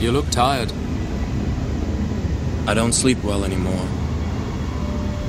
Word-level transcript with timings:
You 0.00 0.12
look 0.12 0.30
tired. 0.30 0.72
I 2.66 2.72
don't 2.72 2.94
sleep 2.94 3.22
well 3.22 3.44
anymore. 3.44 3.86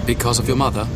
Because 0.05 0.39
of 0.39 0.47
your 0.47 0.55
mother? 0.55 0.87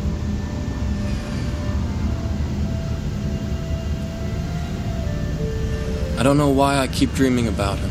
I 6.18 6.22
don't 6.22 6.38
know 6.38 6.48
why 6.48 6.78
I 6.78 6.86
keep 6.86 7.12
dreaming 7.12 7.48
about 7.48 7.78
her. 7.78 7.90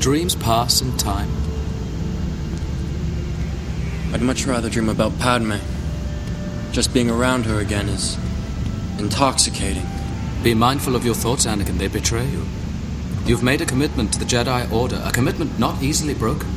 Dreams 0.00 0.34
pass 0.34 0.80
in 0.80 0.96
time. 0.96 1.30
I'd 4.12 4.22
much 4.22 4.44
rather 4.44 4.68
dream 4.68 4.88
about 4.88 5.16
Padme. 5.20 5.58
Just 6.72 6.92
being 6.92 7.08
around 7.08 7.46
her 7.46 7.60
again 7.60 7.88
is 7.88 8.18
intoxicating. 8.98 9.86
Be 10.42 10.54
mindful 10.54 10.96
of 10.96 11.04
your 11.04 11.14
thoughts, 11.14 11.46
Anakin. 11.46 11.78
They 11.78 11.86
betray 11.86 12.26
you. 12.26 12.44
You've 13.24 13.44
made 13.44 13.60
a 13.60 13.64
commitment 13.64 14.12
to 14.12 14.18
the 14.18 14.24
Jedi 14.24 14.72
Order, 14.72 15.00
a 15.04 15.12
commitment 15.12 15.56
not 15.56 15.80
easily 15.80 16.14
broken. 16.14 16.48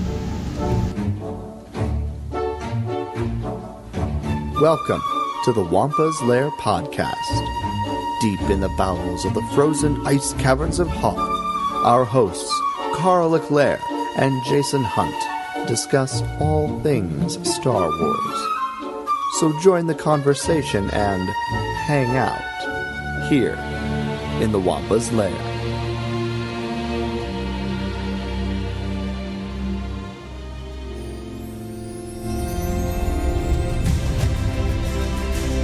Welcome 4.60 5.04
to 5.44 5.54
the 5.54 5.64
Wampa's 5.72 6.20
Lair 6.24 6.50
podcast. 6.58 7.14
Deep 8.22 8.42
in 8.50 8.60
the 8.60 8.74
bowels 8.76 9.24
of 9.24 9.36
the 9.36 9.48
frozen 9.54 10.02
ice 10.08 10.34
caverns 10.34 10.80
of 10.80 10.88
Hoth, 10.88 11.20
our 11.86 12.06
hosts, 12.06 12.52
Carl 12.96 13.30
Leclerc 13.30 13.80
and 14.18 14.44
Jason 14.46 14.84
Hunt, 14.84 15.68
discuss 15.68 16.24
all 16.40 16.80
things 16.82 17.38
Star 17.48 17.88
Wars. 17.88 18.48
So 19.40 19.54
join 19.62 19.86
the 19.86 19.94
conversation 19.94 20.90
and 20.90 21.30
hang 21.86 22.18
out 22.18 22.42
here 23.30 23.75
in 24.42 24.52
the 24.52 24.60
Wampa's 24.60 25.12
Lair. 25.12 25.32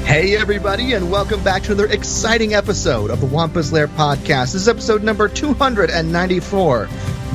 Hey, 0.05 0.35
everybody, 0.35 0.93
and 0.93 1.09
welcome 1.09 1.41
back 1.43 1.63
to 1.63 1.71
another 1.71 1.91
exciting 1.91 2.53
episode 2.53 3.11
of 3.11 3.21
the 3.21 3.25
Wampa's 3.25 3.71
Lair 3.71 3.87
podcast. 3.87 4.51
This 4.51 4.55
is 4.55 4.67
episode 4.67 5.03
number 5.03 5.29
294. 5.29 6.89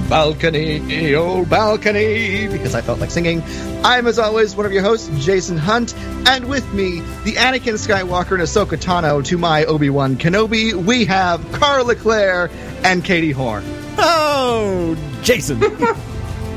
Balcony, 0.09 1.15
oh, 1.15 1.45
balcony, 1.45 2.47
because 2.47 2.77
I 2.77 2.81
felt 2.81 3.01
like 3.01 3.11
singing. 3.11 3.43
I'm, 3.83 4.07
as 4.07 4.21
always, 4.21 4.55
one 4.55 4.65
of 4.65 4.73
your 4.73 4.83
hosts, 4.83 5.11
Jason 5.25 5.57
Hunt, 5.57 5.95
and 6.29 6.49
with 6.49 6.73
me, 6.73 7.01
the 7.25 7.33
Anakin 7.33 7.75
Skywalker 7.75 8.33
and 8.33 8.43
Ahsoka 8.43 8.77
Tano 8.79 9.25
to 9.25 9.37
my 9.37 9.65
Obi 9.65 9.91
Wan 9.91 10.17
Kenobi, 10.17 10.75
we 10.75 11.05
have 11.07 11.45
Carl 11.53 11.87
Leclerc 11.87 12.53
and 12.85 13.05
Katie 13.05 13.33
Horn. 13.33 13.65
Oh, 13.99 14.97
Jason. 15.23 15.59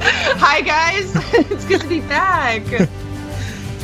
Hi, 0.02 0.62
guys. 0.62 1.12
it's 1.52 1.66
good 1.66 1.82
to 1.82 1.88
be 1.88 2.02
back. 2.02 2.62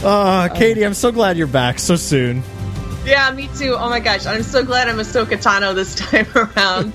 Uh, 0.03 0.47
Katie, 0.55 0.85
I'm 0.85 0.93
so 0.93 1.11
glad 1.11 1.37
you're 1.37 1.47
back 1.47 1.79
so 1.79 1.95
soon. 1.95 2.43
Yeah, 3.05 3.31
me 3.31 3.49
too. 3.55 3.75
Oh 3.77 3.89
my 3.89 3.99
gosh, 3.99 4.25
I'm 4.25 4.43
so 4.43 4.63
glad 4.63 4.87
I'm 4.87 4.97
Ahsoka 4.97 5.41
Tano 5.41 5.75
this 5.75 5.95
time 5.95 6.27
around. 6.35 6.93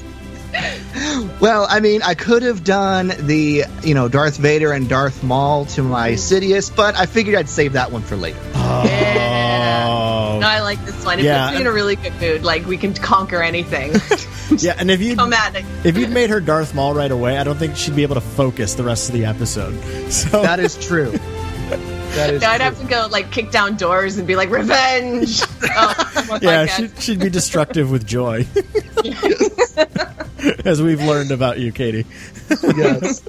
Well, 1.41 1.67
I 1.69 1.81
mean, 1.81 2.03
I 2.03 2.15
could 2.15 2.43
have 2.43 2.65
done 2.65 3.09
the, 3.19 3.65
you 3.83 3.95
know, 3.95 4.09
Darth 4.09 4.37
Vader 4.37 4.73
and 4.73 4.89
Darth 4.89 5.23
Maul 5.23 5.65
to 5.67 5.83
my 5.83 6.13
Sidious, 6.13 6.75
but 6.75 6.97
I 6.97 7.07
figured 7.07 7.35
I'd 7.37 7.49
save 7.49 7.73
that 7.75 7.91
one 7.93 8.03
for 8.03 8.17
later. 8.17 8.39
Oh. 8.55 8.83
Yeah. 8.85 10.39
No, 10.41 10.47
I 10.47 10.61
like 10.61 10.85
this 10.85 11.05
one. 11.05 11.19
It 11.19 11.25
Yeah. 11.25 11.47
puts 11.49 11.55
me 11.57 11.61
in 11.63 11.67
a 11.67 11.73
really 11.73 11.97
good 11.97 12.19
mood. 12.21 12.43
Like 12.45 12.67
we 12.67 12.77
can 12.77 12.95
conquer 12.95 13.43
anything. 13.43 13.93
Yeah, 14.59 14.75
and 14.77 14.91
if 14.91 15.01
you 15.01 15.15
Come 15.15 15.33
at 15.33 15.55
it. 15.55 15.65
if 15.85 15.97
you'd 15.97 16.11
made 16.11 16.29
her 16.31 16.41
Darth 16.41 16.75
Maul 16.75 16.93
right 16.93 17.13
away, 17.13 17.39
I 17.39 17.45
don't 17.45 17.57
think 17.57 17.77
she'd 17.77 17.95
be 17.95 18.03
able 18.03 18.17
to 18.17 18.21
focus 18.21 18.75
the 18.75 18.83
rest 18.83 19.09
of 19.09 19.15
the 19.15 19.25
episode. 19.27 19.75
So 20.11 20.43
That 20.43 20.59
is 20.59 20.77
true. 20.77 21.13
That 22.17 22.31
is 22.35 22.43
No, 22.43 22.49
I'd 22.49 22.61
have 22.61 22.77
to 22.81 22.87
go 22.89 23.07
like 23.09 23.31
kick 23.31 23.53
down 23.53 23.77
doors 23.77 24.19
and 24.19 24.27
be 24.27 24.35
like 24.35 24.51
revenge. 24.51 25.41
oh, 25.63 26.39
yeah, 26.43 26.67
podcast. 26.67 26.77
she'd, 26.77 27.01
she'd 27.01 27.21
be 27.21 27.31
destructive 27.31 27.93
with 27.93 28.05
joy, 28.09 28.45
as 30.65 30.83
we've 30.83 31.03
learned 31.03 31.31
about 31.31 31.59
you, 31.59 31.73
Katie. 31.73 32.07
yes. 32.77 33.23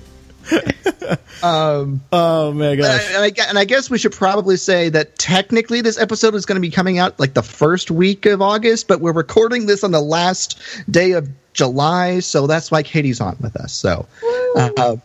um, 1.44 2.02
Oh 2.12 2.52
my 2.52 2.70
and, 2.70 2.82
gosh! 2.82 3.14
I, 3.14 3.32
and 3.48 3.60
I 3.60 3.66
guess 3.66 3.90
we 3.90 3.98
should 3.98 4.12
probably 4.12 4.58
say 4.58 4.90
that 4.90 5.18
technically 5.18 5.82
this 5.82 6.00
episode 6.00 6.36
is 6.36 6.46
going 6.46 6.56
to 6.56 6.62
be 6.62 6.72
coming 6.72 6.98
out 6.98 7.20
like 7.20 7.34
the 7.34 7.44
first 7.44 7.92
week 7.92 8.26
of 8.26 8.42
August, 8.42 8.88
but 8.88 9.02
we're 9.02 9.12
recording 9.12 9.66
this 9.66 9.84
on 9.84 9.92
the 9.92 10.02
last 10.02 10.60
day 10.90 11.12
of 11.12 11.30
July, 11.54 12.20
so 12.20 12.48
that's 12.48 12.72
why 12.72 12.84
Katie's 12.84 13.22
on 13.22 13.38
with 13.42 13.56
us. 13.56 13.74
So 13.74 14.08
uh, 14.56 14.96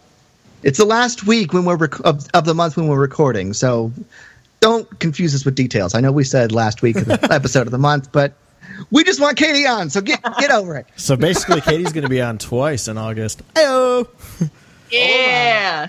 it's 0.63 0.79
the 0.79 0.85
last 0.85 1.27
week 1.27 1.53
when 1.53 1.65
we're 1.65 1.77
rec- 1.77 2.05
of, 2.05 2.27
of 2.33 2.45
the 2.45 2.55
month 2.55 2.77
when 2.77 2.89
we're 2.89 3.01
recording. 3.01 3.53
So 3.53 3.93
don't 4.61 4.99
confuse 4.99 5.35
us 5.35 5.45
with 5.45 5.55
details. 5.55 5.95
I 5.95 6.01
know 6.01 6.13
we 6.13 6.25
said 6.25 6.53
last 6.53 6.83
week 6.83 6.97
of 6.97 7.05
the 7.07 7.29
episode 7.33 7.67
of 7.67 7.71
the 7.71 7.79
month, 7.79 8.11
but 8.13 8.35
we 8.91 9.05
just 9.05 9.21
want 9.21 9.37
Katie 9.37 9.67
on. 9.67 9.91
So 9.91 10.01
get 10.01 10.23
get 10.39 10.51
over 10.51 10.77
it. 10.77 10.87
So 10.97 11.17
basically, 11.17 11.61
Katie's 11.61 11.93
going 11.93 12.05
to 12.05 12.11
be 12.11 12.21
on 12.23 12.39
twice 12.39 12.89
in 12.89 12.99
August. 12.99 13.43
Oh, 13.57 14.09
yeah. 14.91 15.89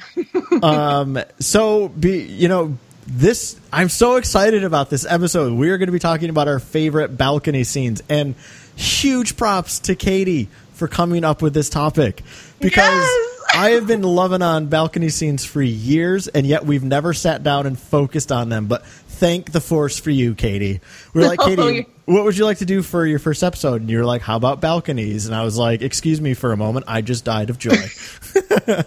um 0.63 1.19
so 1.39 1.87
be 1.89 2.23
you 2.23 2.47
know 2.47 2.77
this 3.05 3.59
i'm 3.71 3.89
so 3.89 4.15
excited 4.15 4.63
about 4.63 4.89
this 4.89 5.05
episode 5.05 5.53
we're 5.53 5.77
going 5.77 5.87
to 5.87 5.91
be 5.93 5.99
talking 5.99 6.29
about 6.31 6.47
our 6.47 6.59
favorite 6.59 7.15
balcony 7.15 7.63
scenes 7.63 8.01
and 8.09 8.33
huge 8.75 9.37
props 9.37 9.79
to 9.79 9.95
katie 9.95 10.49
for 10.73 10.87
coming 10.87 11.23
up 11.23 11.41
with 11.43 11.53
this 11.53 11.69
topic 11.69 12.23
because 12.59 12.83
Yes! 12.83 13.41
i 13.53 13.69
have 13.71 13.85
been 13.87 14.01
loving 14.01 14.41
on 14.41 14.65
balcony 14.65 15.09
scenes 15.09 15.45
for 15.45 15.61
years 15.61 16.27
and 16.27 16.45
yet 16.47 16.65
we've 16.65 16.83
never 16.83 17.13
sat 17.13 17.43
down 17.43 17.65
and 17.67 17.77
focused 17.79 18.31
on 18.31 18.49
them 18.49 18.65
but 18.65 18.83
thank 18.85 19.51
the 19.51 19.61
force 19.61 19.99
for 19.99 20.09
you 20.09 20.33
katie 20.35 20.81
we're 21.13 21.27
like 21.27 21.39
Oh, 21.43 21.45
katie 21.45 21.61
you- 21.75 21.85
what 22.07 22.23
would 22.23 22.37
you 22.37 22.45
like 22.45 22.57
to 22.57 22.65
do 22.65 22.81
for 22.81 23.05
your 23.05 23.19
first 23.19 23.43
episode 23.43 23.81
and 23.81 23.89
you're 23.89 24.05
like 24.05 24.21
how 24.21 24.37
about 24.37 24.61
balconies 24.61 25.25
and 25.25 25.35
i 25.35 25.43
was 25.43 25.57
like 25.57 25.81
excuse 25.81 26.19
me 26.21 26.33
for 26.33 26.51
a 26.51 26.57
moment 26.57 26.85
i 26.87 27.01
just 27.01 27.25
died 27.25 27.49
of 27.49 27.59
joy 27.59 27.75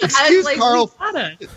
Excuse 0.00 0.44
like, 0.44 0.58
Carl. 0.58 0.94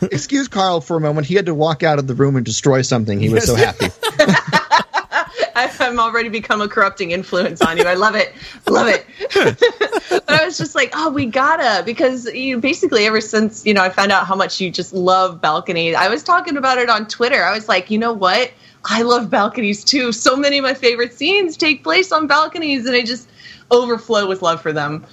Excuse 0.02 0.48
Carl 0.48 0.82
for 0.82 0.98
a 0.98 1.00
moment. 1.00 1.28
He 1.28 1.36
had 1.36 1.46
to 1.46 1.54
walk 1.54 1.84
out 1.84 2.00
of 2.00 2.08
the 2.08 2.16
room 2.16 2.36
and 2.36 2.44
destroy 2.44 2.82
something. 2.82 3.20
He 3.20 3.30
was 3.30 3.46
so 3.46 3.56
happy. 3.56 3.86
I- 5.56 5.72
I'm 5.80 6.00
already 6.00 6.30
become 6.30 6.62
a 6.62 6.68
corrupting 6.68 7.12
influence 7.12 7.62
on 7.62 7.78
you. 7.78 7.84
I 7.84 7.96
love 7.96 8.16
it, 8.16 8.34
love 8.68 8.88
it. 8.88 9.06
but 10.10 10.30
I 10.30 10.46
was 10.46 10.58
just 10.58 10.76
like, 10.76 10.92
oh, 10.94 11.12
we 11.12 11.26
gotta 11.26 11.84
because 11.84 12.26
you 12.34 12.60
basically 12.60 13.06
ever 13.06 13.22
since 13.22 13.66
you 13.66 13.74
know 13.74 13.82
I 13.84 13.90
found 13.90 14.12
out 14.12 14.26
how 14.26 14.36
much 14.36 14.60
you 14.62 14.72
just 14.72 14.94
love 14.94 15.42
balcony. 15.42 15.96
I 15.96 16.08
was 16.08 16.24
talking 16.24 16.58
about 16.58 16.78
it 16.78 16.90
on 16.90 17.08
Twitter. 17.08 17.44
I 17.44 17.54
was 17.54 17.68
like, 17.68 17.90
you 17.92 17.98
know 17.98 18.14
what? 18.14 18.52
I 18.86 19.04
love 19.04 19.30
balconies 19.30 19.84
too. 19.84 20.12
So 20.12 20.36
many 20.36 20.58
of 20.58 20.64
my 20.64 20.74
favorite 20.74 21.14
scenes 21.14 21.58
take 21.58 21.84
place 21.84 22.12
on 22.12 22.28
balconies, 22.28 22.86
and 22.86 22.96
I 22.96 23.04
just 23.04 23.30
overflow 23.70 24.28
with 24.28 24.42
love 24.42 24.62
for 24.62 24.74
them. 24.74 25.06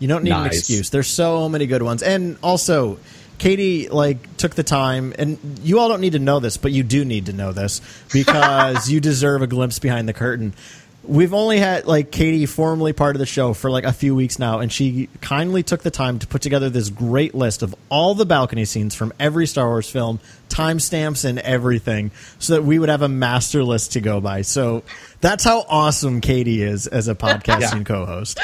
You 0.00 0.08
don't 0.08 0.24
need 0.24 0.32
an 0.32 0.46
excuse. 0.46 0.90
There's 0.90 1.08
so 1.08 1.48
many 1.48 1.66
good 1.66 1.82
ones. 1.82 2.02
And 2.02 2.38
also, 2.42 2.98
Katie 3.36 3.88
like 3.88 4.36
took 4.38 4.54
the 4.54 4.62
time 4.62 5.14
and 5.18 5.60
you 5.62 5.78
all 5.78 5.88
don't 5.88 6.00
need 6.00 6.12
to 6.12 6.18
know 6.18 6.40
this, 6.40 6.56
but 6.56 6.72
you 6.72 6.82
do 6.82 7.04
need 7.04 7.26
to 7.26 7.32
know 7.34 7.52
this 7.52 7.80
because 8.12 8.90
you 8.90 9.00
deserve 9.00 9.42
a 9.42 9.46
glimpse 9.46 9.78
behind 9.78 10.08
the 10.08 10.14
curtain. 10.14 10.54
We've 11.02 11.32
only 11.32 11.58
had 11.58 11.86
like 11.86 12.10
Katie 12.10 12.46
formally 12.46 12.92
part 12.92 13.16
of 13.16 13.20
the 13.20 13.26
show 13.26 13.54
for 13.54 13.70
like 13.70 13.84
a 13.84 13.92
few 13.92 14.14
weeks 14.14 14.38
now 14.38 14.58
and 14.58 14.70
she 14.70 15.08
kindly 15.20 15.62
took 15.62 15.82
the 15.82 15.90
time 15.90 16.18
to 16.18 16.26
put 16.26 16.42
together 16.42 16.68
this 16.68 16.90
great 16.90 17.34
list 17.34 17.62
of 17.62 17.74
all 17.88 18.14
the 18.14 18.26
balcony 18.26 18.66
scenes 18.66 18.94
from 18.94 19.12
every 19.18 19.46
Star 19.46 19.66
Wars 19.66 19.88
film, 19.88 20.20
timestamps 20.50 21.24
and 21.24 21.38
everything 21.38 22.10
so 22.38 22.54
that 22.54 22.64
we 22.64 22.78
would 22.78 22.90
have 22.90 23.02
a 23.02 23.08
master 23.08 23.64
list 23.64 23.92
to 23.92 24.00
go 24.00 24.20
by. 24.20 24.42
So 24.42 24.82
that's 25.22 25.42
how 25.42 25.64
awesome 25.68 26.20
Katie 26.20 26.62
is 26.62 26.86
as 26.86 27.08
a 27.08 27.14
podcasting 27.14 27.86
co-host. 27.86 28.38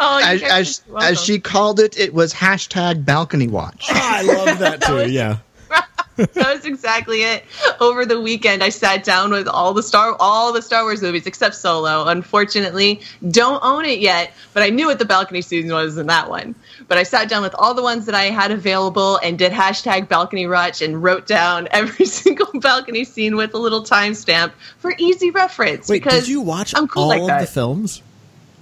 Oh, 0.00 0.20
as, 0.22 0.42
as, 0.42 0.82
as 1.00 1.22
she 1.22 1.38
called 1.38 1.78
it, 1.78 1.96
it 1.96 2.12
was 2.12 2.34
hashtag 2.34 3.04
balcony 3.04 3.46
watch. 3.46 3.86
Ah, 3.90 4.18
I 4.18 4.22
love 4.22 4.58
that 4.58 4.82
too. 4.82 5.08
Yeah. 5.10 5.38
that 6.16 6.36
was 6.54 6.64
exactly 6.64 7.22
it. 7.22 7.44
Over 7.80 8.04
the 8.04 8.20
weekend, 8.20 8.62
I 8.62 8.68
sat 8.68 9.02
down 9.04 9.30
with 9.30 9.48
all 9.48 9.72
the 9.72 9.82
Star 9.82 10.14
all 10.20 10.52
the 10.52 10.60
Star 10.62 10.82
Wars 10.82 11.00
movies 11.02 11.26
except 11.26 11.54
Solo. 11.54 12.06
Unfortunately, 12.06 13.00
don't 13.30 13.62
own 13.64 13.84
it 13.84 13.98
yet, 14.00 14.32
but 14.52 14.62
I 14.62 14.68
knew 14.70 14.86
what 14.86 14.98
the 14.98 15.04
balcony 15.04 15.40
scene 15.42 15.72
was 15.72 15.96
in 15.96 16.06
that 16.08 16.28
one. 16.28 16.54
But 16.88 16.98
I 16.98 17.04
sat 17.04 17.28
down 17.30 17.42
with 17.42 17.54
all 17.54 17.72
the 17.74 17.82
ones 17.82 18.04
that 18.06 18.14
I 18.14 18.24
had 18.24 18.50
available 18.50 19.16
and 19.18 19.38
did 19.38 19.52
hashtag 19.52 20.08
balcony 20.08 20.46
watch 20.46 20.82
and 20.82 21.02
wrote 21.02 21.26
down 21.26 21.68
every 21.72 22.04
single 22.06 22.50
balcony 22.60 23.04
scene 23.04 23.36
with 23.36 23.54
a 23.54 23.58
little 23.58 23.82
timestamp 23.82 24.52
for 24.78 24.92
easy 24.98 25.30
reference. 25.30 25.88
Wait, 25.88 26.02
because 26.02 26.20
did 26.24 26.28
you 26.28 26.40
watch 26.42 26.74
I'm 26.76 26.88
cool 26.88 27.04
all 27.04 27.08
like 27.08 27.20
of 27.22 27.26
that. 27.28 27.40
the 27.40 27.46
films? 27.46 28.02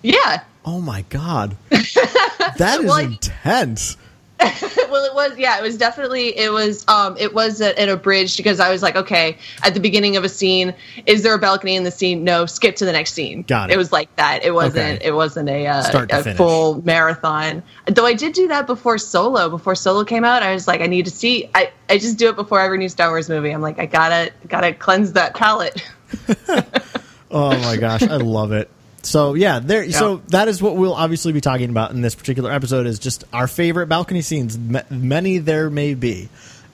Yeah. 0.03 0.43
Oh 0.65 0.81
my 0.81 1.03
god, 1.09 1.57
that 1.71 2.79
is 2.81 2.85
Well, 2.87 2.93
I- 2.93 3.03
intense. 3.03 3.97
well, 4.91 5.05
it 5.05 5.15
was 5.15 5.37
yeah, 5.37 5.59
it 5.59 5.63
was 5.63 5.77
definitely 5.77 6.37
it 6.37 6.51
was 6.53 6.87
um 6.89 7.17
it 7.19 7.35
was 7.35 7.61
a, 7.61 7.79
an 7.79 7.89
abridged 7.89 8.37
because 8.37 8.59
I 8.61 8.71
was 8.71 8.83
like, 8.83 8.97
okay, 8.97 9.37
at 9.63 9.75
the 9.75 9.81
beginning 9.81 10.17
of 10.17 10.25
a 10.25 10.29
scene, 10.29 10.75
is 11.07 11.23
there 11.23 11.35
a 11.35 11.39
balcony 11.39 11.77
in 11.77 11.85
the 11.85 11.91
scene? 11.91 12.25
No, 12.25 12.47
skip 12.47 12.77
to 12.77 12.85
the 12.85 12.93
next 12.93 13.13
scene. 13.13 13.43
Got 13.43 13.71
it. 13.71 13.75
It 13.75 13.77
was 13.77 13.93
like 13.93 14.15
that. 14.17 14.45
It 14.45 14.53
wasn't 14.53 14.99
Okay. 14.99 15.07
it 15.07 15.13
wasn't 15.13 15.49
a 15.49 15.67
uh, 15.67 16.07
a 16.11 16.35
full 16.35 16.83
marathon. 16.83 17.63
Though 17.87 18.07
I 18.07 18.15
did 18.15 18.33
do 18.33 18.49
that 18.49 18.67
before 18.67 18.99
Solo. 18.99 19.49
Before 19.49 19.75
Solo 19.75 20.05
came 20.05 20.25
out, 20.25 20.43
I 20.43 20.53
was 20.55 20.67
like, 20.67 20.81
I 20.81 20.87
need 20.87 21.05
to 21.05 21.11
see. 21.11 21.51
I 21.55 21.71
I 21.89 21.99
just 21.99 22.17
do 22.19 22.29
it 22.29 22.37
before 22.37 22.61
every 22.61 22.79
new 22.79 22.89
Star 22.89 23.11
Wars 23.11 23.29
movie. 23.29 23.51
I'm 23.51 23.61
like, 23.63 23.79
I 23.79 23.87
gotta 23.87 24.33
gotta 24.49 24.73
cleanse 24.73 25.13
that 25.13 25.35
palate. 25.35 25.87
Oh 27.33 27.51
my 27.61 27.77
gosh, 27.77 28.03
I 28.03 28.17
love 28.17 28.51
it. 28.51 28.69
So 29.03 29.35
yeah, 29.35 29.61
there. 29.61 29.91
So 29.91 30.17
that 30.29 30.49
is 30.49 30.63
what 30.63 30.77
we'll 30.77 30.95
obviously 30.95 31.33
be 31.33 31.41
talking 31.41 31.71
about 31.71 31.91
in 31.91 32.03
this 32.03 32.15
particular 32.15 32.53
episode. 32.53 32.87
Is 32.87 32.99
just 32.99 33.25
our 33.33 33.47
favorite 33.47 33.87
balcony 33.87 34.23
scenes. 34.23 34.57
M- 34.57 34.85
many 34.91 35.39
there 35.39 35.71
may 35.71 35.95
be, 35.95 36.29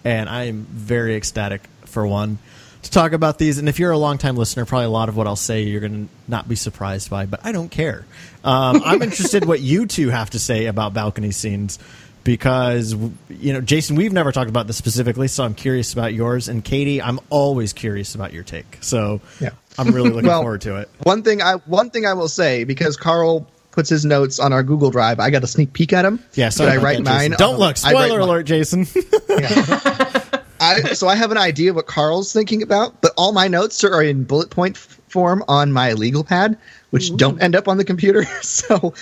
and 0.05 0.29
I 0.29 0.45
am 0.45 0.65
very 0.65 1.15
ecstatic 1.15 1.63
for 1.85 2.07
one 2.07 2.39
to 2.83 2.91
talk 2.91 3.13
about 3.13 3.39
these. 3.39 3.59
And 3.59 3.69
if 3.69 3.79
you're 3.79 3.91
a 3.91 3.99
longtime 3.99 4.37
listener, 4.37 4.65
probably 4.65 4.87
a 4.87 4.91
lot 4.91 5.09
of 5.09 5.17
what 5.17 5.27
I'll 5.27 5.37
say 5.37 5.63
you're 5.63 5.81
going 5.81 6.07
to 6.07 6.13
not 6.29 6.49
be 6.49 6.57
surprised 6.57 7.11
by. 7.11 7.27
But 7.27 7.41
I 7.45 7.53
don't 7.53 7.71
care. 7.71 8.05
Um, 8.43 8.83
I'm 8.85 9.03
interested 9.03 9.45
what 9.45 9.61
you 9.61 9.87
two 9.87 10.09
have 10.09 10.31
to 10.31 10.39
say 10.39 10.67
about 10.67 10.95
balcony 10.95 11.31
scenes 11.31 11.79
because 12.27 12.95
you 13.31 13.53
know, 13.55 13.61
Jason, 13.63 13.97
we've 13.97 14.13
never 14.13 14.33
talked 14.33 14.51
about 14.51 14.67
this 14.67 14.77
specifically, 14.77 15.29
so 15.29 15.45
I'm 15.45 15.55
curious 15.55 15.93
about 15.95 16.13
yours. 16.13 16.49
And 16.49 16.63
Katie, 16.63 17.01
I'm 17.01 17.19
always 17.31 17.73
curious 17.73 18.15
about 18.15 18.35
your 18.35 18.43
take. 18.43 18.79
So 18.83 19.23
Yeah. 19.41 19.51
I'm 19.79 19.95
really 19.95 20.11
looking 20.11 20.29
Well, 20.29 20.43
forward 20.43 20.61
to 20.63 20.77
it. 20.77 20.91
One 21.05 21.23
thing 21.23 21.41
I 21.41 21.55
one 21.55 21.89
thing 21.91 22.05
I 22.05 22.13
will 22.13 22.29
say 22.29 22.65
because 22.65 22.97
Carl 22.99 23.47
puts 23.71 23.89
his 23.91 24.05
notes 24.05 24.39
on 24.41 24.53
our 24.53 24.63
Google 24.63 24.91
Drive, 24.91 25.21
I 25.21 25.31
got 25.31 25.45
a 25.45 25.47
sneak 25.47 25.73
peek 25.73 25.93
at 25.93 26.05
him. 26.05 26.19
Yeah, 26.35 26.49
so 26.49 26.67
I 26.67 26.77
write 26.79 26.97
that, 26.99 27.05
mine? 27.05 27.31
Jason. 27.31 27.39
Don't 27.39 27.55
Um, 27.55 27.61
look. 27.61 27.77
I 27.85 27.93
write 27.93 28.07
Spoiler 28.09 28.19
mine. 28.21 28.29
alert, 28.29 28.43
Jason. 28.47 28.87
I, 30.59 30.95
so 30.95 31.07
I 31.07 31.15
have 31.17 31.31
an 31.31 31.37
idea 31.39 31.75
what 31.75 31.87
Carl's 31.87 32.33
thinking 32.33 32.63
about, 32.63 33.01
but 33.03 33.13
all 33.19 33.33
my 33.33 33.47
notes 33.47 33.85
are 33.85 34.03
in 34.03 34.25
bullet 34.25 34.49
point 34.51 34.77
f- 34.77 34.99
form 35.09 35.45
on 35.49 35.71
my 35.71 35.93
legal 35.93 36.25
pad, 36.25 36.57
which 36.91 37.15
don't 37.17 37.41
end 37.43 37.55
up 37.55 37.69
on 37.69 37.77
the 37.77 37.85
computer. 37.85 38.25
So, 38.43 38.95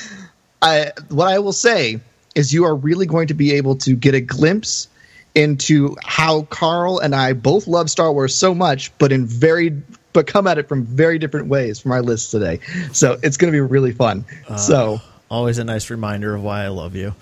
I 0.60 0.90
what 1.10 1.28
I 1.28 1.38
will 1.38 1.52
say 1.52 2.00
is 2.34 2.52
you 2.52 2.64
are 2.64 2.74
really 2.74 3.06
going 3.06 3.28
to 3.28 3.34
be 3.34 3.52
able 3.54 3.76
to 3.76 3.94
get 3.94 4.14
a 4.14 4.20
glimpse 4.20 4.88
into 5.34 5.96
how 6.04 6.42
Carl 6.42 6.98
and 6.98 7.14
I 7.14 7.32
both 7.32 7.66
love 7.66 7.90
Star 7.90 8.12
Wars 8.12 8.34
so 8.34 8.54
much, 8.54 8.96
but 8.98 9.12
in 9.12 9.26
very 9.26 9.82
but 10.12 10.28
come 10.28 10.46
at 10.46 10.58
it 10.58 10.68
from 10.68 10.84
very 10.84 11.18
different 11.18 11.48
ways 11.48 11.80
from 11.80 11.90
our 11.90 12.00
list 12.02 12.30
today. 12.30 12.60
So 12.92 13.18
it's 13.22 13.36
going 13.36 13.52
to 13.52 13.56
be 13.56 13.60
really 13.60 13.90
fun. 13.92 14.24
Uh, 14.48 14.56
so 14.56 15.00
Always 15.30 15.58
a 15.58 15.64
nice 15.64 15.90
reminder 15.90 16.36
of 16.36 16.42
why 16.44 16.62
I 16.62 16.68
love 16.68 16.94
you. 16.94 17.14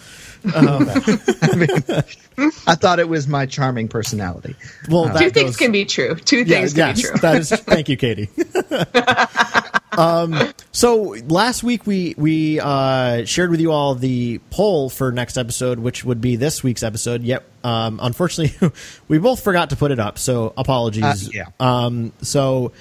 Um, 0.54 0.88
I 1.42 1.54
mean, 1.56 2.50
I 2.66 2.74
thought 2.74 2.98
it 2.98 3.08
was 3.08 3.26
my 3.26 3.46
charming 3.46 3.88
personality. 3.88 4.56
Well, 4.90 5.04
uh, 5.04 5.12
that 5.14 5.18
Two 5.20 5.30
things 5.30 5.50
goes- 5.52 5.56
can 5.56 5.72
be 5.72 5.86
true. 5.86 6.16
Two 6.16 6.38
yeah, 6.42 6.58
things 6.58 6.74
can 6.74 6.88
yes, 6.88 6.96
be 7.00 7.08
true. 7.08 7.16
that 7.18 7.36
is. 7.36 7.50
Thank 7.50 7.88
you, 7.88 7.96
Katie. 7.96 8.28
um, 9.98 10.52
so 10.72 11.16
last 11.26 11.62
week 11.62 11.86
we 11.86 12.14
we 12.16 12.60
uh, 12.60 13.24
shared 13.24 13.50
with 13.50 13.60
you 13.60 13.72
all 13.72 13.94
the 13.94 14.38
poll 14.50 14.88
for 14.90 15.12
next 15.12 15.36
episode, 15.36 15.78
which 15.78 16.04
would 16.04 16.20
be 16.20 16.36
this 16.36 16.62
week's 16.62 16.82
episode. 16.82 17.22
Yep. 17.22 17.44
um, 17.64 18.00
unfortunately, 18.02 18.70
we 19.08 19.18
both 19.18 19.42
forgot 19.42 19.70
to 19.70 19.76
put 19.76 19.90
it 19.90 19.98
up. 19.98 20.18
So 20.18 20.52
apologies. 20.56 21.28
Uh, 21.28 21.30
yeah. 21.32 21.44
Um, 21.60 22.12
so 22.22 22.72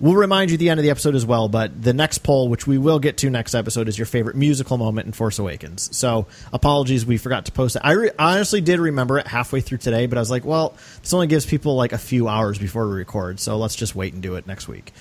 we'll 0.00 0.14
remind 0.14 0.50
you 0.50 0.56
at 0.56 0.58
the 0.58 0.68
end 0.68 0.78
of 0.78 0.84
the 0.84 0.90
episode 0.90 1.14
as 1.14 1.24
well. 1.24 1.48
But 1.48 1.82
the 1.82 1.94
next 1.94 2.18
poll, 2.18 2.48
which 2.48 2.66
we 2.66 2.78
will 2.78 2.98
get 2.98 3.18
to 3.18 3.30
next 3.30 3.54
episode, 3.54 3.88
is 3.88 3.98
your 3.98 4.06
favorite 4.06 4.36
musical 4.36 4.76
moment 4.76 5.06
in 5.06 5.12
Force 5.12 5.38
Awakens. 5.38 5.94
So 5.96 6.26
apologies, 6.52 7.06
we 7.06 7.16
forgot 7.16 7.46
to 7.46 7.52
post 7.52 7.76
it. 7.76 7.82
I 7.84 7.92
re- 7.92 8.10
honestly 8.18 8.60
did 8.60 8.78
remember 8.78 9.18
it 9.18 9.26
halfway 9.26 9.60
through 9.60 9.78
today, 9.78 10.06
but 10.06 10.18
I 10.18 10.20
was 10.20 10.30
like, 10.30 10.44
well, 10.44 10.76
this 11.00 11.14
only 11.14 11.26
gives 11.26 11.46
people 11.46 11.76
like 11.76 11.92
a 11.92 11.98
few 11.98 12.28
hours 12.28 12.58
before 12.58 12.88
we 12.88 12.94
record, 12.94 13.40
so 13.40 13.56
let's 13.56 13.76
just 13.76 13.94
wait 13.94 14.12
and 14.12 14.22
do 14.22 14.34
it 14.34 14.46
next 14.46 14.68
week. 14.68 14.92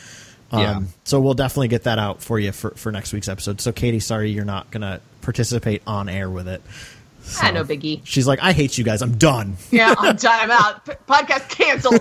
Um, 0.52 0.60
Yeah. 0.62 0.82
So 1.04 1.20
we'll 1.20 1.34
definitely 1.34 1.68
get 1.70 1.84
that 1.84 2.00
out 2.00 2.22
for 2.22 2.40
you 2.40 2.52
for, 2.52 2.72
for 2.72 2.92
next 2.92 3.14
week's 3.14 3.28
episode. 3.30 3.60
So 3.62 3.72
Katie, 3.72 4.00
sorry 4.00 4.30
you're 4.32 4.46
not 4.46 4.70
gonna 4.72 5.02
participate 5.22 5.82
on 5.88 6.08
air 6.10 6.30
with 6.30 6.48
it. 6.48 6.62
Ah, 7.42 7.50
no 7.52 7.64
biggie. 7.64 8.02
She's 8.04 8.28
like, 8.28 8.38
I 8.42 8.52
hate 8.52 8.78
you 8.78 8.84
guys. 8.84 9.02
I'm 9.02 9.18
done. 9.18 9.58
Yeah, 9.72 9.96
I'm 9.98 10.16
done. 10.16 10.40
I'm 10.42 10.52
out. 10.52 10.86
Podcast 11.08 11.50
canceled. 11.50 12.00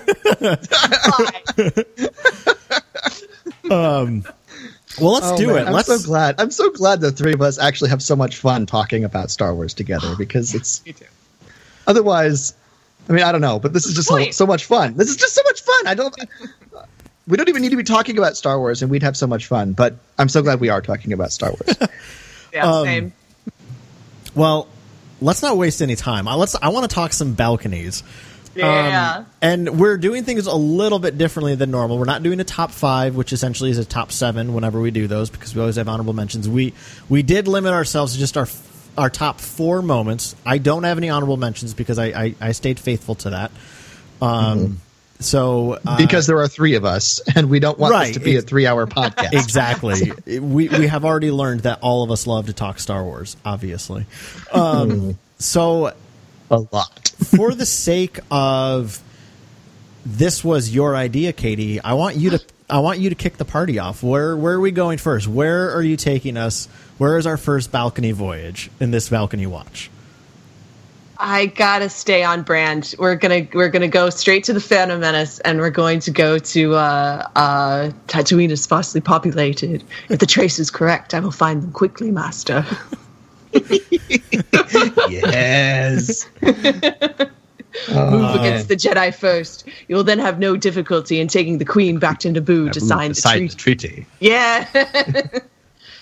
Bye. 3.69 4.23
Well, 5.00 5.12
let's 5.12 5.26
Oh, 5.26 5.37
do 5.37 5.46
man, 5.49 5.56
it. 5.56 5.67
I'm 5.67 5.73
let's. 5.73 5.88
so 5.88 5.99
glad. 5.99 6.37
I'm 6.38 6.50
so 6.50 6.70
glad 6.70 7.00
the 7.00 7.11
three 7.11 7.32
of 7.32 7.43
us 7.43 7.58
actually 7.58 7.91
have 7.91 8.02
so 8.02 8.14
much 8.14 8.37
fun 8.37 8.64
talking 8.67 9.02
about 9.02 9.31
Star 9.31 9.52
Wars 9.55 9.75
together 9.75 10.14
because 10.17 10.55
it's 10.55 10.85
Me 10.85 10.93
too. 10.93 11.06
otherwise. 11.87 12.55
I 13.08 13.12
mean, 13.12 13.23
I 13.25 13.32
don't 13.32 13.41
know, 13.41 13.58
but 13.58 13.73
this 13.73 13.87
is 13.87 13.94
just 13.94 14.08
so, 14.08 14.31
so 14.31 14.46
much 14.46 14.64
fun. 14.67 14.94
This 14.96 15.08
is 15.08 15.17
just 15.17 15.35
so 15.35 15.43
much 15.44 15.62
fun. 15.62 15.87
I 15.87 15.94
don't. 15.94 16.14
We 17.26 17.37
don't 17.37 17.49
even 17.49 17.62
need 17.62 17.71
to 17.71 17.76
be 17.76 17.85
talking 17.85 18.19
about 18.19 18.37
Star 18.37 18.59
Wars, 18.59 18.82
and 18.82 18.91
we'd 18.91 19.03
have 19.03 19.17
so 19.17 19.26
much 19.26 19.47
fun. 19.47 19.73
But 19.73 19.94
I'm 20.19 20.29
so 20.29 20.43
glad 20.43 20.61
we 20.61 20.69
are 20.69 20.81
talking 20.82 21.12
about 21.12 21.32
Star 21.32 21.50
Wars. 21.50 21.76
Yeah, 22.53 22.71
Um, 22.71 22.85
same. 22.85 23.12
Well, 24.37 24.69
let's 25.21 25.43
not 25.43 25.56
waste 25.56 25.82
any 25.82 25.97
time. 25.97 26.29
I, 26.29 26.35
let's. 26.35 26.55
I 26.55 26.69
want 26.69 26.88
to 26.88 26.94
talk 26.94 27.12
some 27.12 27.35
balconies. 27.35 28.05
Yeah. 28.55 29.17
Um, 29.17 29.26
and 29.43 29.81
we're 29.81 29.97
doing 29.99 30.23
things 30.23 30.47
a 30.47 30.55
little 30.55 31.00
bit 31.00 31.19
differently 31.19 31.56
than 31.56 31.73
normal. 31.73 31.99
We're 31.99 32.05
not 32.05 32.23
doing 32.23 32.38
a 32.38 32.44
top 32.44 32.71
five, 32.71 33.17
which 33.17 33.32
essentially 33.32 33.70
is 33.70 33.79
a 33.79 33.85
top 33.85 34.12
seven 34.12 34.55
whenever 34.55 34.81
we 34.81 34.93
do 34.93 35.09
those, 35.09 35.31
because 35.31 35.53
we 35.55 35.61
always 35.61 35.75
have 35.75 35.88
honorable 35.88 36.12
mentions. 36.12 36.49
We 36.49 36.75
we 37.09 37.25
did 37.25 37.49
limit 37.49 37.73
ourselves 37.73 38.12
to 38.12 38.19
just 38.20 38.37
our 38.37 38.47
our 38.97 39.11
top 39.11 39.41
four 39.41 39.82
moments. 39.82 40.37
I 40.47 40.59
don't 40.59 40.85
have 40.85 40.99
any 40.99 41.11
honorable 41.11 41.37
mentions 41.37 41.75
because 41.75 41.99
I 41.99 42.06
I, 42.06 42.35
I 42.41 42.53
stayed 42.53 42.79
faithful 42.79 43.17
to 43.17 43.31
that. 43.31 43.50
Um, 44.23 44.81
so 45.20 45.78
uh, 45.87 45.96
because 45.96 46.26
there 46.26 46.38
are 46.40 46.49
three 46.49 46.75
of 46.75 46.84
us, 46.84 47.20
and 47.34 47.49
we 47.49 47.61
don't 47.61 47.78
want 47.78 47.93
Right. 47.93 48.06
this 48.08 48.16
to 48.16 48.20
be 48.20 48.37
a 48.37 48.43
three-hour 48.43 48.87
podcast. 48.87 49.32
exactly, 49.32 50.12
we 50.40 50.69
we 50.69 50.87
have 50.87 51.05
already 51.05 51.31
learned 51.31 51.61
that 51.61 51.78
all 51.82 52.02
of 52.02 52.11
us 52.11 52.26
love 52.26 52.46
to 52.46 52.52
talk 52.52 52.78
Star 52.78 53.02
Wars, 53.05 53.37
obviously. 53.44 54.06
Um, 54.52 55.19
so 55.38 55.93
A 56.50 56.58
lot. 56.72 57.08
for 57.25 57.55
the 57.55 57.66
sake 57.66 58.19
of 58.31 59.00
this 60.06 60.44
was 60.44 60.75
your 60.75 60.94
idea, 60.96 61.32
Katie. 61.32 61.81
I 61.81 61.94
want 61.94 62.17
you 62.17 62.31
to 62.31 62.40
I 62.69 62.78
want 62.81 62.99
you 62.99 63.08
to 63.10 63.14
kick 63.14 63.37
the 63.37 63.44
party 63.44 63.78
off. 63.78 64.02
Where 64.02 64.37
where 64.37 64.55
are 64.55 64.60
we 64.60 64.70
going 64.70 64.99
first? 64.99 65.26
Where 65.28 65.75
are 65.75 65.82
you 65.82 65.96
taking 65.96 66.37
us? 66.37 66.67
Where 66.99 67.19
is 67.19 67.26
our 67.26 67.37
first 67.37 67.72
balcony 67.72 68.12
voyage 68.12 68.70
in 68.81 68.90
this 68.90 69.08
balcony 69.08 69.46
watch? 69.46 69.90
I 71.26 71.47
gotta 71.47 71.88
stay 71.88 72.23
on 72.23 72.43
brand. 72.43 72.94
We're 72.99 73.15
gonna 73.15 73.49
we're 73.55 73.71
gonna 73.71 73.88
go 73.88 74.11
straight 74.11 74.44
to 74.44 74.53
the 74.53 74.61
Phantom 74.61 75.00
Menace, 75.00 75.38
and 75.38 75.59
we're 75.59 75.71
going 75.71 76.00
to 76.00 76.11
go 76.11 76.38
to 76.38 76.75
uh, 76.75 77.26
uh, 77.35 77.93
Tatooine 78.09 78.50
is 78.50 78.62
sparsely 78.62 79.00
populated. 79.00 79.82
If 80.11 80.19
the 80.19 80.26
trace 80.26 80.59
is 80.59 80.71
correct, 80.71 81.15
I 81.15 81.21
will 81.21 81.31
find 81.31 81.63
them 81.63 81.72
quickly, 81.72 82.10
Master. 82.10 82.67
yes. 85.08 86.29
Move 86.43 88.34
against 88.34 88.69
the 88.69 88.77
Jedi 88.77 89.15
first. 89.15 89.67
You 89.89 89.96
will 89.96 90.05
then 90.05 90.19
have 90.19 90.39
no 90.39 90.58
difficulty 90.58 91.20
in 91.20 91.29
taking 91.29 91.56
the 91.56 91.65
Queen 91.65 91.98
back 91.98 92.19
to 92.19 92.29
Naboo 92.29 92.70
to 92.70 92.81
sign 92.82 93.15
the 93.15 93.22
treaty. 93.22 93.56
treaty. 93.56 94.06
Yeah. 94.20 94.69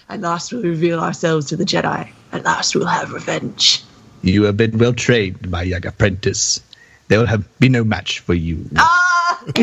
At 0.09 0.21
last, 0.21 0.53
we'll 0.53 0.63
reveal 0.63 0.99
ourselves 0.99 1.47
to 1.47 1.57
the 1.57 1.65
Jedi. 1.65 2.11
At 2.33 2.43
last, 2.43 2.75
we'll 2.75 2.87
have 2.87 3.13
revenge. 3.13 3.85
You 4.23 4.45
have 4.45 4.57
been 4.57 4.79
well 4.79 4.93
trained, 4.93 5.51
my 5.51 5.63
young 5.63 5.85
apprentice. 5.87 6.61
There 7.09 7.19
will 7.19 7.27
have 7.27 7.45
be 7.59 7.69
no 7.69 7.85
match 7.85 8.21
for 8.21 8.35
you. 8.35 8.65
Ah! 8.77 9.43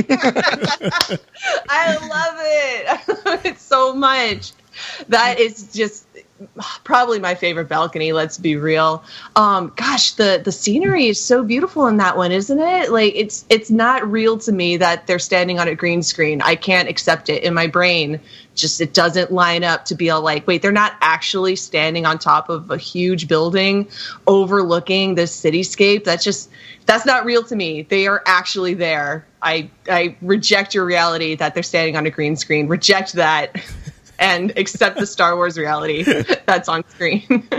I 1.70 1.96
love 1.96 2.38
it. 2.40 2.88
I 3.26 3.30
love 3.30 3.46
it 3.46 3.60
so 3.60 3.94
much. 3.94 4.52
That 5.08 5.40
is 5.40 5.74
just 5.74 6.06
probably 6.84 7.20
my 7.20 7.36
favorite 7.36 7.68
balcony. 7.68 8.14
Let's 8.14 8.38
be 8.38 8.56
real. 8.56 9.04
Um, 9.36 9.74
gosh, 9.76 10.14
the 10.14 10.42
the 10.44 10.52
scenery 10.52 11.08
is 11.08 11.22
so 11.22 11.44
beautiful 11.44 11.88
in 11.88 11.98
that 11.98 12.18
one, 12.18 12.32
isn't 12.32 12.60
it? 12.60 12.92
Like 12.92 13.14
it's 13.16 13.46
it's 13.50 13.70
not 13.70 14.10
real 14.10 14.38
to 14.40 14.52
me 14.52 14.78
that 14.78 15.08
they're 15.08 15.20
standing 15.20 15.60
on 15.60 15.68
a 15.68 15.76
green 15.76 16.04
screen. 16.04 16.42
I 16.42 16.56
can't 16.56 16.90
accept 16.90 17.30
it 17.30 17.44
in 17.44 17.54
my 17.54 17.68
brain. 17.68 18.20
Just 18.56 18.82
it 18.82 18.94
doesn't 18.94 19.32
line 19.32 19.64
up 19.64 19.86
to 19.86 19.96
be 19.96 20.10
all 20.10 20.22
like, 20.22 20.46
wait, 20.48 20.62
they're 20.62 20.72
not 20.72 20.94
actually 21.02 21.56
standing 21.56 22.06
on 22.06 22.20
top 22.20 22.50
of 22.50 22.72
a 22.72 22.78
huge 22.78 23.28
building 23.28 23.88
overlooking 24.28 25.16
this 25.16 25.40
cityscape. 25.40 26.04
That's 26.04 26.24
just 26.24 26.50
that's 26.86 27.06
not 27.06 27.26
real 27.26 27.44
to 27.44 27.56
me. 27.56 27.84
They 27.84 28.08
are 28.08 28.24
actually 28.26 28.74
there. 28.74 29.26
I 29.42 29.70
I 29.88 30.16
reject 30.22 30.74
your 30.74 30.86
reality 30.86 31.36
that 31.36 31.54
they're 31.54 31.64
standing 31.64 31.96
on 31.96 32.06
a 32.06 32.10
green 32.10 32.36
screen. 32.36 32.68
Reject 32.68 33.14
that 33.14 33.56
and 34.20 34.56
accept 34.58 35.00
the 35.00 35.06
Star 35.08 35.36
Wars 35.36 35.58
reality 35.58 36.04
that's 36.46 36.70
on 36.70 36.88
screen. 36.90 37.48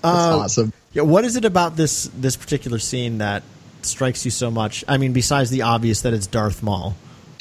That's 0.00 0.04
awesome. 0.04 0.72
Yeah, 0.92 1.02
what 1.02 1.24
is 1.24 1.34
it 1.34 1.44
about 1.44 1.74
this 1.74 2.04
this 2.16 2.36
particular 2.36 2.78
scene 2.78 3.18
that 3.18 3.42
strikes 3.82 4.24
you 4.24 4.30
so 4.30 4.48
much? 4.48 4.84
I 4.86 4.96
mean, 4.96 5.12
besides 5.12 5.50
the 5.50 5.62
obvious 5.62 6.02
that 6.02 6.14
it's 6.14 6.28
Darth 6.28 6.62
Maul. 6.62 6.94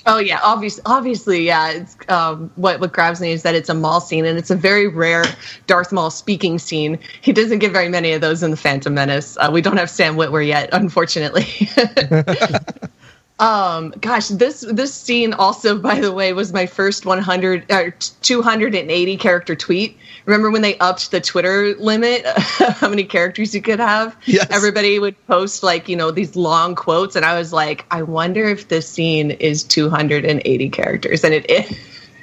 Oh 0.08 0.18
yeah, 0.18 0.40
obviously, 0.42 0.82
obviously, 0.86 1.46
yeah. 1.46 1.72
It's 1.72 1.96
um, 2.10 2.50
what 2.56 2.80
what 2.80 2.94
grabs 2.94 3.22
me 3.22 3.32
is 3.32 3.44
that 3.44 3.54
it's 3.54 3.70
a 3.70 3.74
Maul 3.76 4.02
scene, 4.02 4.26
and 4.26 4.40
it's 4.40 4.50
a 4.50 4.56
very 4.56 4.88
rare 4.88 5.26
Darth 5.68 5.92
Maul 5.92 6.10
speaking 6.10 6.58
scene. 6.58 6.98
He 7.22 7.32
doesn't 7.32 7.60
get 7.60 7.72
very 7.74 7.90
many 7.90 8.14
of 8.14 8.22
those 8.22 8.42
in 8.42 8.50
the 8.50 8.58
Phantom 8.58 8.94
Menace. 8.94 9.38
Uh, 9.38 9.50
we 9.54 9.62
don't 9.62 9.78
have 9.78 9.90
Sam 9.90 10.16
Witwer 10.16 10.46
yet, 10.46 10.70
unfortunately. 10.72 11.46
um, 13.40 13.94
gosh, 14.02 14.30
this 14.30 14.62
this 14.62 14.94
scene 14.94 15.34
also, 15.34 15.78
by 15.80 16.00
the 16.00 16.12
way, 16.12 16.34
was 16.34 16.54
my 16.54 16.66
first 16.66 17.06
100 17.06 17.72
or 17.72 17.92
280 17.92 19.18
character 19.18 19.56
tweet. 19.56 19.98
Remember 20.26 20.52
when 20.52 20.62
they 20.62 20.78
upped 20.80 21.12
the 21.12 21.22
Twitter 21.22 21.76
limit, 21.76 22.26
how 22.38 22.90
many 22.90 23.04
characters 23.04 23.54
you 23.54 23.62
could 23.62 23.80
have? 23.80 24.16
Yes. 24.26 24.48
Everybody 24.50 25.00
would 25.00 25.16
post 25.28 25.64
like 25.64 25.88
you 25.88 25.96
know 25.96 26.12
these 26.12 26.36
long 26.36 26.76
quotes, 26.76 27.16
and 27.16 27.26
I 27.26 27.38
was 27.38 27.54
like, 27.54 27.86
I 27.92 28.02
wonder 28.02 28.46
if 28.46 28.68
this 28.68 28.90
scene 28.90 29.32
is 29.32 29.64
280 29.64 30.70
characters, 30.70 31.24
and 31.24 31.34
it 31.34 31.50
is. 31.50 31.78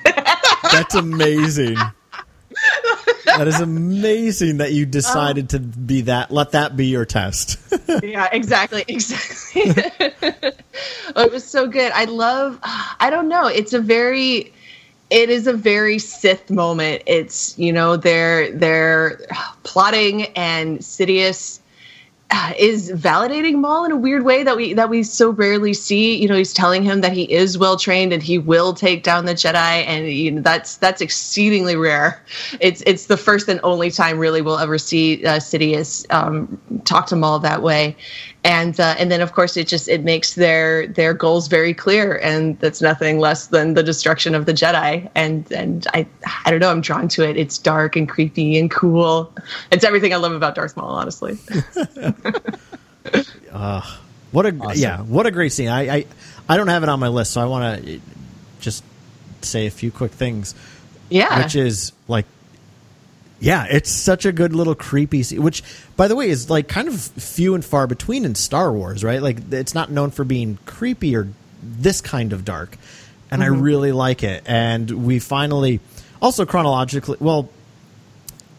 That's 0.72 0.94
amazing. 0.96 1.76
that 3.26 3.46
is 3.46 3.60
amazing 3.60 4.58
that 4.58 4.72
you 4.72 4.86
decided 4.86 5.50
to 5.50 5.60
be 5.60 6.02
that. 6.02 6.30
Let 6.30 6.52
that 6.52 6.76
be 6.76 6.86
your 6.86 7.04
test. 7.04 7.58
yeah, 8.02 8.28
exactly, 8.32 8.84
exactly. 8.86 10.52
It 11.16 11.32
was 11.32 11.44
so 11.44 11.66
good. 11.66 11.92
I 11.92 12.04
love. 12.04 12.58
I 12.62 13.08
don't 13.10 13.28
know. 13.28 13.46
It's 13.46 13.72
a 13.72 13.80
very. 13.80 14.52
It 15.10 15.30
is 15.30 15.46
a 15.46 15.52
very 15.52 15.98
Sith 15.98 16.50
moment. 16.50 17.02
It's 17.06 17.58
you 17.58 17.72
know 17.72 17.96
they're 17.96 18.50
they're 18.52 19.20
plotting 19.62 20.24
and 20.36 20.78
Sidious 20.78 21.60
uh, 22.30 22.52
is 22.58 22.90
validating 22.90 23.60
Maul 23.60 23.84
in 23.84 23.92
a 23.92 23.96
weird 23.96 24.24
way 24.24 24.42
that 24.42 24.56
we 24.56 24.72
that 24.74 24.88
we 24.88 25.02
so 25.04 25.30
rarely 25.30 25.72
see. 25.72 26.16
You 26.16 26.28
know, 26.28 26.36
he's 26.36 26.52
telling 26.52 26.82
him 26.82 27.00
that 27.02 27.12
he 27.12 27.30
is 27.30 27.56
well 27.58 27.76
trained 27.76 28.12
and 28.12 28.22
he 28.22 28.38
will 28.38 28.72
take 28.74 29.04
down 29.04 29.26
the 29.26 29.34
Jedi, 29.34 29.54
and 29.54 30.08
you 30.10 30.32
know 30.32 30.42
that's 30.42 30.76
that's 30.78 31.00
exceedingly 31.00 31.76
rare. 31.76 32.22
It's 32.60 32.82
it's 32.86 33.06
the 33.06 33.16
first 33.16 33.48
and 33.48 33.60
only 33.62 33.90
time 33.90 34.18
really 34.18 34.42
we'll 34.42 34.58
ever 34.58 34.78
see 34.78 35.24
uh, 35.24 35.36
Sidious 35.36 36.12
um, 36.12 36.60
talk 36.84 37.06
to 37.06 37.16
Maul 37.16 37.38
that 37.40 37.62
way, 37.62 37.96
and 38.44 38.78
uh, 38.78 38.94
and 38.98 39.10
then 39.10 39.20
of 39.20 39.32
course 39.32 39.56
it 39.56 39.66
just 39.66 39.88
it 39.88 40.04
makes 40.04 40.34
their 40.34 40.86
their 40.86 41.14
goals 41.14 41.48
very 41.48 41.74
clear, 41.74 42.18
and 42.18 42.58
that's 42.60 42.80
nothing 42.80 43.18
less 43.18 43.48
than 43.48 43.74
the 43.74 43.82
destruction 43.82 44.34
of 44.34 44.46
the 44.46 44.52
Jedi. 44.52 45.10
And 45.14 45.50
and 45.50 45.86
I 45.94 46.06
I 46.44 46.50
don't 46.50 46.60
know, 46.60 46.70
I'm 46.70 46.80
drawn 46.80 47.08
to 47.08 47.28
it. 47.28 47.36
It's 47.36 47.58
dark 47.58 47.96
and 47.96 48.08
creepy 48.08 48.58
and 48.58 48.70
cool. 48.70 49.32
It's 49.72 49.84
everything 49.84 50.12
I 50.12 50.16
love 50.16 50.32
about 50.32 50.54
Darth 50.54 50.76
Maul, 50.76 50.90
honestly. 50.90 51.38
What 54.34 54.46
a 54.46 54.72
yeah, 54.74 55.00
what 55.02 55.26
a 55.26 55.30
great 55.30 55.52
scene. 55.52 55.68
I, 55.68 55.98
I 55.98 56.06
I 56.48 56.56
don't 56.56 56.66
have 56.66 56.82
it 56.82 56.88
on 56.88 56.98
my 56.98 57.06
list, 57.06 57.34
so 57.34 57.40
I 57.40 57.44
want 57.44 57.84
to 57.84 58.00
just 58.58 58.82
say 59.42 59.68
a 59.68 59.70
few 59.70 59.92
quick 59.92 60.10
things. 60.10 60.56
Yeah, 61.08 61.40
which 61.40 61.54
is 61.54 61.92
like 62.08 62.26
yeah 63.40 63.66
it's 63.68 63.90
such 63.90 64.24
a 64.24 64.32
good 64.32 64.54
little 64.54 64.74
creepy 64.74 65.22
scene 65.22 65.42
which 65.42 65.62
by 65.96 66.08
the 66.08 66.16
way 66.16 66.28
is 66.28 66.48
like 66.48 66.68
kind 66.68 66.88
of 66.88 67.00
few 67.00 67.54
and 67.54 67.64
far 67.64 67.86
between 67.86 68.24
in 68.24 68.34
star 68.34 68.72
wars 68.72 69.02
right? 69.04 69.22
Like 69.22 69.52
it's 69.52 69.74
not 69.74 69.90
known 69.90 70.10
for 70.10 70.24
being 70.24 70.58
creepy 70.66 71.16
or 71.16 71.28
this 71.62 72.00
kind 72.00 72.32
of 72.32 72.44
dark 72.44 72.76
and 73.30 73.42
i 73.42 73.46
really 73.46 73.90
like 73.92 74.22
it. 74.22 74.44
And 74.46 74.88
we 75.06 75.18
finally 75.18 75.80
also 76.22 76.46
chronologically 76.46 77.16
well 77.20 77.48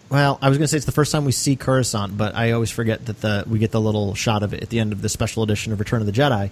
well 0.09 0.37
i 0.41 0.49
was 0.49 0.57
going 0.57 0.65
to 0.65 0.67
say 0.67 0.77
it's 0.77 0.85
the 0.85 0.91
first 0.91 1.11
time 1.11 1.25
we 1.25 1.31
see 1.31 1.55
coruscant 1.55 2.15
but 2.15 2.35
i 2.35 2.51
always 2.51 2.69
forget 2.69 3.05
that 3.07 3.21
the 3.21 3.43
we 3.47 3.57
get 3.57 3.71
the 3.71 3.81
little 3.81 4.13
shot 4.13 4.43
of 4.43 4.53
it 4.53 4.61
at 4.61 4.69
the 4.69 4.79
end 4.79 4.93
of 4.93 5.01
the 5.01 5.09
special 5.09 5.41
edition 5.41 5.73
of 5.73 5.79
return 5.79 5.99
of 5.99 6.05
the 6.05 6.13
jedi. 6.13 6.51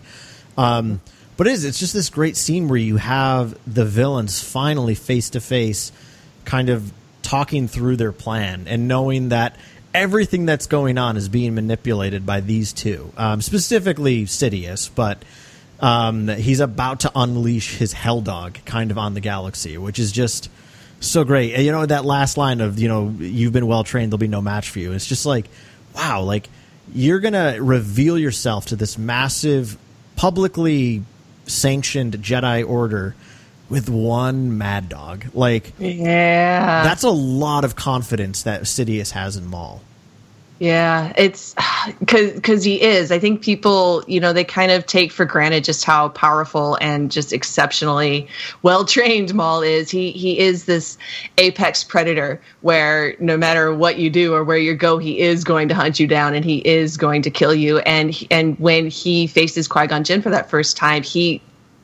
Um, 0.57 1.01
but 1.37 1.47
it 1.47 1.53
is 1.53 1.65
it's 1.65 1.79
just 1.79 1.93
this 1.93 2.09
great 2.09 2.37
scene 2.37 2.67
where 2.67 2.77
you 2.77 2.97
have 2.97 3.57
the 3.71 3.85
villains 3.85 4.41
finally 4.41 4.95
face 4.95 5.31
to 5.31 5.41
face 5.41 5.91
kind 6.45 6.69
of 6.69 6.91
talking 7.33 7.67
through 7.67 7.95
their 7.95 8.11
plan 8.11 8.67
and 8.67 8.87
knowing 8.87 9.29
that 9.29 9.55
everything 9.91 10.45
that's 10.45 10.67
going 10.67 10.99
on 10.99 11.17
is 11.17 11.29
being 11.29 11.55
manipulated 11.55 12.27
by 12.27 12.41
these 12.41 12.73
two, 12.73 13.11
um, 13.17 13.41
specifically 13.41 14.25
Sidious, 14.25 14.87
but 14.93 15.17
um, 15.79 16.27
he's 16.27 16.59
about 16.59 16.99
to 16.99 17.11
unleash 17.15 17.75
his 17.75 17.91
hell 17.91 18.21
dog 18.21 18.59
kind 18.65 18.91
of 18.91 18.99
on 18.99 19.15
the 19.15 19.19
galaxy, 19.19 19.79
which 19.79 19.97
is 19.97 20.11
just 20.11 20.47
so 20.99 21.23
great. 21.23 21.55
And, 21.55 21.65
you 21.65 21.71
know 21.71 21.83
that 21.87 22.05
last 22.05 22.37
line 22.37 22.61
of 22.61 22.77
you 22.77 22.87
know 22.87 23.11
you've 23.17 23.51
been 23.51 23.65
well 23.65 23.83
trained, 23.83 24.11
there'll 24.11 24.19
be 24.19 24.27
no 24.27 24.41
match 24.41 24.69
for 24.69 24.77
you. 24.77 24.91
It's 24.93 25.07
just 25.07 25.25
like 25.25 25.47
wow, 25.95 26.21
like 26.21 26.47
you're 26.93 27.19
gonna 27.19 27.57
reveal 27.59 28.15
yourself 28.15 28.67
to 28.67 28.75
this 28.75 28.99
massive, 28.99 29.75
publicly 30.17 31.01
sanctioned 31.47 32.13
Jedi 32.13 32.69
Order 32.69 33.15
with 33.73 33.89
one 33.89 34.59
Mad 34.59 34.87
Dog. 34.87 35.25
Like 35.33 35.73
yeah, 35.79 36.83
that's 36.83 37.01
a 37.01 37.09
lot 37.09 37.65
of 37.65 37.75
confidence 37.75 38.43
that 38.43 38.61
Sidious 38.61 39.11
has 39.11 39.35
in 39.35 39.47
Maul. 39.47 39.81
Yeah, 40.59 41.11
it's 41.17 41.55
because 41.99 42.63
he 42.63 42.79
is. 42.79 43.11
I 43.11 43.17
think 43.17 43.41
people, 43.41 44.03
you 44.07 44.19
know, 44.19 44.31
they 44.31 44.43
kind 44.43 44.71
of 44.71 44.85
take 44.85 45.11
for 45.11 45.25
granted 45.25 45.63
just 45.63 45.85
how 45.85 46.09
powerful 46.09 46.77
and 46.81 47.11
just 47.11 47.33
exceptionally 47.33 48.27
well 48.61 48.85
trained 48.85 49.33
Maul 49.33 49.63
is. 49.63 49.89
He 49.89 50.11
he 50.11 50.37
is 50.37 50.65
this 50.65 50.99
apex 51.39 51.83
predator 51.83 52.39
where 52.61 53.15
no 53.19 53.37
matter 53.37 53.73
what 53.73 53.97
you 53.97 54.11
do 54.11 54.35
or 54.35 54.43
where 54.43 54.55
you 54.55 54.75
go, 54.75 54.99
he 54.99 55.19
is 55.19 55.43
going 55.43 55.67
to 55.69 55.73
hunt 55.73 55.99
you 55.99 56.05
down 56.05 56.35
and 56.35 56.45
he 56.45 56.59
is 56.59 56.95
going 56.95 57.23
to 57.23 57.31
kill 57.31 57.55
you. 57.55 57.79
And 57.79 58.15
and 58.29 58.59
when 58.59 58.87
he 58.87 59.25
faces 59.25 59.67
Qui 59.67 59.87
Gon 59.87 60.03
Jinn 60.03 60.21
for 60.21 60.29
that 60.29 60.51
first 60.51 60.77
time, 60.77 61.01
he 61.01 61.41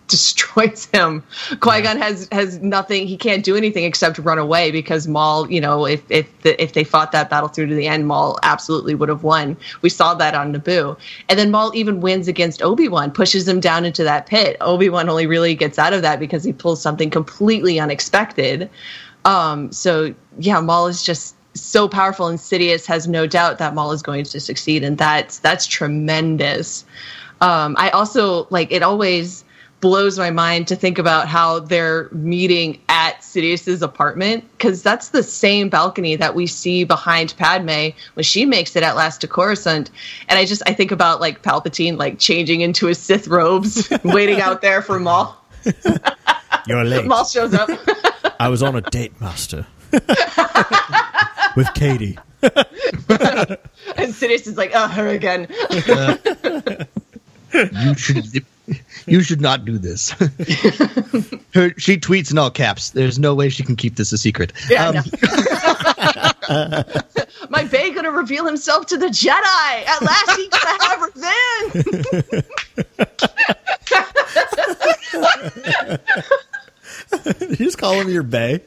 destroys 0.10 0.86
him. 0.88 1.24
Qui 1.62 1.82
Gon 1.82 1.98
has 1.98 2.28
has 2.32 2.60
nothing. 2.60 3.08
He 3.08 3.16
can't 3.16 3.44
do 3.44 3.56
anything 3.56 3.86
except 3.86 4.18
run 4.20 4.38
away 4.38 4.72
because 4.72 5.08
Maul. 5.08 5.50
You 5.50 5.62
know, 5.62 5.86
if 5.86 6.04
if 6.10 6.42
the, 6.42 6.62
if 6.62 6.74
they 6.74 6.84
fought 6.84 7.12
that 7.13 7.30
battle 7.30 7.48
through 7.48 7.68
to 7.68 7.75
the 7.75 7.88
end, 7.88 8.08
Maul 8.08 8.38
absolutely 8.44 8.96
would 8.96 9.10
have 9.10 9.24
won. 9.24 9.56
We 9.82 9.89
saw 9.89 10.13
that 10.16 10.36
on 10.36 10.54
Naboo, 10.54 10.98
and 11.30 11.39
then 11.39 11.51
Maul 11.51 11.72
even 11.74 12.01
wins 12.01 12.28
against 12.28 12.62
Obi 12.62 12.89
Wan, 12.89 13.12
pushes 13.12 13.48
him 13.48 13.60
down 13.60 13.86
into 13.86 14.04
that 14.04 14.25
pit. 14.25 14.58
Obi 14.60 14.89
Wan 14.89 15.08
only 15.10 15.28
really 15.28 15.56
gets 15.56 15.80
out 15.80 15.94
of 15.94 16.01
that 16.01 16.20
because 16.20 16.44
he 16.44 16.51
pulls 16.51 16.82
something 16.82 17.10
completely 17.10 17.80
unexpected. 17.80 18.70
Um, 19.25 19.72
so 19.72 20.13
yeah, 20.38 20.60
Maul 20.60 20.88
is 20.88 21.04
just 21.04 21.36
so 21.54 21.88
powerful, 21.88 22.28
and 22.28 22.39
Sidious 22.39 22.86
has 22.86 23.08
no 23.08 23.28
doubt 23.28 23.58
that 23.60 23.74
Maul 23.74 23.92
is 23.92 24.01
going 24.01 24.24
to 24.25 24.39
succeed, 24.39 24.84
and 24.84 24.98
that's 24.98 25.39
that's 25.39 25.68
tremendous. 25.68 26.86
Um, 27.42 27.75
I 27.78 27.89
also 27.89 28.48
like 28.50 28.72
it 28.72 28.84
always 28.84 29.46
blows 29.81 30.17
my 30.17 30.29
mind 30.29 30.67
to 30.67 30.75
think 30.75 30.98
about 30.98 31.27
how 31.27 31.59
they're 31.59 32.09
meeting 32.12 32.81
at 32.89 33.24
Sidious's 33.24 33.81
apartment 33.81 34.43
because 34.51 34.83
that's 34.83 35.09
the 35.09 35.24
same 35.24 35.69
balcony 35.69 36.15
that 36.15 36.36
we 36.36 36.48
see 36.48 36.83
behind 36.83 37.33
Padme 37.38 37.89
when 38.13 38.24
she 38.24 38.45
makes 38.45 38.75
it 38.75 38.83
at 38.83 38.95
last 38.95 39.21
to 39.21 39.27
Coruscant. 39.27 39.89
And 40.27 40.38
I 40.38 40.45
just 40.45 40.62
I 40.67 40.74
think 40.74 40.91
about 40.91 41.21
like 41.21 41.41
Palpatine 41.41 41.98
like 41.98 42.19
changing 42.19 42.62
into 42.62 42.88
his 42.88 43.00
Sith 43.00 43.27
robes, 43.27 43.89
waiting 44.03 44.41
out 44.41 44.62
there 44.62 44.81
for 44.81 45.00
Maul. 45.00 45.36
You're 46.67 46.83
late. 46.83 47.05
Maul 47.05 47.25
shows 47.25 47.53
up. 47.53 47.69
I 48.39 48.50
was 48.50 48.63
on 48.63 48.75
a 48.75 48.81
date, 48.81 49.19
Master, 49.19 49.65
with 49.91 51.74
Katie. 51.74 52.17
and 52.41 52.53
Sidious 54.13 54.48
is 54.48 54.55
like, 54.57 54.71
oh, 54.74 54.88
her 54.88 55.09
again. 55.09 55.48
You 57.53 57.95
should 57.95 58.45
you 59.06 59.22
should 59.22 59.42
not 59.42 59.66
do 59.66 59.78
this. 59.78 60.10
Her, 61.54 61.74
she 61.78 61.98
tweets 61.98 62.32
in 62.32 62.38
all 62.38 62.52
caps. 62.52 62.92
There's 62.92 63.18
no 63.20 63.34
way 63.36 63.50
she 63.50 63.64
can 63.64 63.76
keep 63.76 63.96
this 63.96 64.12
a 64.12 64.18
secret. 64.18 64.54
Yeah, 64.70 64.88
Um, 64.88 64.96
know. 64.96 65.04
My 67.50 67.64
Bay 67.64 67.92
gonna 67.92 68.12
reveal 68.12 68.46
himself 68.46 68.86
to 68.88 68.98
the 68.98 69.08
Jedi. 69.08 69.86
At 69.86 70.02
last, 70.02 70.32
he's 70.36 70.50
gonna 70.50 70.84
have 70.84 71.02
revenge. 77.42 77.50
you 77.52 77.56
just 77.66 77.78
call 77.78 77.94
him 77.94 78.10
your 78.10 78.24
bay. 78.24 78.62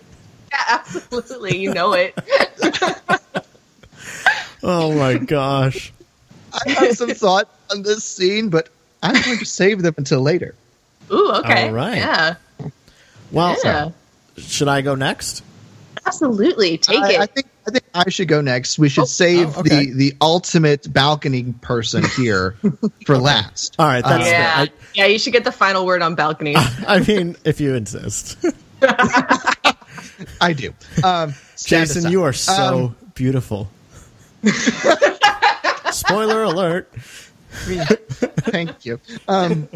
Yeah, 0.51 0.59
absolutely, 0.69 1.59
you 1.59 1.73
know 1.75 1.93
it. 1.93 2.15
Oh 4.63 4.93
my 4.95 5.17
gosh. 5.19 5.93
I 6.53 6.71
have 6.73 6.97
some 6.97 7.11
thought 7.11 7.49
on 7.71 7.83
this 7.83 8.05
scene, 8.05 8.49
but 8.49 8.69
I'm 9.03 9.21
going 9.23 9.39
to 9.39 9.45
save 9.45 9.83
them 9.83 9.95
until 9.99 10.21
later. 10.21 10.55
Ooh, 11.11 11.33
okay. 11.37 11.69
All 11.69 11.75
right. 11.75 11.97
Yeah, 11.97 12.35
Well, 13.31 13.57
yeah, 13.65 13.91
should 14.39 14.69
I 14.69 14.81
go 14.83 14.95
next? 14.95 15.43
absolutely. 16.07 16.79
Take 16.79 16.99
I, 17.03 17.13
it. 17.15 17.21
I 17.21 17.27
think 17.27 17.47
I 17.67 17.71
think 17.71 17.85
I 17.95 18.11
should 18.11 18.27
go 18.29 18.41
next. 18.41 18.77
We 18.79 18.89
should 18.89 19.03
Oh, 19.03 19.07
save 19.07 19.57
oh, 19.57 19.61
okay. 19.61 19.87
the 19.87 19.93
the 19.93 20.17
ultimate 20.21 20.93
balcony 20.93 21.53
person 21.61 22.05
here 22.17 22.57
for 23.07 23.19
last. 23.19 23.77
All 23.79 23.87
right, 23.87 24.03
that's 24.03 24.27
yeah, 24.27 24.57
fair. 24.65 24.69
yeah. 24.95 25.07
You 25.07 25.19
should 25.19 25.33
get 25.33 25.45
the 25.45 25.53
final 25.53 25.87
word 25.87 26.03
on 26.03 26.15
balcony. 26.17 26.55
I, 26.57 26.85
I 26.89 27.01
mean, 27.01 27.37
if 27.45 27.61
you 27.61 27.75
insist. 27.75 28.37
I 30.41 30.53
do. 30.53 30.73
Um, 31.05 31.35
Jason, 31.57 32.11
you 32.11 32.23
are 32.25 32.33
so 32.33 32.75
Um, 32.87 32.97
beautiful. 33.15 33.69
Spoiler 35.91 36.43
alert. 36.43 36.93
Thank 37.53 38.85
you. 38.85 39.01
Um, 39.29 39.69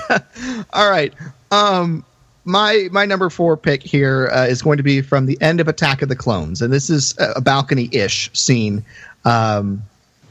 All 0.72 0.90
right. 0.90 1.12
Um, 1.50 2.04
my 2.44 2.88
my 2.90 3.04
number 3.04 3.30
four 3.30 3.56
pick 3.56 3.82
here 3.82 4.28
uh, 4.32 4.46
is 4.46 4.62
going 4.62 4.76
to 4.76 4.82
be 4.82 5.00
from 5.00 5.26
the 5.26 5.40
end 5.40 5.60
of 5.60 5.68
Attack 5.68 6.02
of 6.02 6.08
the 6.08 6.16
Clones, 6.16 6.60
and 6.60 6.72
this 6.72 6.90
is 6.90 7.14
a 7.18 7.40
balcony 7.40 7.88
ish 7.92 8.30
scene. 8.32 8.84
Um, 9.24 9.82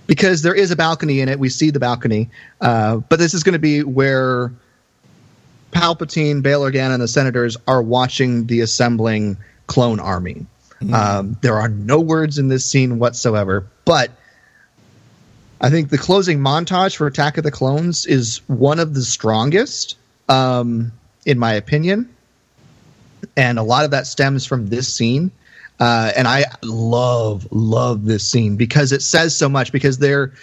because 0.07 0.41
there 0.41 0.55
is 0.55 0.71
a 0.71 0.75
balcony 0.75 1.21
in 1.21 1.29
it, 1.29 1.39
we 1.39 1.47
see 1.47 1.69
the 1.69 1.79
balcony, 1.79 2.29
uh, 2.59 2.97
but 2.97 3.17
this 3.17 3.33
is 3.33 3.43
going 3.43 3.53
to 3.53 3.59
be 3.59 3.81
where 3.81 4.51
Palpatine, 5.71 6.41
Bail 6.41 6.61
Organa, 6.63 6.93
and 6.93 7.01
the 7.01 7.07
senators 7.07 7.55
are 7.65 7.81
watching 7.81 8.47
the 8.47 8.59
assembling 8.59 9.37
clone 9.67 10.01
army. 10.01 10.45
Um, 10.91 11.37
there 11.41 11.57
are 11.57 11.69
no 11.69 11.99
words 11.99 12.39
in 12.39 12.47
this 12.47 12.65
scene 12.65 12.97
whatsoever, 12.97 13.67
but 13.85 14.09
I 15.61 15.69
think 15.69 15.89
the 15.89 15.97
closing 15.99 16.39
montage 16.39 16.95
for 16.95 17.05
Attack 17.05 17.37
of 17.37 17.43
the 17.43 17.51
Clones 17.51 18.07
is 18.07 18.41
one 18.47 18.79
of 18.79 18.95
the 18.95 19.03
strongest, 19.03 19.95
um, 20.27 20.91
in 21.23 21.37
my 21.37 21.53
opinion. 21.53 22.09
And 23.37 23.59
a 23.59 23.63
lot 23.63 23.85
of 23.85 23.91
that 23.91 24.07
stems 24.07 24.43
from 24.43 24.67
this 24.67 24.93
scene. 24.93 25.29
Uh, 25.79 26.11
and 26.17 26.27
I 26.27 26.45
love, 26.63 27.47
love 27.51 28.05
this 28.05 28.27
scene 28.27 28.55
because 28.55 28.91
it 28.91 29.03
says 29.03 29.35
so 29.37 29.47
much 29.47 29.71
because 29.71 29.99
they're. 29.99 30.33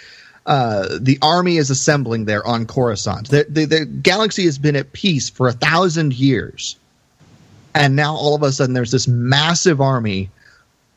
Uh, 0.45 0.97
the 0.99 1.19
army 1.21 1.57
is 1.57 1.69
assembling 1.69 2.25
there 2.25 2.47
on 2.47 2.65
Coruscant. 2.65 3.29
The, 3.29 3.45
the, 3.47 3.65
the 3.65 3.85
galaxy 3.85 4.45
has 4.45 4.57
been 4.57 4.75
at 4.75 4.93
peace 4.93 5.29
for 5.29 5.47
a 5.47 5.51
thousand 5.51 6.13
years. 6.13 6.75
And 7.75 7.95
now 7.95 8.15
all 8.15 8.33
of 8.33 8.41
a 8.41 8.51
sudden 8.51 8.73
there's 8.73 8.89
this 8.89 9.07
massive 9.07 9.79
army 9.79 10.31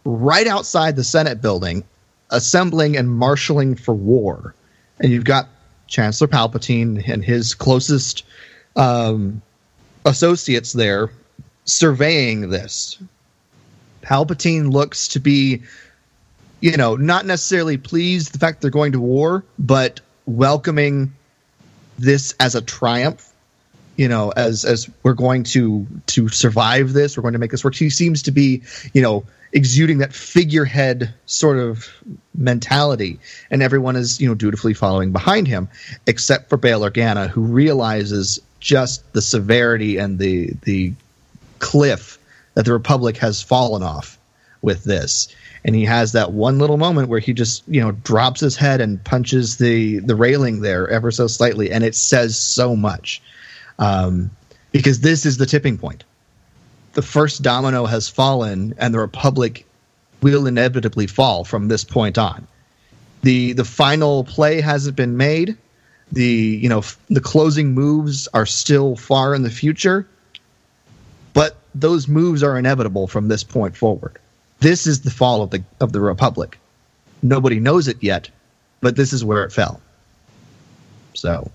right 0.05 0.47
outside 0.47 0.97
the 0.97 1.05
Senate 1.05 1.43
building 1.43 1.85
assembling 2.33 2.97
and 2.97 3.09
marshaling 3.09 3.77
for 3.77 3.95
war. 3.95 4.55
And 4.99 5.13
you've 5.13 5.25
got 5.25 5.49
Chancellor 5.87 6.29
Palpatine 6.29 7.07
and 7.09 7.25
his 7.25 7.55
closest 7.55 8.25
um, 8.75 9.43
associates 10.05 10.73
there 10.73 11.11
surveying 11.65 12.51
this. 12.51 12.99
Palpatine 14.03 14.73
looks 14.73 15.09
to 15.09 15.21
be, 15.21 15.63
you 16.61 16.77
know, 16.77 16.97
not 16.97 17.25
necessarily 17.27 17.77
pleased 17.77 18.33
the 18.33 18.39
fact 18.39 18.63
they're 18.63 18.71
going 18.71 18.93
to 18.93 19.01
war, 19.01 19.45
but 19.59 20.01
welcoming 20.27 21.13
this 21.99 22.35
as 22.41 22.55
a 22.55 22.63
triumph. 22.63 23.29
You 23.97 24.09
know, 24.09 24.31
as 24.31 24.65
as 24.65 24.91
we're 25.03 25.13
going 25.13 25.45
to 25.45 25.87
to 26.07 26.29
survive 26.29 26.95
this, 26.95 27.17
we're 27.17 27.23
going 27.23 27.35
to 27.35 27.39
make 27.39 27.51
this 27.51 27.63
work. 27.63 27.75
He 27.75 27.91
seems 27.91 28.23
to 28.23 28.33
be, 28.33 28.63
you 28.95 29.03
know, 29.03 29.25
exuding 29.53 29.99
that 29.99 30.13
figurehead 30.13 31.13
sort 31.27 31.59
of 31.59 31.89
mentality, 32.35 33.19
and 33.51 33.63
everyone 33.63 33.97
is 33.97 34.21
you 34.21 34.29
know 34.29 34.35
dutifully 34.35 34.75
following 34.75 35.13
behind 35.13 35.47
him, 35.47 35.69
except 36.07 36.49
for 36.49 36.57
Bail 36.57 36.81
Organa, 36.81 37.29
who 37.29 37.43
realizes 37.43 38.41
just 38.61 39.13
the 39.13 39.23
severity 39.23 39.99
and 39.99 40.19
the 40.19 40.53
the 40.63 40.93
cliff 41.59 42.19
that 42.55 42.65
the 42.65 42.73
Republic 42.73 43.17
has 43.19 43.43
fallen 43.43 43.83
off 43.83 44.19
with 44.63 44.85
this. 44.85 45.29
And 45.65 45.75
he 45.75 45.85
has 45.85 46.13
that 46.13 46.33
one 46.33 46.59
little 46.59 46.77
moment 46.77 47.09
where 47.09 47.21
he 47.21 47.33
just, 47.33 47.63
you 47.69 47.81
know, 47.81 47.93
drops 47.93 48.41
his 48.41 48.57
head 48.57 48.81
and 48.81 49.03
punches 49.03 49.59
the 49.59 50.01
the 50.01 50.17
railing 50.17 50.61
there 50.61 50.89
ever 50.89 51.11
so 51.11 51.27
slightly, 51.27 51.71
and 51.71 51.85
it 51.85 51.95
says 51.95 52.39
so 52.39 52.75
much. 52.75 53.23
Um, 53.79 54.31
because 54.73 55.01
this 55.01 55.27
is 55.27 55.37
the 55.37 55.47
tipping 55.47 55.79
point. 55.79 56.05
The 56.93 57.03
first 57.03 57.43
domino 57.43 57.87
has 57.87 58.09
fallen, 58.09 58.75
and 58.79 58.93
the 58.93 58.99
Republic 58.99 59.67
will 60.21 60.47
inevitably 60.47 61.07
fall 61.07 61.45
from 61.45 61.69
this 61.69 61.85
point 61.85 62.19
on. 62.19 62.47
the 63.23 63.53
The 63.53 63.65
final 63.65 64.25
play 64.25 64.61
hasn't 64.61 64.97
been 64.97 65.17
made. 65.17 65.57
The 66.13 66.25
you 66.63 66.69
know 66.69 66.79
f- 66.79 66.99
the 67.09 67.21
closing 67.21 67.73
moves 67.73 68.29
are 68.35 68.45
still 68.45 68.97
far 68.97 69.35
in 69.35 69.43
the 69.43 69.51
future, 69.51 70.07
but 71.33 71.57
those 71.75 72.07
moves 72.07 72.43
are 72.43 72.59
inevitable 72.59 73.07
from 73.07 73.29
this 73.29 73.43
point 73.43 73.77
forward. 73.77 74.19
This 74.61 74.87
is 74.87 75.01
the 75.01 75.11
fall 75.11 75.43
of 75.43 75.51
the 75.51 75.65
of 75.81 75.93
the 75.93 76.01
Republic. 76.01 76.59
Nobody 77.23 77.59
knows 77.61 77.89
it 77.89 77.97
yet, 78.03 78.29
but 78.81 78.97
this 78.97 79.13
is 79.13 79.25
where 79.25 79.45
it 79.45 79.53
fell. 79.53 79.81
So, 81.15 81.51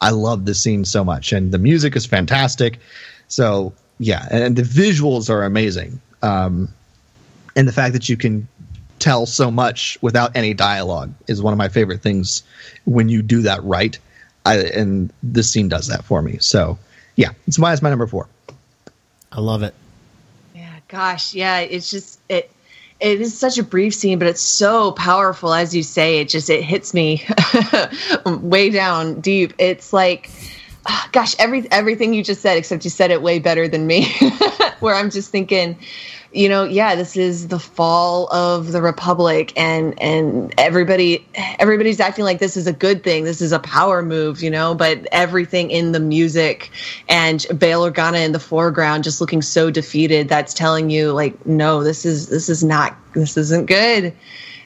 I 0.00 0.10
love 0.10 0.44
this 0.44 0.60
scene 0.60 0.84
so 0.84 1.04
much, 1.04 1.32
and 1.32 1.52
the 1.52 1.58
music 1.58 1.96
is 1.96 2.04
fantastic. 2.04 2.80
So, 3.28 3.72
yeah, 4.02 4.26
and 4.32 4.56
the 4.56 4.62
visuals 4.62 5.30
are 5.30 5.44
amazing. 5.44 6.00
Um, 6.22 6.68
and 7.54 7.68
the 7.68 7.72
fact 7.72 7.92
that 7.92 8.08
you 8.08 8.16
can 8.16 8.48
tell 8.98 9.26
so 9.26 9.50
much 9.50 9.96
without 10.02 10.36
any 10.36 10.54
dialogue 10.54 11.12
is 11.28 11.40
one 11.40 11.52
of 11.52 11.58
my 11.58 11.68
favorite 11.68 12.02
things 12.02 12.42
when 12.84 13.08
you 13.08 13.22
do 13.22 13.42
that 13.42 13.62
right. 13.62 13.96
I, 14.44 14.58
and 14.58 15.12
this 15.22 15.52
scene 15.52 15.68
does 15.68 15.86
that 15.86 16.04
for 16.04 16.20
me. 16.20 16.38
So, 16.38 16.78
yeah, 17.14 17.30
it's 17.46 17.60
my 17.60 17.72
it's 17.72 17.80
my 17.80 17.90
number 17.90 18.08
four. 18.08 18.26
I 19.30 19.40
love 19.40 19.62
it. 19.62 19.74
Yeah, 20.52 20.74
gosh, 20.88 21.32
yeah, 21.32 21.60
it's 21.60 21.88
just 21.88 22.18
it 22.28 22.50
it 22.98 23.20
is 23.20 23.38
such 23.38 23.56
a 23.56 23.62
brief 23.62 23.94
scene, 23.94 24.18
but 24.18 24.26
it's 24.26 24.42
so 24.42 24.90
powerful 24.92 25.54
as 25.54 25.76
you 25.76 25.84
say. 25.84 26.18
It 26.18 26.28
just 26.28 26.50
it 26.50 26.64
hits 26.64 26.92
me 26.92 27.24
way 28.26 28.70
down 28.70 29.20
deep. 29.20 29.54
It's 29.58 29.92
like 29.92 30.28
Ah, 30.86 31.08
gosh, 31.12 31.34
every 31.38 31.70
everything 31.70 32.12
you 32.12 32.24
just 32.24 32.40
said 32.40 32.56
except 32.56 32.84
you 32.84 32.90
said 32.90 33.10
it 33.10 33.22
way 33.22 33.38
better 33.38 33.68
than 33.68 33.86
me. 33.86 34.12
Where 34.80 34.96
I'm 34.96 35.10
just 35.10 35.30
thinking, 35.30 35.78
you 36.32 36.48
know, 36.48 36.64
yeah, 36.64 36.96
this 36.96 37.16
is 37.16 37.48
the 37.48 37.60
fall 37.60 38.32
of 38.32 38.72
the 38.72 38.82
republic 38.82 39.52
and 39.56 40.00
and 40.02 40.52
everybody 40.58 41.24
everybody's 41.60 42.00
acting 42.00 42.24
like 42.24 42.40
this 42.40 42.56
is 42.56 42.66
a 42.66 42.72
good 42.72 43.04
thing. 43.04 43.22
This 43.22 43.40
is 43.40 43.52
a 43.52 43.60
power 43.60 44.02
move, 44.02 44.42
you 44.42 44.50
know, 44.50 44.74
but 44.74 45.06
everything 45.12 45.70
in 45.70 45.92
the 45.92 46.00
music 46.00 46.70
and 47.08 47.46
Bail 47.56 47.88
Organa 47.88 48.24
in 48.24 48.32
the 48.32 48.40
foreground 48.40 49.04
just 49.04 49.20
looking 49.20 49.42
so 49.42 49.70
defeated, 49.70 50.28
that's 50.28 50.52
telling 50.52 50.90
you 50.90 51.12
like 51.12 51.46
no, 51.46 51.84
this 51.84 52.04
is 52.04 52.28
this 52.28 52.48
is 52.48 52.64
not 52.64 52.96
this 53.14 53.36
isn't 53.36 53.66
good. 53.66 54.12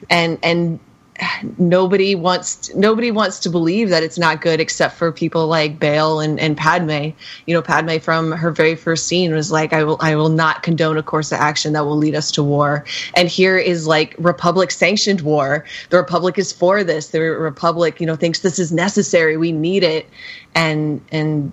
And 0.09 0.39
and 0.41 0.79
nobody 1.57 2.15
wants 2.15 2.73
nobody 2.75 3.11
wants 3.11 3.39
to 3.39 3.49
believe 3.49 3.89
that 3.89 4.03
it's 4.03 4.17
not 4.17 4.41
good 4.41 4.59
except 4.59 4.95
for 4.95 5.11
people 5.11 5.47
like 5.47 5.79
Bail 5.79 6.19
and, 6.19 6.39
and 6.39 6.55
Padme. 6.55 7.09
You 7.45 7.53
know, 7.53 7.61
Padme 7.61 7.97
from 7.97 8.31
her 8.31 8.51
very 8.51 8.75
first 8.75 9.07
scene 9.07 9.33
was 9.33 9.51
like, 9.51 9.73
I 9.73 9.83
will 9.83 9.97
I 9.99 10.15
will 10.15 10.29
not 10.29 10.63
condone 10.63 10.97
a 10.97 11.03
course 11.03 11.31
of 11.31 11.39
action 11.39 11.73
that 11.73 11.85
will 11.85 11.97
lead 11.97 12.15
us 12.15 12.31
to 12.33 12.43
war. 12.43 12.85
And 13.15 13.27
here 13.27 13.57
is 13.57 13.87
like 13.87 14.15
Republic 14.17 14.71
sanctioned 14.71 15.21
war. 15.21 15.65
The 15.89 15.97
Republic 15.97 16.37
is 16.37 16.51
for 16.51 16.83
this. 16.83 17.09
The 17.09 17.21
Republic, 17.21 17.99
you 17.99 18.05
know, 18.05 18.15
thinks 18.15 18.39
this 18.39 18.59
is 18.59 18.71
necessary. 18.71 19.37
We 19.37 19.51
need 19.51 19.83
it. 19.83 20.07
And 20.55 21.01
and 21.11 21.51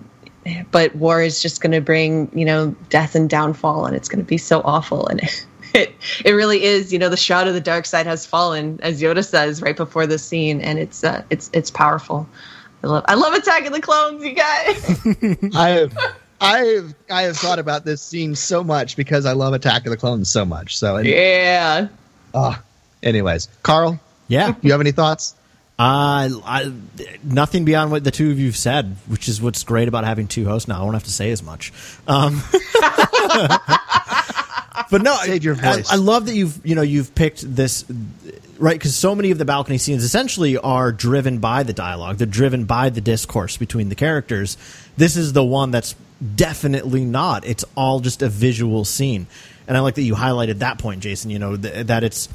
but 0.71 0.95
war 0.95 1.21
is 1.21 1.41
just 1.41 1.61
going 1.61 1.71
to 1.71 1.81
bring 1.81 2.29
you 2.37 2.45
know 2.45 2.75
death 2.89 3.15
and 3.15 3.29
downfall 3.29 3.85
and 3.85 3.95
it's 3.95 4.07
going 4.07 4.23
to 4.23 4.27
be 4.27 4.37
so 4.37 4.61
awful 4.63 5.07
and 5.07 5.21
it 5.75 5.93
it 6.23 6.31
really 6.31 6.63
is 6.63 6.91
you 6.91 6.99
know 6.99 7.09
the 7.09 7.17
shroud 7.17 7.47
of 7.47 7.53
the 7.53 7.61
dark 7.61 7.85
side 7.85 8.05
has 8.05 8.25
fallen 8.25 8.79
as 8.81 9.01
yoda 9.01 9.23
says 9.25 9.61
right 9.61 9.77
before 9.77 10.07
the 10.07 10.17
scene 10.17 10.61
and 10.61 10.79
it's 10.79 11.03
uh, 11.03 11.23
it's 11.29 11.49
it's 11.53 11.69
powerful 11.69 12.27
i 12.83 12.87
love 12.87 13.05
i 13.07 13.13
love 13.13 13.33
attack 13.33 13.65
of 13.65 13.73
the 13.73 13.81
clones 13.81 14.23
you 14.23 14.33
guys 14.33 15.55
I 15.55 15.69
have 15.69 15.97
I 16.41 16.57
have 16.57 16.95
I 17.09 17.21
have 17.23 17.37
thought 17.37 17.59
about 17.59 17.85
this 17.85 18.01
scene 18.01 18.35
so 18.35 18.63
much 18.63 18.97
because 18.97 19.25
I 19.25 19.31
love 19.31 19.53
Attack 19.53 19.85
of 19.85 19.91
the 19.91 19.97
Clones 19.97 20.29
so 20.29 20.43
much. 20.43 20.77
So 20.77 20.97
and, 20.97 21.07
yeah 21.07 21.87
ah, 22.35 22.61
anyways, 23.01 23.47
Carl, 23.63 23.99
Yeah. 24.27 24.53
you 24.61 24.71
have 24.71 24.81
any 24.81 24.91
thoughts? 24.91 25.33
Uh, 25.77 26.29
I, 26.45 26.71
nothing 27.23 27.65
beyond 27.65 27.91
what 27.91 28.03
the 28.03 28.11
two 28.11 28.31
of 28.31 28.39
you've 28.39 28.55
said, 28.55 28.95
which 29.07 29.27
is 29.27 29.41
what's 29.41 29.63
great 29.63 29.87
about 29.87 30.05
having 30.05 30.27
two 30.27 30.45
hosts 30.45 30.67
now. 30.67 30.79
I 30.79 30.83
won't 30.83 30.93
have 30.93 31.03
to 31.03 31.11
say 31.11 31.31
as 31.31 31.43
much. 31.43 31.73
Um, 32.07 32.41
but 34.91 35.01
no, 35.01 35.15
Save 35.23 35.43
your 35.43 35.55
I- 35.55 35.75
voice. 35.75 35.91
I, 35.91 35.95
love 35.95 36.25
that 36.27 36.35
you've 36.35 36.65
you 36.65 36.75
know 36.75 36.81
you've 36.81 37.13
picked 37.15 37.55
this 37.55 37.85
right 38.59 38.73
because 38.77 38.95
so 38.95 39.15
many 39.15 39.31
of 39.31 39.37
the 39.37 39.45
balcony 39.45 39.77
scenes 39.77 40.03
essentially 40.03 40.57
are 40.57 40.91
driven 40.91 41.39
by 41.39 41.63
the 41.63 41.73
dialogue. 41.73 42.17
They're 42.17 42.27
driven 42.27 42.65
by 42.65 42.89
the 42.89 43.01
discourse 43.01 43.57
between 43.57 43.89
the 43.89 43.95
characters. 43.95 44.57
This 44.97 45.15
is 45.17 45.33
the 45.33 45.43
one 45.43 45.71
that's 45.71 45.95
definitely 46.35 47.05
not. 47.05 47.45
It's 47.45 47.65
all 47.75 47.99
just 47.99 48.21
a 48.21 48.29
visual 48.29 48.85
scene, 48.85 49.27
and 49.67 49.75
I 49.75 49.81
like 49.81 49.95
that 49.95 50.03
you 50.03 50.15
highlighted 50.15 50.59
that 50.59 50.77
point, 50.79 51.01
Jason. 51.01 51.31
You 51.31 51.39
know 51.39 51.57
th- 51.57 51.87
that 51.87 52.03
it's 52.03 52.29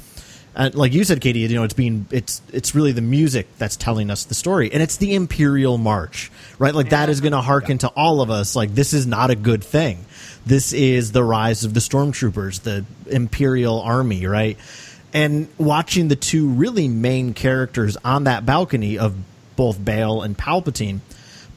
uh, 0.55 0.69
like 0.73 0.93
you 0.93 1.03
said, 1.03 1.21
Katie. 1.21 1.39
You 1.39 1.55
know, 1.55 1.63
it's 1.63 1.73
being 1.73 2.05
it's 2.11 2.41
it's 2.51 2.75
really 2.75 2.91
the 2.91 3.01
music 3.01 3.47
that's 3.57 3.77
telling 3.77 4.09
us 4.11 4.25
the 4.25 4.33
story, 4.35 4.71
and 4.71 4.83
it's 4.83 4.97
the 4.97 5.15
Imperial 5.15 5.77
March, 5.77 6.29
right? 6.59 6.75
Like 6.75 6.89
that 6.89 7.09
is 7.09 7.21
going 7.21 7.31
to 7.31 7.41
harken 7.41 7.77
to 7.79 7.87
all 7.89 8.21
of 8.21 8.29
us. 8.29 8.55
Like 8.55 8.75
this 8.75 8.93
is 8.93 9.07
not 9.07 9.29
a 9.29 9.35
good 9.35 9.63
thing. 9.63 10.05
This 10.45 10.73
is 10.73 11.11
the 11.11 11.23
rise 11.23 11.63
of 11.63 11.73
the 11.73 11.79
stormtroopers, 11.79 12.61
the 12.61 12.85
Imperial 13.07 13.81
Army, 13.81 14.25
right? 14.25 14.57
And 15.13 15.47
watching 15.57 16.07
the 16.07 16.15
two 16.15 16.47
really 16.47 16.87
main 16.87 17.33
characters 17.33 17.97
on 18.03 18.23
that 18.23 18.45
balcony 18.45 18.97
of 18.97 19.15
both 19.55 19.83
Bail 19.83 20.21
and 20.21 20.37
Palpatine. 20.37 20.99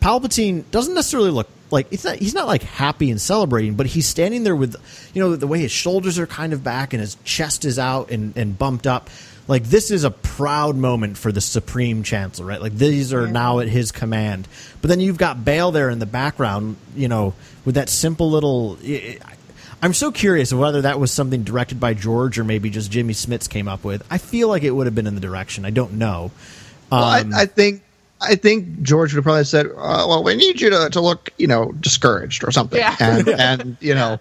Palpatine 0.01 0.65
doesn't 0.71 0.95
necessarily 0.95 1.31
look 1.31 1.49
like 1.71 1.91
not, 2.05 2.17
he's 2.17 2.35
not 2.35 2.47
like 2.47 2.63
happy 2.63 3.11
and 3.11 3.21
celebrating, 3.21 3.75
but 3.75 3.87
he's 3.87 4.07
standing 4.07 4.45
there 4.45 4.57
with 4.57 4.77
you 5.15 5.23
know 5.23 5.37
the 5.37 5.47
way 5.47 5.59
his 5.61 5.73
shoulders 5.73 6.19
are 6.19 6.27
kind 6.27 6.53
of 6.53 6.63
back 6.63 6.93
and 6.93 7.01
his 7.01 7.17
chest 7.25 7.65
is 7.65 7.79
out 7.79 8.11
and, 8.11 8.37
and 8.37 8.59
bumped 8.59 8.87
up, 8.87 9.11
like 9.47 9.65
this 9.65 9.91
is 9.91 10.05
a 10.05 10.11
proud 10.11 10.77
moment 10.77 11.19
for 11.19 11.31
the 11.33 11.41
supreme 11.41 12.03
chancellor, 12.03 12.47
right? 12.47 12.61
Like 12.63 12.77
these 12.77 13.13
are 13.13 13.27
Yeah. 13.27 13.33
now 13.33 13.59
at 13.61 13.69
his 13.69 13.93
command. 13.93 14.49
But 14.81 14.89
then 14.89 15.01
you've 15.01 15.19
got 15.19 15.45
Bail 15.45 15.71
there 15.71 15.91
in 15.91 15.99
the 15.99 16.07
background, 16.07 16.77
you 16.97 17.09
know, 17.09 17.35
with 17.65 17.75
that 17.75 17.89
simple 17.89 18.31
little. 18.31 18.79
i- 18.85 19.19
I- 19.25 19.35
I'm 19.83 19.93
so 19.93 20.11
curious 20.11 20.51
of 20.51 20.59
whether 20.59 20.81
that 20.83 20.99
was 20.99 21.11
something 21.13 21.43
directed 21.43 21.79
by 21.79 21.93
George 21.93 22.39
or 22.39 22.45
maybe 22.45 22.71
just 22.71 22.91
Jimmy 22.91 23.13
Smits 23.13 23.49
came 23.51 23.69
up 23.69 23.85
with. 23.85 24.03
I 24.11 24.17
feel 24.17 24.49
like 24.49 24.63
it 24.63 24.71
would 24.71 24.87
have 24.87 24.95
been 24.95 25.07
in 25.07 25.15
the 25.15 25.21
direction. 25.21 25.67
I 25.67 25.71
don't 25.71 25.95
know. 25.95 26.31
Well, 26.91 27.05
Um, 27.05 27.35
I, 27.35 27.43
I 27.43 27.47
think 27.47 27.83
I 28.21 28.37
think 28.37 28.81
George 28.83 29.13
would 29.13 29.19
have 29.19 29.25
probably 29.25 29.45
said, 29.45 29.67
uh, 29.67 30.07
"Well, 30.09 30.23
we 30.25 30.35
need 30.37 30.59
you 30.59 30.71
to, 30.71 30.89
to 30.91 31.01
look, 31.03 31.29
you 31.37 31.47
know, 31.47 31.73
discouraged 31.73 32.45
or 32.45 32.51
something." 32.53 32.79
Yeah. 32.79 32.97
And, 32.99 33.29
and 33.41 33.77
you 33.81 33.95
know, 33.95 34.19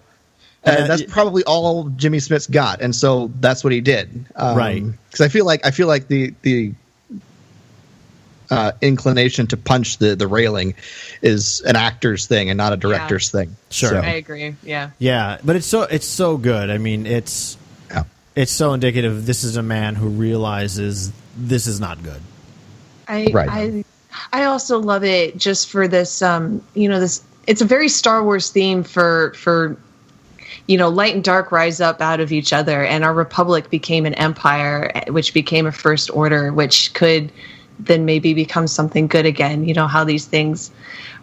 and 0.64 0.84
Uh, 0.84 0.86
that's 0.86 1.02
y- 1.02 1.08
probably 1.10 1.42
all 1.44 1.84
Jimmy 1.96 2.18
Smits 2.18 2.50
got, 2.50 2.80
and 2.80 2.94
so 2.94 3.30
that's 3.40 3.62
what 3.64 3.72
he 3.72 3.80
did. 3.80 4.24
Um, 4.36 4.56
Right. 4.56 4.82
Because 5.10 5.20
I 5.20 5.28
feel 5.28 5.44
like 5.44 5.64
I 5.66 5.70
feel 5.70 5.86
like 5.86 6.08
the 6.08 6.34
the 6.42 6.72
uh, 8.50 8.72
inclination 8.82 9.46
to 9.48 9.56
punch 9.56 9.98
the 9.98 10.14
the 10.16 10.26
railing 10.26 10.74
is 11.22 11.60
an 11.62 11.76
actor's 11.76 12.26
thing 12.26 12.50
and 12.50 12.56
not 12.58 12.72
a 12.72 12.76
director's 12.76 13.30
thing. 13.30 13.56
Sure. 13.70 13.90
So, 13.90 13.96
I 13.98 14.10
agree. 14.12 14.54
Yeah. 14.62 14.90
Yeah, 14.98 15.38
but 15.42 15.56
it's 15.56 15.66
so 15.66 15.82
it's 15.82 16.06
so 16.06 16.36
good. 16.36 16.70
I 16.70 16.78
mean, 16.78 17.06
it's 17.06 17.56
yeah. 17.90 18.04
it's 18.36 18.52
so 18.52 18.74
indicative. 18.74 19.26
This 19.26 19.44
is 19.44 19.56
a 19.56 19.62
man 19.62 19.94
who 19.94 20.08
realizes 20.08 21.10
this 21.36 21.66
is 21.66 21.80
not 21.80 22.02
good. 22.02 22.20
I 23.08 23.28
Right. 23.32 23.48
I 23.50 23.84
I 24.32 24.44
also 24.44 24.78
love 24.78 25.04
it 25.04 25.36
just 25.38 25.70
for 25.70 25.88
this 25.88 26.22
um 26.22 26.62
you 26.74 26.88
know 26.88 27.00
this 27.00 27.22
it's 27.46 27.60
a 27.62 27.64
very 27.66 27.88
Star 27.88 28.22
Wars 28.22 28.50
theme 28.50 28.82
for 28.84 29.32
for 29.36 29.76
you 30.66 30.78
know 30.78 30.88
light 30.88 31.14
and 31.14 31.24
dark 31.24 31.52
rise 31.52 31.80
up 31.80 32.00
out 32.00 32.20
of 32.20 32.32
each 32.32 32.52
other 32.52 32.84
and 32.84 33.04
our 33.04 33.14
republic 33.14 33.70
became 33.70 34.06
an 34.06 34.14
empire 34.14 34.90
which 35.08 35.34
became 35.34 35.66
a 35.66 35.72
first 35.72 36.10
order 36.10 36.52
which 36.52 36.92
could 36.94 37.30
then 37.78 38.04
maybe 38.04 38.34
become 38.34 38.66
something 38.66 39.06
good 39.06 39.26
again. 39.26 39.66
You 39.66 39.74
know 39.74 39.86
how 39.86 40.04
these 40.04 40.26
things 40.26 40.70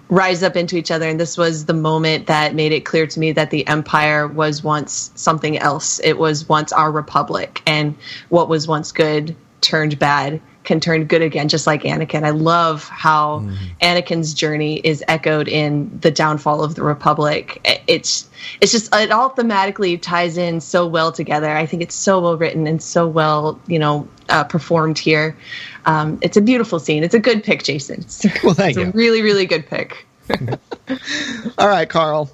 rise 0.09 0.43
up 0.43 0.57
into 0.57 0.75
each 0.75 0.91
other. 0.91 1.07
And 1.07 1.19
this 1.19 1.37
was 1.37 1.65
the 1.65 1.73
moment 1.73 2.27
that 2.27 2.53
made 2.53 2.73
it 2.73 2.81
clear 2.81 3.07
to 3.07 3.19
me 3.19 3.31
that 3.31 3.49
the 3.49 3.65
empire 3.67 4.27
was 4.27 4.63
once 4.63 5.11
something 5.15 5.57
else. 5.57 5.99
It 6.03 6.17
was 6.17 6.49
once 6.49 6.73
our 6.73 6.91
republic 6.91 7.61
and 7.65 7.95
what 8.29 8.49
was 8.49 8.67
once 8.67 8.91
good 8.91 9.35
turned 9.61 9.97
bad 9.99 10.41
can 10.63 10.79
turn 10.79 11.05
good 11.05 11.21
again 11.21 11.47
just 11.49 11.65
like 11.67 11.83
anakin 11.83 12.23
i 12.23 12.29
love 12.29 12.87
how 12.87 13.39
anakin's 13.81 14.33
journey 14.33 14.77
is 14.77 15.03
echoed 15.07 15.47
in 15.47 15.95
the 16.01 16.11
downfall 16.11 16.63
of 16.63 16.75
the 16.75 16.83
republic 16.83 17.59
it's 17.87 18.29
it's 18.61 18.71
just 18.71 18.93
it 18.95 19.11
all 19.11 19.29
thematically 19.31 19.99
ties 20.01 20.37
in 20.37 20.61
so 20.61 20.85
well 20.87 21.11
together 21.11 21.49
i 21.49 21.65
think 21.65 21.81
it's 21.81 21.95
so 21.95 22.19
well 22.21 22.37
written 22.37 22.67
and 22.67 22.81
so 22.81 23.07
well 23.07 23.59
you 23.67 23.79
know 23.79 24.07
uh, 24.29 24.43
performed 24.43 24.97
here 24.99 25.35
um, 25.85 26.17
it's 26.21 26.37
a 26.37 26.41
beautiful 26.41 26.79
scene 26.79 27.03
it's 27.03 27.15
a 27.15 27.19
good 27.19 27.43
pick 27.43 27.63
jason 27.63 27.99
it's, 28.01 28.25
Well, 28.43 28.53
thank 28.53 28.77
it's 28.77 28.77
you. 28.77 28.89
a 28.89 28.91
really 28.91 29.21
really 29.21 29.45
good 29.45 29.65
pick 29.67 30.05
All 31.57 31.67
right, 31.67 31.89
Carl. 31.89 32.29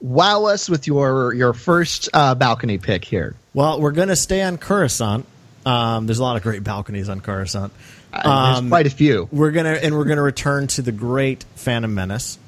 Wow 0.00 0.44
us 0.46 0.68
with 0.68 0.86
your 0.86 1.32
your 1.34 1.52
first 1.52 2.08
uh, 2.12 2.34
balcony 2.34 2.78
pick 2.78 3.04
here. 3.04 3.34
Well, 3.54 3.80
we're 3.80 3.92
going 3.92 4.08
to 4.08 4.16
stay 4.16 4.42
on 4.42 4.58
Coruscant. 4.58 5.24
Um, 5.66 6.06
there's 6.06 6.18
a 6.18 6.22
lot 6.22 6.36
of 6.36 6.42
great 6.42 6.64
balconies 6.64 7.08
on 7.08 7.20
Coruscant. 7.20 7.72
Uh, 8.12 8.60
There's 8.60 8.68
quite 8.68 8.86
a 8.86 8.90
few. 8.90 9.28
We're 9.30 9.50
gonna 9.52 9.70
and 9.70 9.96
we're 9.96 10.04
gonna 10.04 10.22
return 10.22 10.66
to 10.68 10.82
the 10.82 10.92
great 10.92 11.44
Phantom 11.54 11.94
Menace, 11.94 12.38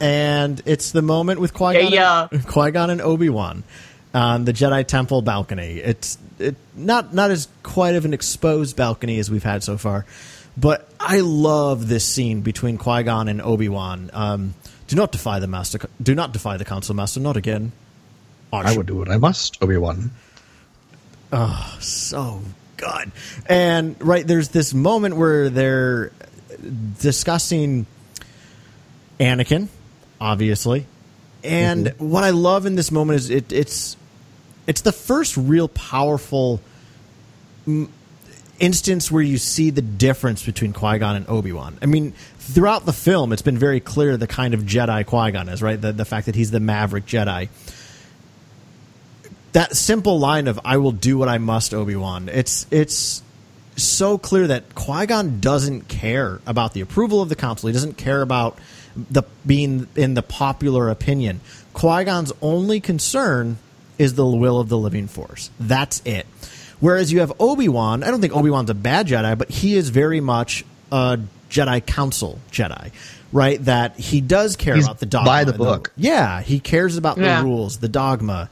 and 0.00 0.62
it's 0.64 0.92
the 0.92 1.02
moment 1.02 1.40
with 1.40 1.54
Qui 1.54 1.74
Gon, 1.74 1.92
Yeah, 1.92 2.28
and, 2.32 2.46
Qui 2.46 2.70
Gon 2.70 2.90
and 2.90 3.00
Obi 3.00 3.28
Wan 3.28 3.64
on 4.14 4.44
the 4.44 4.52
Jedi 4.52 4.86
Temple 4.86 5.22
balcony. 5.22 5.78
It's 5.78 6.18
it 6.38 6.56
not 6.76 7.12
not 7.12 7.30
as 7.30 7.48
quite 7.62 7.96
of 7.96 8.04
an 8.04 8.14
exposed 8.14 8.76
balcony 8.76 9.18
as 9.18 9.30
we've 9.30 9.42
had 9.42 9.64
so 9.64 9.76
far, 9.76 10.06
but 10.56 10.88
I 11.00 11.20
love 11.20 11.88
this 11.88 12.04
scene 12.04 12.42
between 12.42 12.78
Qui 12.78 13.02
Gon 13.02 13.28
and 13.28 13.42
Obi 13.42 13.68
Wan. 13.68 14.10
Um, 14.12 14.54
do 14.86 14.94
not 14.96 15.10
defy 15.10 15.40
the 15.40 15.48
master. 15.48 15.80
Do 16.00 16.14
not 16.14 16.32
defy 16.32 16.56
the 16.58 16.64
Council 16.64 16.94
Master. 16.94 17.20
Not 17.20 17.36
again. 17.36 17.72
I 18.52 18.76
would 18.76 18.86
do 18.86 18.94
what 18.96 19.10
I 19.10 19.18
must, 19.18 19.62
Obi 19.62 19.76
Wan. 19.76 20.10
So 21.80 22.42
good. 22.76 23.12
And 23.46 23.96
right 24.00 24.26
there's 24.26 24.48
this 24.48 24.72
moment 24.72 25.16
where 25.16 25.50
they're 25.50 26.12
discussing 27.00 27.86
Anakin, 29.20 29.68
obviously. 30.20 30.86
And 31.44 31.94
what 31.98 32.24
I 32.24 32.30
love 32.30 32.66
in 32.66 32.74
this 32.74 32.90
moment 32.90 33.20
is 33.20 33.30
it, 33.30 33.52
it's 33.52 33.96
it's 34.66 34.80
the 34.82 34.92
first 34.92 35.36
real 35.36 35.68
powerful 35.68 36.60
mm, 37.66 37.88
instance 38.58 39.10
where 39.10 39.22
you 39.22 39.38
see 39.38 39.70
the 39.70 39.82
difference 39.82 40.44
between 40.44 40.72
Qui 40.72 40.98
Gon 40.98 41.16
and 41.16 41.28
Obi 41.28 41.52
Wan. 41.52 41.78
I 41.80 41.86
mean, 41.86 42.12
throughout 42.38 42.86
the 42.86 42.92
film, 42.92 43.32
it's 43.32 43.42
been 43.42 43.56
very 43.56 43.80
clear 43.80 44.16
the 44.16 44.26
kind 44.26 44.52
of 44.52 44.62
Jedi 44.62 45.06
Qui 45.06 45.30
Gon 45.30 45.48
is, 45.48 45.62
right? 45.62 45.80
The 45.80 45.92
the 45.92 46.04
fact 46.04 46.26
that 46.26 46.34
he's 46.34 46.50
the 46.50 46.60
Maverick 46.60 47.06
Jedi 47.06 47.48
that 49.52 49.76
simple 49.76 50.18
line 50.18 50.46
of 50.48 50.58
"I 50.64 50.76
will 50.76 50.92
do 50.92 51.18
what 51.18 51.28
I 51.28 51.38
must," 51.38 51.72
Obi 51.74 51.96
Wan. 51.96 52.28
It's 52.32 52.66
it's 52.70 53.22
so 53.76 54.18
clear 54.18 54.46
that 54.48 54.74
Qui 54.74 55.06
Gon 55.06 55.40
doesn't 55.40 55.88
care 55.88 56.40
about 56.46 56.74
the 56.74 56.80
approval 56.80 57.22
of 57.22 57.28
the 57.28 57.36
council. 57.36 57.68
He 57.68 57.72
doesn't 57.72 57.96
care 57.96 58.22
about 58.22 58.58
the 58.96 59.22
being 59.46 59.86
in 59.94 60.14
the 60.14 60.22
popular 60.22 60.88
opinion. 60.90 61.40
Qui 61.74 62.04
Gon's 62.04 62.32
only 62.42 62.80
concern 62.80 63.58
is 63.98 64.14
the 64.14 64.26
will 64.26 64.58
of 64.60 64.68
the 64.68 64.78
living 64.78 65.06
force. 65.06 65.50
That's 65.60 66.02
it. 66.04 66.26
Whereas 66.80 67.12
you 67.12 67.20
have 67.20 67.32
Obi 67.40 67.68
Wan. 67.68 68.02
I 68.02 68.10
don't 68.10 68.20
think 68.20 68.34
Obi 68.36 68.50
Wan's 68.50 68.70
a 68.70 68.74
bad 68.74 69.06
Jedi, 69.08 69.36
but 69.38 69.50
he 69.50 69.76
is 69.76 69.88
very 69.90 70.20
much 70.20 70.64
a 70.92 71.18
Jedi 71.50 71.84
Council 71.84 72.38
Jedi. 72.52 72.90
Right, 73.30 73.62
that 73.66 73.98
he 73.98 74.22
does 74.22 74.56
care 74.56 74.74
He's 74.74 74.86
about 74.86 75.00
the 75.00 75.06
dogma. 75.06 75.26
by 75.30 75.44
the 75.44 75.50
and 75.50 75.58
book. 75.58 75.92
yeah, 75.98 76.40
he 76.40 76.60
cares 76.60 76.96
about 76.96 77.18
Yeah. 77.18 77.40
the 77.40 77.44
rules, 77.44 77.76
the 77.76 77.88
dogma 77.88 78.48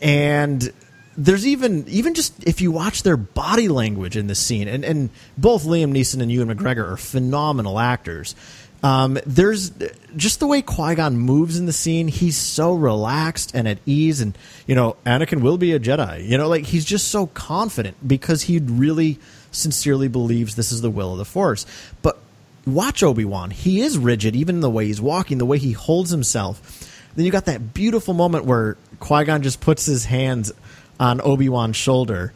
and 0.00 0.72
there's 1.16 1.46
even 1.46 1.84
even 1.88 2.14
just 2.14 2.32
if 2.44 2.60
you 2.60 2.70
watch 2.70 3.02
their 3.02 3.16
body 3.16 3.68
language 3.68 4.16
in 4.16 4.28
this 4.28 4.38
scene, 4.38 4.68
and, 4.68 4.84
and 4.84 5.10
both 5.36 5.64
Liam 5.64 5.92
Neeson 5.92 6.22
and 6.22 6.30
Ewan 6.30 6.56
McGregor 6.56 6.92
are 6.92 6.96
phenomenal 6.96 7.78
actors. 7.78 8.36
Um, 8.84 9.18
there's 9.26 9.72
just 10.16 10.38
the 10.38 10.46
way 10.46 10.62
Qui 10.62 10.94
Gon 10.94 11.16
moves 11.16 11.58
in 11.58 11.66
the 11.66 11.72
scene. 11.72 12.06
He's 12.06 12.36
so 12.36 12.72
relaxed 12.72 13.50
and 13.52 13.66
at 13.66 13.78
ease, 13.84 14.20
and 14.20 14.38
you 14.68 14.76
know 14.76 14.96
Anakin 15.04 15.42
will 15.42 15.58
be 15.58 15.72
a 15.72 15.80
Jedi. 15.80 16.26
You 16.26 16.38
know, 16.38 16.48
like 16.48 16.64
he's 16.64 16.84
just 16.84 17.08
so 17.08 17.26
confident 17.26 17.96
because 18.06 18.42
he 18.42 18.60
really 18.60 19.18
sincerely 19.50 20.06
believes 20.06 20.54
this 20.54 20.70
is 20.70 20.82
the 20.82 20.90
will 20.90 21.12
of 21.12 21.18
the 21.18 21.24
Force. 21.24 21.66
But 22.00 22.18
watch 22.64 23.02
Obi 23.02 23.24
Wan; 23.24 23.50
he 23.50 23.80
is 23.80 23.98
rigid, 23.98 24.36
even 24.36 24.56
in 24.56 24.60
the 24.60 24.70
way 24.70 24.86
he's 24.86 25.00
walking, 25.00 25.38
the 25.38 25.46
way 25.46 25.58
he 25.58 25.72
holds 25.72 26.10
himself. 26.10 26.84
Then 27.16 27.24
you 27.24 27.32
got 27.32 27.46
that 27.46 27.74
beautiful 27.74 28.14
moment 28.14 28.44
where 28.44 28.76
Qui 29.00 29.24
Gon 29.24 29.42
just 29.42 29.60
puts 29.60 29.86
his 29.86 30.04
hands 30.04 30.52
on 30.98 31.20
Obi 31.20 31.48
Wan's 31.48 31.76
shoulder. 31.76 32.32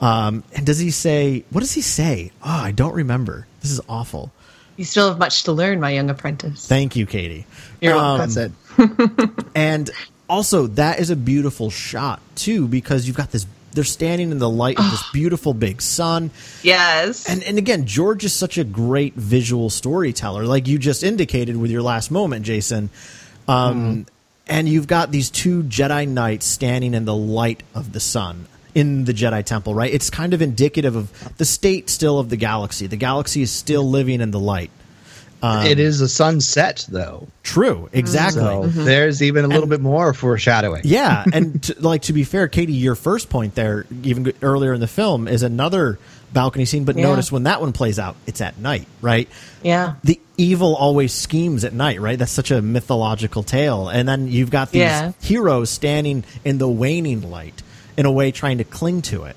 Um, 0.00 0.44
and 0.54 0.66
does 0.66 0.78
he 0.78 0.90
say, 0.90 1.44
what 1.50 1.60
does 1.60 1.72
he 1.72 1.80
say? 1.82 2.30
Oh, 2.42 2.50
I 2.50 2.70
don't 2.72 2.94
remember. 2.94 3.46
This 3.62 3.70
is 3.70 3.80
awful. 3.88 4.30
you 4.76 4.84
still 4.84 5.08
have 5.08 5.18
much 5.18 5.44
to 5.44 5.52
learn 5.52 5.80
my 5.80 5.90
young 5.90 6.10
apprentice 6.10 6.66
Thank 6.66 6.96
you, 6.96 7.06
Katie. 7.06 7.46
You're 7.80 7.94
Um, 7.96 8.18
That's 8.18 8.36
it. 8.36 8.52
And 9.54 9.90
also, 10.28 10.66
that 10.68 10.98
is 10.98 11.08
a 11.10 11.16
beautiful 11.16 11.70
shot, 11.70 12.20
too, 12.34 12.68
because 12.68 13.06
you've 13.06 13.16
got 13.16 13.30
this, 13.30 13.46
they're 13.72 13.84
standing 13.84 14.30
in 14.32 14.38
the 14.38 14.50
light 14.50 14.78
of 14.78 14.90
this 14.90 15.02
beautiful 15.12 15.54
big 15.54 15.80
sun. 15.80 16.30
yes 16.62 17.26
And 17.28 17.42
and 17.44 17.56
again, 17.58 17.86
George 17.86 18.24
is 18.24 18.34
such 18.34 18.58
a 18.58 18.64
great 18.64 19.14
visual 19.14 19.70
storyteller, 19.70 20.44
like 20.44 20.66
you 20.66 20.78
just 20.78 21.02
indicated 21.02 21.56
with 21.56 21.70
your 21.70 21.82
last 21.82 22.10
moment, 22.10 22.44
Jason. 22.44 22.90
Um, 23.48 24.06
And 24.46 24.68
you've 24.68 24.86
got 24.86 25.10
these 25.10 25.30
two 25.30 25.64
Jedi 25.64 26.06
Knights 26.06 26.46
standing 26.46 26.94
in 26.94 27.04
the 27.04 27.14
light 27.14 27.62
of 27.74 27.92
the 27.92 28.00
sun 28.00 28.46
in 28.74 29.04
the 29.06 29.12
Jedi 29.12 29.42
Temple, 29.44 29.74
right? 29.74 29.92
It's 29.92 30.10
kind 30.10 30.34
of 30.34 30.42
indicative 30.42 30.94
of 30.94 31.36
the 31.38 31.44
state 31.44 31.88
still 31.88 32.18
of 32.18 32.28
the 32.28 32.36
galaxy. 32.36 32.86
The 32.86 32.96
galaxy 32.96 33.42
is 33.42 33.50
still 33.50 33.88
living 33.88 34.20
in 34.20 34.30
the 34.30 34.38
light. 34.38 34.70
Um, 35.42 35.66
it 35.66 35.78
is 35.78 36.00
a 36.00 36.08
sunset, 36.08 36.86
though. 36.88 37.28
True, 37.42 37.88
exactly. 37.92 38.42
So 38.42 38.66
there's 38.66 39.22
even 39.22 39.44
a 39.44 39.48
little 39.48 39.66
bit 39.66 39.80
more 39.80 40.12
foreshadowing. 40.14 40.82
Yeah, 40.84 41.24
and 41.32 41.62
to, 41.64 41.76
like 41.80 42.02
to 42.02 42.12
be 42.12 42.24
fair, 42.24 42.48
Katie, 42.48 42.72
your 42.72 42.94
first 42.94 43.28
point 43.28 43.54
there, 43.54 43.86
even 44.02 44.32
earlier 44.42 44.74
in 44.74 44.80
the 44.80 44.86
film, 44.86 45.28
is 45.28 45.42
another 45.42 45.98
balcony 46.36 46.64
scene. 46.66 46.84
But 46.84 46.96
Yeah. 46.96 47.04
notice 47.08 47.32
when 47.32 47.42
that 47.44 47.60
one 47.60 47.72
plays 47.72 47.98
out, 47.98 48.14
it's 48.26 48.40
at 48.40 48.58
night, 48.58 48.86
right? 49.00 49.28
yeah 49.62 49.94
the 50.04 50.20
evil 50.38 50.76
always 50.76 51.12
schemes 51.12 51.64
at 51.64 51.72
night, 51.72 51.98
right? 52.00 52.18
That's 52.18 52.30
such 52.30 52.50
a 52.50 52.60
mythological 52.62 53.42
tale. 53.42 53.88
And 53.88 54.06
then 54.06 54.28
you've 54.28 54.50
got 54.50 54.70
these 54.70 54.82
Yeah. 54.82 55.12
heroes 55.20 55.70
standing 55.70 56.22
in 56.44 56.58
the 56.58 56.68
waning 56.68 57.30
light, 57.30 57.62
in 57.96 58.04
a 58.06 58.12
way 58.12 58.30
trying 58.30 58.58
to 58.58 58.64
cling 58.64 59.00
to 59.02 59.24
it. 59.24 59.36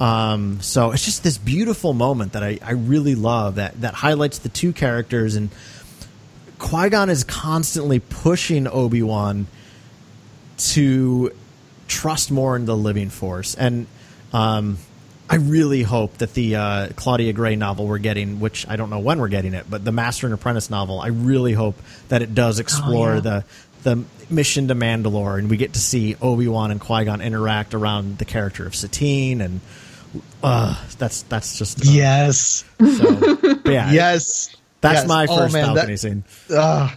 Um, 0.00 0.58
so 0.62 0.92
it's 0.92 1.04
just 1.04 1.22
this 1.22 1.36
beautiful 1.38 1.92
moment 1.92 2.32
that 2.32 2.42
I, 2.42 2.58
I 2.64 2.72
really 2.72 3.14
love 3.14 3.56
that, 3.56 3.80
that 3.82 3.94
highlights 3.94 4.38
the 4.38 4.48
two 4.48 4.72
characters. 4.72 5.36
And 5.36 5.50
Qui 6.58 6.88
Gon 6.88 7.10
is 7.10 7.24
constantly 7.24 7.98
pushing 8.00 8.66
Obi 8.66 9.02
Wan 9.02 9.46
to 10.74 11.30
trust 11.88 12.30
more 12.30 12.56
in 12.56 12.64
the 12.64 12.76
living 12.76 13.10
force. 13.10 13.54
And 13.54 13.86
um, 14.32 14.78
I 15.30 15.36
really 15.36 15.82
hope 15.82 16.18
that 16.18 16.32
the 16.34 16.56
uh, 16.56 16.88
Claudia 16.96 17.32
Gray 17.34 17.54
novel 17.56 17.86
we're 17.86 17.98
getting, 17.98 18.40
which 18.40 18.66
I 18.68 18.76
don't 18.76 18.88
know 18.90 18.98
when 19.00 19.18
we're 19.20 19.28
getting 19.28 19.52
it, 19.54 19.66
but 19.68 19.84
the 19.84 19.92
Master 19.92 20.26
and 20.26 20.32
Apprentice 20.34 20.70
novel, 20.70 21.00
I 21.00 21.08
really 21.08 21.52
hope 21.52 21.76
that 22.08 22.22
it 22.22 22.34
does 22.34 22.58
explore 22.58 23.10
Oh, 23.10 23.14
yeah. 23.16 23.20
the 23.20 23.44
the 23.84 24.04
mission 24.28 24.68
to 24.68 24.74
Mandalore, 24.74 25.38
and 25.38 25.48
we 25.48 25.56
get 25.56 25.74
to 25.74 25.78
see 25.80 26.16
Obi 26.20 26.48
Wan 26.48 26.70
and 26.72 26.80
Qui 26.80 27.04
Gon 27.04 27.20
interact 27.20 27.74
around 27.74 28.18
the 28.18 28.24
character 28.24 28.66
of 28.66 28.74
Satine, 28.74 29.40
and 29.40 29.60
uh, 30.42 30.82
that's 30.98 31.22
that's 31.22 31.58
just 31.58 31.80
uh, 31.86 31.90
Yes. 31.90 32.64
So, 32.78 33.38
yeah, 33.66 33.90
Yes. 33.92 34.56
that's 34.80 35.00
Yes. 35.00 35.06
my 35.08 35.26
Oh, 35.28 35.36
first 35.36 35.54
man, 35.54 35.74
that- 35.74 35.98
scene. 35.98 36.24
uh, 36.50 36.90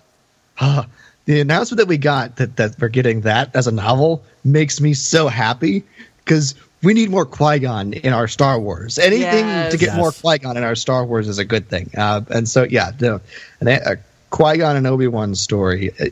uh, 0.60 0.84
the 1.26 1.40
announcement 1.42 1.78
that 1.80 1.88
we 1.88 1.98
got 1.98 2.38
that, 2.38 2.56
that 2.58 2.76
we're 2.80 2.88
getting 2.90 3.22
that 3.22 3.56
as 3.56 3.68
a 3.68 3.72
novel 3.72 4.24
makes 4.44 4.82
me 4.82 4.94
so 4.96 5.28
happy 5.28 5.84
because 6.26 6.56
we 6.84 6.94
need 6.94 7.10
more 7.10 7.26
Qui 7.26 7.60
Gon 7.60 7.94
in 7.94 8.14
our 8.14 8.28
Star 8.28 8.60
Wars. 8.60 8.98
Anything 8.98 9.46
Yes. 9.46 9.72
to 9.72 9.78
get 9.78 9.88
Yes. 9.88 9.98
more 9.98 10.12
Qui 10.12 10.38
Gon 10.40 10.58
in 10.58 10.64
our 10.64 10.76
Star 10.76 11.06
Wars 11.06 11.28
is 11.28 11.38
a 11.38 11.46
good 11.46 11.68
thing. 11.70 11.90
Uh, 11.98 12.22
and 12.30 12.48
so, 12.50 12.64
yeah, 12.64 12.92
the, 12.98 13.22
a 13.62 13.98
Qui 14.30 14.58
Gon 14.58 14.76
and 14.76 14.88
Obi 14.88 15.08
Wan 15.08 15.36
story 15.36 15.92
uh, 16.00 16.06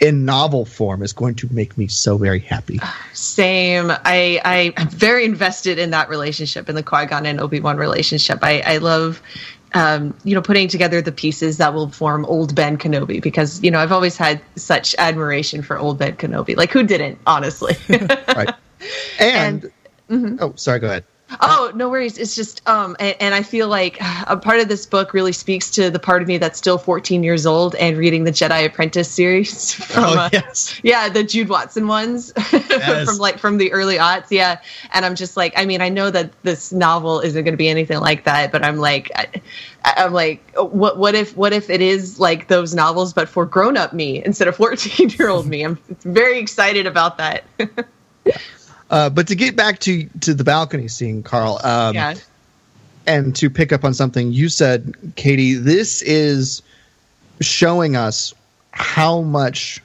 in 0.00 0.24
novel 0.24 0.64
form 0.64 1.02
is 1.02 1.12
going 1.12 1.34
to 1.36 1.48
make 1.52 1.76
me 1.76 1.86
so 1.88 2.16
very 2.16 2.40
happy. 2.40 2.80
Same. 3.12 3.90
I 3.90 4.40
I 4.44 4.72
am 4.76 4.88
very 4.88 5.24
invested 5.24 5.78
in 5.78 5.90
that 5.90 6.08
relationship, 6.08 6.68
in 6.68 6.74
the 6.74 6.82
Qui 6.82 7.06
Gon 7.06 7.26
and 7.26 7.40
Obi 7.40 7.60
Wan 7.60 7.76
relationship. 7.76 8.38
I 8.42 8.60
I 8.60 8.76
love. 8.78 9.20
Um, 9.74 10.14
you 10.24 10.34
know, 10.34 10.40
putting 10.40 10.66
together 10.68 11.02
the 11.02 11.12
pieces 11.12 11.58
that 11.58 11.74
will 11.74 11.90
form 11.90 12.24
old 12.24 12.54
Ben 12.54 12.78
Kenobi 12.78 13.20
because 13.20 13.62
you 13.62 13.70
know 13.70 13.78
I've 13.80 13.92
always 13.92 14.16
had 14.16 14.40
such 14.56 14.94
admiration 14.96 15.60
for 15.60 15.76
old 15.76 15.98
Ben 15.98 16.16
Kenobi. 16.16 16.56
Like 16.56 16.70
who 16.72 16.82
didn't, 16.84 17.18
honestly? 17.26 17.76
right. 17.88 18.48
And, 19.20 19.70
oh, 20.10 20.52
sorry, 20.56 20.78
go 20.80 20.86
ahead. 20.86 21.04
Oh, 21.42 21.70
no 21.74 21.90
worries. 21.90 22.16
It's 22.16 22.34
just, 22.34 22.66
um, 22.66 22.96
and, 22.98 23.14
and 23.20 23.34
I 23.34 23.42
feel 23.42 23.68
like 23.68 23.98
a 24.26 24.38
part 24.38 24.60
of 24.60 24.68
this 24.68 24.86
book 24.86 25.12
really 25.12 25.32
speaks 25.32 25.70
to 25.72 25.90
the 25.90 25.98
part 25.98 26.22
of 26.22 26.28
me 26.28 26.38
that's 26.38 26.56
still 26.56 26.78
14 26.78 27.22
years 27.22 27.44
old 27.44 27.74
and 27.74 27.98
reading 27.98 28.24
the 28.24 28.30
Jedi 28.30 28.64
Apprentice 28.64 29.10
series 29.10 29.74
from, 29.74 30.04
Oh, 30.04 30.18
uh, 30.18 30.30
yes. 30.32 30.80
yeah, 30.82 31.10
the 31.10 31.22
Jude 31.22 31.50
Watson 31.50 31.86
ones 31.86 32.32
from 32.42 33.18
like 33.18 33.38
from 33.38 33.58
the 33.58 33.70
early 33.72 33.96
aughts. 33.98 34.28
Yeah. 34.30 34.58
And 34.94 35.04
I'm 35.04 35.14
just 35.14 35.36
like, 35.36 35.52
I 35.54 35.66
mean, 35.66 35.82
I 35.82 35.90
know 35.90 36.10
that 36.10 36.30
this 36.44 36.72
novel 36.72 37.20
isn't 37.20 37.44
going 37.44 37.52
to 37.52 37.58
be 37.58 37.68
anything 37.68 38.00
like 38.00 38.24
that, 38.24 38.50
but 38.50 38.64
I'm 38.64 38.78
like, 38.78 39.12
I, 39.14 39.26
I'm 39.84 40.14
like, 40.14 40.42
what, 40.56 40.96
what 40.96 41.14
if, 41.14 41.36
what 41.36 41.52
if 41.52 41.68
it 41.68 41.82
is 41.82 42.18
like 42.18 42.48
those 42.48 42.74
novels, 42.74 43.12
but 43.12 43.28
for 43.28 43.44
grown 43.44 43.76
up 43.76 43.92
me 43.92 44.24
instead 44.24 44.48
of 44.48 44.56
14 44.56 45.10
year 45.10 45.28
old 45.28 45.46
me? 45.46 45.62
I'm 45.62 45.76
very 46.04 46.38
excited 46.38 46.86
about 46.86 47.18
that. 47.18 47.44
Uh, 48.90 49.10
but 49.10 49.28
to 49.28 49.34
get 49.34 49.56
back 49.56 49.78
to, 49.80 50.08
to 50.20 50.34
the 50.34 50.44
balcony 50.44 50.88
scene, 50.88 51.22
Carl, 51.22 51.60
um, 51.62 51.94
yeah. 51.94 52.14
and 53.06 53.36
to 53.36 53.50
pick 53.50 53.72
up 53.72 53.84
on 53.84 53.92
something 53.92 54.32
you 54.32 54.48
said, 54.48 54.94
Katie, 55.16 55.54
this 55.54 56.02
is 56.02 56.62
showing 57.40 57.96
us 57.96 58.34
how 58.70 59.20
much 59.20 59.80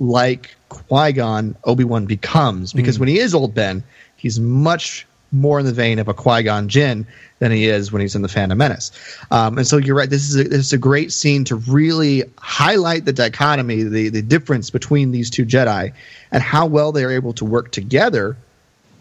like 0.00 0.54
Qui 0.68 1.12
Gon 1.12 1.54
Obi 1.64 1.84
Wan 1.84 2.06
becomes 2.06 2.72
because 2.72 2.98
when 2.98 3.08
he 3.08 3.18
is 3.18 3.34
old 3.34 3.54
Ben, 3.54 3.82
he's 4.16 4.40
much 4.40 5.06
more 5.32 5.60
in 5.60 5.66
the 5.66 5.72
vein 5.72 5.98
of 5.98 6.08
a 6.08 6.14
Qui 6.14 6.42
Gon 6.42 6.68
Jinn 6.68 7.06
than 7.38 7.52
he 7.52 7.66
is 7.66 7.92
when 7.92 8.02
he's 8.02 8.14
in 8.14 8.22
the 8.22 8.28
Phantom 8.28 8.56
Menace. 8.56 8.90
Um, 9.30 9.58
and 9.58 9.66
so 9.66 9.76
you're 9.76 9.96
right. 9.96 10.10
This 10.10 10.28
is 10.28 10.36
a, 10.36 10.44
this 10.44 10.66
is 10.66 10.72
a 10.72 10.78
great 10.78 11.12
scene 11.12 11.44
to 11.44 11.56
really 11.56 12.24
highlight 12.38 13.04
the 13.04 13.12
dichotomy, 13.12 13.82
the 13.82 14.08
the 14.08 14.22
difference 14.22 14.70
between 14.70 15.12
these 15.12 15.30
two 15.30 15.44
Jedi, 15.46 15.92
and 16.32 16.42
how 16.42 16.66
well 16.66 16.92
they 16.92 17.04
are 17.04 17.10
able 17.10 17.32
to 17.34 17.44
work 17.44 17.70
together 17.72 18.36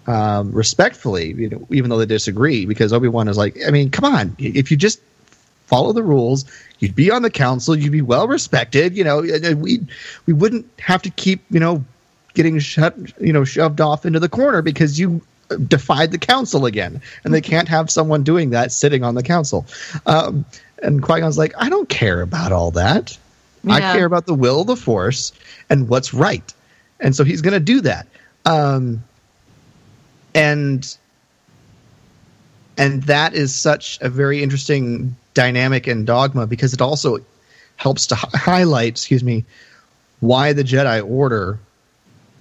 um, 0.07 0.51
respectfully, 0.51 1.33
you 1.33 1.49
know, 1.49 1.67
even 1.69 1.89
though 1.89 1.97
they 1.97 2.05
disagree. 2.05 2.65
Because 2.65 2.93
Obi 2.93 3.07
Wan 3.07 3.27
is 3.27 3.37
like, 3.37 3.57
I 3.67 3.71
mean, 3.71 3.89
come 3.89 4.05
on, 4.05 4.35
if 4.39 4.71
you 4.71 4.77
just 4.77 5.01
follow 5.67 5.93
the 5.93 6.03
rules, 6.03 6.45
you'd 6.79 6.95
be 6.95 7.11
on 7.11 7.21
the 7.21 7.29
council, 7.29 7.77
you'd 7.77 7.91
be 7.91 8.01
well 8.01 8.27
respected. 8.27 8.95
You 8.95 9.03
know, 9.03 9.21
we 9.55 9.79
we 10.25 10.33
wouldn't 10.33 10.65
have 10.79 11.01
to 11.03 11.09
keep 11.11 11.43
you 11.49 11.59
know 11.59 11.83
getting 12.33 12.59
shut, 12.59 12.95
you 13.19 13.33
know, 13.33 13.43
shoved 13.43 13.81
off 13.81 14.05
into 14.05 14.19
the 14.19 14.29
corner 14.29 14.61
because 14.61 14.99
you 14.99 15.21
defied 15.67 16.11
the 16.11 16.17
council 16.17 16.65
again, 16.65 17.01
and 17.23 17.33
they 17.33 17.41
can't 17.41 17.67
have 17.67 17.89
someone 17.89 18.23
doing 18.23 18.51
that 18.51 18.71
sitting 18.71 19.03
on 19.03 19.15
the 19.15 19.23
council. 19.23 19.65
Um, 20.05 20.45
and 20.81 21.01
Qui 21.01 21.19
Gon's 21.19 21.37
like, 21.37 21.53
I 21.57 21.69
don't 21.69 21.89
care 21.89 22.21
about 22.21 22.51
all 22.51 22.71
that. 22.71 23.17
I 23.67 23.81
care 23.81 24.05
about 24.05 24.25
the 24.25 24.33
will 24.33 24.61
of 24.61 24.67
the 24.67 24.77
Force 24.77 25.33
and 25.69 25.89
what's 25.89 26.13
right, 26.13 26.53
and 26.99 27.15
so 27.15 27.23
he's 27.23 27.41
going 27.41 27.53
to 27.53 27.59
do 27.59 27.81
that. 27.81 28.07
Um, 28.45 29.03
and 30.33 30.97
and 32.77 33.03
that 33.03 33.33
is 33.33 33.53
such 33.53 33.99
a 34.01 34.09
very 34.09 34.41
interesting 34.41 35.15
dynamic 35.33 35.87
and 35.87 36.07
dogma 36.07 36.47
because 36.47 36.73
it 36.73 36.81
also 36.81 37.19
helps 37.75 38.07
to 38.07 38.15
hi- 38.15 38.29
highlight, 38.33 38.89
excuse 38.89 39.23
me, 39.23 39.43
why 40.21 40.53
the 40.53 40.63
Jedi 40.63 41.05
Order 41.07 41.59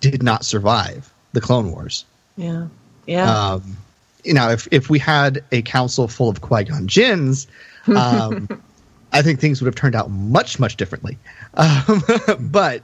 did 0.01 0.23
not 0.23 0.45
survive 0.45 1.13
the 1.33 1.41
Clone 1.41 1.73
Wars. 1.73 2.05
Yeah. 2.37 2.69
Yeah. 3.09 3.53
Um, 3.53 3.77
you 4.23 4.35
know, 4.35 4.51
if 4.51 4.69
if 4.71 4.91
we 4.91 4.99
had 4.99 5.43
a 5.51 5.63
council 5.63 6.07
full 6.09 6.29
of 6.29 6.41
Qui 6.43 6.65
Gon 6.65 6.87
Jinns, 6.87 7.47
um, 7.87 8.49
I 9.13 9.23
think 9.23 9.41
things 9.41 9.61
would 9.61 9.67
have 9.67 9.75
turned 9.75 9.95
out 9.95 10.11
much 10.11 10.59
much 10.59 10.77
differently. 10.77 11.17
Um, 11.55 12.03
but 12.39 12.83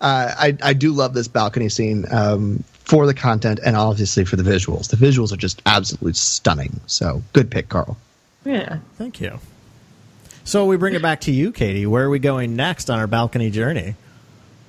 uh, 0.00 0.34
I 0.36 0.56
I 0.62 0.72
do 0.72 0.92
love 0.92 1.14
this 1.14 1.28
balcony 1.28 1.68
scene 1.68 2.04
um, 2.10 2.64
for 2.72 3.06
the 3.06 3.14
content 3.14 3.60
and 3.64 3.76
obviously 3.76 4.24
for 4.24 4.34
the 4.36 4.42
visuals. 4.42 4.90
The 4.90 4.96
visuals 4.96 5.32
are 5.32 5.36
just 5.36 5.62
absolutely 5.66 6.14
stunning. 6.14 6.80
So 6.86 7.22
good 7.32 7.50
pick, 7.50 7.68
Carl. 7.68 7.96
yeah. 8.44 8.78
Thank 8.96 9.20
you. 9.20 9.38
So 10.42 10.64
we 10.66 10.76
bring 10.76 10.94
it 10.94 11.02
back 11.02 11.20
to 11.22 11.30
you, 11.30 11.52
Katie. 11.52 11.86
Where 11.86 12.06
are 12.06 12.10
we 12.10 12.18
going 12.18 12.56
next 12.56 12.90
on 12.90 12.98
our 12.98 13.06
balcony 13.06 13.50
journey? 13.50 13.94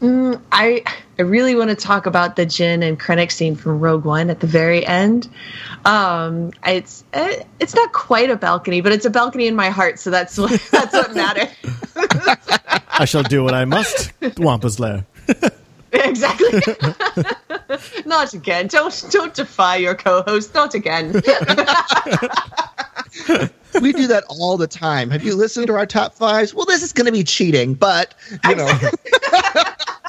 I 0.04 0.84
I 1.22 1.24
really 1.24 1.54
want 1.54 1.70
to 1.70 1.76
talk 1.76 2.08
about 2.08 2.36
the 2.36 2.48
Jyn 2.48 2.84
and 2.84 3.00
Krennic 3.00 3.32
scene 3.32 3.56
from 3.56 3.80
Rogue 3.80 4.06
One 4.06 4.32
at 4.32 4.40
the 4.40 4.48
very 4.48 4.84
end. 4.84 5.30
Um, 5.86 6.52
it's 6.66 7.04
eh, 7.14 7.44
it's 7.60 7.76
not 7.76 7.94
quite 7.94 8.32
a 8.32 8.36
balcony, 8.36 8.82
but 8.82 8.92
it's 8.92 9.06
a 9.06 9.12
balcony 9.12 9.46
in 9.46 9.56
my 9.56 9.70
heart, 9.70 10.00
so 10.00 10.10
that's 10.10 10.36
what 10.40 10.50
that's 10.72 10.94
what 10.94 11.14
matters. 11.14 11.50
I 12.88 13.06
shall 13.06 13.22
do 13.22 13.44
what 13.44 13.54
I 13.54 13.66
must, 13.66 14.20
Wampa's 14.40 14.80
lair. 14.80 15.06
exactly. 15.92 16.60
not 18.08 18.34
again. 18.34 18.66
Don't 18.66 19.06
don't 19.12 19.36
defy 19.36 19.76
your 19.76 19.94
co-host. 19.94 20.56
Not 20.56 20.74
again. 20.74 21.14
We 23.80 23.94
do 23.94 24.08
that 24.08 24.24
all 24.28 24.58
the 24.58 24.68
time. 24.68 25.12
Have 25.12 25.24
you 25.24 25.36
listened 25.36 25.68
to 25.68 25.76
our 25.76 25.86
top 25.86 26.16
fives? 26.16 26.52
Well, 26.56 26.66
this 26.66 26.82
is 26.82 26.94
going 26.94 27.06
to 27.06 27.12
be 27.12 27.24
cheating, 27.24 27.76
but 27.76 28.16
you 28.50 28.56
know, 28.56 28.68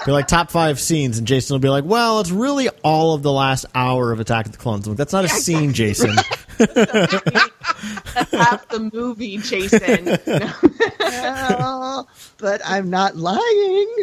Be 0.05 0.13
like 0.13 0.27
top 0.27 0.51
five 0.51 0.81
scenes, 0.81 1.19
and 1.19 1.27
Jason 1.27 1.55
will 1.55 1.61
be 1.61 1.69
like, 1.69 1.85
"Well, 1.85 2.21
it's 2.21 2.31
really 2.31 2.69
all 2.83 3.15
of 3.15 3.23
the 3.23 3.31
last 3.33 3.67
hour 3.75 4.11
of 4.13 4.21
Attack 4.21 4.47
of 4.47 4.53
the 4.53 4.59
Clones." 4.59 4.87
Like, 4.89 4.97
That's 4.97 5.13
not 5.13 5.25
a 5.25 5.29
scene, 5.29 5.73
Jason. 5.73 6.17
That's 6.59 8.31
half 8.33 8.69
the 8.69 8.91
movie, 8.93 9.39
Jason. 9.39 10.19
"Oh, 11.01 12.07
but 12.39 12.61
I'm 12.65 12.91
not 12.91 13.17
lying. 13.17 13.89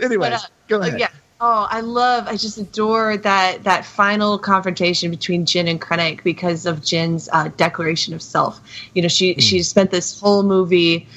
Anyways, 0.00 0.18
But, 0.18 0.32
uh, 0.32 0.38
go 0.68 0.76
uh, 0.76 0.86
ahead. 0.86 1.00
yeah. 1.00 1.08
Oh, 1.44 1.66
I 1.68 1.80
love. 1.80 2.28
I 2.28 2.36
just 2.36 2.56
adore 2.56 3.16
that 3.16 3.64
that 3.64 3.84
final 3.84 4.38
confrontation 4.38 5.10
between 5.10 5.44
Jyn 5.44 5.68
and 5.68 5.80
Krennic 5.80 6.22
because 6.22 6.66
of 6.66 6.80
Jyn's 6.82 7.28
uh, 7.32 7.48
declaration 7.56 8.14
of 8.14 8.22
self. 8.22 8.60
You 8.94 9.02
know, 9.02 9.08
she 9.08 9.34
she 9.40 9.60
spent 9.64 9.90
this 9.90 10.20
whole 10.20 10.44
movie, 10.44 11.08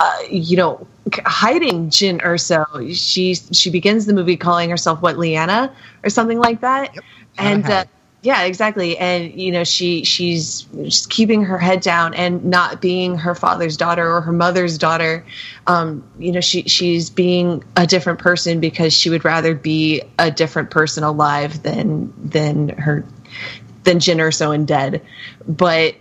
uh, 0.00 0.18
you 0.30 0.56
know, 0.56 0.86
hiding 1.24 1.90
Jyn 1.90 2.20
Erso. 2.22 2.64
She 2.94 3.34
she 3.34 3.70
begins 3.70 4.06
the 4.06 4.12
movie 4.12 4.36
calling 4.36 4.70
herself 4.70 5.02
what 5.02 5.18
Liana 5.18 5.72
or 6.04 6.10
something 6.10 6.38
like 6.38 6.60
that, 6.60 6.94
and. 7.38 7.64
Uh-huh. 7.64 7.72
Uh, 7.72 7.84
yeah, 8.22 8.42
exactly. 8.42 8.98
And 8.98 9.40
you 9.40 9.52
know, 9.52 9.62
she 9.62 10.02
she's 10.02 10.62
just 10.62 11.08
keeping 11.08 11.44
her 11.44 11.56
head 11.56 11.80
down 11.80 12.14
and 12.14 12.44
not 12.44 12.82
being 12.82 13.16
her 13.16 13.34
father's 13.34 13.76
daughter 13.76 14.10
or 14.10 14.20
her 14.20 14.32
mother's 14.32 14.76
daughter. 14.76 15.24
Um, 15.68 16.02
you 16.18 16.32
know, 16.32 16.40
she 16.40 16.62
she's 16.62 17.10
being 17.10 17.62
a 17.76 17.86
different 17.86 18.18
person 18.18 18.58
because 18.58 18.92
she 18.92 19.08
would 19.08 19.24
rather 19.24 19.54
be 19.54 20.02
a 20.18 20.32
different 20.32 20.70
person 20.70 21.04
alive 21.04 21.62
than 21.62 22.12
than 22.18 22.70
her 22.70 23.04
than 23.84 23.98
Jyn 23.98 24.16
Erso 24.16 24.52
and 24.52 24.66
dead. 24.66 25.00
But 25.46 25.94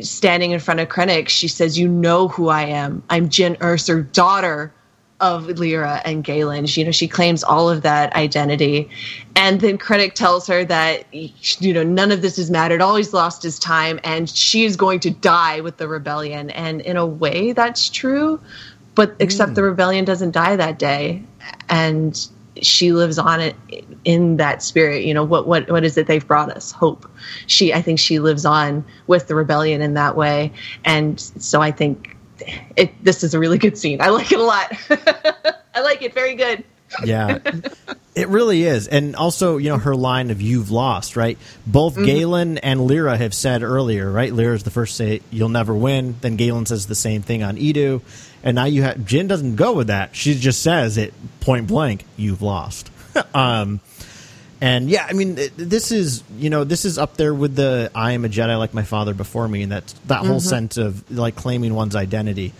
standing 0.00 0.52
in 0.52 0.60
front 0.60 0.80
of 0.80 0.88
Krennic, 0.88 1.28
she 1.28 1.48
says, 1.48 1.78
"You 1.78 1.88
know 1.88 2.28
who 2.28 2.48
I 2.48 2.62
am. 2.62 3.02
I'm 3.10 3.28
Jyn 3.28 3.56
Erso, 3.58 4.10
daughter 4.12 4.72
of 5.20 5.48
Lyra 5.58 6.00
and 6.04 6.22
Galen." 6.22 6.66
She, 6.66 6.80
you 6.80 6.84
know, 6.86 6.92
she 6.92 7.08
claims 7.08 7.42
all 7.42 7.68
of 7.70 7.82
that 7.82 8.14
identity, 8.14 8.88
and 9.34 9.60
then 9.60 9.78
Krennic 9.78 10.14
tells 10.14 10.46
her 10.46 10.64
that 10.64 11.04
you 11.12 11.72
know 11.72 11.82
none 11.82 12.12
of 12.12 12.22
this 12.22 12.36
has 12.36 12.50
mattered. 12.50 12.80
All 12.80 12.96
he's 12.96 13.12
lost 13.12 13.44
is 13.44 13.58
time, 13.58 13.98
and 14.04 14.28
she 14.28 14.64
is 14.64 14.76
going 14.76 15.00
to 15.00 15.10
die 15.10 15.60
with 15.60 15.78
the 15.78 15.88
rebellion. 15.88 16.50
And 16.50 16.80
in 16.82 16.96
a 16.96 17.06
way, 17.06 17.52
that's 17.52 17.88
true, 17.88 18.40
but 18.94 19.14
except 19.18 19.54
the 19.54 19.62
hmm. 19.62 19.68
rebellion 19.68 20.04
doesn't 20.04 20.32
die 20.32 20.56
that 20.56 20.78
day, 20.78 21.22
and 21.68 22.28
she 22.62 22.92
lives 22.92 23.18
on 23.18 23.40
it 23.40 23.56
in 24.04 24.36
that 24.38 24.62
spirit. 24.62 25.04
You 25.04 25.14
know 25.14 25.24
what 25.24 25.46
what 25.46 25.70
what 25.70 25.84
is 25.84 25.96
it 25.96 26.06
they've 26.06 26.26
brought 26.26 26.50
us? 26.50 26.72
Hope. 26.72 27.08
She 27.46 27.72
I 27.74 27.82
think 27.82 27.98
she 27.98 28.18
lives 28.18 28.44
on 28.44 28.84
with 29.06 29.28
the 29.28 29.34
rebellion 29.34 29.82
in 29.82 29.94
that 29.94 30.16
way, 30.16 30.52
and 30.84 31.18
so 31.20 31.60
I 31.62 31.70
think 31.72 32.16
it. 32.76 32.92
This 33.04 33.22
is 33.24 33.34
a 33.34 33.38
really 33.38 33.58
good 33.58 33.76
scene. 33.78 34.00
I 34.00 34.08
like 34.10 34.32
it 34.32 34.38
a 34.38 34.42
lot. 34.42 34.72
I 35.74 35.80
like 35.80 36.02
it 36.02 36.14
very 36.14 36.34
good. 36.34 36.64
yeah 37.04 37.38
it 38.14 38.28
really 38.28 38.62
is 38.64 38.88
and 38.88 39.14
also 39.14 39.58
you 39.58 39.68
know 39.68 39.76
her 39.76 39.94
line 39.94 40.30
of 40.30 40.40
you've 40.40 40.70
lost 40.70 41.16
right 41.16 41.36
both 41.66 41.96
Mm-hmm. 41.96 42.04
galen 42.06 42.58
and 42.58 42.80
lyra 42.86 43.18
have 43.18 43.34
said 43.34 43.62
earlier 43.62 44.10
right 44.10 44.32
lyra's 44.32 44.62
the 44.62 44.70
first 44.70 44.96
to 44.96 45.04
say 45.04 45.20
you'll 45.30 45.50
never 45.50 45.74
win 45.74 46.16
then 46.22 46.36
galen 46.36 46.64
says 46.64 46.86
the 46.86 46.94
same 46.94 47.20
thing 47.20 47.42
on 47.42 47.58
eadu 47.58 48.00
and 48.42 48.54
now 48.54 48.64
you 48.64 48.82
have 48.82 48.96
jyn 48.98 49.28
doesn't 49.28 49.56
go 49.56 49.72
with 49.72 49.86
that. 49.88 50.14
She 50.16 50.34
just 50.34 50.62
says 50.62 50.96
it 50.98 51.12
point 51.40 51.66
blank 51.66 52.04
you've 52.16 52.42
lost. 52.42 52.90
Um 53.34 53.80
and 54.60 54.90
yeah 54.90 55.06
i 55.08 55.12
mean 55.12 55.36
th- 55.36 55.52
this 55.56 55.92
is 55.92 56.22
you 56.36 56.50
know 56.50 56.64
this 56.64 56.84
is 56.84 56.98
up 56.98 57.16
there 57.16 57.32
with 57.32 57.54
the 57.54 57.90
i 57.94 58.12
am 58.12 58.24
a 58.24 58.28
jedi 58.28 58.58
like 58.58 58.74
my 58.74 58.82
father 58.82 59.14
before 59.14 59.46
me 59.46 59.62
and 59.62 59.70
that 59.72 59.94
that 60.06 60.24
whole 60.26 60.40
sense 60.40 60.76
of 60.76 61.08
like 61.16 61.36
claiming 61.36 61.74
one's 61.74 61.94
identity. 61.96 62.52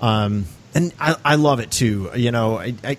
Um 0.00 0.46
and 0.74 0.92
i 1.00 1.16
i 1.24 1.34
love 1.36 1.60
it 1.60 1.70
too. 1.70 2.10
You 2.14 2.32
know 2.32 2.58
i, 2.58 2.74
I 2.82 2.96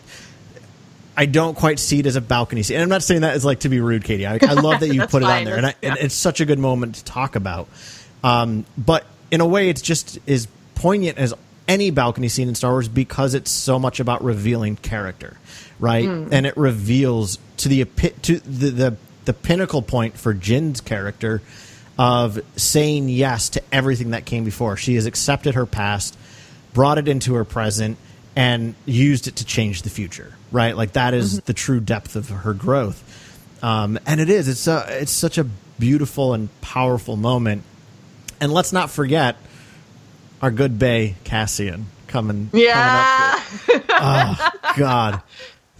I 1.18 1.26
don't 1.28 1.56
quite 1.56 1.80
see 1.80 2.00
it 2.00 2.06
as 2.08 2.16
a 2.16 2.22
balcony 2.22 2.62
scene. 2.64 2.76
And 2.78 2.84
I'm 2.84 2.90
not 2.90 3.04
saying 3.04 3.22
that 3.22 3.36
as 3.36 3.46
like 3.46 3.62
to 3.62 3.70
be 3.70 3.80
rude, 3.80 4.04
Katie. 4.04 4.26
I, 4.28 4.38
I 4.42 4.54
love 4.54 4.80
that 4.82 4.88
you 4.94 5.06
put 5.08 5.24
it 5.24 5.30
on 5.30 5.44
there, 5.46 5.56
and, 5.58 5.66
I, 5.68 5.70
That's- 5.82 5.98
and 5.98 6.06
it's 6.06 6.16
such 6.16 6.42
a 6.42 6.46
good 6.46 6.60
moment 6.60 6.96
to 6.96 7.04
talk 7.06 7.36
about. 7.36 7.68
Um, 8.24 8.66
but 8.78 9.06
in 9.32 9.40
a 9.42 9.46
way, 9.46 9.70
it's 9.70 9.82
just 9.82 10.20
as 10.28 10.48
poignant 10.76 11.18
as 11.18 11.34
any 11.68 11.92
balcony 11.92 12.28
scene 12.30 12.48
in 12.48 12.56
Star 12.56 12.72
Wars 12.72 12.88
because 12.88 13.34
it's 13.34 13.52
so 13.52 13.80
much 13.80 14.00
about 14.00 14.24
revealing 14.24 14.76
character, 14.76 15.38
right? 15.80 16.06
And 16.32 16.46
it 16.46 16.56
reveals 16.58 17.40
to 17.58 17.70
the 17.70 17.86
to 17.86 18.40
the, 18.40 18.70
the 18.70 18.98
the 19.26 19.34
pinnacle 19.34 19.82
point 19.82 20.18
for 20.18 20.34
Jyn's 20.34 20.82
character 20.82 21.42
of 21.98 22.40
saying 22.56 23.10
yes 23.10 23.50
to 23.50 23.64
everything 23.72 24.12
that 24.12 24.26
came 24.26 24.44
before. 24.44 24.78
She 24.78 24.96
has 24.96 25.06
accepted 25.06 25.56
her 25.56 25.66
past, 25.66 26.18
brought 26.74 26.98
it 26.98 27.08
into 27.08 27.34
her 27.36 27.46
present, 27.46 27.98
and 28.36 28.76
used 28.86 29.28
it 29.28 29.38
to 29.38 29.46
change 29.46 29.82
the 29.82 29.90
future. 29.90 30.34
Right, 30.52 30.78
like 30.78 30.94
that 30.94 31.14
is 31.14 31.42
the 31.42 31.54
true 31.54 31.80
depth 31.80 32.16
of 32.16 32.30
her 32.30 32.54
growth, 32.54 33.04
um, 33.64 33.98
and 34.06 34.22
it 34.22 34.30
is. 34.30 34.48
It's 34.48 34.68
a, 34.68 34.86
it's 35.02 35.12
such 35.12 35.38
a 35.38 35.46
beautiful 35.80 36.34
and 36.34 36.50
powerful 36.62 37.16
moment. 37.18 37.64
And 38.40 38.54
let's 38.54 38.72
not 38.74 38.90
forget 38.90 39.38
our 40.46 40.52
good 40.52 40.78
Bay 40.78 41.16
Cassian 41.24 41.88
coming. 42.06 42.52
Yeah. 42.54 43.40
coming 43.66 43.82
up. 43.90 43.90
Oh, 43.90 44.52
God, 44.78 45.24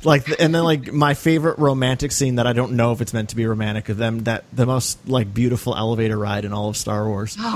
like, 0.04 0.28
and 0.42 0.56
then 0.56 0.64
like 0.64 0.92
my 0.92 1.14
favorite 1.14 1.60
romantic 1.60 2.12
scene 2.12 2.36
that 2.36 2.48
I 2.48 2.54
don't 2.54 2.72
know 2.72 2.92
if 2.92 3.00
it's 3.00 3.14
meant 3.14 3.30
to 3.30 3.36
be 3.36 3.46
romantic 3.46 3.90
of 3.90 3.98
them 3.98 4.24
that 4.24 4.44
the 4.52 4.66
most 4.66 5.08
like 5.08 5.32
beautiful 5.32 5.76
elevator 5.76 6.18
ride 6.18 6.46
in 6.46 6.52
all 6.52 6.70
of 6.70 6.78
Star 6.78 7.08
Wars. 7.08 7.38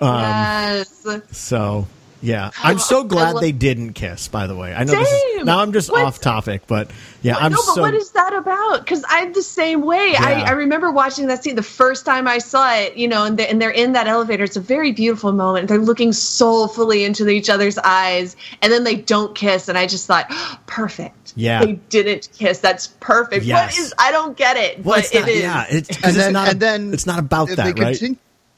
Um, 0.00 0.18
yes. 0.18 1.06
So 1.30 1.86
yeah, 2.24 2.50
I'm 2.62 2.78
so 2.78 3.04
glad 3.04 3.32
love- 3.34 3.42
they 3.42 3.52
didn't 3.52 3.92
kiss. 3.92 4.28
By 4.28 4.46
the 4.46 4.56
way, 4.56 4.72
I 4.74 4.84
know 4.84 4.92
this 4.92 5.08
is 5.10 5.44
now 5.44 5.58
I'm 5.60 5.72
just 5.72 5.90
What? 5.90 6.02
off 6.04 6.20
topic, 6.20 6.62
but 6.66 6.90
yeah, 7.22 7.36
I'm 7.36 7.52
no, 7.52 7.58
but 7.58 7.74
so 7.74 7.80
what 7.82 7.94
is 7.94 8.10
that 8.12 8.32
about? 8.32 8.78
Because 8.80 9.04
I'm 9.08 9.32
the 9.32 9.42
same 9.42 9.82
way. 9.82 10.14
I, 10.16 10.32
Yeah. 10.40 10.44
I 10.48 10.50
remember 10.52 10.90
watching 10.90 11.26
that 11.28 11.44
scene 11.44 11.54
the 11.56 11.62
first 11.62 12.04
time 12.06 12.26
I 12.26 12.38
saw 12.38 12.74
it, 12.74 12.96
you 12.96 13.08
know, 13.08 13.24
and, 13.24 13.38
they, 13.38 13.46
and 13.48 13.60
they're 13.60 13.70
in 13.70 13.92
that 13.92 14.06
elevator. 14.06 14.44
It's 14.44 14.56
a 14.56 14.60
very 14.60 14.92
beautiful 14.92 15.32
moment. 15.32 15.68
They're 15.68 15.78
looking 15.78 16.12
soulfully 16.12 17.04
into 17.04 17.28
each 17.28 17.48
other's 17.50 17.78
eyes, 17.78 18.36
and 18.62 18.72
then 18.72 18.84
they 18.84 18.96
don't 18.96 19.34
kiss. 19.34 19.68
And 19.68 19.76
I 19.78 19.86
just 19.86 20.06
thought, 20.06 20.28
perfect. 20.66 21.32
Yeah. 21.36 21.64
They 21.64 21.72
didn't 21.90 22.28
kiss. 22.36 22.58
That's 22.58 22.88
perfect. 23.00 23.44
Yes. 23.44 23.76
What 23.76 23.84
is, 23.86 23.94
I 23.98 24.10
don't 24.12 24.36
get 24.36 24.56
it, 24.56 24.84
well, 24.84 24.96
but 24.96 25.04
it's 25.04 25.14
not, 25.14 25.28
it 25.28 25.34
is. 25.36 25.40
yeah, 25.42 25.66
it's, 25.68 25.88
'cause 25.88 26.04
and 26.04 26.16
it's 26.16 26.32
not, 26.32 26.48
and 26.48 26.60
then 26.60 26.92
it's 26.94 27.06
not 27.06 27.18
about 27.18 27.48
they 27.48 27.54
that, 27.56 27.78
right? 27.78 28.00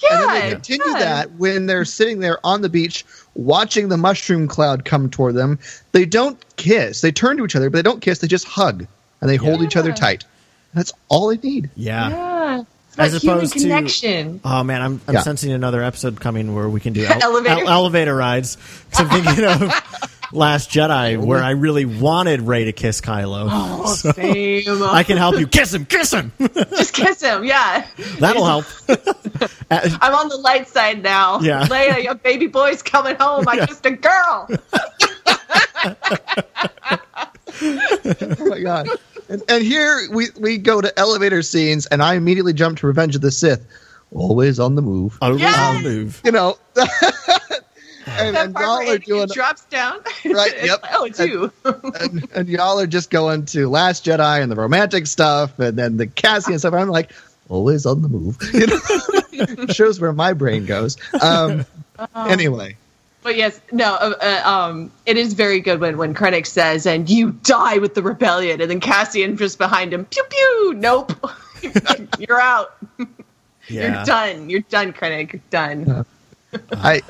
Continue- 0.00 0.24
and 0.26 0.28
then 0.28 0.40
they 0.40 0.46
Yeah, 0.48 0.54
continue 0.54 0.86
yeah. 0.92 0.98
that 0.98 1.32
when 1.32 1.66
they're 1.66 1.84
sitting 1.84 2.20
there 2.20 2.38
on 2.44 2.62
the 2.62 2.68
beach 2.68 3.04
watching 3.34 3.88
the 3.88 3.96
mushroom 3.96 4.48
cloud 4.48 4.84
come 4.84 5.08
toward 5.10 5.34
them. 5.34 5.58
They 5.92 6.04
don't 6.04 6.38
kiss. 6.56 7.00
They 7.00 7.12
turn 7.12 7.36
to 7.38 7.44
each 7.44 7.56
other, 7.56 7.70
but 7.70 7.76
they 7.78 7.82
don't 7.82 8.00
kiss. 8.00 8.18
They 8.18 8.28
just 8.28 8.46
hug 8.46 8.86
and 9.20 9.30
they 9.30 9.36
hold 9.36 9.62
each 9.62 9.76
other 9.76 9.90
Yeah. 9.90 9.94
tight. 9.94 10.24
That's 10.74 10.92
all 11.08 11.28
they 11.28 11.36
need. 11.38 11.70
Yeah. 11.76 12.08
Yeah. 12.10 12.62
As 12.98 13.20
human 13.22 13.38
opposed 13.38 13.52
to- 13.54 13.58
connection. 13.60 14.40
Oh 14.44 14.62
man, 14.62 14.80
I'm 14.80 15.00
I'm 15.06 15.14
Yeah. 15.16 15.20
sensing 15.22 15.52
another 15.52 15.82
episode 15.82 16.18
coming 16.20 16.54
where 16.54 16.68
we 16.68 16.80
can 16.80 16.92
do 16.94 17.04
ele- 17.06 17.18
Elevator. 17.22 17.60
ele- 17.60 17.68
elevator 17.68 18.14
rides. 18.16 18.56
'Cause 18.90 19.00
I'm 19.06 19.22
thinking 19.24 19.44
of 19.44 20.15
Last 20.32 20.70
Jedi, 20.70 21.16
where 21.18 21.42
I 21.42 21.50
really 21.50 21.84
wanted 21.84 22.42
Rey 22.42 22.64
to 22.64 22.72
kiss 22.72 23.00
Kylo. 23.00 23.48
Oh, 23.50 23.94
same. 24.12 24.82
I 24.82 25.02
can 25.04 25.16
help 25.16 25.38
you. 25.38 25.46
Kiss 25.46 25.72
him, 25.72 25.86
kiss 25.86 26.12
him. 26.12 26.32
just 26.54 26.94
kiss 26.94 27.22
him. 27.22 27.44
Yeah. 27.44 27.86
That'll 28.18 28.44
help. 28.44 28.64
I'm 29.70 30.14
on 30.14 30.28
the 30.28 30.36
light 30.36 30.68
side 30.68 31.02
now. 31.02 31.40
Yeah. 31.40 31.66
Leia, 31.66 32.02
your 32.02 32.14
baby 32.16 32.46
boy's 32.48 32.82
coming 32.82 33.16
home. 33.16 33.46
I 33.48 33.66
kissed 33.66 33.86
a 33.86 33.92
girl. 33.92 34.48
Oh 37.62 38.46
my 38.48 38.60
god! 38.60 38.88
And, 39.28 39.42
and 39.48 39.62
here 39.62 40.08
we 40.10 40.26
we 40.38 40.58
go 40.58 40.80
to 40.80 40.98
elevator 40.98 41.42
scenes, 41.42 41.86
and 41.86 42.02
I 42.02 42.14
immediately 42.14 42.52
jump 42.52 42.78
to 42.78 42.86
Revenge 42.86 43.14
of 43.16 43.22
the 43.22 43.30
Sith. 43.30 43.64
Always 44.12 44.60
on 44.60 44.74
the 44.74 44.82
move. 44.82 45.16
Always 45.20 45.40
Yes! 45.40 45.58
on 45.58 45.82
the 45.82 45.88
move. 45.88 46.20
You 46.24 46.32
know. 46.32 46.58
And, 48.06 48.36
and 48.36 48.54
y'all 48.54 48.88
are 48.88 48.98
doing 48.98 49.28
drops 49.32 49.64
down. 49.64 50.00
Right, 50.24 50.54
yep. 50.64 50.82
like, 50.82 50.90
oh, 50.94 51.04
it's 51.04 51.20
you. 51.20 51.52
and, 51.64 52.28
and 52.34 52.48
y'all 52.48 52.80
are 52.80 52.86
just 52.86 53.10
going 53.10 53.46
to 53.46 53.68
Last 53.68 54.04
Jedi 54.04 54.42
and 54.42 54.50
the 54.50 54.56
romantic 54.56 55.06
stuff, 55.06 55.58
and 55.58 55.78
then 55.78 55.96
the 55.96 56.06
Cassian 56.06 56.58
stuff. 56.58 56.74
I'm 56.74 56.88
like, 56.88 57.12
always 57.48 57.86
on 57.86 58.02
the 58.02 58.08
move. 58.08 58.36
You 58.52 58.66
know, 58.66 59.66
shows 59.68 60.00
where 60.00 60.12
my 60.12 60.32
brain 60.32 60.66
goes. 60.66 60.96
Um, 61.20 61.64
Oh. 61.98 62.26
Anyway, 62.26 62.76
but 63.22 63.36
yes, 63.36 63.60
no. 63.72 63.94
Uh, 63.94 64.14
uh, 64.20 64.48
um, 64.48 64.90
it 65.06 65.16
is 65.16 65.32
very 65.32 65.60
good 65.60 65.80
when 65.80 65.96
when 65.96 66.14
Krennic 66.14 66.46
says, 66.46 66.86
"And 66.86 67.08
you 67.08 67.32
die 67.32 67.78
with 67.78 67.94
the 67.94 68.02
rebellion," 68.02 68.60
and 68.60 68.70
then 68.70 68.80
Cassian 68.80 69.36
just 69.36 69.58
behind 69.58 69.92
him, 69.94 70.04
pew 70.04 70.22
pew. 70.28 70.74
Nope, 70.76 71.12
you're 72.18 72.40
out. 72.40 72.76
Yeah. 73.68 73.96
You're 73.96 74.04
done. 74.04 74.50
You're 74.50 74.60
done, 74.60 74.92
Krennic. 74.92 75.32
You're 75.32 75.42
done. 75.50 76.04
I 76.72 77.02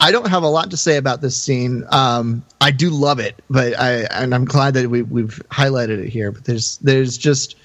I 0.00 0.12
don't 0.12 0.28
have 0.28 0.42
a 0.42 0.48
lot 0.48 0.70
to 0.70 0.76
say 0.76 0.96
about 0.96 1.20
this 1.20 1.36
scene. 1.36 1.84
Um, 1.90 2.44
I 2.60 2.70
do 2.70 2.90
love 2.90 3.18
it, 3.18 3.42
but 3.50 3.78
I 3.78 4.02
and 4.10 4.34
I'm 4.34 4.44
glad 4.44 4.74
that 4.74 4.88
we, 4.88 5.02
we've 5.02 5.42
highlighted 5.50 5.98
it 5.98 6.08
here. 6.08 6.30
But 6.32 6.44
there's 6.44 6.78
there's 6.78 7.18
just 7.18 7.56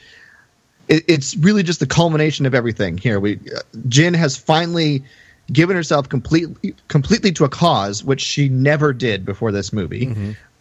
it, 0.88 1.04
it's 1.08 1.36
really 1.38 1.64
just 1.64 1.80
the 1.80 1.88
culmination 1.88 2.46
of 2.46 2.56
everything 2.56 2.98
here. 2.98 3.20
We 3.20 3.36
uh, 3.36 3.62
Jyn 3.88 4.16
has 4.16 4.38
finally 4.38 5.04
given 5.52 5.76
herself 5.76 6.10
completely 6.10 6.74
completely 6.88 7.32
to 7.34 7.44
a 7.44 7.50
cause 7.50 8.04
which 8.04 8.22
she 8.22 8.50
never 8.50 8.94
did 8.94 9.26
before 9.26 9.52
this 9.52 9.74
movie. 9.74 10.06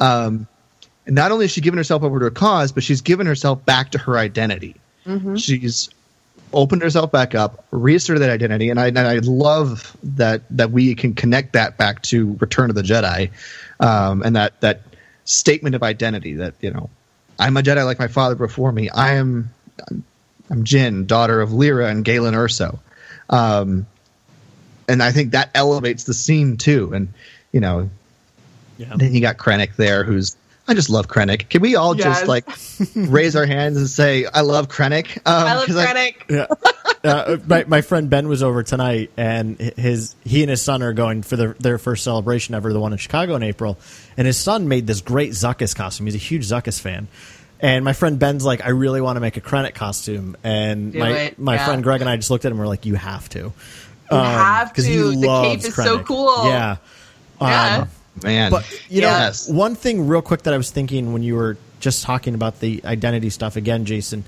Um, 0.01 0.47
not 1.07 1.33
only 1.33 1.45
has 1.45 1.51
she 1.53 1.61
given 1.61 1.79
herself 1.79 2.03
over 2.03 2.21
to 2.21 2.27
a 2.27 2.31
cause, 2.31 2.71
but 2.73 2.83
she's 2.83 3.01
given 3.01 3.27
herself 3.27 3.65
back 3.65 3.91
to 3.93 3.99
her 3.99 4.19
identity. 4.19 4.77
She's 5.37 5.89
opened 6.53 6.83
herself 6.83 7.11
back 7.13 7.35
up, 7.35 7.65
reasserted 7.71 8.23
that 8.23 8.31
identity, 8.31 8.71
and 8.71 8.79
I 8.81 8.89
and 8.89 8.99
I 8.99 9.19
love 9.19 9.97
that 10.03 10.43
that 10.51 10.71
we 10.71 10.95
can 10.95 11.15
connect 11.15 11.53
that 11.55 11.77
back 11.77 12.03
to 12.05 12.37
Return 12.41 12.71
of 12.71 12.77
the 12.77 12.83
Jedi, 12.83 13.31
um, 13.81 14.23
and 14.23 14.37
that 14.37 14.61
that 14.61 14.83
statement 15.25 15.75
of 15.75 15.83
identity 15.83 16.35
that 16.35 16.55
you 16.61 16.71
know, 16.71 16.91
I'm 17.39 17.57
a 17.57 17.63
Jedi 17.63 17.85
like 17.85 17.99
my 17.99 18.09
father 18.09 18.35
before 18.35 18.73
me. 18.73 18.89
I 18.91 19.15
am 19.15 19.51
I'm, 19.91 20.05
I'm 20.51 20.65
Jyn, 20.65 21.07
daughter 21.07 21.41
of 21.41 21.53
Lyra 21.53 21.89
and 21.89 22.05
Galen 22.05 22.35
Erso, 22.35 22.79
um, 23.31 23.87
and 24.89 25.03
I 25.03 25.13
think 25.13 25.33
that 25.33 25.51
elevates 25.55 26.05
the 26.05 26.15
scene 26.15 26.57
too. 26.57 26.93
And 26.93 27.09
you 27.53 27.61
know, 27.61 27.91
Yeah. 28.79 28.95
then 28.97 29.15
you 29.15 29.21
got 29.21 29.37
Krennic 29.37 29.77
there, 29.77 30.05
who's 30.05 30.37
I 30.73 30.75
just 30.75 30.91
love 30.91 31.07
Krennic. 31.09 31.49
Can 31.49 31.61
we 31.63 31.77
all 31.77 31.95
just 31.95 32.27
like 32.27 32.47
raise 32.95 33.37
our 33.37 33.47
hands 33.47 33.77
and 33.77 33.89
say 33.89 34.25
I 34.27 34.41
love 34.41 34.69
Krennic? 34.69 35.17
Um, 35.19 35.23
I 35.47 35.55
love 35.55 35.67
'cause 35.67 35.77
Krennic. 35.77 36.15
Yeah. 36.29 36.47
Uh, 37.05 37.37
my 37.47 37.65
my 37.65 37.81
friend 37.81 38.09
Ben 38.09 38.29
was 38.29 38.43
over 38.45 38.63
tonight, 38.63 39.11
and 39.17 39.59
his 39.59 40.15
he 40.25 40.43
and 40.43 40.51
his 40.51 40.63
son 40.63 40.83
are 40.83 40.93
going 40.93 41.23
for 41.23 41.37
their 41.37 41.55
their 41.59 41.77
first 41.79 42.05
celebration 42.05 42.55
ever, 42.55 42.73
the 42.73 42.79
one 42.81 42.93
in 42.93 42.99
Chicago 42.99 43.35
in 43.35 43.43
April. 43.43 43.77
And 44.17 44.27
his 44.27 44.37
son 44.39 44.69
made 44.69 44.87
this 44.87 45.01
great 45.01 45.33
Zuckuss 45.33 45.75
costume. 45.75 46.07
He's 46.07 46.15
a 46.15 46.19
huge 46.19 46.47
Zuckuss 46.47 46.81
fan. 46.81 47.09
And 47.61 47.85
my 47.85 47.93
friend 47.93 48.19
Ben's 48.19 48.45
like, 48.45 48.65
I 48.65 48.71
really 48.71 49.01
want 49.01 49.17
to 49.17 49.21
make 49.21 49.37
a 49.37 49.41
Krennic 49.41 49.75
costume. 49.75 50.37
And 50.45 50.93
Do 50.93 50.99
my 51.01 51.11
it, 51.11 51.39
my 51.39 51.55
yeah. 51.57 51.65
friend 51.67 51.83
Greg 51.83 52.01
and 52.01 52.09
I 52.11 52.17
just 52.17 52.31
looked 52.31 52.45
at 52.45 52.49
him. 52.53 52.59
and 52.59 52.61
We're 52.61 52.69
like, 52.69 52.87
you 52.87 52.95
have 52.95 53.29
to. 53.31 53.53
You 54.11 54.17
have 54.19 54.73
to. 54.75 54.83
The 54.83 55.27
loves 55.27 55.49
cape 55.65 55.69
is 55.71 55.75
so 55.75 56.01
cool. 56.01 56.45
Yeah. 56.47 56.77
Yeah. 57.41 57.87
Man. 58.23 58.51
but 58.51 58.65
you 58.89 59.01
know, 59.01 59.09
Yes. 59.09 59.49
one 59.49 59.75
thing 59.75 60.07
real 60.07 60.23
quick 60.23 60.43
that 60.43 60.53
I 60.53 60.57
was 60.57 60.71
thinking 60.71 61.13
when 61.13 61.23
you 61.23 61.35
were 61.35 61.57
just 61.81 62.03
talking 62.03 62.35
about 62.35 62.61
the 62.61 62.81
identity 62.85 63.31
stuff 63.31 63.57
again, 63.57 63.85
Jason. 63.85 64.25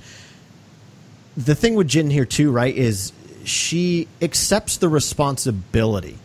The 1.36 1.54
thing 1.54 1.74
with 1.74 1.88
Jyn 1.88 2.10
here 2.10 2.24
too, 2.24 2.50
right, 2.50 2.74
is 2.74 3.12
she 3.44 4.08
accepts 4.22 4.76
the 4.76 4.88
responsibility 4.88 6.18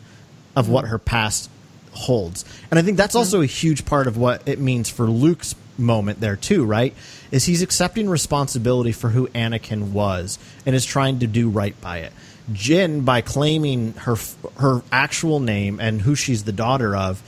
of 0.56 0.70
what 0.70 0.86
her 0.86 0.98
past 0.98 1.50
holds, 1.92 2.46
and 2.70 2.80
I 2.80 2.84
think 2.84 2.98
that's 2.98 3.12
mm-hmm. 3.12 3.20
also 3.20 3.42
a 3.42 3.46
huge 3.46 3.86
part 3.86 4.08
of 4.08 4.18
what 4.18 4.48
it 4.48 4.60
means 4.60 4.90
for 4.90 5.06
Luke's 5.06 5.56
moment 5.78 6.20
there 6.20 6.36
too, 6.36 6.66
right? 6.66 6.94
Is 7.32 7.46
he's 7.46 7.62
accepting 7.62 8.10
responsibility 8.10 8.92
for 8.92 9.10
who 9.10 9.28
Anakin 9.30 9.92
was 9.92 10.38
and 10.66 10.76
is 10.76 10.86
trying 10.86 11.20
to 11.20 11.28
do 11.28 11.50
right 11.50 11.80
by 11.82 12.00
it. 12.00 12.14
Jyn, 12.52 13.06
by 13.06 13.22
claiming 13.22 13.94
her 13.94 14.16
her 14.58 14.82
actual 14.92 15.40
name 15.40 15.80
and 15.80 16.02
who 16.02 16.16
she's 16.16 16.44
the 16.44 16.52
daughter 16.52 16.96
of, 16.96 17.22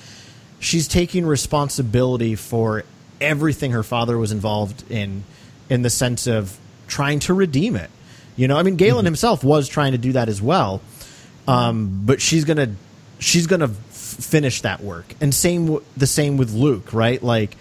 she's 0.61 0.87
taking 0.87 1.25
responsibility 1.25 2.35
for 2.35 2.85
everything 3.19 3.71
her 3.71 3.83
father 3.83 4.17
was 4.17 4.31
involved 4.31 4.89
in, 4.89 5.23
in 5.69 5.81
the 5.81 5.89
sense 5.89 6.27
of 6.27 6.57
trying 6.87 7.19
to 7.19 7.33
redeem 7.33 7.75
it. 7.75 7.89
You 8.37 8.47
know, 8.47 8.57
I 8.57 8.63
mean, 8.63 8.77
Galen 8.77 9.03
himself 9.03 9.43
was 9.43 9.67
trying 9.67 9.91
to 9.91 9.97
do 9.97 10.13
that 10.13 10.29
as 10.29 10.41
well, 10.41 10.81
um, 11.47 12.03
but 12.05 12.21
she's 12.21 12.45
gonna 12.45 12.75
she's 13.19 13.45
gonna 13.45 13.65
f- 13.65 13.73
finish 13.75 14.61
that 14.61 14.81
work, 14.81 15.13
and 15.19 15.35
same 15.35 15.65
w- 15.65 15.85
the 15.97 16.07
same 16.07 16.37
with 16.37 16.51
Luke, 16.53 16.93
right? 16.93 17.21
Like 17.21 17.55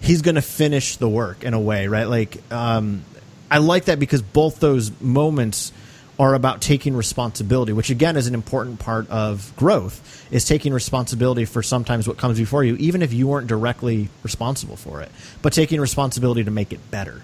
he's 0.00 0.22
gonna 0.22 0.42
finish 0.42 0.96
the 0.96 1.08
work 1.08 1.44
in 1.44 1.54
a 1.54 1.60
way, 1.60 1.86
right? 1.86 2.08
Like 2.08 2.38
um, 2.52 3.04
I 3.50 3.58
like 3.58 3.84
that 3.84 4.00
because 4.00 4.20
both 4.20 4.58
those 4.58 4.90
moments 5.00 5.72
are 6.18 6.34
about 6.34 6.60
taking 6.62 6.96
responsibility, 6.96 7.72
which 7.72 7.90
again 7.90 8.16
is 8.16 8.26
an 8.26 8.34
important 8.34 8.78
part 8.78 9.08
of 9.10 9.52
growth, 9.56 10.26
is 10.30 10.44
taking 10.44 10.72
responsibility 10.72 11.44
for 11.44 11.62
sometimes 11.62 12.08
what 12.08 12.16
comes 12.16 12.38
before 12.38 12.64
you, 12.64 12.74
even 12.76 13.02
if 13.02 13.12
you 13.12 13.26
weren't 13.26 13.46
directly 13.46 14.08
responsible 14.22 14.76
for 14.76 15.02
it, 15.02 15.10
but 15.42 15.52
taking 15.52 15.80
responsibility 15.80 16.42
to 16.44 16.50
make 16.50 16.72
it 16.72 16.90
better. 16.90 17.20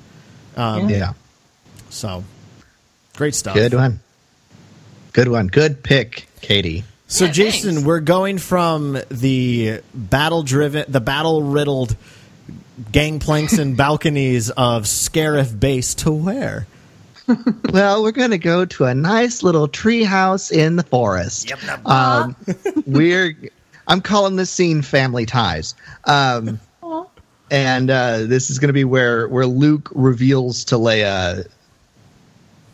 Um, 0.57 0.88
Yeah. 0.90 1.14
So 1.88 2.24
great 3.16 3.34
stuff. 3.34 3.55
Good 3.55 3.74
one. 3.74 4.01
Good 5.12 5.28
one. 5.28 5.47
Good 5.49 5.82
pick, 5.82 6.26
Katie. 6.40 6.84
So 7.07 7.26
Yeah, 7.26 7.32
Jason, 7.32 7.74
thanks. 7.74 7.86
we're 7.86 8.01
going 8.01 8.38
from 8.38 8.99
the 9.11 9.80
battle 9.95 10.43
driven, 10.43 10.84
the 10.88 11.01
battle 11.01 11.43
riddled 11.43 11.97
gangplanks 12.90 13.59
and 13.59 13.76
balconies 13.76 14.51
of 14.51 14.84
Scarif 14.84 15.59
Base 15.59 15.95
to 15.97 16.11
where? 16.12 16.66
Well, 17.72 18.02
we're 18.02 18.12
going 18.12 18.32
to 18.32 18.38
go 18.38 18.64
to 18.66 18.84
a 18.84 18.94
nice 18.94 19.42
little 19.42 19.66
tree 19.66 20.04
house 20.04 20.50
in 20.50 20.76
the 20.76 20.82
forest. 20.82 21.52
Um, 21.86 22.36
we're, 22.86 23.34
I'm 23.86 24.02
calling 24.02 24.36
this 24.36 24.50
scene 24.50 24.82
"Family 24.82 25.24
Ties," 25.24 25.74
um, 26.04 26.60
and 27.50 27.90
uh, 27.90 28.24
this 28.24 28.50
is 28.50 28.58
going 28.58 28.68
to 28.68 28.74
be 28.74 28.84
where 28.84 29.26
where 29.28 29.46
Luke 29.46 29.88
reveals 29.94 30.64
to 30.64 30.74
Leia 30.74 31.48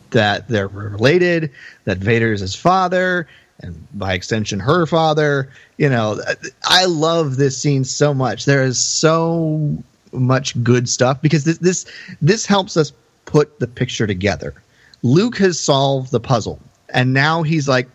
that 0.09 0.47
they're 0.47 0.67
related, 0.67 1.51
that 1.85 1.99
Vader's 1.99 2.41
his 2.41 2.55
father, 2.55 3.27
and 3.61 3.87
by 3.93 4.13
extension, 4.13 4.59
her 4.59 4.85
father. 4.85 5.49
You 5.77 5.89
know, 5.89 6.19
I 6.65 6.85
love 6.85 7.37
this 7.37 7.57
scene 7.57 7.85
so 7.85 8.13
much. 8.13 8.45
There 8.45 8.63
is 8.63 8.77
so 8.77 9.81
much 10.11 10.61
good 10.63 10.89
stuff 10.89 11.21
because 11.21 11.43
this 11.43 11.57
this 11.59 11.85
this 12.21 12.45
helps 12.45 12.75
us 12.75 12.91
put 13.29 13.59
the 13.59 13.67
picture 13.67 14.07
together. 14.07 14.55
Luke 15.03 15.37
has 15.37 15.59
solved 15.59 16.11
the 16.11 16.19
puzzle, 16.19 16.59
and 16.89 17.13
now 17.13 17.43
he's 17.43 17.67
like, 17.67 17.87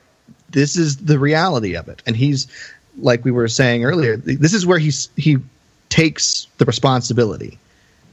this 0.51 0.77
is 0.77 0.97
the 0.99 1.19
reality 1.19 1.75
of 1.75 1.89
it, 1.89 2.03
and 2.07 2.17
he's 2.17 2.47
like 2.99 3.25
we 3.25 3.33
were 3.33 3.49
saying 3.49 3.85
earlier. 3.85 4.17
This 4.17 4.55
is 4.55 4.65
where 4.65 4.79
he's 4.79 5.09
he 5.17 5.39
takes 5.89 6.47
the 6.59 6.65
responsibility 6.65 7.59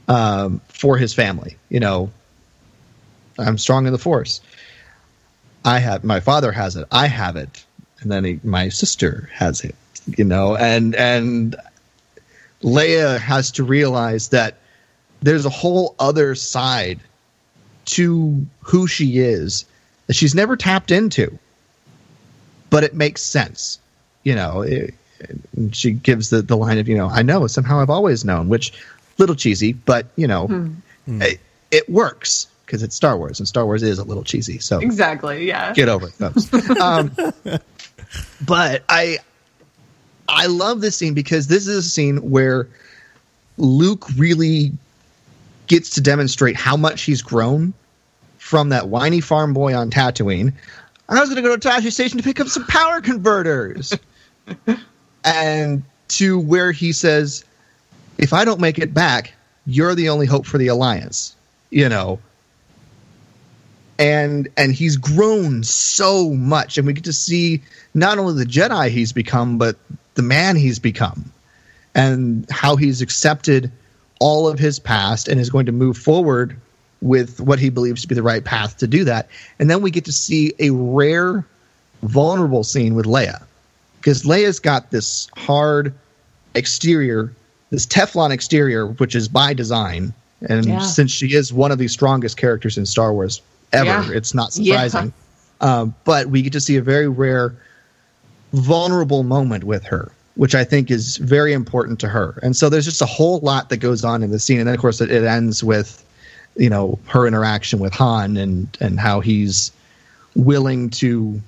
um, 0.08 0.60
for 0.66 0.98
his 0.98 1.14
family. 1.14 1.56
You 1.68 1.78
know, 1.78 2.10
I'm 3.38 3.56
strong 3.56 3.86
in 3.86 3.92
the 3.92 3.98
force. 4.00 4.40
I 5.64 5.78
have 5.78 6.02
my 6.02 6.18
father 6.18 6.50
has 6.50 6.74
it. 6.74 6.88
I 6.90 7.06
have 7.06 7.36
it, 7.36 7.64
and 8.00 8.10
then 8.10 8.24
he, 8.24 8.40
my 8.42 8.68
sister 8.68 9.30
has 9.32 9.62
it. 9.62 9.76
You 10.18 10.24
know, 10.24 10.56
and 10.56 10.96
and 10.96 11.54
Leia 12.64 13.20
has 13.20 13.52
to 13.52 13.62
realize 13.62 14.30
that 14.30 14.56
there's 15.22 15.46
a 15.46 15.50
whole 15.50 15.94
other 16.00 16.34
side 16.34 16.98
to 17.84 18.46
who 18.60 18.86
she 18.86 19.18
is 19.18 19.64
that 20.06 20.14
she's 20.14 20.34
never 20.34 20.56
tapped 20.56 20.90
into, 20.90 21.38
but 22.70 22.84
it 22.84 22.94
makes 22.94 23.22
sense. 23.22 23.78
You 24.24 24.34
know, 24.34 24.62
it, 24.62 24.94
and 25.56 25.74
she 25.74 25.92
gives 25.92 26.30
the, 26.30 26.42
the 26.42 26.56
line 26.56 26.78
of, 26.78 26.88
you 26.88 26.96
know, 26.96 27.08
I 27.08 27.22
know 27.22 27.46
somehow 27.46 27.80
I've 27.80 27.90
always 27.90 28.24
known, 28.24 28.48
which 28.48 28.72
little 29.18 29.34
cheesy, 29.34 29.72
but 29.72 30.06
you 30.16 30.26
know, 30.26 30.72
it, 31.06 31.40
it 31.70 31.88
works 31.88 32.48
because 32.64 32.82
it's 32.82 32.96
Star 32.96 33.16
Wars 33.16 33.38
and 33.38 33.46
Star 33.46 33.66
Wars 33.66 33.82
is 33.82 33.98
a 33.98 34.04
little 34.04 34.24
cheesy. 34.24 34.58
So 34.58 34.80
Exactly. 34.80 35.46
Yeah. 35.46 35.72
get 35.74 35.88
over 35.88 36.06
it, 36.06 36.14
folks. 36.14 36.52
um, 36.80 37.12
but 38.46 38.82
I, 38.88 39.18
I 40.28 40.46
love 40.46 40.80
this 40.80 40.96
scene 40.96 41.14
because 41.14 41.48
this 41.48 41.66
is 41.66 41.86
a 41.86 41.88
scene 41.88 42.30
where 42.30 42.68
Luke 43.58 44.06
really 44.16 44.72
gets 45.72 45.88
to 45.88 46.02
demonstrate 46.02 46.54
how 46.54 46.76
much 46.76 47.00
he's 47.00 47.22
grown 47.22 47.72
from 48.36 48.68
that 48.68 48.88
whiny 48.88 49.22
farm 49.22 49.54
boy 49.54 49.74
on 49.74 49.90
Tatooine. 49.90 50.52
I 51.08 51.18
was 51.18 51.30
going 51.30 51.42
to 51.42 51.48
go 51.48 51.56
to 51.56 51.68
Tosche 51.68 51.90
Station 51.90 52.18
to 52.18 52.22
pick 52.22 52.40
up 52.40 52.48
some 52.48 52.66
power 52.66 53.00
converters, 53.00 53.94
and 55.24 55.82
to 56.08 56.38
where 56.38 56.72
he 56.72 56.92
says, 56.92 57.46
"If 58.18 58.34
I 58.34 58.44
don't 58.44 58.60
make 58.60 58.78
it 58.78 58.92
back, 58.92 59.32
you're 59.64 59.94
the 59.94 60.10
only 60.10 60.26
hope 60.26 60.44
for 60.44 60.58
the 60.58 60.66
Alliance." 60.66 61.34
You 61.70 61.88
know, 61.88 62.18
and 63.98 64.48
and 64.58 64.74
he's 64.74 64.98
grown 64.98 65.64
so 65.64 66.34
much 66.34 66.76
and 66.76 66.86
we 66.86 66.92
get 66.92 67.04
to 67.04 67.14
see 67.14 67.62
not 67.94 68.18
only 68.18 68.44
the 68.44 68.50
jedi 68.50 68.90
he's 68.90 69.12
become 69.12 69.56
but 69.56 69.76
the 70.14 70.22
man 70.22 70.54
he's 70.54 70.78
become 70.78 71.32
and 71.94 72.46
how 72.50 72.76
he's 72.76 73.00
accepted 73.00 73.72
all 74.22 74.46
of 74.46 74.56
his 74.60 74.78
past 74.78 75.26
and 75.26 75.40
is 75.40 75.50
going 75.50 75.66
to 75.66 75.72
move 75.72 75.98
forward 75.98 76.56
with 77.00 77.40
what 77.40 77.58
he 77.58 77.68
believes 77.70 78.02
to 78.02 78.06
be 78.08 78.14
the 78.14 78.22
right 78.22 78.44
path 78.44 78.76
to 78.78 78.86
do 78.86 79.02
that 79.02 79.28
and 79.58 79.68
then 79.68 79.82
we 79.82 79.90
get 79.90 80.04
to 80.04 80.12
see 80.12 80.52
a 80.60 80.70
rare 80.70 81.44
vulnerable 82.04 82.62
scene 82.62 82.94
with 82.94 83.04
leia 83.04 83.42
because 83.98 84.22
leia's 84.22 84.60
got 84.60 84.92
this 84.92 85.26
hard 85.36 85.92
exterior 86.54 87.32
this 87.70 87.84
teflon 87.84 88.30
exterior 88.30 88.86
which 88.86 89.16
is 89.16 89.26
by 89.26 89.52
design 89.52 90.14
and 90.48 90.66
Yeah. 90.66 90.78
since 90.78 91.10
she 91.10 91.34
is 91.34 91.52
one 91.52 91.72
of 91.72 91.78
the 91.78 91.88
strongest 91.88 92.36
characters 92.36 92.78
in 92.78 92.86
star 92.86 93.12
wars 93.12 93.42
ever 93.72 93.86
Yeah. 93.86 94.10
it's 94.12 94.34
not 94.34 94.56
Yeah. 94.56 94.86
surprising 94.86 95.12
um, 95.60 95.94
but 96.04 96.28
we 96.28 96.42
get 96.42 96.52
to 96.52 96.60
see 96.60 96.76
a 96.76 96.82
very 96.82 97.08
rare 97.08 97.54
vulnerable 98.52 99.24
moment 99.24 99.64
with 99.64 99.82
her 99.84 100.12
which 100.34 100.54
i 100.54 100.64
think 100.64 100.90
is 100.90 101.16
very 101.18 101.52
important 101.52 102.00
to 102.00 102.08
her. 102.08 102.38
And 102.42 102.56
so 102.56 102.68
there's 102.68 102.84
just 102.84 103.02
a 103.02 103.06
whole 103.06 103.40
lot 103.40 103.68
that 103.68 103.78
goes 103.78 104.04
on 104.04 104.22
in 104.22 104.30
the 104.30 104.38
scene. 104.38 104.58
And 104.58 104.66
then 104.66 104.74
of 104.74 104.80
course 104.80 105.00
it, 105.00 105.10
it 105.10 105.24
ends 105.24 105.62
with 105.62 106.04
you 106.56 106.70
know 106.70 106.98
her 107.06 107.26
interaction 107.26 107.78
with 107.78 107.92
han 107.92 108.36
and 108.36 108.76
and 108.80 109.00
how 109.00 109.20
he's 109.20 109.72
willing 110.34 110.90
to 110.90 111.40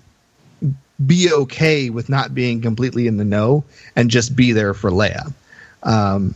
be 1.04 1.30
okay 1.32 1.90
with 1.90 2.08
not 2.08 2.34
being 2.34 2.60
completely 2.62 3.06
in 3.06 3.16
the 3.16 3.24
know 3.24 3.64
and 3.96 4.10
just 4.10 4.36
be 4.36 4.52
there 4.52 4.74
for 4.74 4.90
leia 4.90 5.32
um, 5.84 6.34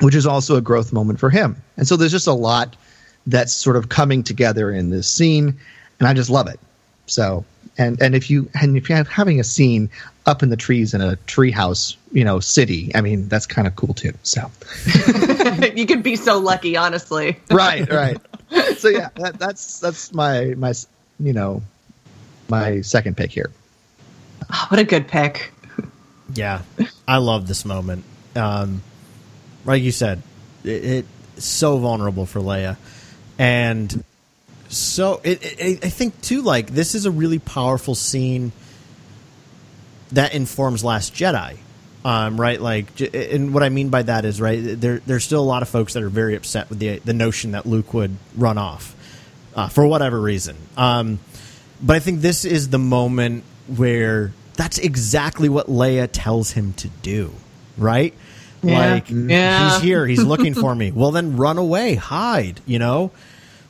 which 0.00 0.14
is 0.14 0.26
also 0.26 0.56
a 0.56 0.60
growth 0.60 0.92
moment 0.92 1.20
for 1.20 1.30
him. 1.30 1.56
And 1.76 1.86
so 1.86 1.96
there's 1.96 2.10
just 2.10 2.26
a 2.26 2.32
lot 2.32 2.76
that's 3.26 3.52
sort 3.52 3.76
of 3.76 3.88
coming 3.88 4.22
together 4.22 4.70
in 4.72 4.90
this 4.90 5.08
scene 5.08 5.56
and 6.00 6.08
i 6.08 6.14
just 6.14 6.30
love 6.30 6.48
it. 6.48 6.58
So 7.06 7.44
and 7.78 8.00
and 8.02 8.14
if 8.14 8.28
you 8.28 8.48
and 8.60 8.76
if 8.76 8.88
you're 8.88 9.04
having 9.04 9.38
a 9.38 9.44
scene 9.44 9.88
up 10.26 10.42
in 10.42 10.50
the 10.50 10.56
trees 10.56 10.94
in 10.94 11.00
a 11.00 11.16
treehouse 11.26 11.96
you 12.12 12.24
know 12.24 12.38
city 12.38 12.92
i 12.94 13.00
mean 13.00 13.28
that's 13.28 13.46
kind 13.46 13.66
of 13.66 13.74
cool 13.74 13.92
too 13.94 14.12
so 14.22 14.50
you 15.74 15.86
could 15.86 16.02
be 16.02 16.16
so 16.16 16.38
lucky, 16.38 16.76
honestly. 16.76 17.36
right 17.50 17.90
right 17.92 18.18
so 18.76 18.88
yeah 18.88 19.08
that, 19.16 19.38
that's 19.38 19.80
that's 19.80 20.12
my 20.14 20.54
my 20.56 20.72
you 21.18 21.32
know 21.32 21.62
my 22.48 22.80
second 22.82 23.16
pick 23.16 23.30
here 23.30 23.50
Oh, 24.50 24.66
what 24.68 24.80
a 24.80 24.84
good 24.84 25.08
pick. 25.08 25.50
Yeah, 26.34 26.62
I 27.06 27.18
love 27.18 27.46
this 27.46 27.64
moment. 27.64 28.04
Um, 28.34 28.82
like 29.64 29.82
you 29.82 29.92
said, 29.92 30.22
it, 30.64 31.06
it's 31.36 31.44
so 31.44 31.78
vulnerable 31.78 32.26
for 32.26 32.40
Leia, 32.40 32.76
and 33.38 34.04
so 34.68 35.20
it, 35.24 35.42
it, 35.42 35.84
I 35.84 35.88
think 35.88 36.20
too. 36.20 36.42
Like 36.42 36.68
this 36.68 36.94
is 36.94 37.06
a 37.06 37.10
really 37.10 37.38
powerful 37.38 37.94
scene 37.94 38.52
that 40.12 40.34
informs 40.34 40.84
Last 40.84 41.14
Jedi. 41.14 41.56
Um, 42.04 42.40
right, 42.40 42.60
like, 42.60 43.00
and 43.14 43.54
what 43.54 43.62
I 43.62 43.68
mean 43.68 43.88
by 43.88 44.02
that 44.02 44.24
is, 44.24 44.40
right, 44.40 44.58
there, 44.60 45.00
there's 45.06 45.22
still 45.24 45.40
a 45.40 45.44
lot 45.46 45.62
of 45.62 45.68
folks 45.68 45.92
that 45.94 46.02
are 46.02 46.08
very 46.08 46.34
upset 46.34 46.68
with 46.68 46.80
the 46.80 46.98
the 46.98 47.12
notion 47.14 47.52
that 47.52 47.64
Luke 47.64 47.94
would 47.94 48.16
run 48.36 48.58
off 48.58 48.96
uh, 49.54 49.68
for 49.68 49.86
whatever 49.86 50.20
reason. 50.20 50.56
Um, 50.76 51.20
but 51.80 51.94
I 51.94 51.98
think 52.00 52.20
this 52.20 52.44
is 52.44 52.70
the 52.70 52.78
moment 52.78 53.44
where 53.68 54.32
that's 54.56 54.78
exactly 54.78 55.48
what 55.48 55.68
Leia 55.68 56.08
tells 56.12 56.50
him 56.50 56.72
to 56.74 56.88
do, 57.02 57.32
right? 57.78 58.14
Yeah. 58.64 58.94
Like 58.94 59.04
Yeah. 59.08 59.70
he's 59.74 59.82
here, 59.82 60.04
he's 60.06 60.22
looking 60.24 60.54
for 60.60 60.74
me. 60.74 60.90
Well, 60.90 61.12
then 61.12 61.36
run 61.36 61.56
away, 61.58 61.94
hide, 61.94 62.60
you 62.66 62.78
know? 62.80 63.12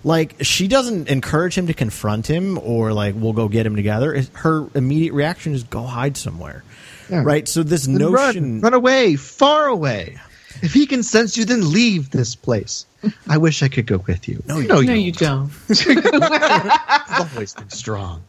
Like 0.05 0.37
she 0.41 0.67
doesn't 0.69 1.09
encourage 1.09 1.57
him 1.57 1.69
to 1.69 1.75
confront 1.75 2.27
him 2.27 2.59
or 2.59 2.93
like 2.93 3.15
we'll 3.17 3.33
go 3.33 3.49
get 3.49 3.67
him 3.67 3.77
together. 3.77 4.21
Her 4.33 4.67
immediate 4.75 5.13
reaction 5.13 5.55
is 5.55 5.63
go 5.63 5.83
hide 5.83 6.17
somewhere. 6.17 6.65
Yeah. 7.09 7.23
Right? 7.25 7.47
So 7.47 7.63
this 7.63 7.87
Then 7.87 7.99
notion 7.99 8.55
run, 8.55 8.61
run 8.61 8.75
away 8.75 9.17
far 9.17 9.67
away 9.67 10.19
If 10.61 10.73
he 10.73 10.87
can 10.87 11.03
sense 11.03 11.37
you, 11.37 11.45
then 11.45 11.73
leave 11.73 12.11
this 12.11 12.35
place. 12.35 12.87
I 13.29 13.39
wish 13.39 13.63
I 13.63 13.69
could 13.69 13.87
go 13.87 13.99
with 14.07 14.29
you. 14.29 14.43
No, 14.47 14.61
no, 14.61 14.81
No, 14.81 14.93
you 14.93 15.13
don't. 15.13 15.51
I've 15.71 17.33
always 17.35 17.55
been 17.55 17.71
strong. 17.71 18.23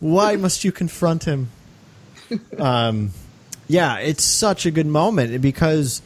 Why 0.00 0.36
must 0.36 0.64
you 0.64 0.72
confront 0.72 1.24
him? 1.24 1.48
Um, 2.58 3.12
yeah, 3.68 3.98
it's 3.98 4.24
such 4.24 4.66
a 4.66 4.70
good 4.70 4.86
moment 4.86 5.40
because 5.40 6.02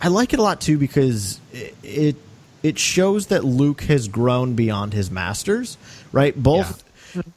I 0.00 0.08
like 0.08 0.32
it 0.32 0.38
a 0.38 0.42
lot 0.42 0.60
too 0.60 0.76
because 0.76 1.40
it 1.52 1.74
it, 1.82 2.16
it 2.62 2.78
shows 2.78 3.28
that 3.28 3.44
Luke 3.44 3.82
has 3.82 4.08
grown 4.08 4.54
beyond 4.54 4.92
his 4.92 5.10
masters, 5.10 5.76
right? 6.12 6.34
Both. 6.40 6.84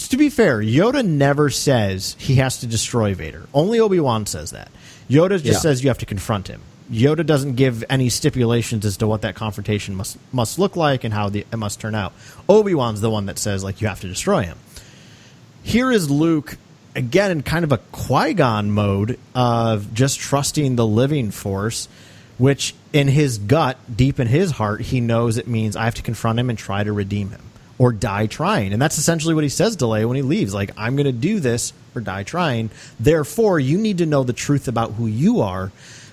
To 0.10 0.18
be 0.18 0.30
fair, 0.30 0.60
Yoda 0.60 1.04
never 1.04 1.50
says 1.50 2.16
he 2.20 2.36
has 2.36 2.60
to 2.60 2.68
destroy 2.68 3.16
Vader. 3.16 3.48
Only 3.54 3.80
Obi 3.80 4.00
Wan 4.00 4.26
says 4.28 4.52
that. 4.52 4.70
Yoda 5.10 5.32
just 5.32 5.46
Yeah. 5.46 5.58
says 5.60 5.84
you 5.84 5.90
have 5.90 5.98
to 6.00 6.06
confront 6.06 6.48
him. 6.48 6.62
Yoda 6.92 7.26
doesn't 7.26 7.56
give 7.56 7.84
any 7.90 8.10
stipulations 8.10 8.86
as 8.86 8.98
to 8.98 9.08
what 9.08 9.22
that 9.22 9.34
confrontation 9.36 9.96
must 9.96 10.18
must 10.32 10.60
look 10.60 10.76
like 10.76 11.04
and 11.04 11.14
how 11.14 11.30
the, 11.30 11.46
it 11.52 11.58
must 11.58 11.80
turn 11.80 11.96
out. 11.96 12.14
Obi 12.48 12.76
Wan's 12.76 13.02
the 13.02 13.10
one 13.10 13.26
that 13.26 13.40
says 13.40 13.64
like 13.64 13.82
you 13.82 13.88
have 13.88 14.02
to 14.02 14.08
destroy 14.08 14.44
him. 14.44 14.58
Here 15.64 15.92
is 15.92 16.12
Luke 16.12 16.58
again 16.96 17.32
in 17.32 17.42
kind 17.42 17.64
of 17.64 17.72
a 17.72 17.78
Qui 17.78 18.34
Gon 18.36 18.70
mode 18.70 19.18
of 19.34 19.94
just 19.94 20.20
trusting 20.20 20.76
the 20.76 20.86
living 20.86 21.32
force, 21.32 21.88
which 22.38 22.76
in 22.94 23.08
his 23.08 23.40
gut, 23.40 23.78
deep 23.94 24.20
in 24.20 24.28
his 24.28 24.52
heart, 24.52 24.82
he 24.82 25.02
knows 25.02 25.38
it 25.38 25.48
means 25.48 25.76
I 25.76 25.86
have 25.86 25.96
to 25.96 26.04
confront 26.04 26.40
him 26.40 26.50
and 26.50 26.58
try 26.58 26.84
to 26.84 26.94
redeem 26.94 27.30
him 27.32 27.42
or 27.80 27.92
die 27.92 28.28
trying. 28.28 28.72
And 28.72 28.82
that's 28.82 28.98
essentially 29.00 29.34
what 29.34 29.44
he 29.44 29.50
says 29.50 29.76
to 29.78 29.86
Leia 29.86 30.06
when 30.08 30.16
he 30.16 30.22
leaves. 30.22 30.54
Like, 30.54 30.72
I'm 30.78 30.96
going 30.96 31.08
to 31.08 31.12
do 31.12 31.40
this 31.40 31.74
or 31.96 32.02
die 32.02 32.24
trying. 32.24 32.70
Therefore, 33.00 33.60
you 33.60 33.78
need 33.80 33.98
to 33.98 34.06
know 34.06 34.24
the 34.24 34.32
truth 34.34 34.68
about 34.68 34.92
who 34.92 35.08
you 35.08 35.42
are 35.42 35.72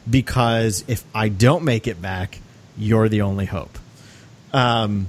because 0.08 0.82
if 0.88 1.04
I 1.14 1.28
don't 1.28 1.64
make 1.64 1.86
it 1.86 2.00
back, 2.00 2.38
you're 2.78 3.10
the 3.10 3.22
only 3.22 3.44
hope. 3.44 3.78
Um, 4.52 5.08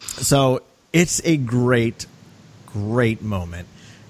so 0.00 0.62
it's 0.92 1.20
a 1.24 1.36
great, 1.36 2.06
great 2.66 3.20
moment. 3.20 3.68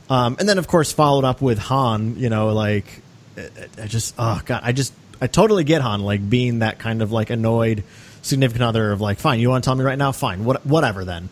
Um, 0.09 0.37
and 0.39 0.49
then, 0.49 0.59
of 0.59 0.69
course, 0.69 0.93
followed 0.93 1.25
up 1.25 1.43
with 1.43 1.59
Han. 1.59 2.17
You 2.19 2.29
know, 2.29 2.53
like 2.53 3.03
I- 3.37 3.83
I 3.83 3.87
just, 3.89 4.15
oh 4.17 4.41
god, 4.45 4.61
I 4.63 4.71
just, 4.73 4.93
I 5.21 5.27
totally 5.27 5.65
get 5.65 5.83
Han, 5.83 6.01
like 6.01 6.29
being 6.29 6.61
that 6.61 6.79
kind 6.79 7.03
of 7.03 7.13
like 7.13 7.31
annoyed 7.31 7.85
significant 8.23 8.65
other 8.65 8.93
of 8.93 9.01
like, 9.01 9.19
fine, 9.19 9.41
you 9.41 9.51
want 9.51 9.65
to 9.65 9.69
tell 9.69 9.75
me 9.75 9.85
right 9.85 9.99
now, 9.99 10.13
fine, 10.13 10.45
what, 10.45 10.65
whatever 10.67 11.05
then. 11.05 11.29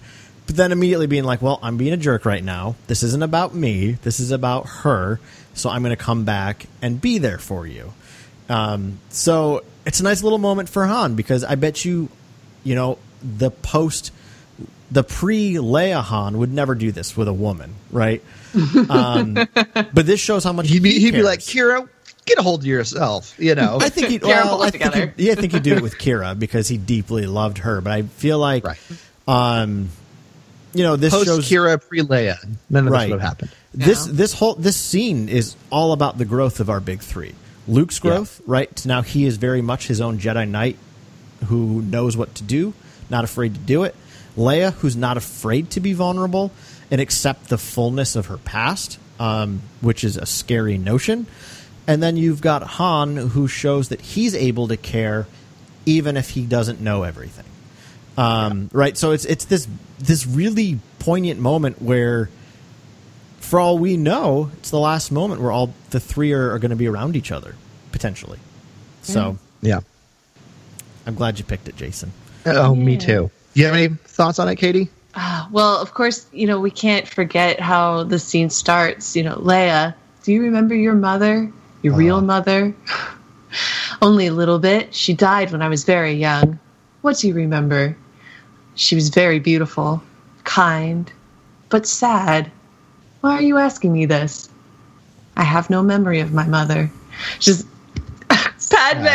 But 0.46 0.56
then 0.56 0.72
immediately 0.72 1.06
being 1.06 1.24
like, 1.24 1.40
well, 1.40 1.58
I'm 1.62 1.76
being 1.76 1.92
a 1.92 1.96
jerk 1.96 2.24
right 2.24 2.42
now. 2.42 2.76
This 2.86 3.02
isn't 3.02 3.22
about 3.22 3.54
me. 3.54 3.92
This 4.02 4.20
is 4.20 4.30
about 4.30 4.66
her. 4.68 5.20
So 5.54 5.70
I'm 5.70 5.82
going 5.82 5.96
to 5.96 6.02
come 6.02 6.24
back 6.24 6.66
and 6.80 7.00
be 7.00 7.18
there 7.18 7.38
for 7.38 7.66
you. 7.66 7.92
Um, 8.48 8.98
so 9.10 9.64
it's 9.86 10.00
a 10.00 10.02
nice 10.02 10.22
little 10.22 10.38
moment 10.38 10.68
for 10.68 10.86
Han 10.86 11.14
because 11.14 11.44
I 11.44 11.54
bet 11.54 11.84
you, 11.84 12.08
you 12.64 12.74
know, 12.74 12.98
the 13.22 13.50
post, 13.50 14.12
the 14.90 15.04
pre 15.04 15.54
Leia 15.54 16.02
Han 16.02 16.38
would 16.38 16.52
never 16.52 16.74
do 16.74 16.92
this 16.92 17.16
with 17.16 17.28
a 17.28 17.32
woman, 17.32 17.74
right? 17.90 18.22
Um, 18.90 19.32
but 19.32 20.04
this 20.04 20.20
shows 20.20 20.44
how 20.44 20.52
much 20.52 20.68
He'd 20.68 20.82
be, 20.82 20.92
he 20.92 21.00
he'd 21.00 21.12
be 21.12 21.22
like, 21.22 21.38
cares. 21.40 21.80
Qi'ra, 21.80 21.88
get 22.26 22.38
a 22.38 22.42
hold 22.42 22.60
of 22.60 22.66
yourself. 22.66 23.34
You 23.38 23.54
know, 23.54 23.78
I 23.80 23.88
think 23.88 24.08
he'd, 24.08 24.22
well, 24.22 24.62
I 24.62 24.70
think 24.70 24.82
he'd, 24.94 25.12
yeah, 25.16 25.32
I 25.32 25.34
think 25.34 25.52
he'd 25.52 25.62
do 25.62 25.74
it 25.74 25.82
with 25.88 25.98
Qi'ra 25.98 26.38
because 26.38 26.68
he 26.68 26.78
deeply 26.78 27.26
loved 27.26 27.58
her. 27.58 27.80
But 27.80 27.92
I 27.92 28.02
feel 28.02 28.38
like, 28.38 28.64
Right. 28.64 28.78
um, 29.26 29.88
you 30.74 30.82
know, 30.82 30.96
this 30.96 31.12
post 31.12 31.26
shows 31.26 31.48
Qi'ra, 31.48 31.86
pre 31.86 32.00
Leia, 32.00 32.36
none 32.70 32.86
of 32.86 32.92
right. 32.92 33.02
this 33.04 33.10
would 33.10 33.20
have 33.20 33.28
happened. 33.28 33.50
This 33.74 34.06
Yeah. 34.06 34.12
this 34.14 34.32
whole 34.34 34.54
this 34.54 34.76
scene 34.76 35.28
is 35.28 35.56
all 35.70 35.92
about 35.92 36.18
the 36.18 36.24
growth 36.24 36.60
of 36.60 36.68
our 36.70 36.80
big 36.80 37.00
three. 37.00 37.34
Luke's 37.68 37.98
growth, 37.98 38.40
right? 38.46 38.84
Now 38.84 39.02
he 39.02 39.24
is 39.24 39.36
very 39.36 39.62
much 39.62 39.86
his 39.86 40.00
own 40.00 40.18
Jedi 40.18 40.48
Knight 40.48 40.76
who 41.46 41.80
knows 41.82 42.16
what 42.16 42.34
to 42.36 42.42
do, 42.42 42.72
not 43.10 43.24
afraid 43.24 43.54
to 43.54 43.60
do 43.60 43.84
it. 43.84 43.94
Leia, 44.36 44.72
who's 44.74 44.96
not 44.96 45.16
afraid 45.16 45.70
to 45.70 45.80
be 45.80 45.92
vulnerable 45.92 46.50
and 46.90 47.00
accept 47.00 47.48
the 47.48 47.58
fullness 47.58 48.16
of 48.16 48.26
her 48.26 48.36
past, 48.38 48.98
um, 49.20 49.60
which 49.80 50.04
is 50.04 50.16
a 50.16 50.26
scary 50.26 50.76
notion. 50.78 51.26
And 51.86 52.02
then 52.02 52.16
you've 52.16 52.40
got 52.40 52.62
Han, 52.62 53.16
who 53.16 53.48
shows 53.48 53.88
that 53.88 54.00
he's 54.00 54.34
able 54.34 54.68
to 54.68 54.76
care 54.76 55.26
even 55.84 56.16
if 56.16 56.30
he 56.30 56.46
doesn't 56.46 56.80
know 56.80 57.02
everything. 57.02 57.44
Um, 58.16 58.70
Right? 58.72 58.96
So 58.96 59.10
it's 59.10 59.24
it's 59.24 59.46
this 59.46 59.66
this 59.98 60.26
really 60.26 60.78
poignant 60.98 61.40
moment 61.40 61.82
where 61.82 62.28
for 63.40 63.58
all 63.58 63.78
we 63.78 63.96
know, 63.96 64.50
it's 64.58 64.70
the 64.70 64.78
last 64.78 65.10
moment 65.10 65.40
where 65.40 65.50
all 65.50 65.74
the 65.90 66.00
three 66.00 66.32
are, 66.32 66.52
are 66.52 66.58
going 66.58 66.70
to 66.70 66.76
be 66.76 66.86
around 66.88 67.16
each 67.16 67.32
other 67.32 67.54
potentially. 67.90 68.38
So 69.02 69.38
Yeah. 69.60 69.80
I'm 71.06 71.14
glad 71.16 71.38
you 71.38 71.44
picked 71.44 71.68
it, 71.68 71.76
Jason. 71.76 72.12
Oh, 72.46 72.74
me 72.74 72.96
too. 72.96 73.30
You 73.54 73.66
have 73.66 73.74
any 73.74 73.88
thoughts 73.88 74.38
on 74.38 74.48
it, 74.48 74.56
Katie? 74.56 74.88
Ah, 75.14 75.48
well, 75.50 75.76
of 75.76 75.92
course, 75.92 76.26
you 76.32 76.46
know, 76.46 76.60
we 76.60 76.70
can't 76.70 77.06
forget 77.06 77.60
how 77.60 78.04
the 78.04 78.18
scene 78.18 78.50
starts. 78.50 79.14
You 79.16 79.24
know, 79.24 79.36
Leia, 79.36 79.94
do 80.22 80.32
you 80.32 80.42
remember 80.42 80.74
your 80.74 80.94
mother? 80.94 81.52
Your 81.82 81.94
real 81.94 82.16
uh-huh. 82.16 82.26
mother? 82.26 82.74
Only 84.02 84.26
a 84.26 84.32
little 84.32 84.58
bit. 84.58 84.94
She 84.94 85.12
died 85.14 85.52
when 85.52 85.62
I 85.62 85.68
was 85.68 85.84
very 85.84 86.12
young. 86.12 86.58
What 87.02 87.18
do 87.18 87.28
you 87.28 87.34
remember? 87.34 87.96
She 88.74 88.94
was 88.94 89.10
very 89.10 89.38
beautiful, 89.38 90.02
kind, 90.44 91.12
but 91.68 91.86
sad. 91.86 92.50
Why 93.20 93.34
are 93.34 93.42
you 93.42 93.58
asking 93.58 93.92
me 93.92 94.06
this? 94.06 94.48
I 95.36 95.44
have 95.44 95.70
no 95.70 95.82
memory 95.82 96.20
of 96.20 96.32
my 96.32 96.46
mother. 96.46 96.90
She's 97.38 97.64
Padme. 98.70 99.06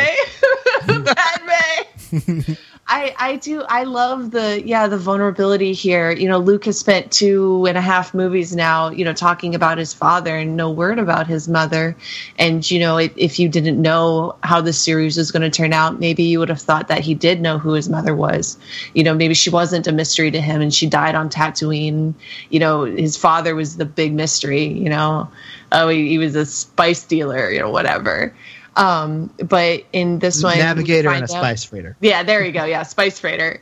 Padme. 1.06 2.56
I, 2.90 3.14
I 3.20 3.36
do 3.36 3.64
I 3.68 3.84
love 3.84 4.32
the 4.32 4.66
yeah 4.66 4.88
the 4.88 4.98
vulnerability 4.98 5.74
here. 5.74 6.12
You 6.12 6.30
know, 6.30 6.38
Luke 6.38 6.64
has 6.66 6.80
spent 6.80 7.12
two 7.12 7.66
and 7.68 7.78
a 7.78 7.82
half 7.82 8.14
movies 8.14 8.56
now, 8.56 8.90
you 8.92 9.04
know, 9.04 9.12
talking 9.12 9.54
about 9.54 9.78
his 9.78 9.94
father 9.94 10.38
and 10.38 10.56
no 10.56 10.72
word 10.72 10.98
about 10.98 11.28
his 11.28 11.50
mother. 11.50 11.98
And 12.40 12.70
you 12.70 12.80
know, 12.80 12.98
if, 12.98 13.12
if 13.18 13.40
you 13.40 13.50
didn't 13.50 13.82
know 13.82 14.38
how 14.44 14.62
the 14.62 14.72
series 14.72 15.18
was 15.18 15.32
going 15.32 15.42
to 15.42 15.50
turn 15.50 15.74
out, 15.74 16.00
maybe 16.00 16.24
you 16.24 16.40
would 16.40 16.48
have 16.48 16.62
thought 16.62 16.88
that 16.88 17.02
he 17.02 17.14
did 17.14 17.42
know 17.42 17.58
who 17.58 17.74
his 17.74 17.90
mother 17.90 18.16
was. 18.16 18.58
You 18.94 19.04
know, 19.04 19.14
maybe 19.14 19.34
she 19.34 19.50
wasn't 19.50 19.88
a 19.88 19.92
mystery 19.92 20.32
to 20.32 20.40
him 20.40 20.62
and 20.62 20.74
she 20.74 20.88
died 20.88 21.16
on 21.16 21.30
Tatooine. 21.30 22.14
You 22.50 22.60
know, 22.62 22.86
his 22.86 23.18
father 23.18 23.54
was 23.54 23.76
the 23.76 23.86
big 23.86 24.14
mystery. 24.14 24.64
You 24.64 24.90
know, 24.90 25.30
oh 25.74 25.90
he, 25.90 26.08
he 26.08 26.18
was 26.20 26.36
a 26.38 26.46
spice 26.46 27.04
dealer. 27.04 27.52
You 27.52 27.60
know, 27.60 27.70
whatever. 27.70 28.34
Um, 28.78 29.34
but 29.44 29.84
in 29.92 30.20
this 30.20 30.44
one, 30.44 30.58
Navigator 30.58 31.10
and 31.10 31.22
a 31.22 31.24
out- 31.24 31.30
spice 31.30 31.64
freighter. 31.64 31.98
yeah, 32.00 32.24
there 32.24 32.46
you 32.46 32.52
go. 32.52 32.64
Yeah, 32.64 32.84
Spice 32.84 33.20
Freighter. 33.20 33.60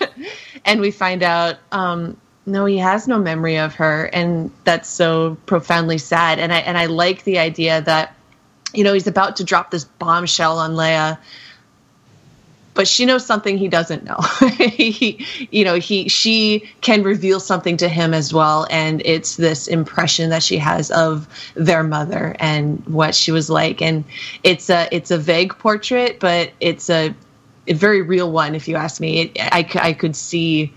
and 0.64 0.80
we 0.80 0.92
find 0.92 1.22
out 1.24 1.56
um, 1.72 2.16
no, 2.46 2.64
he 2.64 2.78
has 2.78 3.08
no 3.08 3.18
memory 3.18 3.58
of 3.58 3.74
her, 3.74 4.06
and 4.12 4.50
that's 4.64 4.88
so 4.88 5.36
profoundly 5.46 5.98
sad. 5.98 6.38
And 6.38 6.52
I 6.52 6.58
and 6.58 6.78
I 6.78 6.86
like 6.86 7.24
the 7.24 7.38
idea 7.38 7.82
that 7.82 8.14
you 8.72 8.84
know 8.84 8.92
he's 8.92 9.06
about 9.06 9.36
to 9.36 9.44
drop 9.44 9.70
this 9.70 9.84
bombshell 9.84 10.58
on 10.58 10.74
Leia, 10.74 11.18
but 12.74 12.88
she 12.88 13.06
knows 13.06 13.24
something 13.24 13.56
he 13.56 13.68
doesn't 13.68 14.04
know. 14.04 14.20
he, 14.58 15.24
you 15.50 15.64
know, 15.64 15.74
he 15.74 16.08
she 16.08 16.68
can 16.80 17.02
reveal 17.02 17.40
something 17.40 17.76
to 17.78 17.88
him 17.88 18.12
as 18.12 18.34
well, 18.34 18.66
and 18.70 19.00
it's 19.04 19.36
this 19.36 19.68
impression 19.68 20.30
that 20.30 20.42
she 20.42 20.58
has 20.58 20.90
of 20.90 21.28
their 21.54 21.84
mother 21.84 22.36
and 22.40 22.84
what 22.86 23.14
she 23.14 23.30
was 23.30 23.48
like, 23.48 23.80
and 23.80 24.04
it's 24.42 24.68
a 24.68 24.88
it's 24.90 25.10
a 25.10 25.18
vague 25.18 25.56
portrait, 25.58 26.18
but 26.18 26.50
it's 26.60 26.90
a, 26.90 27.14
a 27.68 27.74
very 27.74 28.02
real 28.02 28.30
one. 28.30 28.54
If 28.54 28.66
you 28.66 28.76
ask 28.76 29.00
me, 29.00 29.20
it, 29.22 29.38
I 29.40 29.68
I 29.76 29.92
could 29.92 30.16
see 30.16 30.72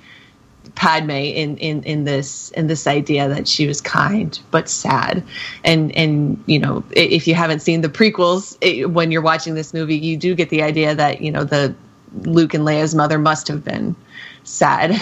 Padme 0.75 1.09
in, 1.09 1.57
in, 1.57 1.83
in 1.83 2.03
this 2.03 2.51
in 2.51 2.67
this 2.67 2.85
idea 2.85 3.27
that 3.29 3.47
she 3.47 3.65
was 3.65 3.81
kind 3.81 4.39
but 4.51 4.69
sad, 4.69 5.23
and 5.63 5.91
and 5.95 6.43
you 6.45 6.59
know 6.59 6.83
if 6.91 7.27
you 7.27 7.33
haven't 7.33 7.61
seen 7.61 7.81
the 7.81 7.89
prequels 7.89 8.55
it, 8.61 8.91
when 8.91 9.09
you're 9.09 9.23
watching 9.23 9.55
this 9.55 9.73
movie, 9.73 9.97
you 9.97 10.15
do 10.15 10.35
get 10.35 10.49
the 10.49 10.61
idea 10.61 10.93
that 10.93 11.21
you 11.21 11.31
know 11.31 11.43
the 11.43 11.73
Luke 12.21 12.53
and 12.53 12.63
Leia's 12.63 12.95
mother 12.95 13.17
must 13.17 13.47
have 13.47 13.63
been 13.63 13.95
sad, 14.43 14.99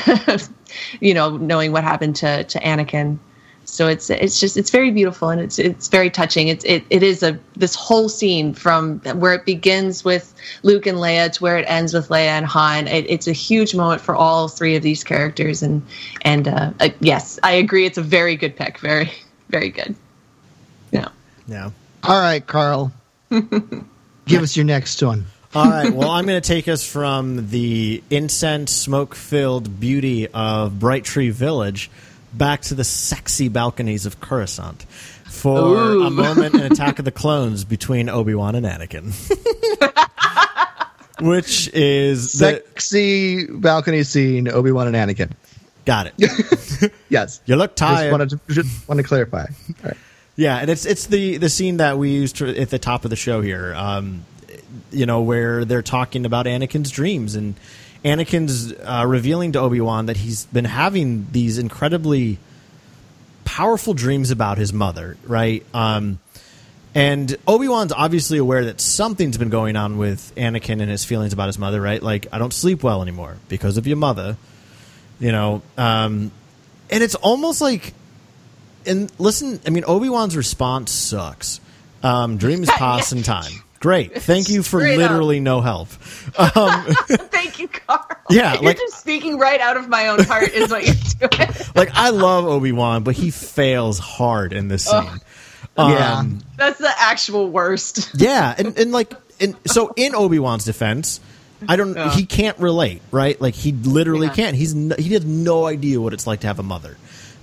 you 1.00 1.14
know, 1.14 1.38
knowing 1.38 1.72
what 1.72 1.84
happened 1.84 2.16
to 2.18 2.44
to 2.46 2.60
Anakin. 2.60 3.18
So 3.68 3.88
it's 3.88 4.10
it's 4.10 4.40
just 4.40 4.58
it's 4.58 4.70
very 4.70 4.92
beautiful 4.92 5.30
and 5.30 5.42
it's 5.42 5.58
it's 5.58 5.88
very 5.88 6.10
touching. 6.10 6.48
It's 6.48 6.64
it, 6.66 6.84
it 6.90 7.02
is 7.02 7.24
a 7.24 7.40
this 7.56 7.74
whole 7.74 8.10
scene 8.10 8.54
from 8.54 9.00
where 9.00 9.34
it 9.34 9.46
begins 9.46 10.06
with 10.06 10.34
Luke 10.62 10.86
and 10.86 11.00
Leia 11.00 11.32
to 11.32 11.44
where 11.44 11.58
it 11.58 11.66
ends 11.68 11.94
with 11.94 12.10
Leia 12.10 12.28
and 12.28 12.46
Han. 12.46 12.88
It, 12.88 13.10
it's 13.10 13.28
a 13.28 13.32
huge 13.34 13.74
moment 13.74 14.02
for 14.02 14.16
all 14.16 14.48
three 14.48 14.76
of 14.76 14.84
these 14.84 15.04
characters 15.04 15.64
and 15.64 15.82
and 16.22 16.48
uh, 16.48 16.72
uh, 16.80 16.90
yes, 17.00 17.40
I 17.42 17.54
agree. 17.54 17.86
It's 17.86 17.98
a 17.98 18.04
very 18.04 18.36
good 18.36 18.56
pick. 18.56 18.78
Very 18.80 19.12
very 19.50 19.70
good. 19.70 19.96
Yeah. 20.92 21.08
Yeah. 21.48 21.72
All 22.04 22.22
right, 22.22 22.46
Carl. 22.46 22.92
Give 23.30 24.44
us 24.44 24.56
your 24.56 24.66
next 24.66 25.02
one. 25.02 25.26
All 25.56 25.70
right. 25.70 25.94
Well, 25.94 26.10
I'm 26.12 26.26
going 26.26 26.42
to 26.42 26.46
take 26.48 26.68
us 26.68 26.86
from 26.86 27.50
the 27.50 28.04
incense 28.10 28.72
smoke 28.74 29.16
filled 29.16 29.80
beauty 29.80 30.28
of 30.28 30.80
Bright 30.80 31.06
Tree 31.06 31.30
Village 31.30 31.90
back 32.34 32.62
to 32.64 32.76
the 32.76 32.84
sexy 32.84 33.48
balconies 33.48 34.06
of 34.06 34.20
Coruscant. 34.20 34.84
for 35.24 35.60
Ooh. 35.60 36.04
a 36.06 36.10
moment 36.10 36.56
in 36.56 36.62
Attack 36.72 37.00
of 37.00 37.06
the 37.06 37.12
Clones 37.12 37.64
between 37.64 38.10
Obi 38.10 38.36
Wan 38.36 38.56
and 38.56 38.66
Anakin, 38.66 39.14
which 41.22 41.70
is 41.74 42.34
the, 42.34 42.62
Sexy 42.66 43.46
balcony 43.48 44.04
scene, 44.04 44.50
Obi 44.50 44.72
Wan 44.72 44.94
and 44.94 44.96
Anakin. 44.96 45.32
got 45.86 46.08
it. 46.08 46.92
Yes. 47.10 47.40
You 47.46 47.56
look 47.56 47.72
Just 47.78 47.78
tired. 47.78 48.12
wanted 48.12 48.30
to, 48.32 48.40
just 48.50 48.88
want 48.90 49.00
to 49.00 49.04
clarify. 49.04 49.46
All 49.46 49.76
right. 49.86 49.98
Yeah, 50.36 50.58
and 50.58 50.70
it's 50.70 50.86
it's 50.86 51.06
the 51.08 51.38
the 51.38 51.48
scene 51.48 51.78
that 51.78 51.98
we 51.98 52.10
used 52.10 52.36
to, 52.38 52.60
at 52.60 52.70
the 52.70 52.78
top 52.80 53.06
of 53.06 53.10
the 53.10 53.16
show 53.16 53.40
here. 53.40 53.74
Um, 53.74 54.26
you 54.92 55.06
know, 55.06 55.22
where 55.22 55.66
they're 55.66 55.82
talking 55.82 56.26
about 56.26 56.46
Anakin's 56.46 56.92
dreams 56.92 57.36
and 57.36 57.56
Anakin's 58.04 58.74
uh, 58.74 59.06
revealing 59.08 59.54
to 59.54 59.60
Obi 59.60 59.82
Wan 59.82 60.08
that 60.08 60.18
he's 60.18 60.46
been 60.46 60.66
having 60.66 61.28
these 61.32 61.58
incredibly 61.58 62.38
powerful 63.44 63.94
dreams 63.94 64.32
about 64.32 64.58
his 64.58 64.74
mother, 64.74 65.18
right? 65.26 65.66
Um, 65.74 66.20
and 66.94 67.36
Obi 67.48 67.68
Wan's 67.68 67.92
obviously 67.92 68.38
aware 68.38 68.66
that 68.66 68.80
something's 68.80 69.38
been 69.38 69.50
going 69.50 69.76
on 69.76 69.98
with 69.98 70.34
Anakin 70.36 70.82
and 70.82 70.90
his 70.90 71.04
feelings 71.04 71.34
about 71.34 71.48
his 71.48 71.60
mother, 71.60 71.82
right? 71.82 72.02
Like, 72.02 72.28
I 72.32 72.38
don't 72.38 72.54
sleep 72.54 72.84
well 72.84 73.02
anymore 73.02 73.38
because 73.50 73.78
of 73.78 73.88
your 73.88 73.98
mother, 73.98 74.38
you 75.20 75.32
know. 75.32 75.62
Um, 75.78 76.32
and 76.90 77.04
it's 77.04 77.16
almost 77.16 77.60
like 77.60 77.94
and 78.88 79.12
listen, 79.20 79.60
I 79.66 79.70
mean, 79.70 79.84
Obi 79.88 80.10
Wan's 80.10 80.38
response 80.38 80.92
sucks. 80.92 81.60
Um, 82.04 82.38
dreams 82.38 82.70
pass 82.72 83.12
in 83.12 83.24
time. 83.24 83.64
Great, 83.86 84.16
thank 84.24 84.50
you 84.50 84.64
for 84.64 84.80
Straight 84.80 84.94
up. 84.96 85.12
literally 85.12 85.40
no 85.40 85.62
help. 85.62 85.90
Thank 85.90 87.60
you, 87.60 87.68
Carl. 87.68 88.04
Yeah, 88.32 88.54
you're 88.56 88.64
like- 88.64 88.78
just 88.80 89.00
speaking 89.00 89.38
right 89.38 89.62
out 89.62 89.78
of 89.78 89.88
my 89.88 90.08
own 90.08 90.24
heart 90.24 90.50
is 90.50 90.72
what 90.72 90.84
you're 90.86 91.30
doing. 91.30 91.50
Like 91.76 91.90
I 91.94 92.10
love 92.10 92.46
Obi 92.46 92.72
Wan, 92.72 93.04
but 93.04 93.16
he 93.16 93.30
fails 93.30 94.00
hard 94.00 94.54
in 94.54 94.68
this 94.70 94.86
scene. 94.86 95.04
Yeah. 95.78 96.18
Um, 96.18 96.40
That's 96.58 96.80
the 96.80 96.92
actual 96.98 97.50
worst. 97.52 98.10
yeah, 98.20 98.56
and, 98.58 98.76
and 98.78 98.92
like, 98.92 99.14
and 99.40 99.56
so 99.68 99.92
in 99.96 100.16
Obi 100.16 100.40
Wan's 100.40 100.66
defense, 100.66 101.20
I 101.68 101.76
don't. 101.76 101.96
Yeah. 101.96 102.12
He 102.12 102.26
can't 102.26 102.58
relate, 102.58 103.02
right? 103.12 103.40
Like 103.40 103.54
he 103.54 103.72
literally 103.72 104.28
Yeah. 104.28 104.34
can't. 104.34 104.56
He's 104.56 104.74
n- 104.74 104.94
he 104.98 105.14
has 105.14 105.26
no 105.26 105.68
idea 105.68 106.02
what 106.02 106.14
it's 106.14 106.26
like 106.26 106.40
to 106.40 106.48
have 106.48 106.58
a 106.58 106.64
mother 106.64 106.98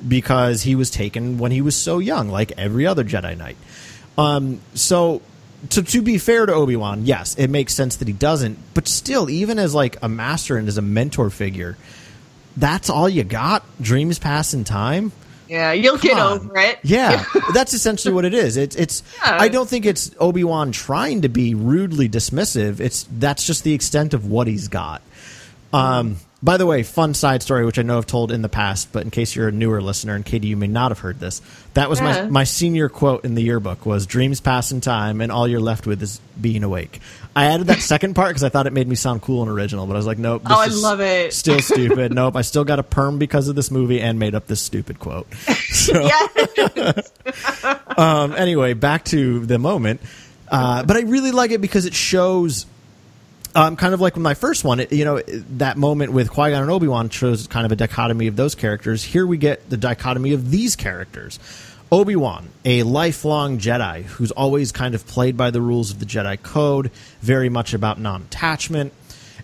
because 0.07 0.63
he 0.63 0.75
was 0.75 0.91
taken 0.91 1.39
when 1.39 1.53
he 1.53 1.61
was 1.61 1.77
so 1.77 2.01
young, 2.01 2.29
like 2.31 2.51
every 2.59 2.85
other 2.87 3.05
Jedi 3.05 3.37
Knight. 3.39 3.57
Um, 4.19 4.61
so 4.75 5.23
to 5.71 5.83
to 5.83 6.03
be 6.03 6.19
fair 6.19 6.47
to 6.47 6.53
Obi 6.53 6.77
Wan, 6.77 7.07
yes, 7.07 7.35
it 7.37 7.49
makes 7.49 7.75
sense 7.75 7.97
that 7.97 8.09
he 8.09 8.15
doesn't. 8.15 8.59
But 8.75 8.89
still, 8.89 9.31
even 9.31 9.59
as 9.59 9.75
like 9.75 9.97
a 10.03 10.09
master 10.09 10.57
and 10.57 10.69
as 10.69 10.79
a 10.79 10.83
mentor 10.83 11.31
figure, 11.31 11.77
that's 12.57 12.91
all 12.91 13.09
you 13.09 13.25
got. 13.25 13.65
Dreams 13.81 14.19
pass 14.19 14.55
in 14.55 14.65
time. 14.65 15.13
Yeah, 15.49 15.73
you'll 15.73 15.99
get 15.99 16.19
on. 16.19 16.33
over 16.39 16.59
it. 16.59 16.79
Yeah, 16.83 17.25
that's 17.55 17.75
essentially 17.75 18.15
what 18.15 18.25
it 18.25 18.35
is. 18.35 18.57
It's 18.57 18.75
it's. 18.75 19.03
Yeah. 19.25 19.37
I 19.41 19.49
don't 19.49 19.69
think 19.69 19.87
it's 19.87 20.11
Obi 20.19 20.45
Wan 20.45 20.73
trying 20.73 21.23
to 21.23 21.29
be 21.29 21.55
rudely 21.55 22.09
dismissive. 22.09 22.81
It's 22.81 23.07
that's 23.11 23.47
just 23.47 23.63
the 23.63 23.75
extent 23.75 24.15
of 24.15 24.27
what 24.27 24.47
he's 24.47 24.69
got. 24.69 25.03
Um. 25.73 26.17
By 26.45 26.57
the 26.57 26.67
way, 26.67 26.83
fun 26.83 27.15
side 27.15 27.41
story, 27.43 27.65
which 27.65 27.79
I 27.79 27.83
know 27.83 27.99
I've 27.99 28.07
told 28.07 28.33
in 28.33 28.43
the 28.43 28.49
past, 28.49 28.89
but 28.93 29.05
in 29.05 29.11
case 29.13 29.37
you're 29.37 29.47
a 29.49 29.53
newer 29.53 29.81
listener, 29.81 30.17
and 30.17 30.25
Katie, 30.25 30.49
you 30.49 30.57
may 30.57 30.67
not 30.67 30.91
have 30.91 30.99
heard 30.99 31.21
this, 31.21 31.41
that 31.75 31.89
was 31.89 32.01
my 32.01 32.17
Yeah. 32.17 32.27
my 32.29 32.43
senior 32.45 32.89
quote 32.89 33.25
in 33.25 33.37
the 33.37 33.43
yearbook 33.43 33.87
was 33.87 34.07
"Dreams 34.07 34.41
pass 34.41 34.73
in 34.73 34.81
time, 34.81 35.21
and 35.21 35.31
all 35.31 35.47
you're 35.47 35.61
left 35.61 35.87
with 35.87 36.03
is 36.03 36.21
being 36.41 36.65
awake." 36.65 37.01
I 37.37 37.45
added 37.47 37.69
that 37.69 37.79
second 37.79 38.15
part 38.15 38.31
because 38.31 38.43
I 38.43 38.49
thought 38.49 38.67
it 38.67 38.73
made 38.73 38.89
me 38.89 38.95
sound 38.97 39.23
cool 39.23 39.41
and 39.43 39.51
original, 39.51 39.87
but 39.87 39.95
I 39.95 39.97
was 39.97 40.05
like, 40.07 40.19
nope. 40.19 40.43
This 40.43 40.53
Oh, 40.53 40.61
I 40.61 40.67
is 40.67 40.83
love 40.83 41.01
it. 41.01 41.33
Still 41.33 41.61
stupid. 41.61 42.13
nope. 42.13 42.37
I 42.37 42.43
still 42.43 42.65
got 42.65 42.79
a 42.79 42.83
perm 42.83 43.19
because 43.19 43.49
of 43.49 43.55
this 43.55 43.71
movie 43.71 44.01
and 44.03 44.19
made 44.19 44.35
up 44.35 44.47
this 44.49 44.61
stupid 44.61 44.99
quote. 44.99 45.27
So, 45.73 46.07
Yeah. 46.07 46.93
um, 47.97 48.33
anyway, 48.35 48.75
back 48.75 49.05
to 49.07 49.47
the 49.47 49.59
moment. 49.59 50.01
Uh, 50.51 50.83
but 50.83 50.97
I 50.99 51.01
really 51.01 51.31
like 51.31 51.51
it 51.51 51.63
because 51.63 51.87
it 51.87 51.95
shows, 51.95 52.67
um, 53.55 53.77
kind 53.77 53.95
of 53.95 54.01
like 54.01 54.15
with 54.15 54.23
my 54.23 54.35
first 54.35 54.65
one, 54.65 54.85
you 54.91 55.05
know, 55.05 55.21
that 55.57 55.77
moment 55.77 56.13
with 56.13 56.31
Qui 56.31 56.51
Gon 56.51 56.63
and 56.63 56.71
Obi 56.71 56.89
Wan 56.89 57.11
shows 57.11 57.47
kind 57.47 57.67
of 57.67 57.73
a 57.73 57.77
dichotomy 57.77 58.27
of 58.27 58.37
those 58.37 58.55
characters. 58.55 59.05
Here 59.05 59.27
we 59.27 59.37
get 59.37 59.69
the 59.69 59.77
dichotomy 59.77 60.33
of 60.33 60.51
these 60.51 60.77
characters. 60.77 61.39
Obi 61.91 62.17
Wan, 62.17 62.49
a 62.65 62.83
lifelong 62.85 63.59
Jedi 63.59 64.05
who's 64.05 64.31
always 64.31 64.73
kind 64.73 64.95
of 64.95 65.07
played 65.07 65.37
by 65.37 65.51
the 65.51 65.61
rules 65.61 65.91
of 65.91 65.99
the 65.99 66.07
Jedi 66.07 66.43
Code, 66.43 66.91
very 67.21 67.51
much 67.51 67.75
about 67.75 68.01
non 68.01 68.23
attachment. 68.23 68.95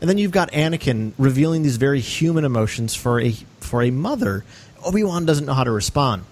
And 0.00 0.08
then 0.08 0.16
you've 0.16 0.30
got 0.30 0.50
Anakin 0.52 1.12
revealing 1.18 1.62
these 1.62 1.76
very 1.76 2.00
human 2.00 2.44
emotions 2.44 2.94
for 2.94 3.20
a 3.20 3.32
for 3.60 3.82
a 3.82 3.90
mother. 3.90 4.44
Obi 4.84 5.04
Wan 5.04 5.26
doesn't 5.26 5.44
know 5.44 5.52
how 5.52 5.64
to 5.64 5.70
respond. 5.70 6.24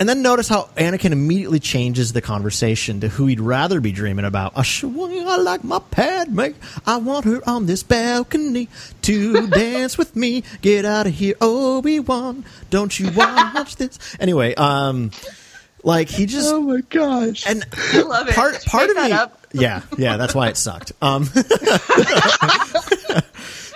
And 0.00 0.08
then 0.08 0.22
notice 0.22 0.48
how 0.48 0.64
Anakin 0.76 1.12
immediately 1.12 1.60
changes 1.60 2.12
the 2.12 2.20
conversation 2.20 2.98
to 3.00 3.08
who 3.08 3.26
he'd 3.26 3.38
rather 3.38 3.80
be 3.80 3.92
dreaming 3.92 4.24
about. 4.24 4.54
I 4.56 4.62
sure 4.62 4.90
I 4.90 5.36
like 5.36 5.62
my 5.62 5.78
Padme. 5.78 6.40
I 6.84 6.96
want 6.96 7.24
her 7.26 7.40
on 7.48 7.66
this 7.66 7.84
balcony 7.84 8.68
to 9.02 9.46
dance 9.48 9.96
with 9.96 10.16
me. 10.16 10.42
Get 10.60 10.84
out 10.84 11.06
of 11.06 11.12
here, 11.14 11.36
Obi 11.40 12.00
Wan. 12.00 12.44
Don't 12.70 12.98
you 12.98 13.12
watch 13.12 13.76
this? 13.76 14.16
Anyway, 14.18 14.56
um, 14.56 15.12
like 15.84 16.08
he 16.08 16.26
just 16.26 16.52
Oh 16.52 16.60
my 16.60 16.80
gosh. 16.80 17.46
and 17.46 17.64
I 17.92 18.02
love 18.02 18.28
it. 18.28 18.34
part 18.34 18.64
part 18.64 18.88
Make 18.88 18.90
of 18.90 18.96
that 18.96 19.10
me 19.10 19.16
up. 19.16 19.46
yeah 19.54 19.82
yeah 19.98 20.16
that's 20.16 20.34
why 20.34 20.48
it 20.48 20.56
sucked 20.56 20.92
um 21.02 21.24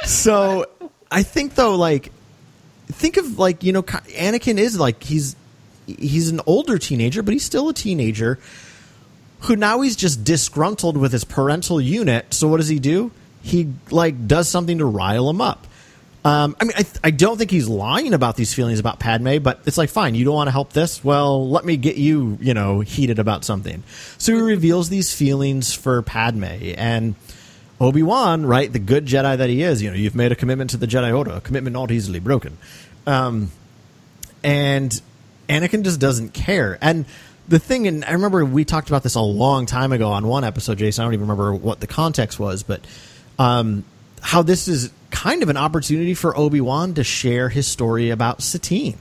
so 0.04 0.64
i 1.10 1.22
think 1.22 1.54
though 1.54 1.76
like 1.76 2.10
think 2.86 3.18
of 3.18 3.38
like 3.38 3.62
you 3.62 3.72
know 3.72 3.82
Ki- 3.82 3.98
anakin 4.16 4.58
is 4.58 4.78
like 4.80 5.02
he's 5.02 5.36
he's 5.86 6.28
an 6.28 6.40
older 6.46 6.78
teenager 6.78 7.22
but 7.22 7.32
he's 7.32 7.44
still 7.44 7.68
a 7.68 7.74
teenager 7.74 8.38
who 9.40 9.56
now 9.56 9.80
he's 9.80 9.96
just 9.96 10.24
disgruntled 10.24 10.96
with 10.96 11.12
his 11.12 11.24
parental 11.24 11.80
unit 11.80 12.32
so 12.32 12.48
what 12.48 12.58
does 12.58 12.68
he 12.68 12.78
do 12.78 13.10
he 13.42 13.72
like 13.90 14.26
does 14.26 14.48
something 14.48 14.78
to 14.78 14.84
rile 14.84 15.28
him 15.30 15.40
up 15.40 15.66
um, 16.26 16.56
I 16.60 16.64
mean, 16.64 16.72
I, 16.76 16.84
I 17.04 17.10
don't 17.12 17.38
think 17.38 17.52
he's 17.52 17.68
lying 17.68 18.12
about 18.12 18.34
these 18.34 18.52
feelings 18.52 18.80
about 18.80 18.98
Padme, 18.98 19.38
but 19.38 19.60
it's 19.64 19.78
like, 19.78 19.90
fine, 19.90 20.16
you 20.16 20.24
don't 20.24 20.34
want 20.34 20.48
to 20.48 20.52
help 20.52 20.72
this? 20.72 21.04
Well, 21.04 21.48
let 21.48 21.64
me 21.64 21.76
get 21.76 21.98
you, 21.98 22.36
you 22.40 22.52
know, 22.52 22.80
heated 22.80 23.20
about 23.20 23.44
something. 23.44 23.84
So 24.18 24.34
he 24.34 24.40
reveals 24.40 24.88
these 24.88 25.14
feelings 25.14 25.72
for 25.72 26.02
Padme. 26.02 26.74
And 26.76 27.14
Obi 27.80 28.02
Wan, 28.02 28.44
right, 28.44 28.72
the 28.72 28.80
good 28.80 29.06
Jedi 29.06 29.38
that 29.38 29.48
he 29.48 29.62
is, 29.62 29.80
you 29.80 29.88
know, 29.88 29.96
you've 29.96 30.16
made 30.16 30.32
a 30.32 30.34
commitment 30.34 30.70
to 30.70 30.78
the 30.78 30.88
Jedi 30.88 31.16
Order, 31.16 31.30
a 31.30 31.40
commitment 31.40 31.74
not 31.74 31.92
easily 31.92 32.18
broken. 32.18 32.58
Um, 33.06 33.52
and 34.42 35.00
Anakin 35.48 35.82
just 35.84 36.00
doesn't 36.00 36.34
care. 36.34 36.78
And 36.80 37.04
the 37.48 37.58
thing, 37.58 37.86
and 37.86 38.04
I 38.04 38.12
remember 38.12 38.44
we 38.44 38.64
talked 38.64 38.88
about 38.88 39.02
this 39.02 39.14
a 39.14 39.20
long 39.20 39.66
time 39.66 39.92
ago 39.92 40.10
on 40.10 40.26
one 40.26 40.44
episode, 40.44 40.78
Jason. 40.78 41.02
I 41.02 41.06
don't 41.06 41.14
even 41.14 41.28
remember 41.28 41.54
what 41.54 41.80
the 41.80 41.86
context 41.86 42.38
was, 42.38 42.62
but 42.62 42.80
um, 43.38 43.84
how 44.20 44.42
this 44.42 44.68
is 44.68 44.90
kind 45.10 45.42
of 45.42 45.48
an 45.48 45.56
opportunity 45.56 46.14
for 46.14 46.36
Obi 46.36 46.60
Wan 46.60 46.94
to 46.94 47.04
share 47.04 47.48
his 47.48 47.66
story 47.66 48.10
about 48.10 48.42
Satine. 48.42 48.98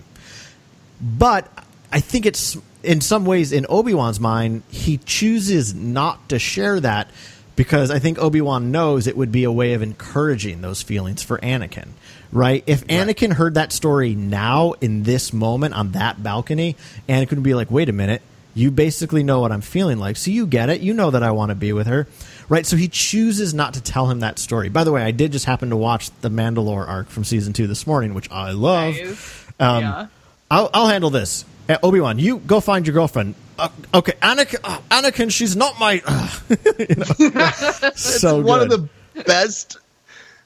But 1.01 1.51
I 1.91 1.99
think 1.99 2.25
it's 2.25 2.57
in 2.83 3.01
some 3.01 3.25
ways 3.25 3.51
in 3.51 3.65
Obi 3.67 3.93
Wan's 3.93 4.19
mind, 4.19 4.63
he 4.69 4.97
chooses 4.97 5.73
not 5.73 6.29
to 6.29 6.39
share 6.39 6.79
that 6.79 7.09
because 7.55 7.89
I 7.89 7.99
think 7.99 8.19
Obi 8.19 8.41
Wan 8.41 8.71
knows 8.71 9.07
it 9.07 9.17
would 9.17 9.31
be 9.31 9.43
a 9.43 9.51
way 9.51 9.73
of 9.73 9.81
encouraging 9.81 10.61
those 10.61 10.81
feelings 10.81 11.23
for 11.23 11.37
Anakin. 11.39 11.89
Right? 12.35 12.65
If 12.67 12.85
Anakin 12.87 13.31
heard 13.31 13.53
that 13.53 13.71
story 13.71 14.13
now 14.13 14.73
in 14.73 15.03
this 15.03 15.31
moment 15.31 15.73
on 15.73 15.93
that 15.93 16.21
balcony, 16.21 16.75
Anakin 17.07 17.35
would 17.35 17.43
be 17.43 17.53
like, 17.53 17.71
wait 17.71 17.87
a 17.87 17.93
minute, 17.93 18.21
you 18.53 18.71
basically 18.71 19.23
know 19.23 19.39
what 19.39 19.53
I'm 19.53 19.61
feeling 19.61 19.99
like. 19.99 20.17
So 20.17 20.31
you 20.31 20.45
get 20.45 20.69
it. 20.69 20.81
You 20.81 20.93
know 20.93 21.11
that 21.11 21.23
I 21.23 21.31
want 21.31 21.51
to 21.51 21.55
be 21.55 21.71
with 21.71 21.87
her. 21.87 22.07
Right? 22.49 22.65
So 22.65 22.75
he 22.75 22.89
chooses 22.89 23.53
not 23.53 23.75
to 23.75 23.81
tell 23.81 24.11
him 24.11 24.19
that 24.19 24.37
story. 24.37 24.67
By 24.67 24.83
the 24.83 24.91
way, 24.91 25.01
I 25.01 25.11
did 25.11 25.31
just 25.31 25.45
happen 25.45 25.69
to 25.69 25.77
watch 25.77 26.11
the 26.19 26.29
Mandalore 26.29 26.85
arc 26.85 27.07
from 27.07 27.23
season 27.23 27.53
two 27.53 27.67
this 27.67 27.87
morning, 27.87 28.13
which 28.13 28.29
I 28.29 28.51
love. 28.51 28.95
Nice. 28.95 29.45
Um, 29.57 29.81
Yeah. 29.83 30.07
I'll, 30.51 30.69
I'll 30.73 30.87
handle 30.89 31.09
this. 31.09 31.45
Uh, 31.69 31.77
Obi 31.81 32.01
Wan, 32.01 32.19
you 32.19 32.39
go 32.39 32.59
find 32.59 32.85
your 32.85 32.93
girlfriend. 32.93 33.35
Uh, 33.57 33.69
okay, 33.93 34.11
Anakin, 34.21 34.59
uh, 34.63 34.79
Anakin, 34.91 35.31
she's 35.31 35.55
not 35.55 35.79
my. 35.79 36.01
Uh, 36.05 36.29
you 36.79 36.95
know. 36.97 37.91
so 37.95 38.41
one 38.41 38.61
of 38.61 38.69
the 38.69 38.89
best 39.23 39.77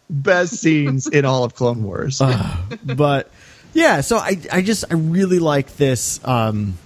best 0.10 0.56
scenes 0.56 1.08
in 1.08 1.26
all 1.26 1.44
of 1.44 1.54
Clone 1.56 1.84
Wars. 1.84 2.22
but 2.84 3.30
yeah, 3.74 4.02
so 4.02 4.18
I 4.18 4.40
I 4.52 4.62
just 4.62 4.86
I 4.90 4.96
really 4.96 5.40
like 5.40 5.78
this 5.78 6.20
um 6.26 6.78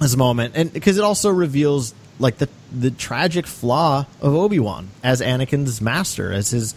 this 0.00 0.16
moment, 0.16 0.54
and 0.56 0.72
because 0.72 0.98
it 0.98 1.04
also 1.04 1.30
reveals 1.30 1.94
like 2.18 2.38
the 2.38 2.48
the 2.72 2.90
tragic 2.90 3.46
flaw 3.46 4.06
of 4.20 4.34
Obi 4.34 4.58
Wan 4.58 4.88
as 5.02 5.20
Anakin's 5.20 5.80
master, 5.80 6.32
as 6.32 6.50
his 6.50 6.74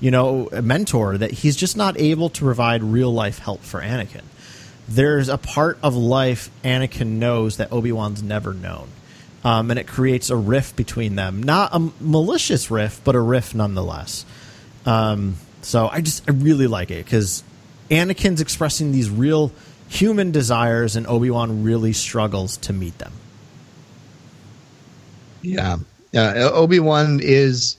you 0.00 0.10
know 0.10 0.48
mentor, 0.62 1.18
that 1.18 1.30
he's 1.30 1.56
just 1.56 1.76
not 1.76 1.98
able 1.98 2.30
to 2.30 2.44
provide 2.44 2.82
real 2.82 3.12
life 3.12 3.38
help 3.38 3.62
for 3.62 3.80
Anakin. 3.80 4.22
There's 4.88 5.28
a 5.28 5.38
part 5.38 5.78
of 5.82 5.94
life 5.94 6.50
Anakin 6.64 7.18
knows 7.18 7.58
that 7.58 7.72
Obi 7.72 7.92
Wan's 7.92 8.22
never 8.22 8.52
known. 8.52 8.88
Um, 9.42 9.70
and 9.70 9.80
it 9.80 9.86
creates 9.86 10.28
a 10.28 10.36
rift 10.36 10.76
between 10.76 11.14
them. 11.14 11.42
Not 11.42 11.70
a 11.72 11.78
malicious 12.00 12.70
rift, 12.70 13.04
but 13.04 13.14
a 13.14 13.20
rift 13.20 13.54
nonetheless. 13.54 14.26
Um, 14.86 15.36
so 15.62 15.88
I 15.88 16.00
just 16.00 16.28
I 16.28 16.32
really 16.32 16.66
like 16.66 16.90
it 16.90 17.04
because 17.04 17.44
Anakin's 17.90 18.40
expressing 18.40 18.92
these 18.92 19.10
real 19.10 19.52
human 19.88 20.30
desires, 20.30 20.96
and 20.96 21.06
Obi 21.06 21.30
Wan 21.30 21.64
really 21.64 21.92
struggles 21.92 22.56
to 22.58 22.72
meet 22.72 22.96
them. 22.98 23.12
Yeah. 25.42 25.78
Obi 26.14 26.80
Wan 26.80 27.20
is 27.22 27.76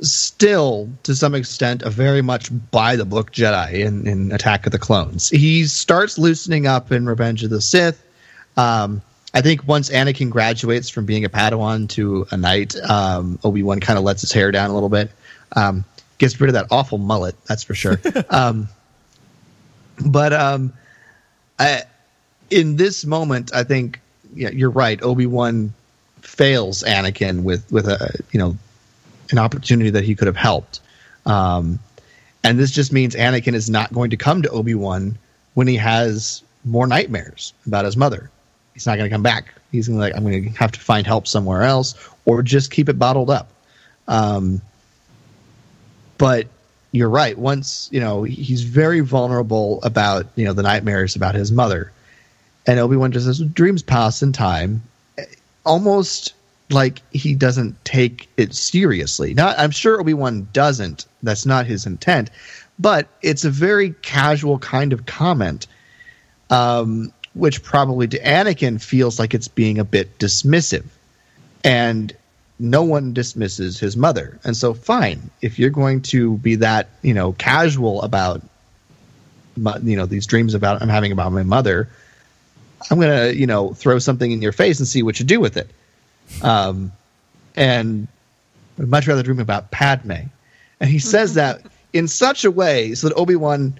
still, 0.00 0.90
to 1.04 1.14
some 1.14 1.34
extent, 1.34 1.82
a 1.82 1.90
very 1.90 2.22
much 2.22 2.50
by 2.70 2.96
the 2.96 3.04
book 3.04 3.32
Jedi 3.32 3.74
in, 3.74 4.06
in 4.06 4.32
Attack 4.32 4.66
of 4.66 4.72
the 4.72 4.78
Clones. 4.78 5.30
He 5.30 5.66
starts 5.66 6.18
loosening 6.18 6.66
up 6.66 6.92
in 6.92 7.06
Revenge 7.06 7.44
of 7.44 7.50
the 7.50 7.60
Sith. 7.60 8.02
Um, 8.56 9.02
I 9.32 9.40
think 9.40 9.66
once 9.66 9.90
Anakin 9.90 10.30
graduates 10.30 10.88
from 10.88 11.06
being 11.06 11.24
a 11.24 11.28
Padawan 11.28 11.88
to 11.90 12.26
a 12.30 12.36
knight, 12.36 12.76
um, 12.76 13.38
Obi 13.44 13.62
Wan 13.62 13.80
kind 13.80 13.98
of 13.98 14.04
lets 14.04 14.20
his 14.20 14.32
hair 14.32 14.50
down 14.52 14.70
a 14.70 14.74
little 14.74 14.88
bit. 14.88 15.10
Um, 15.56 15.84
gets 16.18 16.40
rid 16.40 16.48
of 16.48 16.54
that 16.54 16.66
awful 16.70 16.98
mullet, 16.98 17.36
that's 17.44 17.62
for 17.62 17.74
sure. 17.74 18.00
um, 18.30 18.68
but 20.04 20.32
um, 20.32 20.72
I, 21.58 21.82
in 22.50 22.76
this 22.76 23.04
moment, 23.04 23.54
I 23.54 23.64
think 23.64 24.00
yeah, 24.34 24.50
you're 24.50 24.70
right. 24.70 25.00
Obi 25.02 25.26
Wan 25.26 25.72
fails 26.20 26.82
Anakin 26.82 27.42
with 27.42 27.70
with 27.70 27.86
a 27.88 28.22
you 28.32 28.38
know 28.38 28.56
an 29.30 29.38
opportunity 29.38 29.90
that 29.90 30.04
he 30.04 30.14
could 30.14 30.26
have 30.26 30.36
helped. 30.36 30.80
Um, 31.26 31.78
and 32.42 32.58
this 32.58 32.70
just 32.70 32.92
means 32.92 33.14
Anakin 33.14 33.54
is 33.54 33.70
not 33.70 33.92
going 33.92 34.10
to 34.10 34.16
come 34.16 34.42
to 34.42 34.50
Obi 34.50 34.74
Wan 34.74 35.16
when 35.54 35.66
he 35.66 35.76
has 35.76 36.42
more 36.64 36.86
nightmares 36.86 37.54
about 37.66 37.84
his 37.84 37.96
mother. 37.96 38.30
He's 38.74 38.86
not 38.86 38.96
going 38.96 39.08
to 39.08 39.14
come 39.14 39.22
back. 39.22 39.54
He's 39.72 39.88
going 39.88 39.98
to 39.98 40.04
like, 40.04 40.14
I'm 40.14 40.24
going 40.24 40.52
to 40.52 40.58
have 40.58 40.72
to 40.72 40.80
find 40.80 41.06
help 41.06 41.26
somewhere 41.26 41.62
else, 41.62 41.94
or 42.26 42.42
just 42.42 42.70
keep 42.70 42.88
it 42.88 42.98
bottled 42.98 43.30
up. 43.30 43.48
Um, 44.08 44.60
but 46.18 46.46
you're 46.92 47.10
right. 47.10 47.36
Once 47.36 47.88
you 47.90 48.00
know, 48.00 48.22
he's 48.22 48.62
very 48.62 49.00
vulnerable 49.00 49.80
about 49.82 50.26
you 50.36 50.44
know 50.44 50.52
the 50.52 50.62
nightmares 50.62 51.16
about 51.16 51.34
his 51.34 51.50
mother, 51.50 51.90
and 52.66 52.78
Obi 52.78 52.96
Wan 52.96 53.12
just 53.12 53.26
says 53.26 53.40
dreams 53.40 53.82
pass 53.82 54.22
in 54.22 54.32
time, 54.32 54.82
almost 55.66 56.34
like 56.70 57.02
he 57.12 57.34
doesn't 57.34 57.82
take 57.84 58.28
it 58.36 58.54
seriously. 58.54 59.34
Not, 59.34 59.58
I'm 59.58 59.70
sure 59.70 60.00
Obi 60.00 60.14
Wan 60.14 60.48
doesn't. 60.52 61.06
That's 61.22 61.44
not 61.44 61.66
his 61.66 61.84
intent, 61.84 62.30
but 62.78 63.08
it's 63.22 63.44
a 63.44 63.50
very 63.50 63.90
casual 64.02 64.58
kind 64.58 64.92
of 64.92 65.06
comment, 65.06 65.66
um, 66.50 67.12
which 67.34 67.62
probably 67.62 68.06
to 68.08 68.18
Anakin 68.20 68.80
feels 68.80 69.18
like 69.18 69.34
it's 69.34 69.48
being 69.48 69.78
a 69.78 69.84
bit 69.84 70.18
dismissive, 70.18 70.86
and 71.64 72.14
no 72.58 72.82
one 72.82 73.12
dismisses 73.12 73.78
his 73.78 73.96
mother. 73.96 74.38
And 74.44 74.56
so, 74.56 74.74
fine, 74.74 75.30
if 75.42 75.58
you're 75.58 75.70
going 75.70 76.02
to 76.02 76.38
be 76.38 76.56
that 76.56 76.88
you 77.02 77.14
know 77.14 77.32
casual 77.32 78.02
about, 78.02 78.42
you 79.56 79.96
know, 79.96 80.06
these 80.06 80.26
dreams 80.26 80.54
about 80.54 80.82
I'm 80.82 80.88
having 80.88 81.12
about 81.12 81.32
my 81.32 81.42
mother. 81.42 81.88
I'm 82.90 83.00
gonna, 83.00 83.30
you 83.30 83.46
know, 83.46 83.72
throw 83.72 83.98
something 83.98 84.30
in 84.30 84.42
your 84.42 84.52
face 84.52 84.78
and 84.78 84.86
see 84.86 85.02
what 85.02 85.18
you 85.18 85.24
do 85.24 85.40
with 85.40 85.56
it. 85.56 85.70
Um, 86.42 86.92
and 87.56 88.08
I'd 88.78 88.88
much 88.88 89.06
rather 89.06 89.22
dream 89.22 89.40
about 89.40 89.70
Padme. 89.70 90.28
And 90.80 90.90
he 90.90 90.98
says 90.98 91.34
that 91.34 91.62
in 91.92 92.08
such 92.08 92.44
a 92.44 92.50
way 92.50 92.94
so 92.94 93.08
that 93.08 93.14
Obi 93.14 93.36
Wan, 93.36 93.78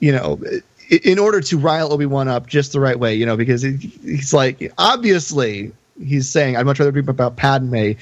you 0.00 0.12
know, 0.12 0.40
in 0.88 1.18
order 1.18 1.40
to 1.40 1.58
rile 1.58 1.92
Obi 1.92 2.06
Wan 2.06 2.28
up 2.28 2.46
just 2.46 2.72
the 2.72 2.80
right 2.80 2.98
way, 2.98 3.14
you 3.14 3.26
know, 3.26 3.36
because 3.36 3.62
he's 3.62 4.32
like, 4.32 4.72
obviously, 4.78 5.72
he's 6.02 6.28
saying, 6.28 6.56
I'd 6.56 6.66
much 6.66 6.78
rather 6.78 6.92
dream 6.92 7.08
about 7.08 7.36
Padme 7.36 7.92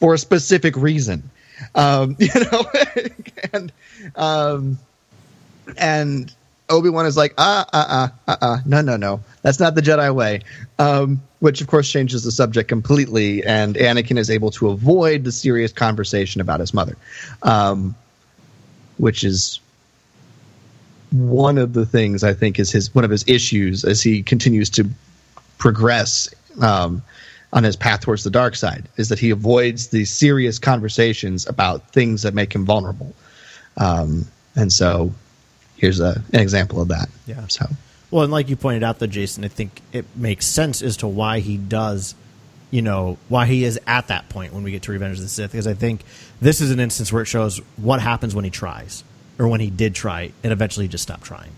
for 0.00 0.14
a 0.14 0.18
specific 0.18 0.76
reason. 0.76 1.30
Um, 1.74 2.16
you 2.18 2.28
know, 2.34 2.64
and, 3.52 3.72
um, 4.16 4.78
and 5.76 6.34
Obi 6.68 6.88
Wan 6.88 7.06
is 7.06 7.16
like, 7.16 7.34
ah, 7.38 7.66
ah, 7.72 7.86
ah, 7.88 8.12
ah, 8.28 8.38
ah, 8.40 8.62
no, 8.64 8.80
no, 8.80 8.96
no, 8.96 9.20
that's 9.42 9.60
not 9.60 9.74
the 9.74 9.82
Jedi 9.82 10.14
way. 10.14 10.40
Um, 10.78 11.22
which 11.40 11.60
of 11.60 11.66
course 11.66 11.90
changes 11.90 12.24
the 12.24 12.32
subject 12.32 12.68
completely, 12.68 13.44
and 13.44 13.74
Anakin 13.74 14.18
is 14.18 14.30
able 14.30 14.50
to 14.52 14.70
avoid 14.70 15.24
the 15.24 15.32
serious 15.32 15.72
conversation 15.72 16.40
about 16.40 16.60
his 16.60 16.72
mother, 16.72 16.96
um, 17.42 17.94
which 18.96 19.24
is 19.24 19.60
one 21.10 21.58
of 21.58 21.74
the 21.74 21.84
things 21.86 22.24
I 22.24 22.32
think 22.32 22.58
is 22.58 22.72
his 22.72 22.94
one 22.94 23.04
of 23.04 23.10
his 23.10 23.24
issues 23.28 23.84
as 23.84 24.02
he 24.02 24.22
continues 24.22 24.70
to 24.70 24.88
progress 25.58 26.34
um, 26.60 27.02
on 27.54 27.64
his 27.64 27.76
path 27.76 28.02
towards 28.02 28.24
the 28.24 28.30
dark 28.30 28.56
side 28.56 28.86
is 28.98 29.08
that 29.08 29.18
he 29.18 29.30
avoids 29.30 29.88
the 29.88 30.04
serious 30.04 30.58
conversations 30.58 31.46
about 31.46 31.88
things 31.92 32.20
that 32.22 32.34
make 32.34 32.54
him 32.54 32.66
vulnerable, 32.66 33.14
um, 33.78 34.26
and 34.54 34.72
so 34.72 35.12
here's 35.76 36.00
a, 36.00 36.22
an 36.32 36.40
example 36.40 36.80
of 36.80 36.88
that. 36.88 37.08
Yeah. 37.26 37.46
So. 37.48 37.66
Well, 38.10 38.22
and 38.22 38.32
like 38.32 38.48
you 38.48 38.56
pointed 38.56 38.84
out, 38.84 38.98
though, 39.00 39.06
Jason, 39.06 39.44
I 39.44 39.48
think 39.48 39.80
it 39.92 40.04
makes 40.14 40.46
sense 40.46 40.82
as 40.82 40.98
to 40.98 41.08
why 41.08 41.40
he 41.40 41.56
does, 41.56 42.14
you 42.70 42.80
know, 42.80 43.18
why 43.28 43.46
he 43.46 43.64
is 43.64 43.80
at 43.86 44.08
that 44.08 44.28
point 44.28 44.52
when 44.52 44.62
we 44.62 44.70
get 44.70 44.82
to 44.82 44.92
Revenge 44.92 45.18
of 45.18 45.24
the 45.24 45.28
Sith. 45.28 45.50
Because 45.50 45.66
I 45.66 45.74
think 45.74 46.02
this 46.40 46.60
is 46.60 46.70
an 46.70 46.78
instance 46.78 47.12
where 47.12 47.22
it 47.22 47.26
shows 47.26 47.58
what 47.76 48.00
happens 48.00 48.34
when 48.34 48.44
he 48.44 48.50
tries, 48.50 49.02
or 49.38 49.48
when 49.48 49.60
he 49.60 49.68
did 49.70 49.94
try, 49.94 50.32
and 50.44 50.52
eventually 50.52 50.86
just 50.86 51.02
stopped 51.02 51.24
trying. 51.24 51.50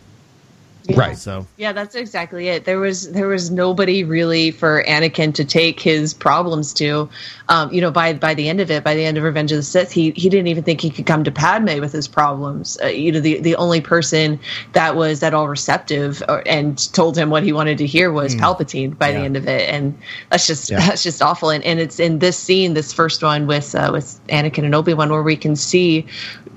Yeah. 0.88 0.98
Right. 0.98 1.18
So 1.18 1.46
Yeah, 1.56 1.72
that's 1.72 1.94
exactly 1.94 2.48
it. 2.48 2.64
There 2.64 2.78
was 2.78 3.10
there 3.12 3.28
was 3.28 3.50
nobody 3.50 4.04
really 4.04 4.50
for 4.50 4.82
Anakin 4.84 5.34
to 5.34 5.44
take 5.44 5.80
his 5.80 6.14
problems 6.14 6.72
to. 6.74 7.08
Um, 7.48 7.72
you 7.72 7.80
know, 7.80 7.90
by 7.90 8.12
by 8.12 8.34
the 8.34 8.48
end 8.48 8.60
of 8.60 8.70
it, 8.70 8.82
by 8.82 8.94
the 8.94 9.04
end 9.04 9.16
of 9.16 9.24
Revenge 9.24 9.52
of 9.52 9.56
the 9.56 9.62
Sith, 9.62 9.92
he 9.92 10.10
he 10.12 10.28
didn't 10.28 10.48
even 10.48 10.64
think 10.64 10.80
he 10.80 10.90
could 10.90 11.06
come 11.06 11.24
to 11.24 11.30
Padme 11.30 11.80
with 11.80 11.92
his 11.92 12.08
problems. 12.08 12.78
Uh, 12.82 12.88
you 12.88 13.12
know, 13.12 13.20
the 13.20 13.40
the 13.40 13.56
only 13.56 13.80
person 13.80 14.38
that 14.72 14.96
was 14.96 15.22
at 15.22 15.34
all 15.34 15.48
receptive 15.48 16.22
or, 16.28 16.42
and 16.46 16.92
told 16.92 17.16
him 17.16 17.30
what 17.30 17.42
he 17.42 17.52
wanted 17.52 17.78
to 17.78 17.86
hear 17.86 18.12
was 18.12 18.34
Palpatine 18.34 18.98
by 18.98 19.12
the 19.12 19.18
end 19.18 19.36
of 19.36 19.46
it, 19.48 19.68
and 19.68 19.96
that's 20.30 20.46
just 20.46 20.70
Yeah. 20.70 20.78
that's 20.80 21.02
just 21.02 21.22
awful. 21.22 21.50
And 21.50 21.64
and 21.64 21.80
it's 21.80 22.00
in 22.00 22.18
this 22.18 22.36
scene, 22.38 22.74
this 22.74 22.92
first 22.92 23.22
one 23.22 23.46
with 23.46 23.74
uh, 23.74 23.90
with 23.92 24.20
Anakin 24.28 24.64
and 24.64 24.74
Obi 24.74 24.94
Wan, 24.94 25.10
where 25.10 25.22
we 25.22 25.36
can 25.36 25.56
see 25.56 26.06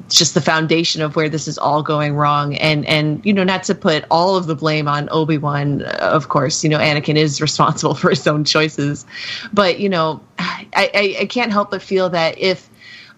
just 0.10 0.34
the 0.34 0.42
foundation 0.42 1.04
of 1.04 1.16
where 1.16 1.30
this 1.30 1.48
is 1.48 1.60
all 1.60 1.84
going 1.84 2.16
wrong 2.16 2.56
and 2.56 2.84
and 2.88 3.24
you 3.24 3.32
know 3.32 3.44
not 3.44 3.62
to 3.62 3.76
put 3.76 4.04
all 4.10 4.19
of 4.36 4.48
the 4.48 4.56
blame 4.56 4.88
on 4.88 5.10
Obi-Wan. 5.12 5.82
Of 5.84 6.30
course 6.30 6.64
you 6.64 6.70
know 6.70 6.78
Anakin 6.78 7.16
is 7.16 7.42
responsible 7.50 7.96
for 7.96 8.10
his 8.10 8.26
own 8.28 8.44
choices. 8.44 9.06
But 9.54 9.80
you 9.80 9.90
know 9.90 10.22
I 10.40 10.68
I, 10.76 11.16
I 11.22 11.26
can't 11.26 11.52
help 11.52 11.72
but 11.72 11.82
feel 11.82 12.10
that 12.10 12.38
if 12.38 12.70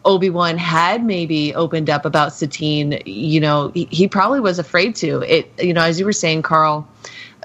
Obi-Wan 0.03 0.57
had 0.57 1.03
maybe 1.03 1.53
opened 1.53 1.89
up 1.89 2.05
about 2.05 2.33
Satine 2.33 3.01
you 3.05 3.39
know 3.39 3.71
he, 3.73 3.87
he 3.91 4.07
probably 4.07 4.39
was 4.39 4.59
afraid 4.59 4.95
to. 4.97 5.21
It 5.21 5.51
you 5.59 5.73
know 5.73 5.81
as 5.81 5.99
you 5.99 6.05
were 6.05 6.13
saying 6.13 6.41
Carl 6.43 6.87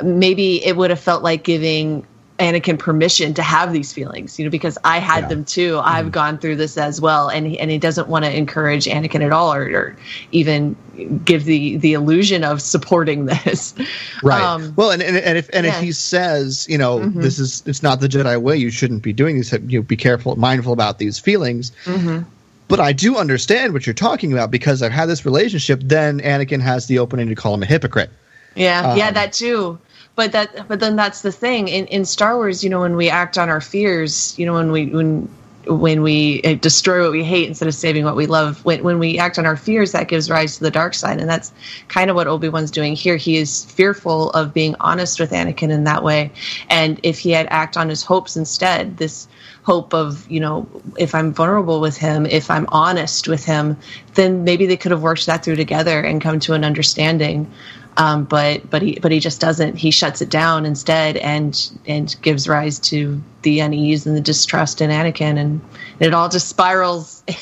maybe 0.03 0.65
it 0.65 0.77
would 0.77 0.91
have 0.91 1.01
felt 1.01 1.23
like 1.23 1.43
giving 1.43 2.07
Anakin 2.39 2.79
permission 2.79 3.33
to 3.35 3.43
have 3.43 3.73
these 3.73 3.93
feelings, 3.95 4.39
you 4.39 4.45
know, 4.45 4.51
because 4.51 4.77
I 4.85 4.99
had 4.99 5.25
Yeah. 5.25 5.29
them 5.29 5.45
too. 5.47 5.81
I've 5.83 6.13
gone 6.13 6.37
through 6.37 6.57
this 6.57 6.77
as 6.77 7.01
well, 7.01 7.29
and 7.29 7.47
he, 7.47 7.59
and 7.59 7.71
he 7.71 7.79
doesn't 7.79 8.09
want 8.09 8.27
to 8.27 8.37
encourage 8.37 8.85
Anakin 8.85 9.25
at 9.25 9.33
all, 9.33 9.55
or, 9.55 9.63
or 9.63 9.97
even 10.33 10.77
give 11.25 11.45
the 11.45 11.77
the 11.79 11.95
illusion 11.95 12.45
of 12.45 12.61
supporting 12.61 13.25
this. 13.33 13.75
Right. 14.23 14.43
Um, 14.43 14.75
well, 14.77 14.91
and, 14.91 15.03
and 15.03 15.17
and 15.17 15.39
if 15.39 15.49
and 15.55 15.65
yeah. 15.65 15.73
Mm-hmm. 15.73 15.79
if 15.81 15.85
he 15.85 15.93
says, 15.93 16.67
you 16.69 16.77
know, 16.77 17.09
this 17.09 17.39
is 17.39 17.63
it's 17.65 17.83
not 17.83 18.01
the 18.01 18.09
Jedi 18.09 18.39
way. 18.41 18.57
You 18.57 18.71
shouldn't 18.71 19.03
be 19.03 19.15
doing 19.15 19.39
this. 19.39 19.53
You 19.53 19.79
know, 19.79 19.83
be 19.83 19.97
careful, 19.97 20.37
mindful 20.37 20.75
about 20.75 20.99
these 20.99 21.19
feelings. 21.19 21.73
Mm-hmm. 21.85 22.29
But 22.69 22.81
I 22.81 22.93
do 22.93 23.17
understand 23.17 23.73
what 23.73 23.87
you're 23.87 23.95
talking 23.95 24.33
about 24.33 24.51
because 24.51 24.83
I've 24.83 24.93
had 24.93 25.07
this 25.07 25.25
relationship. 25.25 25.81
Then 25.85 26.21
Anakin 26.21 26.61
has 26.61 26.87
the 26.87 26.99
opening 26.99 27.29
to 27.29 27.35
call 27.35 27.55
him 27.55 27.63
a 27.63 27.67
hypocrite. 27.67 28.11
Yeah, 28.57 28.95
yeah, 28.97 29.09
Um, 29.09 29.15
that 29.15 29.33
too. 29.33 29.79
But 30.17 30.33
that, 30.33 30.67
but 30.67 30.81
then 30.81 30.97
that's 30.97 31.21
the 31.23 31.31
thing 31.31 31.69
in 31.69 31.87
in 31.87 32.05
Star 32.05 32.37
Wars. 32.37 32.65
You 32.65 32.71
know, 32.71 32.81
when 32.81 32.97
we 32.97 33.11
act 33.11 33.39
on 33.39 33.49
our 33.51 33.61
fears, 33.61 34.37
you 34.39 34.47
know, 34.47 34.55
when 34.55 34.73
we 34.73 34.87
when 34.87 35.29
when 35.67 36.03
we 36.03 36.43
uh, 36.43 36.55
destroy 36.55 37.03
what 37.03 37.13
we 37.13 37.25
hate 37.25 37.49
instead 37.49 37.69
of 37.69 37.75
saving 37.75 38.05
what 38.05 38.17
we 38.17 38.27
love, 38.27 38.65
when 38.65 38.83
when 38.83 38.99
we 38.99 39.19
act 39.19 39.39
on 39.39 39.45
our 39.45 39.57
fears, 39.57 39.93
that 39.93 40.09
gives 40.09 40.31
rise 40.31 40.57
to 40.57 40.65
the 40.65 40.71
dark 40.71 40.95
side, 40.95 41.21
and 41.21 41.29
that's 41.29 41.53
kind 41.89 42.09
of 42.09 42.17
what 42.17 42.27
Obi 42.27 42.49
Wan's 42.49 42.71
doing 42.71 42.95
here. 42.95 43.17
He 43.17 43.37
is 43.37 43.67
fearful 43.67 44.31
of 44.31 44.55
being 44.55 44.75
honest 44.81 45.21
with 45.21 45.33
Anakin 45.33 45.71
in 45.71 45.85
that 45.85 46.03
way, 46.03 46.33
and 46.71 46.99
if 47.03 47.19
he 47.19 47.33
had 47.33 47.47
act 47.51 47.77
on 47.77 47.89
his 47.91 48.03
hopes 48.03 48.37
instead, 48.37 48.97
this 48.97 49.29
hope 49.67 49.93
of 49.93 50.31
you 50.31 50.39
know 50.39 50.65
if 50.97 51.13
i'm 51.13 51.33
vulnerable 51.33 51.81
with 51.81 51.97
him 51.97 52.25
if 52.27 52.53
i'm 52.53 52.67
honest 52.69 53.27
with 53.27 53.45
him 53.45 53.77
then 54.15 54.45
maybe 54.45 54.65
they 54.65 54.77
could 54.77 54.93
have 54.93 55.03
worked 55.03 55.27
that 55.27 55.45
through 55.45 55.57
together 55.57 56.01
and 56.01 56.23
come 56.23 56.39
to 56.39 56.53
an 56.53 56.63
understanding 56.63 57.51
um, 57.97 58.25
but 58.25 58.69
but 58.69 58.83
he 58.83 58.99
but 59.01 59.11
he 59.13 59.21
just 59.21 59.41
doesn't 59.41 59.77
he 59.77 59.91
shuts 59.91 60.21
it 60.21 60.29
down 60.29 60.67
instead 60.67 61.17
and 61.17 61.71
and 61.87 62.15
gives 62.23 62.49
rise 62.49 62.79
to 62.81 63.21
the 63.43 63.61
unease 63.61 64.07
and 64.07 64.17
the 64.17 64.21
distrust 64.21 64.81
in 64.81 64.91
anakin. 64.91 65.39
And 65.39 65.61
it 66.01 66.15
all 66.15 66.29
just 66.29 66.49
spirals. 66.49 67.23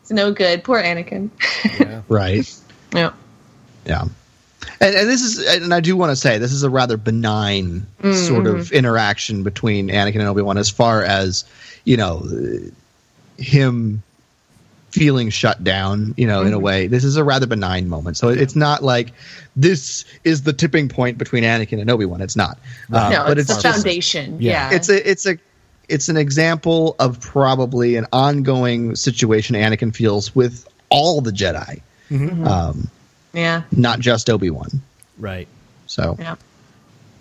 It's 0.00 0.14
no 0.14 0.32
good. 0.32 0.64
Poor 0.64 0.82
anakin. 0.82 1.28
Right. 2.08 2.50
yeah. 2.94 3.12
Yeah. 3.84 4.04
And, 4.80 4.94
and 4.94 5.06
this 5.06 5.20
is, 5.20 5.46
and 5.46 5.74
I 5.74 5.80
do 5.80 5.96
want 5.96 6.12
to 6.12 6.16
say, 6.16 6.38
this 6.38 6.52
is 6.52 6.62
a 6.62 6.70
rather 6.70 6.96
benign 6.96 7.86
sort 8.14 8.46
of 8.46 8.72
interaction 8.72 9.42
between 9.42 9.88
Anakin 9.88 10.20
and 10.20 10.28
Obi 10.28 10.40
Wan, 10.40 10.56
as 10.56 10.70
far 10.70 11.02
as 11.02 11.44
you 11.84 11.98
know, 11.98 12.26
him 13.36 14.02
feeling 14.90 15.30
shut 15.30 15.62
down, 15.62 16.14
you 16.16 16.26
know, 16.26 16.42
in 16.42 16.52
a 16.52 16.58
way. 16.58 16.86
This 16.86 17.04
is 17.04 17.16
a 17.16 17.24
rather 17.24 17.46
benign 17.46 17.88
moment. 17.88 18.16
So 18.16 18.28
it's 18.28 18.56
not 18.56 18.82
like 18.82 19.12
this 19.56 20.04
is 20.24 20.42
the 20.42 20.52
tipping 20.52 20.88
point 20.88 21.18
between 21.18 21.44
Anakin 21.44 21.80
and 21.80 21.90
Obi 21.90 22.04
Wan. 22.04 22.20
It's 22.20 22.36
not. 22.36 22.58
Uh, 22.92 23.10
no, 23.10 23.24
but 23.26 23.38
it's, 23.38 23.50
it's 23.50 23.58
the 23.58 23.62
just- 23.62 23.76
foundation. 23.76 24.40
Yeah. 24.40 24.70
Yeah, 24.70 24.76
it's 24.76 24.88
a 24.88 25.10
it's 25.10 25.26
a 25.26 25.38
it's 25.88 26.08
an 26.08 26.16
example 26.16 26.96
of 26.98 27.20
probably 27.20 27.96
an 27.96 28.06
ongoing 28.12 28.94
situation 28.94 29.56
Anakin 29.56 29.94
feels 29.94 30.34
with 30.34 30.66
all 30.90 31.20
the 31.20 31.30
Jedi, 31.30 31.80
um, 32.10 32.88
yeah, 33.32 33.62
not 33.72 34.00
just 34.00 34.30
Obi 34.30 34.50
Wan. 34.50 34.68
Right. 35.18 35.48
So 35.86 36.16
yeah. 36.18 36.36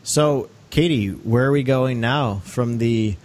So, 0.03 0.49
Katie, 0.69 1.09
where 1.09 1.45
are 1.47 1.51
we 1.51 1.63
going 1.63 1.99
now 1.99 2.35
from 2.45 2.77
the 2.77 3.17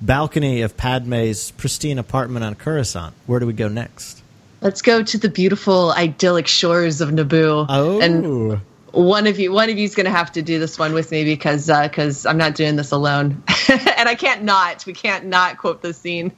balcony 0.00 0.62
of 0.62 0.76
Padme's 0.76 1.50
pristine 1.52 1.98
apartment 1.98 2.44
on 2.44 2.54
Coruscant? 2.54 3.14
Where 3.26 3.40
do 3.40 3.46
we 3.46 3.52
go 3.52 3.68
next? 3.68 4.22
Let's 4.60 4.82
go 4.82 5.02
to 5.02 5.18
the 5.18 5.28
beautiful, 5.28 5.92
idyllic 5.92 6.48
shores 6.48 7.00
of 7.00 7.10
Naboo. 7.10 7.66
Oh, 7.68 8.00
and 8.00 8.60
one 8.92 9.26
of 9.26 9.38
you, 9.38 9.52
one 9.52 9.70
of 9.70 9.78
you's 9.78 9.94
going 9.94 10.06
to 10.06 10.10
have 10.10 10.32
to 10.32 10.42
do 10.42 10.58
this 10.58 10.78
one 10.78 10.94
with 10.94 11.10
me 11.12 11.24
because 11.24 11.70
uh, 11.70 11.86
because 11.86 12.26
I'm 12.26 12.38
not 12.38 12.54
doing 12.56 12.74
this 12.76 12.90
alone, 12.90 13.42
and 13.68 14.08
I 14.08 14.16
can't 14.16 14.42
not. 14.42 14.84
We 14.86 14.92
can't 14.92 15.26
not 15.26 15.58
quote 15.58 15.82
this 15.82 15.98
scene. 15.98 16.32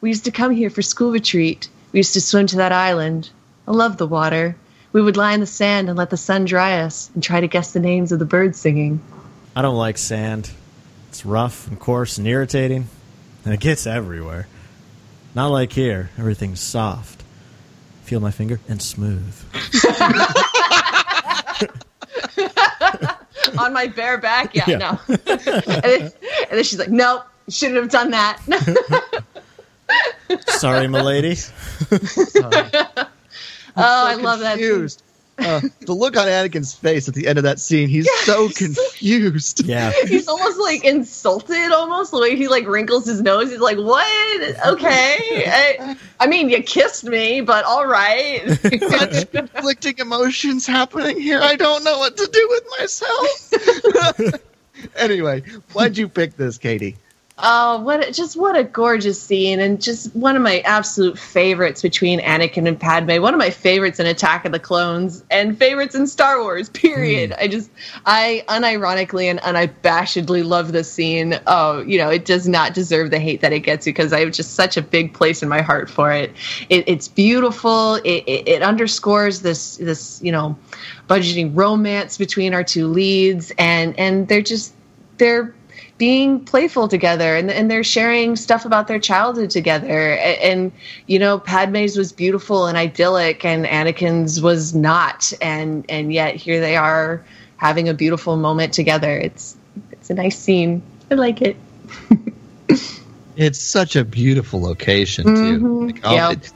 We 0.00 0.10
used 0.10 0.24
to 0.26 0.30
come 0.30 0.50
here 0.50 0.70
for 0.70 0.82
school 0.82 1.12
retreat. 1.12 1.68
We 1.92 1.98
used 1.98 2.14
to 2.14 2.20
swim 2.20 2.46
to 2.48 2.56
that 2.56 2.72
island. 2.72 3.30
I 3.66 3.72
love 3.72 3.96
the 3.96 4.06
water. 4.06 4.56
We 4.92 5.00
would 5.00 5.16
lie 5.16 5.32
in 5.32 5.40
the 5.40 5.46
sand 5.46 5.88
and 5.88 5.96
let 5.96 6.10
the 6.10 6.16
sun 6.16 6.44
dry 6.44 6.80
us 6.80 7.10
and 7.14 7.22
try 7.22 7.40
to 7.40 7.46
guess 7.46 7.72
the 7.72 7.80
names 7.80 8.12
of 8.12 8.18
the 8.18 8.24
birds 8.24 8.58
singing. 8.58 9.00
I 9.54 9.62
don't 9.62 9.76
like 9.76 9.98
sand. 9.98 10.50
It's 11.10 11.26
rough 11.26 11.66
and 11.66 11.78
coarse 11.78 12.16
and 12.18 12.26
irritating, 12.26 12.86
and 13.44 13.52
it 13.52 13.60
gets 13.60 13.86
everywhere. 13.86 14.46
Not 15.34 15.48
like 15.48 15.72
here. 15.72 16.08
Everything's 16.16 16.60
soft. 16.60 17.22
Feel 18.04 18.20
my 18.20 18.30
finger 18.30 18.60
and 18.68 18.80
smooth. 18.80 19.34
On 23.58 23.72
my 23.72 23.88
bare 23.88 24.18
back, 24.18 24.54
yeah, 24.54 24.64
Yeah. 24.68 24.76
no. 24.78 24.98
and, 25.08 25.18
then, 25.82 26.02
and 26.02 26.12
then 26.52 26.62
she's 26.64 26.78
like, 26.78 26.90
"Nope, 26.90 27.24
shouldn't 27.48 27.78
have 27.80 27.90
done 27.90 28.12
that." 28.12 28.40
Sorry, 30.46 30.86
milady. 30.86 31.36
oh, 31.90 33.08
I 33.76 34.14
love 34.14 34.38
that. 34.40 34.58
scene. 34.58 34.88
Confused. 35.40 35.74
Uh, 35.80 35.86
the 35.86 35.92
look 35.94 36.16
on 36.16 36.26
Anakin's 36.26 36.74
face 36.74 37.08
at 37.08 37.14
the 37.14 37.26
end 37.26 37.38
of 37.38 37.44
that 37.44 37.58
scene, 37.58 37.88
he's 37.88 38.10
so 38.24 38.48
confused. 38.48 39.64
Yeah. 39.70 39.92
He's 40.06 40.26
almost 40.26 40.58
like 40.58 40.84
insulted, 40.84 41.72
almost 41.72 42.10
the 42.10 42.18
way 42.18 42.34
he 42.34 42.48
like 42.48 42.66
wrinkles 42.66 43.06
his 43.06 43.20
nose. 43.20 43.50
He's 43.50 43.60
like, 43.60 43.76
"What? 43.76 44.06
Okay, 44.66 45.44
I, 45.46 45.96
I 46.18 46.26
mean, 46.26 46.48
you 46.48 46.62
kissed 46.62 47.04
me, 47.04 47.40
but 47.40 47.64
all 47.64 47.86
right." 47.86 48.46
Such 48.48 49.30
conflicting 49.30 49.98
emotions 49.98 50.66
happening 50.66 51.20
here. 51.20 51.40
I 51.40 51.56
don't 51.56 51.84
know 51.84 51.98
what 51.98 52.16
to 52.16 52.26
do 52.26 52.46
with 52.50 52.64
myself. 52.78 54.34
anyway, 54.96 55.42
why'd 55.72 55.96
you 55.96 56.08
pick 56.08 56.36
this, 56.36 56.58
Katie? 56.58 56.96
Oh, 57.42 57.80
what? 57.80 58.08
a- 58.08 58.12
Just 58.12 58.36
what 58.36 58.56
a 58.56 58.64
gorgeous 58.64 59.20
scene, 59.20 59.60
and 59.60 59.80
just 59.80 60.14
one 60.14 60.36
of 60.36 60.42
my 60.42 60.60
absolute 60.60 61.18
favorites 61.18 61.82
between 61.82 62.20
Anakin 62.20 62.66
and 62.66 62.78
Padme. 62.78 63.20
One 63.20 63.34
of 63.34 63.38
my 63.38 63.50
favorites 63.50 63.98
in 64.00 64.06
Attack 64.06 64.44
of 64.44 64.52
the 64.52 64.58
Clones, 64.58 65.24
and 65.30 65.58
favorites 65.58 65.94
in 65.94 66.06
Star 66.06 66.40
Wars. 66.40 66.68
Period. 66.68 67.30
Hmm. 67.32 67.40
I 67.40 67.48
just, 67.48 67.70
I 68.06 68.44
unironically 68.48 69.24
and 69.24 69.40
unabashedly 69.40 70.44
love 70.44 70.72
this 70.72 70.90
scene. 70.90 71.38
Oh, 71.46 71.80
you 71.82 71.98
know, 71.98 72.10
it 72.10 72.24
does 72.24 72.48
not 72.48 72.74
deserve 72.74 73.10
the 73.10 73.18
hate 73.18 73.40
that 73.40 73.52
it 73.52 73.60
gets 73.60 73.84
because 73.84 74.12
I 74.12 74.20
have 74.20 74.32
just 74.32 74.54
such 74.54 74.76
a 74.76 74.82
big 74.82 75.14
place 75.14 75.42
in 75.42 75.48
my 75.48 75.62
heart 75.62 75.90
for 75.90 76.12
it. 76.12 76.32
it 76.68 76.84
it's 76.88 77.08
beautiful. 77.08 77.96
It, 77.96 78.24
it, 78.26 78.48
it 78.48 78.62
underscores 78.62 79.42
this, 79.42 79.76
this, 79.76 80.20
you 80.22 80.32
know, 80.32 80.56
budgeting 81.08 81.50
romance 81.54 82.16
between 82.18 82.54
our 82.54 82.64
two 82.64 82.86
leads, 82.86 83.52
and 83.58 83.98
and 83.98 84.28
they're 84.28 84.42
just 84.42 84.74
they're 85.18 85.54
being 86.00 86.40
playful 86.42 86.88
together 86.88 87.36
and, 87.36 87.50
and 87.50 87.70
they're 87.70 87.84
sharing 87.84 88.34
stuff 88.34 88.64
about 88.64 88.88
their 88.88 88.98
childhood 88.98 89.50
together 89.50 90.14
and, 90.14 90.40
and 90.42 90.72
you 91.06 91.18
know 91.18 91.38
padme's 91.38 91.94
was 91.96 92.10
beautiful 92.10 92.64
and 92.66 92.78
idyllic 92.78 93.44
and 93.44 93.66
anakin's 93.66 94.40
was 94.40 94.74
not 94.74 95.30
and 95.42 95.84
and 95.90 96.10
yet 96.10 96.34
here 96.36 96.58
they 96.58 96.74
are 96.74 97.22
having 97.58 97.86
a 97.86 97.92
beautiful 97.94 98.36
moment 98.38 98.72
together 98.72 99.18
it's 99.18 99.56
it's 99.92 100.08
a 100.08 100.14
nice 100.14 100.38
scene 100.38 100.80
i 101.10 101.14
like 101.14 101.42
it 101.42 101.56
It's 103.36 103.58
such 103.60 103.96
a 103.96 104.04
beautiful 104.04 104.60
location 104.60 105.24
too. 105.24 105.60
Mhm. 105.60 105.86
Like, 105.86 106.00
oh, 106.04 106.14
Yeah. 106.14 106.30
it- 106.32 106.52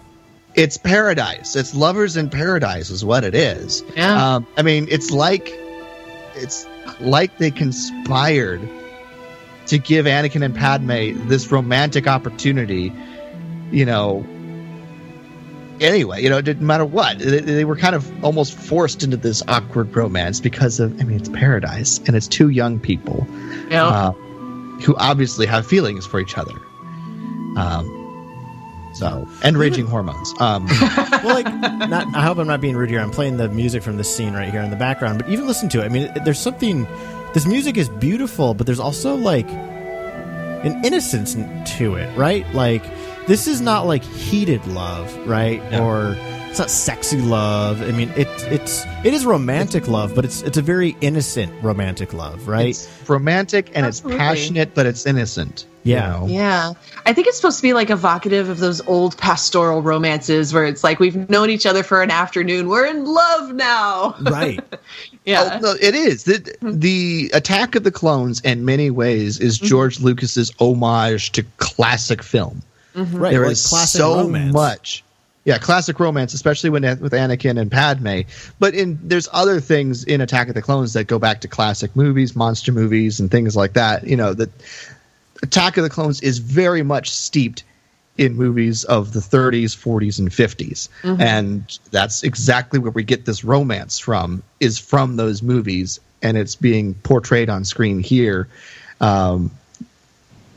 it's 0.54 0.76
paradise. 0.76 1.56
It's 1.56 1.74
lovers 1.74 2.16
in 2.16 2.28
paradise, 2.28 2.90
is 2.90 3.04
what 3.04 3.24
it 3.24 3.34
is. 3.34 3.82
Yeah. 3.96 4.34
Um, 4.36 4.46
I 4.56 4.62
mean, 4.62 4.86
it's 4.90 5.10
like 5.10 5.52
it's 6.36 6.66
like 7.00 7.38
they 7.38 7.50
conspired 7.50 8.60
to 9.66 9.78
give 9.78 10.06
Anakin 10.06 10.44
and 10.44 10.54
Padme 10.54 11.28
this 11.28 11.50
romantic 11.50 12.06
opportunity. 12.06 12.92
You 13.70 13.84
know. 13.84 14.26
Anyway, 15.80 16.22
you 16.22 16.30
know, 16.30 16.38
it 16.38 16.44
didn't 16.44 16.66
matter 16.66 16.84
what. 16.84 17.18
They, 17.18 17.40
they 17.40 17.64
were 17.64 17.76
kind 17.76 17.96
of 17.96 18.24
almost 18.24 18.56
forced 18.56 19.02
into 19.02 19.16
this 19.16 19.42
awkward 19.48 19.94
romance 19.94 20.40
because 20.40 20.78
of, 20.78 21.00
I 21.00 21.04
mean, 21.04 21.16
it's 21.18 21.28
paradise 21.28 21.98
and 22.06 22.14
it's 22.14 22.28
two 22.28 22.50
young 22.50 22.78
people 22.78 23.26
yeah 23.68 23.84
uh, 23.84 24.12
who 24.82 24.94
obviously 24.96 25.46
have 25.46 25.66
feelings 25.66 26.06
for 26.06 26.20
each 26.20 26.38
other. 26.38 26.54
Um, 27.56 28.04
so 28.94 29.28
and 29.42 29.58
raging 29.58 29.86
hormones. 29.86 30.32
Um, 30.40 30.66
well, 31.24 31.34
like, 31.34 31.46
not, 31.88 32.14
I 32.14 32.22
hope 32.22 32.38
I'm 32.38 32.46
not 32.46 32.60
being 32.60 32.76
rude 32.76 32.90
here. 32.90 33.00
I'm 33.00 33.10
playing 33.10 33.36
the 33.36 33.48
music 33.48 33.82
from 33.82 33.96
this 33.96 34.14
scene 34.14 34.34
right 34.34 34.50
here 34.50 34.62
in 34.62 34.70
the 34.70 34.76
background, 34.76 35.18
but 35.18 35.28
even 35.28 35.46
listen 35.46 35.68
to 35.70 35.82
it. 35.82 35.84
I 35.84 35.88
mean, 35.88 36.12
there's 36.24 36.38
something. 36.38 36.86
This 37.34 37.46
music 37.46 37.76
is 37.76 37.88
beautiful, 37.88 38.54
but 38.54 38.64
there's 38.64 38.78
also 38.78 39.16
like 39.16 39.48
an 39.50 40.84
innocence 40.84 41.34
to 41.76 41.96
it, 41.96 42.16
right? 42.16 42.46
Like, 42.54 42.84
this 43.26 43.48
is 43.48 43.60
not 43.60 43.86
like 43.86 44.04
heated 44.04 44.64
love, 44.68 45.12
right? 45.26 45.60
Or 45.80 46.16
it's 46.54 46.60
not 46.60 46.70
sexy 46.70 47.20
love. 47.20 47.82
I 47.82 47.90
mean, 47.90 48.10
it 48.10 48.28
it's 48.44 48.84
it 49.04 49.12
is 49.12 49.26
romantic 49.26 49.88
love, 49.88 50.14
but 50.14 50.24
it's 50.24 50.40
it's 50.42 50.56
a 50.56 50.62
very 50.62 50.96
innocent 51.00 51.52
romantic 51.64 52.12
love, 52.12 52.46
right? 52.46 52.68
It's 52.68 52.88
romantic 53.08 53.72
and 53.74 53.84
Absolutely. 53.84 54.14
it's 54.14 54.22
passionate, 54.24 54.72
but 54.72 54.86
it's 54.86 55.04
innocent. 55.04 55.66
you 55.82 55.94
Yeah. 55.96 56.10
know? 56.10 56.26
Yeah. 56.28 56.72
I 57.06 57.12
think 57.12 57.26
it's 57.26 57.36
supposed 57.38 57.56
to 57.56 57.62
be 57.64 57.72
like 57.72 57.90
evocative 57.90 58.48
of 58.50 58.58
those 58.60 58.80
old 58.86 59.18
pastoral 59.18 59.82
romances 59.82 60.54
where 60.54 60.64
it's 60.64 60.84
like 60.84 61.00
we've 61.00 61.28
known 61.28 61.50
each 61.50 61.66
other 61.66 61.82
for 61.82 62.02
an 62.04 62.12
afternoon. 62.12 62.68
We're 62.68 62.86
in 62.86 63.04
love 63.04 63.52
now. 63.52 64.14
right. 64.22 64.60
Yeah. 65.24 65.54
Oh, 65.54 65.58
no, 65.60 65.74
it 65.80 65.94
is. 65.96 66.22
The, 66.24 66.54
the 66.62 67.30
Attack 67.32 67.74
of 67.76 67.82
the 67.82 67.90
Clones, 67.90 68.40
in 68.42 68.64
many 68.66 68.90
ways, 68.90 69.40
is 69.40 69.56
Mm-hmm. 69.56 69.66
George 69.66 69.98
Lucas's 70.00 70.52
homage 70.60 71.32
to 71.32 71.42
classic 71.56 72.22
film. 72.22 72.60
Right. 72.94 73.30
There 73.32 73.42
like 73.42 73.52
is 73.52 73.66
classic 73.66 73.98
so 74.00 74.18
romance. 74.18 74.52
much. 74.52 75.02
Yeah, 75.44 75.58
classic 75.58 76.00
romance, 76.00 76.32
especially 76.32 76.70
when 76.70 76.82
with 77.00 77.12
Anakin 77.12 77.60
and 77.60 77.70
Padme. 77.70 78.20
But 78.58 78.74
in 78.74 78.98
there's 79.02 79.28
other 79.30 79.60
things 79.60 80.02
in 80.04 80.22
Attack 80.22 80.48
of 80.48 80.54
the 80.54 80.62
Clones 80.62 80.94
that 80.94 81.04
go 81.04 81.18
back 81.18 81.42
to 81.42 81.48
classic 81.48 81.94
movies, 81.94 82.34
monster 82.34 82.72
movies, 82.72 83.20
and 83.20 83.30
things 83.30 83.54
like 83.54 83.74
that. 83.74 84.06
You 84.06 84.16
know, 84.16 84.32
that 84.32 84.50
Attack 85.42 85.76
of 85.76 85.84
the 85.84 85.90
Clones 85.90 86.22
is 86.22 86.38
very 86.38 86.82
much 86.82 87.10
steeped 87.10 87.62
in 88.16 88.36
movies 88.36 88.84
of 88.84 89.12
the 89.12 89.20
30s, 89.20 89.76
40s, 89.76 90.18
and 90.18 90.30
50s, 90.30 90.88
and 91.20 91.78
that's 91.90 92.22
exactly 92.22 92.78
where 92.78 92.92
we 92.92 93.02
get 93.02 93.26
this 93.26 93.44
romance 93.44 93.98
from. 93.98 94.42
Is 94.60 94.78
from 94.78 95.16
those 95.16 95.42
movies, 95.42 96.00
and 96.22 96.38
it's 96.38 96.54
being 96.54 96.94
portrayed 96.94 97.50
on 97.50 97.64
screen 97.64 97.98
here. 97.98 98.48
Um, 99.00 99.50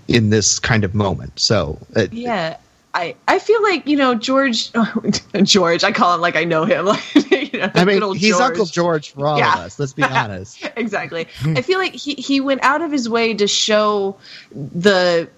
in 0.07 0.29
this 0.29 0.59
kind 0.59 0.85
of 0.85 0.95
moment, 0.95 1.37
so 1.37 1.77
it, 1.93 2.13
Yeah. 2.13 2.55
I, 2.97 3.15
I 3.27 3.37
feel 3.37 3.61
like, 3.61 3.85
you 3.85 3.95
know, 3.95 4.15
George 4.15 4.71
George, 5.43 5.83
I 5.83 5.91
call 5.91 6.15
him 6.15 6.21
like 6.21 6.35
I 6.35 6.43
know 6.43 6.65
him. 6.65 6.85
Like 7.29 7.53
you 7.53 7.59
know, 7.59 7.71
I 7.75 7.85
mean, 7.85 8.15
he's 8.15 8.39
Uncle 8.39 8.65
George 8.65 9.11
for 9.13 9.27
all 9.27 9.37
Yeah. 9.37 9.53
of 9.53 9.59
us. 9.59 9.79
Let's 9.79 9.93
be 9.93 10.03
honest. 10.21 10.67
exactly. 10.75 11.27
I 11.45 11.61
feel 11.61 11.77
like 11.79 11.93
he, 11.93 12.15
he 12.15 12.41
went 12.41 12.63
out 12.63 12.81
of 12.81 12.91
his 12.91 13.07
way 13.07 13.33
to 13.35 13.47
show 13.47 14.17
the 14.51 15.29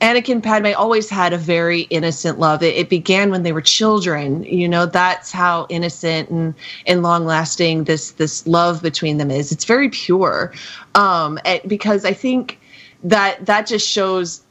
Anakin 0.00 0.42
Padme 0.42 0.68
always 0.76 1.10
had 1.10 1.32
a 1.34 1.38
very 1.38 1.82
innocent 1.82 2.38
love. 2.38 2.62
It, 2.62 2.74
it 2.76 2.88
began 2.88 3.30
when 3.30 3.42
they 3.42 3.52
were 3.52 3.60
children. 3.60 4.44
You 4.44 4.68
know, 4.68 4.86
that's 4.86 5.30
how 5.30 5.66
innocent 5.68 6.30
and, 6.30 6.54
and 6.86 7.02
long 7.02 7.26
lasting 7.26 7.84
this 7.84 8.12
this 8.12 8.46
love 8.46 8.82
between 8.82 9.18
them 9.18 9.30
is. 9.30 9.52
It's 9.52 9.64
very 9.66 9.90
pure. 9.90 10.52
Um, 10.94 11.38
because 11.66 12.04
I 12.06 12.12
think 12.14 12.58
that 13.04 13.44
that 13.46 13.66
just 13.66 13.86
shows 13.88 14.42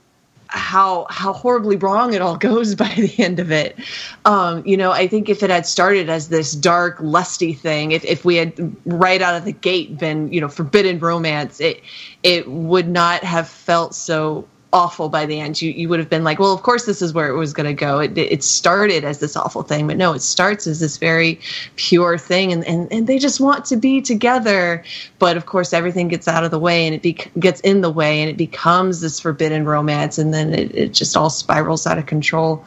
how 0.51 1.05
how 1.11 1.31
horribly 1.31 1.75
wrong 1.75 2.13
it 2.13 2.21
all 2.21 2.35
goes 2.49 2.75
by 2.75 2.93
the 2.95 3.13
end 3.19 3.39
of 3.39 3.51
it. 3.51 3.77
Um, 4.25 4.65
you 4.65 4.75
know, 4.75 4.91
I 4.91 5.07
think 5.07 5.29
if 5.29 5.43
it 5.43 5.49
had 5.49 5.65
started 5.65 6.09
as 6.09 6.29
this 6.29 6.53
dark, 6.53 6.97
lusty 6.99 7.53
thing, 7.53 7.91
if, 7.91 8.03
if 8.03 8.25
we 8.25 8.35
had 8.35 8.75
right 8.85 9.21
out 9.21 9.35
of 9.35 9.45
the 9.45 9.51
gate 9.51 9.97
been, 9.97 10.31
you 10.33 10.41
know, 10.41 10.49
forbidden 10.49 10.99
romance, 10.99 11.59
it 11.61 11.81
it 12.23 12.49
would 12.49 12.87
not 12.87 13.23
have 13.23 13.47
felt 13.47 13.93
so 13.93 14.47
awful 14.71 15.09
by 15.09 15.25
the 15.25 15.39
end. 15.39 15.61
You 15.61 15.71
you 15.71 15.89
would 15.89 15.99
have 15.99 16.09
been 16.09 16.23
like, 16.23 16.39
well, 16.39 16.53
of 16.53 16.61
course 16.61 16.85
this 16.85 17.01
is 17.01 17.13
where 17.13 17.29
it 17.29 17.35
was 17.35 17.53
going 17.53 17.65
to 17.65 17.73
go. 17.73 17.99
It 17.99 18.17
it 18.17 18.43
started 18.43 19.03
as 19.03 19.19
this 19.19 19.35
awful 19.35 19.63
thing, 19.63 19.87
but 19.87 19.97
no, 19.97 20.13
it 20.13 20.21
starts 20.21 20.67
as 20.67 20.79
this 20.79 20.97
very 20.97 21.39
pure 21.75 22.17
thing, 22.17 22.53
and 22.53 22.63
and, 22.65 22.91
and 22.91 23.07
they 23.07 23.17
just 23.17 23.39
want 23.39 23.65
to 23.65 23.77
be 23.77 24.01
together. 24.01 24.83
But 25.17 25.37
of 25.37 25.45
course, 25.45 25.73
everything 25.73 26.07
gets 26.07 26.27
out 26.27 26.43
of 26.43 26.51
the 26.51 26.59
way, 26.59 26.85
and 26.85 26.95
it 26.95 27.01
be, 27.01 27.13
gets 27.39 27.61
in 27.61 27.81
the 27.81 27.89
way, 27.91 28.21
and 28.21 28.29
it 28.29 28.37
becomes 28.37 29.01
this 29.01 29.19
forbidden 29.19 29.65
romance, 29.65 30.17
and 30.17 30.33
then 30.33 30.53
it, 30.53 30.75
it 30.75 30.93
just 30.93 31.17
all 31.17 31.29
spirals 31.29 31.87
out 31.87 31.97
of 31.97 32.05
control. 32.05 32.63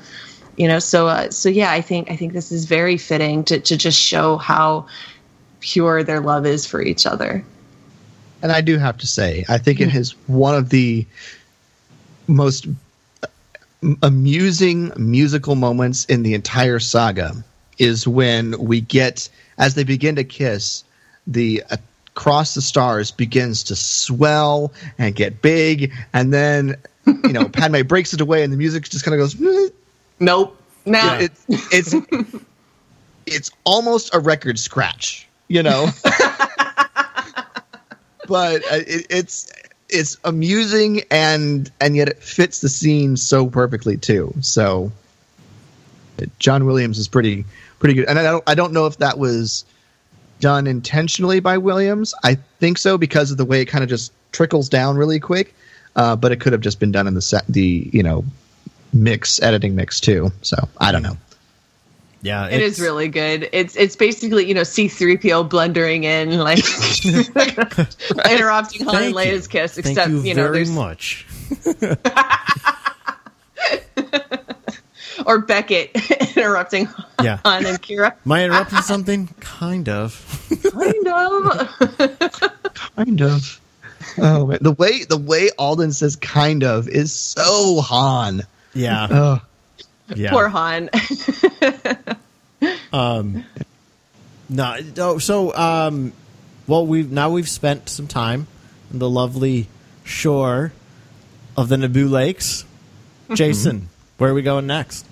You 0.56 0.68
know, 0.68 0.80
so 0.80 1.06
uh, 1.06 1.30
so 1.30 1.48
yeah, 1.48 1.72
I 1.72 1.80
think 1.80 2.10
I 2.10 2.16
think 2.16 2.32
this 2.32 2.52
is 2.52 2.64
very 2.64 2.96
fitting 2.96 3.44
to 3.44 3.60
to 3.60 3.76
just 3.76 3.98
show 3.98 4.36
how 4.38 4.86
pure 5.60 6.02
their 6.02 6.20
love 6.20 6.44
is 6.44 6.66
for 6.66 6.82
each 6.82 7.06
other. 7.06 7.44
And 8.42 8.50
I 8.50 8.60
do 8.60 8.76
have 8.76 8.98
to 8.98 9.06
say, 9.06 9.44
I 9.48 9.58
think 9.58 9.80
it 9.80 9.94
is 9.94 10.16
one 10.26 10.56
of 10.56 10.70
the 10.70 11.06
most 12.32 12.66
amusing 14.02 14.92
musical 14.96 15.54
moments 15.54 16.04
in 16.06 16.22
the 16.22 16.34
entire 16.34 16.78
saga 16.78 17.34
is 17.78 18.06
when 18.06 18.58
we 18.58 18.80
get 18.80 19.28
as 19.58 19.74
they 19.74 19.84
begin 19.84 20.16
to 20.16 20.24
kiss 20.24 20.84
the 21.26 21.62
across 21.70 22.54
the 22.54 22.62
stars 22.62 23.10
begins 23.10 23.64
to 23.64 23.74
swell 23.74 24.72
and 24.98 25.14
get 25.14 25.42
big 25.42 25.92
and 26.12 26.32
then 26.32 26.76
you 27.06 27.32
know 27.32 27.48
Padme 27.52 27.82
breaks 27.82 28.12
it 28.12 28.20
away 28.20 28.44
and 28.44 28.52
the 28.52 28.56
music 28.56 28.84
just 28.88 29.04
kind 29.04 29.14
of 29.14 29.20
goes 29.20 29.70
nope 30.20 30.56
nah. 30.84 30.98
Yeah, 30.98 31.20
it's 31.20 31.44
it's 31.72 31.94
it's 33.26 33.50
almost 33.64 34.14
a 34.14 34.20
record 34.20 34.58
scratch 34.58 35.26
you 35.48 35.62
know 35.62 35.88
but 38.28 38.62
uh, 38.64 38.76
it, 38.86 39.06
it's 39.10 39.50
it's 39.92 40.16
amusing 40.24 41.02
and 41.10 41.70
and 41.80 41.96
yet 41.96 42.08
it 42.08 42.22
fits 42.22 42.60
the 42.60 42.68
scene 42.68 43.16
so 43.16 43.46
perfectly 43.46 43.96
too. 43.96 44.34
So 44.40 44.92
John 46.38 46.66
Williams 46.66 46.98
is 46.98 47.08
pretty 47.08 47.44
pretty 47.78 47.94
good, 47.94 48.06
and 48.08 48.18
I 48.18 48.22
don't 48.22 48.44
I 48.46 48.54
don't 48.54 48.72
know 48.72 48.86
if 48.86 48.98
that 48.98 49.18
was 49.18 49.64
done 50.40 50.66
intentionally 50.66 51.40
by 51.40 51.58
Williams. 51.58 52.14
I 52.24 52.36
think 52.58 52.78
so 52.78 52.98
because 52.98 53.30
of 53.30 53.36
the 53.36 53.44
way 53.44 53.60
it 53.60 53.66
kind 53.66 53.84
of 53.84 53.90
just 53.90 54.12
trickles 54.32 54.68
down 54.68 54.96
really 54.96 55.20
quick. 55.20 55.54
Uh, 55.94 56.16
but 56.16 56.32
it 56.32 56.40
could 56.40 56.52
have 56.52 56.62
just 56.62 56.80
been 56.80 56.90
done 56.90 57.06
in 57.06 57.12
the 57.14 57.20
set 57.20 57.46
the 57.46 57.90
you 57.92 58.02
know 58.02 58.24
mix 58.92 59.40
editing 59.42 59.74
mix 59.74 60.00
too. 60.00 60.32
So 60.42 60.56
I 60.78 60.92
don't 60.92 61.02
know. 61.02 61.16
Yeah, 62.22 62.48
it 62.48 62.62
is 62.62 62.80
really 62.80 63.08
good. 63.08 63.48
It's 63.52 63.76
it's 63.76 63.96
basically 63.96 64.46
you 64.46 64.54
know 64.54 64.62
C 64.62 64.86
three 64.86 65.16
PO 65.16 65.42
blundering 65.44 66.04
in 66.04 66.38
like 66.38 66.58
interrupting 67.04 68.84
Han 68.86 69.02
and 69.02 69.14
Leia's 69.14 69.48
kiss. 69.48 69.74
Thank 69.74 69.86
Except 69.88 70.10
you, 70.10 70.22
you, 70.22 70.34
know 70.34 70.42
very 70.44 70.58
there's 70.58 70.70
much. 70.70 71.26
or 75.26 75.40
Beckett 75.40 75.90
interrupting 76.36 76.88
Yeah. 77.22 77.38
Han 77.44 77.66
and 77.66 77.80
Qi'ra. 77.82 78.14
Am 78.24 78.32
I 78.32 78.44
interrupting 78.44 78.82
something? 78.82 79.28
Kind 79.40 79.88
of. 79.88 80.24
Kind 80.72 81.08
of. 81.08 82.74
Kind 82.96 83.22
of. 83.22 83.60
Oh 84.18 84.46
man. 84.46 84.58
the 84.60 84.72
way 84.72 85.04
the 85.04 85.16
way 85.18 85.50
Alden 85.58 85.92
says 85.92 86.16
"kind 86.16 86.64
of" 86.64 86.88
is 86.88 87.12
so 87.12 87.80
Han. 87.80 88.42
Yeah. 88.74 89.06
Oh, 89.10 89.40
Yeah. 90.16 90.30
Poor 90.30 90.48
Han. 90.48 90.90
Um, 92.92 93.44
no, 94.48 94.76
oh, 94.98 95.18
so 95.18 95.54
um, 95.54 96.12
well, 96.66 96.86
we've 96.86 97.10
now 97.10 97.30
we've 97.30 97.48
spent 97.48 97.88
some 97.88 98.06
time 98.06 98.46
on 98.92 98.98
the 98.98 99.08
lovely 99.08 99.66
shore 100.04 100.72
of 101.56 101.68
the 101.68 101.76
Naboo 101.76 102.10
Lakes. 102.10 102.64
Jason, 103.34 103.88
where 104.18 104.30
are 104.30 104.34
we 104.34 104.42
going 104.42 104.66
next? 104.66 105.06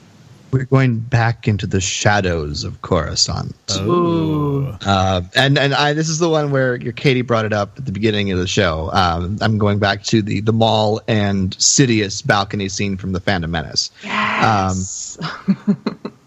We're 0.53 0.65
going 0.65 0.99
back 0.99 1.47
into 1.49 1.67
the 1.67 1.81
shadows 1.81 2.65
of 2.65 2.83
Coruscant. 2.83 3.55
Ooh. 3.79 4.67
Uh, 4.85 5.23
and 5.37 5.59
and 5.59 5.75
I 5.75 5.93
this 5.93 6.09
is 6.09 6.19
the 6.19 6.29
one 6.29 6.51
where 6.51 6.77
your 6.77 6.93
Katie 6.93 7.23
brought 7.23 7.45
it 7.45 7.53
up 7.53 7.79
at 7.79 7.87
the 7.87 7.93
beginning 7.93 8.31
of 8.33 8.39
the 8.39 8.47
show. 8.47 8.91
Um, 8.93 9.39
I'm 9.41 9.59
going 9.59 9.79
back 9.79 10.03
to 10.05 10.23
the 10.23 10.41
the 10.41 10.53
Maul 10.53 11.01
and 11.09 11.57
Sidious 11.59 12.27
balcony 12.27 12.69
scene 12.69 12.97
from 12.97 13.13
the 13.13 13.21
Phantom 13.21 13.51
Menace. 13.51 13.91
Yes. 14.05 15.19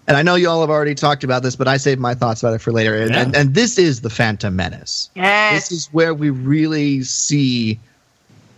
And 0.05 0.17
I 0.17 0.21
know 0.21 0.35
you 0.35 0.49
all 0.49 0.59
have 0.59 0.69
already 0.69 0.95
talked 0.95 1.23
about 1.23 1.43
this, 1.43 1.55
but 1.55 1.69
I 1.69 1.77
saved 1.77 2.01
my 2.01 2.13
thoughts 2.13 2.43
about 2.43 2.53
it 2.55 2.59
for 2.59 2.73
later. 2.73 3.01
And, 3.01 3.11
Yeah. 3.11 3.21
and, 3.21 3.35
and 3.37 3.55
this 3.55 3.77
is 3.77 4.01
the 4.01 4.09
Phantom 4.09 4.53
Menace. 4.53 5.09
yes. 5.15 5.69
This 5.69 5.71
is 5.71 5.87
where 5.93 6.13
we 6.13 6.29
really 6.29 7.03
see 7.03 7.79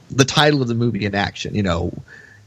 the 0.09 0.25
title 0.25 0.63
of 0.63 0.67
the 0.67 0.73
movie 0.73 1.05
in 1.05 1.13
action. 1.13 1.53
You 1.53 1.61
know, 1.61 1.93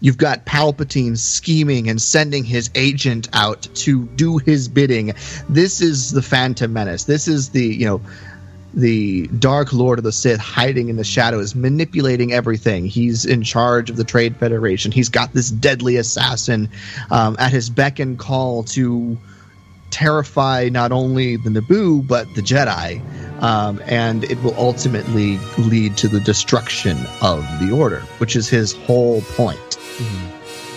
you've 0.01 0.19
got 0.19 0.45
Palpatine 0.45 1.17
scheming 1.19 1.89
and 1.89 2.01
sending 2.01 2.45
his 2.45 2.71
agent 2.75 3.29
out 3.33 3.63
to 3.75 4.07
do 4.07 4.39
his 4.39 4.69
bidding. 4.69 5.15
This 5.49 5.81
is 5.81 6.13
the 6.13 6.23
Phantom 6.23 6.73
Menace. 6.73 7.05
This 7.05 7.29
is 7.29 7.51
the, 7.51 7.65
you 7.65 7.87
know, 7.87 8.01
the 8.75 9.27
Dark 9.27 9.73
Lord 9.73 9.99
of 9.99 10.05
the 10.05 10.13
Sith 10.13 10.39
hiding 10.39 10.89
in 10.89 10.97
the 10.97 11.05
shadows, 11.05 11.55
manipulating 11.55 12.33
everything. 12.33 12.87
He's 12.87 13.25
in 13.25 13.43
charge 13.43 13.91
of 13.91 13.97
the 13.97 14.05
Trade 14.05 14.37
Federation. 14.37 14.93
He's 14.93 15.09
got 15.09 15.33
this 15.33 15.51
deadly 15.51 15.97
assassin 15.97 16.71
um, 17.11 17.37
at 17.39 17.51
his 17.51 17.71
beck 17.71 17.99
and 17.99 18.19
call 18.19 18.65
to 18.65 19.19
terrify 19.91 20.69
not 20.71 20.93
only 20.93 21.37
the 21.37 21.51
Naboo 21.51 22.07
but 22.07 22.33
the 22.35 22.43
Jedi, 22.43 23.03
um, 23.43 23.81
and 23.87 24.25
it 24.25 24.43
will 24.43 24.55
ultimately 24.59 25.39
lead 25.59 25.97
to 25.99 26.09
the 26.09 26.21
destruction 26.21 26.99
of 27.23 27.45
the 27.61 27.71
Order, 27.71 28.01
which 28.19 28.37
is 28.37 28.49
his 28.49 28.73
whole 28.73 29.23
point. 29.23 29.79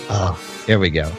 Oh, 0.08 0.38
here 0.66 0.78
we 0.78 0.90
go. 0.90 1.10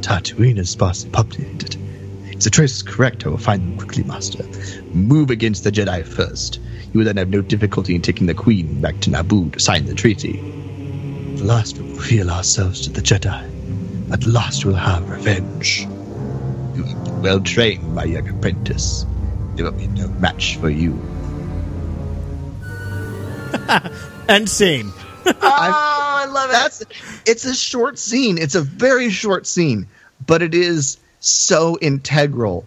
Tatooine 0.00 0.58
is 0.58 0.70
sparsely 0.70 1.10
populated. 1.10 1.76
If 2.30 2.40
the 2.40 2.50
trace 2.50 2.76
is 2.76 2.82
correct, 2.82 3.24
I 3.24 3.30
will 3.30 3.38
find 3.38 3.62
them 3.62 3.78
quickly, 3.78 4.04
Master. 4.04 4.44
Move 4.92 5.30
against 5.30 5.64
the 5.64 5.72
Jedi 5.72 6.04
first. 6.04 6.60
You 6.92 6.98
will 6.98 7.04
then 7.04 7.16
have 7.16 7.30
no 7.30 7.40
difficulty 7.40 7.94
in 7.94 8.02
taking 8.02 8.26
the 8.26 8.34
Queen 8.34 8.80
back 8.80 9.00
to 9.00 9.10
Naboo 9.10 9.52
to 9.52 9.60
sign 9.60 9.86
the 9.86 9.94
treaty. 9.94 10.38
At 11.34 11.40
last 11.40 11.78
we 11.78 11.88
will 11.88 11.96
reveal 11.96 12.30
ourselves 12.30 12.82
to 12.82 12.90
the 12.90 13.00
Jedi. 13.00 13.53
At 14.12 14.26
last 14.26 14.64
we'll 14.64 14.74
have 14.74 15.08
revenge. 15.08 15.86
You 16.74 16.84
have 16.84 17.04
been 17.04 17.22
well 17.22 17.40
trained, 17.40 17.94
my 17.94 18.04
young 18.04 18.28
apprentice. 18.28 19.06
There 19.54 19.64
will 19.64 19.72
be 19.72 19.86
no 19.86 20.08
match 20.08 20.56
for 20.56 20.68
you. 20.68 20.92
End 24.28 24.48
scene. 24.48 24.92
oh, 25.26 25.34
I 25.40 26.26
love 26.26 26.50
it. 26.50 26.52
That's 26.52 26.82
it's 27.24 27.44
a 27.44 27.54
short 27.54 27.98
scene. 27.98 28.38
It's 28.38 28.54
a 28.54 28.62
very 28.62 29.10
short 29.10 29.46
scene, 29.46 29.86
but 30.26 30.42
it 30.42 30.54
is 30.54 30.98
so 31.20 31.78
integral 31.80 32.66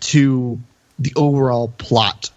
to 0.00 0.58
the 0.98 1.12
overall 1.16 1.68
plot 1.78 2.30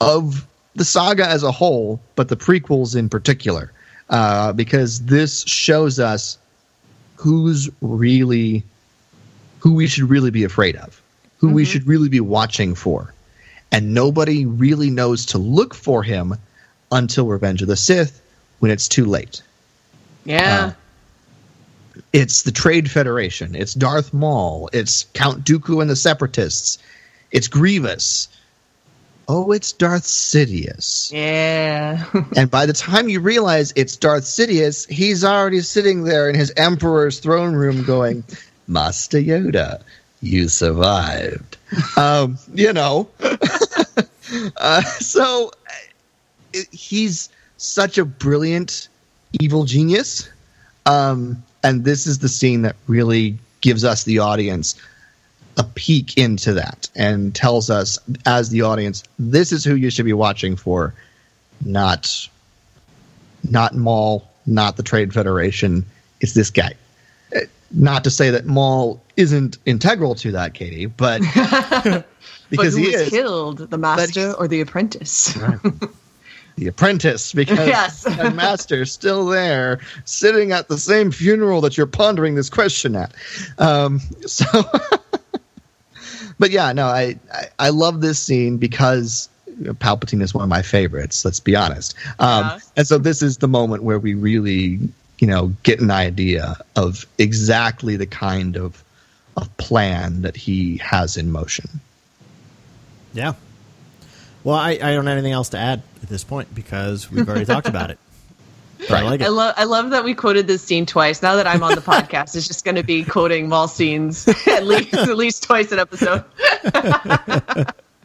of 0.00 0.46
the 0.74 0.84
saga 0.84 1.26
as 1.26 1.42
a 1.42 1.52
whole, 1.52 2.00
but 2.14 2.28
the 2.28 2.36
prequels 2.36 2.96
in 2.96 3.08
particular, 3.08 3.72
uh, 4.10 4.52
because 4.52 5.04
this 5.06 5.42
shows 5.44 5.98
us 5.98 6.38
who's 7.16 7.70
really 7.80 8.64
who 9.58 9.74
we 9.74 9.86
should 9.86 10.10
really 10.10 10.30
be 10.30 10.44
afraid 10.44 10.76
of, 10.76 11.00
who 11.38 11.52
we 11.52 11.62
mm-hmm. 11.62 11.70
should 11.70 11.86
really 11.86 12.08
be 12.08 12.20
watching 12.20 12.74
for, 12.74 13.14
and 13.72 13.94
nobody 13.94 14.44
really 14.44 14.90
knows 14.90 15.26
to 15.26 15.38
look 15.38 15.74
for 15.74 16.02
him 16.02 16.34
until 16.92 17.26
Revenge 17.26 17.62
of 17.62 17.68
the 17.68 17.76
Sith, 17.76 18.20
when 18.58 18.70
it's 18.70 18.88
too 18.88 19.04
late. 19.04 19.42
Yeah. 20.24 20.72
Uh, 21.96 22.00
it's 22.12 22.42
the 22.42 22.52
Trade 22.52 22.90
Federation, 22.90 23.54
it's 23.54 23.74
Darth 23.74 24.12
Maul, 24.12 24.68
it's 24.72 25.04
Count 25.14 25.44
Dooku 25.44 25.80
and 25.80 25.90
the 25.90 25.96
Separatists, 25.96 26.78
it's 27.30 27.48
Grievous. 27.48 28.28
Oh, 29.26 29.52
it's 29.52 29.72
Darth 29.72 30.04
Sidious. 30.04 31.12
yeah. 31.12 32.04
and 32.36 32.50
by 32.50 32.66
the 32.66 32.72
time 32.72 33.08
you 33.08 33.20
realize 33.20 33.72
it's 33.76 33.96
Darth 33.96 34.24
Sidious, 34.24 34.88
he's 34.90 35.24
already 35.24 35.60
sitting 35.60 36.04
there 36.04 36.28
in 36.28 36.34
his 36.34 36.52
Emperor's 36.56 37.20
throne 37.20 37.54
room 37.54 37.84
going, 37.84 38.24
Master 38.66 39.18
Yoda, 39.18 39.82
you 40.20 40.48
survived. 40.48 41.56
um, 41.96 42.38
you 42.52 42.72
know. 42.72 43.08
uh, 44.56 44.82
so 44.82 45.52
it, 46.52 46.68
he's 46.72 47.30
such 47.56 47.98
a 47.98 48.04
brilliant 48.04 48.88
evil 49.40 49.64
genius. 49.64 50.28
Um, 50.86 51.42
and 51.62 51.84
this 51.84 52.06
is 52.06 52.18
the 52.18 52.28
scene 52.28 52.62
that 52.62 52.76
really 52.86 53.38
gives 53.62 53.84
us, 53.84 54.04
the 54.04 54.18
audience, 54.18 54.74
a 55.56 55.64
peek 55.64 56.16
into 56.16 56.52
that 56.54 56.88
and 56.94 57.34
tells 57.34 57.70
us, 57.70 57.98
as 58.26 58.50
the 58.50 58.62
audience, 58.62 59.02
this 59.18 59.52
is 59.52 59.64
who 59.64 59.74
you 59.74 59.90
should 59.90 60.04
be 60.04 60.12
watching 60.12 60.56
for, 60.56 60.94
not 61.64 62.28
not 63.50 63.74
Maul, 63.74 64.28
not 64.46 64.76
the 64.76 64.82
Trade 64.82 65.12
Federation. 65.12 65.84
It's 66.20 66.32
this 66.34 66.50
guy. 66.50 66.74
Uh, 67.34 67.40
Not 67.72 68.04
to 68.04 68.10
say 68.10 68.30
that 68.30 68.46
Maul 68.46 69.02
isn't 69.16 69.58
integral 69.66 70.14
to 70.16 70.32
that, 70.32 70.54
Katie, 70.54 70.86
but 70.86 71.20
but 71.34 72.06
because 72.50 72.74
who 72.74 72.82
he 72.82 72.94
is. 72.94 73.10
killed, 73.10 73.58
the 73.58 73.78
master 73.78 74.32
or 74.32 74.48
the 74.48 74.60
apprentice? 74.60 75.32
the 76.56 76.68
apprentice 76.68 77.32
because 77.32 77.66
Yes. 77.66 78.06
my 78.16 78.30
master's 78.30 78.92
still 78.92 79.26
there 79.26 79.80
sitting 80.04 80.52
at 80.52 80.68
the 80.68 80.78
same 80.78 81.10
funeral 81.10 81.60
that 81.62 81.76
you're 81.76 81.86
pondering 81.86 82.36
this 82.36 82.48
question 82.48 82.94
at 82.94 83.12
um, 83.58 83.98
so 84.24 84.44
but 86.38 86.50
yeah 86.50 86.72
no 86.72 86.86
I, 86.86 87.16
I 87.32 87.46
i 87.58 87.68
love 87.70 88.00
this 88.00 88.18
scene 88.18 88.56
because 88.56 89.28
palpatine 89.62 90.22
is 90.22 90.34
one 90.34 90.42
of 90.42 90.48
my 90.50 90.62
favorites 90.62 91.24
let's 91.24 91.40
be 91.40 91.54
honest 91.56 91.94
um, 92.18 92.44
Yeah. 92.44 92.58
and 92.76 92.86
so 92.86 92.98
this 92.98 93.22
is 93.22 93.38
the 93.38 93.48
moment 93.48 93.82
where 93.82 93.98
we 93.98 94.14
really 94.14 94.80
you 95.18 95.26
know 95.26 95.52
get 95.62 95.80
an 95.80 95.90
idea 95.90 96.56
of 96.76 97.06
exactly 97.18 97.96
the 97.96 98.06
kind 98.06 98.56
of 98.56 98.82
of 99.36 99.54
plan 99.56 100.22
that 100.22 100.36
he 100.36 100.76
has 100.78 101.16
in 101.16 101.30
motion 101.30 101.68
Yeah. 103.12 103.34
Well, 104.42 104.56
I, 104.56 104.72
I 104.72 104.92
don't 104.92 105.06
have 105.06 105.14
anything 105.16 105.32
else 105.32 105.48
to 105.50 105.58
add 105.58 105.82
at 106.02 106.08
this 106.10 106.22
point 106.22 106.54
because 106.54 107.10
we've 107.10 107.26
already 107.26 107.46
talked 107.46 107.66
about 107.68 107.90
it. 107.90 107.98
But 108.78 108.90
I 108.90 109.02
like. 109.02 109.20
I 109.22 109.28
love 109.28 109.54
I 109.56 109.64
love 109.64 109.90
that 109.90 110.04
we 110.04 110.14
quoted 110.14 110.46
this 110.46 110.62
scene 110.62 110.86
twice. 110.86 111.22
Now 111.22 111.36
that 111.36 111.46
I'm 111.46 111.62
on 111.62 111.74
the 111.74 111.80
podcast, 111.92 112.36
it's 112.36 112.46
just 112.46 112.64
going 112.64 112.74
to 112.76 112.82
be 112.82 113.04
quoting 113.04 113.48
Maul 113.48 113.68
scenes 113.68 114.28
at 114.46 114.64
least 114.66 114.94
at 114.94 115.16
least 115.16 115.42
twice 115.42 115.72
an 115.72 115.78
episode. 115.78 116.24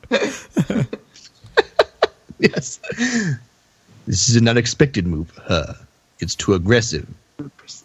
Yes. 2.39 2.79
This 4.07 4.29
is 4.29 4.35
an 4.37 4.47
unexpected 4.47 5.05
move 5.05 5.29
for 5.29 5.41
her. 5.41 5.75
It's 6.19 6.35
too 6.35 6.53
aggressive. 6.53 7.05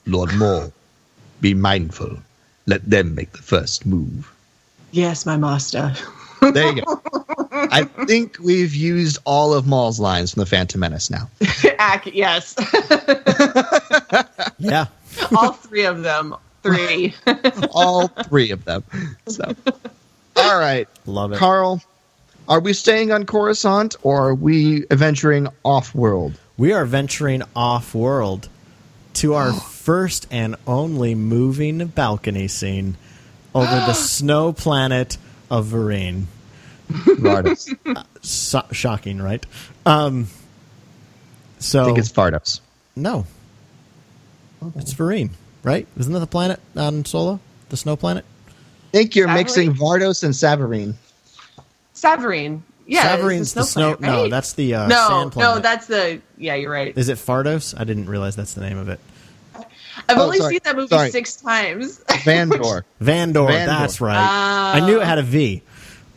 Lord 0.07 0.33
Maul, 0.35 0.73
be 1.41 1.55
mindful. 1.55 2.19
Let 2.67 2.89
them 2.89 3.15
make 3.15 3.33
the 3.33 3.43
first 3.43 3.85
move. 3.85 4.33
Yes, 4.93 5.27
my 5.27 5.37
master. 5.37 5.93
There 6.41 6.73
you 6.73 6.83
go. 6.83 7.24
I 7.71 7.85
think 7.85 8.39
we've 8.39 8.75
used 8.75 9.19
all 9.25 9.55
of 9.55 9.67
Maul's 9.67 10.01
lines 10.01 10.33
from 10.35 10.41
the 10.41 10.47
Phantom 10.47 10.81
Menace 10.81 11.11
now. 11.11 11.29
Ac- 11.41 12.13
yes, 12.15 12.55
yeah. 14.59 14.87
all 15.37 15.53
three 15.53 15.85
of 15.85 16.03
them. 16.03 16.35
Three. 16.63 17.15
All 17.73 18.09
three 18.09 18.51
of 18.51 18.65
them. 18.65 18.85
So, 19.29 19.55
all 20.35 20.59
right, 20.59 20.89
Love 21.05 21.33
it. 21.33 21.39
Carl, 21.39 21.83
are 22.49 22.61
we 22.61 22.73
staying 22.73 23.13
on 23.13 23.27
Coruscant 23.27 23.97
or 24.03 24.31
are 24.31 24.35
we 24.35 24.87
venturing 24.91 25.49
off 25.63 25.95
world? 25.95 26.39
We 26.57 26.73
are 26.73 26.87
venturing 26.87 27.43
off 27.55 27.95
world 27.95 28.49
to 29.15 29.35
our 29.35 29.53
first 29.85 30.27
and 30.31 30.57
only 30.67 31.15
moving 31.15 31.87
balcony 31.89 32.49
scene 32.49 32.97
over 33.55 33.67
the 33.71 33.93
snow 33.93 34.55
planet 34.55 35.19
of 35.51 35.67
Varine. 35.67 36.25
Vardos. 36.91 37.75
So- 38.23 38.63
shocking, 38.73 39.21
right? 39.21 39.45
Um, 39.85 40.29
so 41.59 41.83
I 41.83 41.85
think 41.87 41.99
it's 41.99 42.11
Vardos. 42.13 42.61
no, 42.97 43.27
it's 44.77 44.95
Varine, 44.95 45.31
right? 45.63 45.87
Isn't 45.99 46.13
that 46.15 46.21
the 46.21 46.27
planet 46.27 46.61
on 46.77 47.05
Solo, 47.05 47.41
the 47.69 47.77
snow 47.77 47.97
planet? 47.97 48.25
I 48.49 48.53
think 48.99 49.17
you're 49.17 49.29
Savareen? 49.29 49.35
mixing 49.35 49.75
Vardos 49.75 50.23
and 50.25 50.33
Savareen. 50.33 50.95
Savareen. 51.95 52.61
Yeah, 52.87 53.17
Savareen's 53.17 53.41
it's 53.43 53.53
the 53.55 53.63
snow. 53.65 53.95
planet, 53.97 54.01
No, 54.01 54.23
right? 54.23 54.31
that's 54.31 54.53
the 54.55 54.75
uh, 54.75 54.87
no, 54.89 55.09
sand 55.09 55.33
planet. 55.33 55.55
no, 55.57 55.61
that's 55.61 55.87
the. 55.87 56.21
Yeah, 56.39 56.55
you're 56.55 56.71
right. 56.73 56.97
Is 56.97 57.09
it 57.09 57.17
Fardos? 57.19 57.79
I 57.79 57.85
didn't 57.85 58.07
realize 58.07 58.37
that's 58.37 58.55
the 58.55 58.61
name 58.61 58.79
of 58.79 58.89
it. 58.89 59.01
I've 60.09 60.19
Oh, 60.19 60.25
only 60.25 60.39
sorry, 60.39 60.55
seen 60.55 60.61
that 60.65 60.77
movie 60.77 60.89
sorry. 60.89 61.11
six 61.11 61.37
times. 61.37 61.99
Vandor. 62.09 62.83
Vandor, 63.01 63.49
Vandor. 63.49 63.67
that's 63.67 64.01
right. 64.01 64.17
I 64.77 64.81
knew 64.87 65.01
it 65.01 65.07
had 65.07 65.19
a 65.19 65.23
V. 65.23 65.63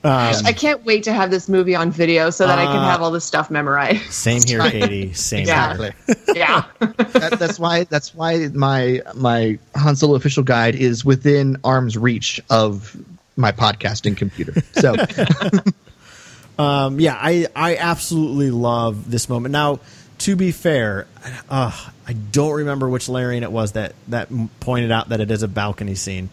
Um, 0.04 0.34
I 0.46 0.54
can't 0.54 0.86
wait 0.86 1.04
to 1.04 1.12
have 1.14 1.32
this 1.32 1.50
movie 1.50 1.76
on 1.76 1.92
video 1.92 2.30
so 2.30 2.46
that 2.48 2.58
I 2.60 2.66
can 2.66 2.78
Uh, 2.78 2.86
have 2.90 3.02
all 3.02 3.12
this 3.12 3.26
stuff 3.26 3.50
memorized. 3.50 4.12
Same 4.12 4.42
here, 4.46 4.62
Katie. 4.70 5.12
Same 5.14 5.46
Yeah. 5.48 5.76
here. 5.76 5.96
yeah. 6.36 6.64
that, 6.80 7.38
that's 7.40 7.60
why 7.60 7.84
that's 7.86 8.14
why 8.16 8.48
my 8.54 9.02
my 9.16 9.58
Han 9.76 9.96
Solo 9.96 10.16
official 10.16 10.44
guide 10.44 10.76
is 10.76 11.04
within 11.04 11.58
arm's 11.64 11.98
reach 11.98 12.40
of 12.50 12.96
my 13.36 13.52
podcasting 13.52 14.16
computer. 14.16 14.54
So 14.74 14.96
Um, 16.60 17.00
yeah, 17.00 17.16
I, 17.20 17.46
I 17.56 17.76
absolutely 17.78 18.50
love 18.50 19.12
this 19.12 19.30
moment. 19.30 19.52
Now, 19.52 19.80
to 20.20 20.36
be 20.36 20.52
fair, 20.52 21.06
uh, 21.52 21.72
I 22.08 22.14
don't 22.14 22.54
remember 22.56 22.90
which 22.90 23.08
Larian 23.08 23.44
it 23.44 23.52
was 23.52 23.74
that, 23.74 23.94
that 24.08 24.30
pointed 24.60 24.92
out 24.92 25.10
that 25.10 25.20
it 25.20 25.30
is 25.30 25.44
a 25.44 25.48
balcony 25.48 25.94
scene. 25.94 26.30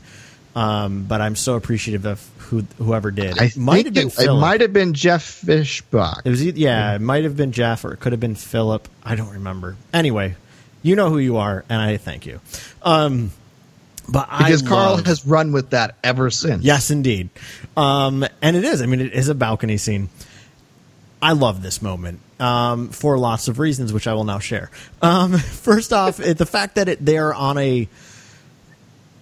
Um, 0.54 1.04
but 1.04 1.20
I'm 1.20 1.34
so 1.34 1.54
appreciative 1.56 2.04
of 2.06 2.30
who, 2.38 2.60
whoever 2.78 3.10
did. 3.10 3.40
I 3.40 3.46
It 3.46 3.56
might 3.56 3.84
think 3.84 3.86
have 3.86 3.94
been 3.94 4.24
it, 4.24 4.30
it 4.30 4.34
might 4.34 4.60
have 4.60 4.72
been 4.72 4.94
Jeff 4.94 5.42
Fishbach. 5.44 6.22
It 6.24 6.30
was 6.30 6.40
eith- 6.40 6.56
yeah, 6.56 6.94
it 6.94 7.00
might 7.00 7.24
have 7.24 7.36
been 7.36 7.50
Jeff 7.52 7.84
or 7.84 7.92
it 7.92 7.98
could 7.98 8.12
have 8.12 8.20
been 8.20 8.36
Philip. 8.36 8.88
I 9.02 9.16
don't 9.16 9.32
remember. 9.32 9.76
Anyway, 9.92 10.36
you 10.82 10.94
know 10.94 11.10
who 11.10 11.18
you 11.18 11.38
are, 11.38 11.64
and 11.68 11.80
I 11.80 11.96
thank 11.96 12.26
you. 12.26 12.40
Um, 12.82 13.32
but 14.08 14.28
because 14.30 14.62
I 14.64 14.68
Carl 14.68 14.96
has 14.98 15.26
run 15.26 15.52
with 15.52 15.70
that 15.70 15.96
ever 16.04 16.30
since. 16.30 16.62
Yes, 16.62 16.90
indeed. 16.90 17.30
Um, 17.76 18.24
and 18.42 18.56
it 18.56 18.64
is. 18.64 18.82
I 18.82 18.86
mean, 18.86 19.00
it 19.00 19.12
is 19.12 19.28
a 19.28 19.34
balcony 19.34 19.76
scene. 19.78 20.08
I 21.22 21.32
love 21.32 21.62
this 21.62 21.80
moment 21.80 22.20
um, 22.38 22.90
for 22.90 23.18
lots 23.18 23.48
of 23.48 23.58
reasons, 23.58 23.92
which 23.92 24.06
I 24.06 24.12
will 24.12 24.24
now 24.24 24.38
share. 24.38 24.70
Um, 25.00 25.32
first 25.38 25.92
off, 25.92 26.20
it, 26.20 26.36
the 26.36 26.46
fact 26.46 26.74
that 26.74 26.88
it, 26.88 27.04
they're 27.04 27.32
on 27.32 27.56
a. 27.58 27.88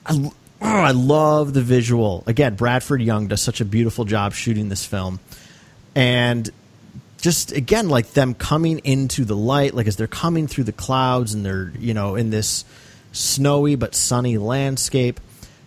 I, 0.04 0.30
oh, 0.62 0.66
I 0.66 0.92
love 0.92 1.52
the 1.52 1.62
visual. 1.62 2.24
Again, 2.26 2.54
Bradford 2.54 3.02
Young 3.02 3.28
does 3.28 3.42
such 3.42 3.60
a 3.60 3.64
beautiful 3.64 4.04
job 4.04 4.32
shooting 4.32 4.68
this 4.68 4.84
film. 4.84 5.20
And 5.94 6.50
just 7.22 7.52
again 7.52 7.88
like 7.88 8.10
them 8.10 8.34
coming 8.34 8.80
into 8.80 9.24
the 9.24 9.36
light 9.36 9.72
like 9.72 9.86
as 9.86 9.96
they're 9.96 10.06
coming 10.08 10.48
through 10.48 10.64
the 10.64 10.72
clouds 10.72 11.32
and 11.32 11.46
they're 11.46 11.72
you 11.78 11.94
know 11.94 12.16
in 12.16 12.30
this 12.30 12.64
snowy 13.12 13.76
but 13.76 13.94
sunny 13.94 14.36
landscape 14.36 15.20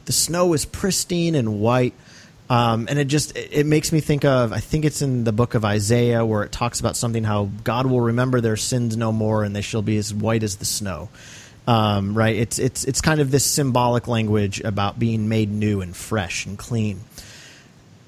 the 0.04 0.12
snow 0.12 0.54
is 0.54 0.66
pristine 0.66 1.34
and 1.34 1.60
white 1.60 1.94
um, 2.48 2.88
and 2.90 3.00
it 3.00 3.06
just 3.06 3.36
it, 3.36 3.66
makes 3.66 3.92
me 3.94 4.02
think 4.02 4.26
of 4.26 4.52
i 4.52 4.60
think 4.60 4.84
it's 4.84 5.02
in 5.02 5.24
the 5.24 5.32
book 5.32 5.56
of 5.56 5.64
isaiah 5.64 6.26
where 6.26 6.44
it 6.44 6.52
talks 6.52 6.82
about 6.82 6.98
something 6.98 7.24
how 7.24 7.46
god 7.64 7.86
will 7.86 8.02
remember 8.02 8.42
their 8.42 8.58
sins 8.58 8.98
no 8.98 9.14
more 9.14 9.44
and 9.44 9.56
they 9.56 9.62
shall 9.62 9.82
be 9.82 9.98
as 9.98 10.14
white 10.14 10.44
as 10.44 10.58
the 10.58 10.66
snow 10.66 11.10
um, 11.68 12.14
right 12.14 12.36
it's 12.36 12.60
it's 12.60 12.84
it's 12.84 13.02
kind 13.02 13.20
of 13.20 13.32
this 13.32 13.46
symbolic 13.46 14.08
language 14.08 14.62
about 14.62 15.00
being 15.00 15.28
made 15.30 15.50
new 15.52 15.82
and 15.82 15.96
fresh 15.96 16.46
and 16.46 16.58
clean 16.58 17.00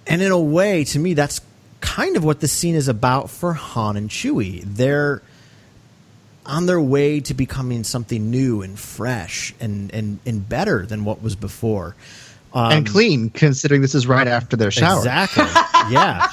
and 0.08 0.22
in 0.22 0.32
a 0.32 0.40
way, 0.40 0.84
to 0.86 1.00
me, 1.00 1.14
that's 1.14 1.42
kind 1.82 2.16
of 2.16 2.24
what 2.24 2.40
the 2.40 2.48
scene 2.48 2.76
is 2.76 2.88
about 2.88 3.30
for 3.30 3.54
Han 3.54 3.98
and 3.98 4.10
Chewie. 4.10 4.64
They're 4.64 5.22
on 6.46 6.66
their 6.66 6.80
way 6.80 7.20
to 7.20 7.34
becoming 7.34 7.84
something 7.84 8.32
new 8.32 8.62
and 8.62 8.80
fresh 8.80 9.54
and, 9.60 9.94
and, 9.94 10.20
and 10.26 10.48
better 10.48 10.86
than 10.86 11.04
what 11.04 11.22
was 11.22 11.36
before. 11.36 11.96
Um, 12.54 12.72
and 12.72 12.88
clean, 12.88 13.30
considering 13.30 13.82
this 13.82 13.94
is 13.94 14.08
right 14.08 14.28
after 14.28 14.56
their 14.56 14.72
shower. 14.72 15.00
Exactly. 15.00 15.46
Yeah. 15.90 16.30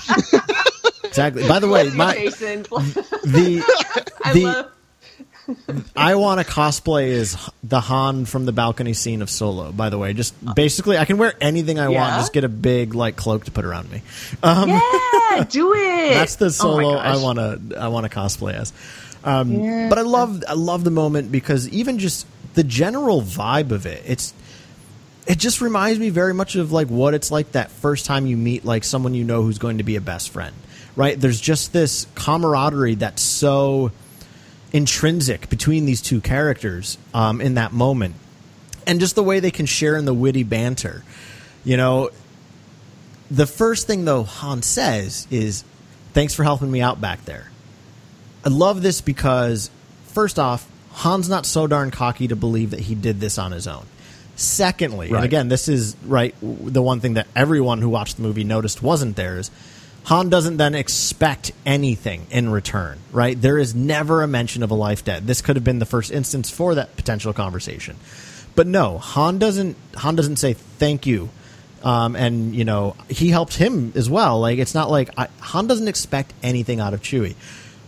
exactly. 1.04 1.46
By 1.46 1.60
the 1.60 1.68
way, 1.68 1.88
my 1.90 2.14
Jason. 2.14 2.62
the 2.62 3.62
I 4.24 4.32
the 4.32 4.42
love. 4.42 4.72
I 5.96 6.14
want 6.14 6.44
to 6.44 6.50
cosplay 6.50 7.12
as 7.12 7.50
the 7.62 7.80
Han 7.80 8.24
from 8.24 8.46
the 8.46 8.52
balcony 8.52 8.94
scene 8.94 9.22
of 9.22 9.30
Solo. 9.30 9.72
By 9.72 9.90
the 9.90 9.98
way, 9.98 10.12
just 10.12 10.34
basically, 10.54 10.96
I 10.98 11.04
can 11.04 11.18
wear 11.18 11.34
anything 11.40 11.78
I 11.78 11.88
want. 11.88 12.14
Just 12.16 12.32
get 12.32 12.44
a 12.44 12.48
big 12.48 12.94
like 12.94 13.16
cloak 13.16 13.44
to 13.44 13.50
put 13.50 13.64
around 13.64 13.90
me. 13.90 14.02
Um, 14.42 14.68
Yeah, 14.68 15.44
do 15.50 15.72
it. 15.74 16.14
That's 16.14 16.36
the 16.36 16.46
Oh 16.46 16.48
solo 16.48 16.94
I 16.94 17.16
want 17.16 17.38
to 17.38 17.78
I 17.78 17.88
want 17.88 18.10
to 18.10 18.16
cosplay 18.16 18.54
as. 18.54 18.72
Um, 19.24 19.52
Yeah. 19.52 19.88
But 19.88 19.98
I 19.98 20.02
love 20.02 20.42
I 20.48 20.54
love 20.54 20.84
the 20.84 20.90
moment 20.90 21.30
because 21.32 21.68
even 21.70 21.98
just 21.98 22.26
the 22.54 22.64
general 22.64 23.20
vibe 23.22 23.70
of 23.70 23.86
it, 23.86 24.02
it's 24.06 24.32
it 25.26 25.38
just 25.38 25.60
reminds 25.60 25.98
me 25.98 26.10
very 26.10 26.34
much 26.34 26.54
of 26.54 26.72
like 26.72 26.88
what 26.88 27.14
it's 27.14 27.30
like 27.30 27.52
that 27.52 27.70
first 27.70 28.06
time 28.06 28.26
you 28.26 28.36
meet 28.36 28.64
like 28.64 28.84
someone 28.84 29.14
you 29.14 29.24
know 29.24 29.42
who's 29.42 29.58
going 29.58 29.78
to 29.78 29.84
be 29.84 29.96
a 29.96 30.00
best 30.00 30.30
friend. 30.30 30.54
Right? 30.96 31.18
There's 31.20 31.40
just 31.40 31.72
this 31.72 32.06
camaraderie 32.14 32.94
that's 32.96 33.20
so 33.22 33.90
intrinsic 34.74 35.48
between 35.48 35.86
these 35.86 36.02
two 36.02 36.20
characters 36.20 36.98
um, 37.14 37.40
in 37.40 37.54
that 37.54 37.72
moment, 37.72 38.16
and 38.86 39.00
just 39.00 39.14
the 39.14 39.22
way 39.22 39.40
they 39.40 39.52
can 39.52 39.64
share 39.64 39.96
in 39.96 40.04
the 40.04 40.12
witty 40.12 40.42
banter. 40.42 41.04
You 41.64 41.78
know, 41.78 42.10
the 43.30 43.46
first 43.46 43.86
thing 43.86 44.04
though 44.04 44.24
Han 44.24 44.60
says 44.60 45.26
is, 45.30 45.64
"Thanks 46.12 46.34
for 46.34 46.42
helping 46.42 46.70
me 46.70 46.82
out 46.82 47.00
back 47.00 47.24
there." 47.24 47.50
I 48.44 48.50
love 48.50 48.82
this 48.82 49.00
because 49.00 49.70
first 50.08 50.38
off, 50.38 50.68
Han's 50.92 51.28
not 51.30 51.46
so 51.46 51.66
darn 51.66 51.90
cocky 51.90 52.28
to 52.28 52.36
believe 52.36 52.72
that 52.72 52.80
he 52.80 52.94
did 52.94 53.20
this 53.20 53.38
on 53.38 53.52
his 53.52 53.66
own. 53.66 53.86
Secondly, 54.36 55.10
and 55.10 55.24
again, 55.24 55.48
this 55.48 55.68
is 55.68 55.96
right 56.04 56.34
the 56.42 56.82
one 56.82 56.98
thing 56.98 57.14
that 57.14 57.28
everyone 57.36 57.80
who 57.80 57.88
watched 57.88 58.16
the 58.16 58.22
movie 58.22 58.42
noticed 58.42 58.82
wasn't 58.82 59.14
theirs. 59.14 59.52
Han 60.04 60.28
doesn't 60.28 60.58
then 60.58 60.74
expect 60.74 61.52
anything 61.64 62.26
in 62.30 62.50
return, 62.50 62.98
right? 63.10 63.40
There 63.40 63.58
is 63.58 63.74
never 63.74 64.22
a 64.22 64.28
mention 64.28 64.62
of 64.62 64.70
a 64.70 64.74
life 64.74 65.04
debt. 65.04 65.26
This 65.26 65.40
could 65.40 65.56
have 65.56 65.64
been 65.64 65.78
the 65.78 65.86
first 65.86 66.10
instance 66.10 66.50
for 66.50 66.74
that 66.74 66.94
potential 66.96 67.32
conversation. 67.32 67.96
But 68.54 68.66
no, 68.66 68.98
Han 68.98 69.38
doesn't 69.38 69.76
Han 69.96 70.14
doesn't 70.14 70.36
say 70.36 70.52
thank 70.52 71.06
you. 71.06 71.30
Um, 71.82 72.16
and 72.16 72.54
you 72.54 72.64
know, 72.64 72.96
he 73.08 73.30
helped 73.30 73.56
him 73.56 73.92
as 73.94 74.08
well. 74.08 74.40
Like 74.40 74.58
it's 74.58 74.74
not 74.74 74.90
like 74.90 75.10
I, 75.18 75.28
Han 75.40 75.66
doesn't 75.66 75.88
expect 75.88 76.32
anything 76.42 76.80
out 76.80 76.92
of 76.92 77.00
Chewie. 77.00 77.34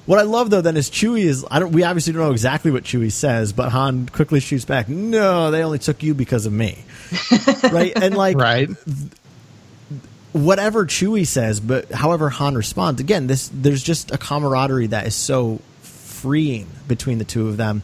What 0.06 0.18
I 0.18 0.22
love 0.22 0.50
though 0.50 0.60
then 0.60 0.76
is 0.76 0.88
Chewie 0.88 1.24
is 1.24 1.44
I 1.50 1.58
don't 1.58 1.72
we 1.72 1.82
obviously 1.82 2.14
don't 2.14 2.22
know 2.22 2.30
exactly 2.30 2.70
what 2.70 2.84
Chewie 2.84 3.12
says, 3.12 3.52
but 3.52 3.70
Han 3.72 4.08
quickly 4.08 4.40
shoots 4.40 4.64
back, 4.64 4.88
"No, 4.88 5.50
they 5.50 5.62
only 5.62 5.78
took 5.78 6.02
you 6.02 6.14
because 6.14 6.46
of 6.46 6.52
me." 6.52 6.78
right? 7.70 7.92
And 7.94 8.16
like 8.16 8.38
right? 8.38 8.70
Whatever 10.36 10.86
Chewie 10.86 11.26
says, 11.26 11.60
but 11.60 11.90
however 11.90 12.28
Han 12.28 12.54
responds, 12.54 13.00
again, 13.00 13.26
this 13.26 13.50
there's 13.52 13.82
just 13.82 14.10
a 14.10 14.18
camaraderie 14.18 14.88
that 14.88 15.06
is 15.06 15.14
so 15.14 15.60
freeing 15.82 16.66
between 16.88 17.18
the 17.18 17.24
two 17.24 17.48
of 17.48 17.56
them. 17.56 17.82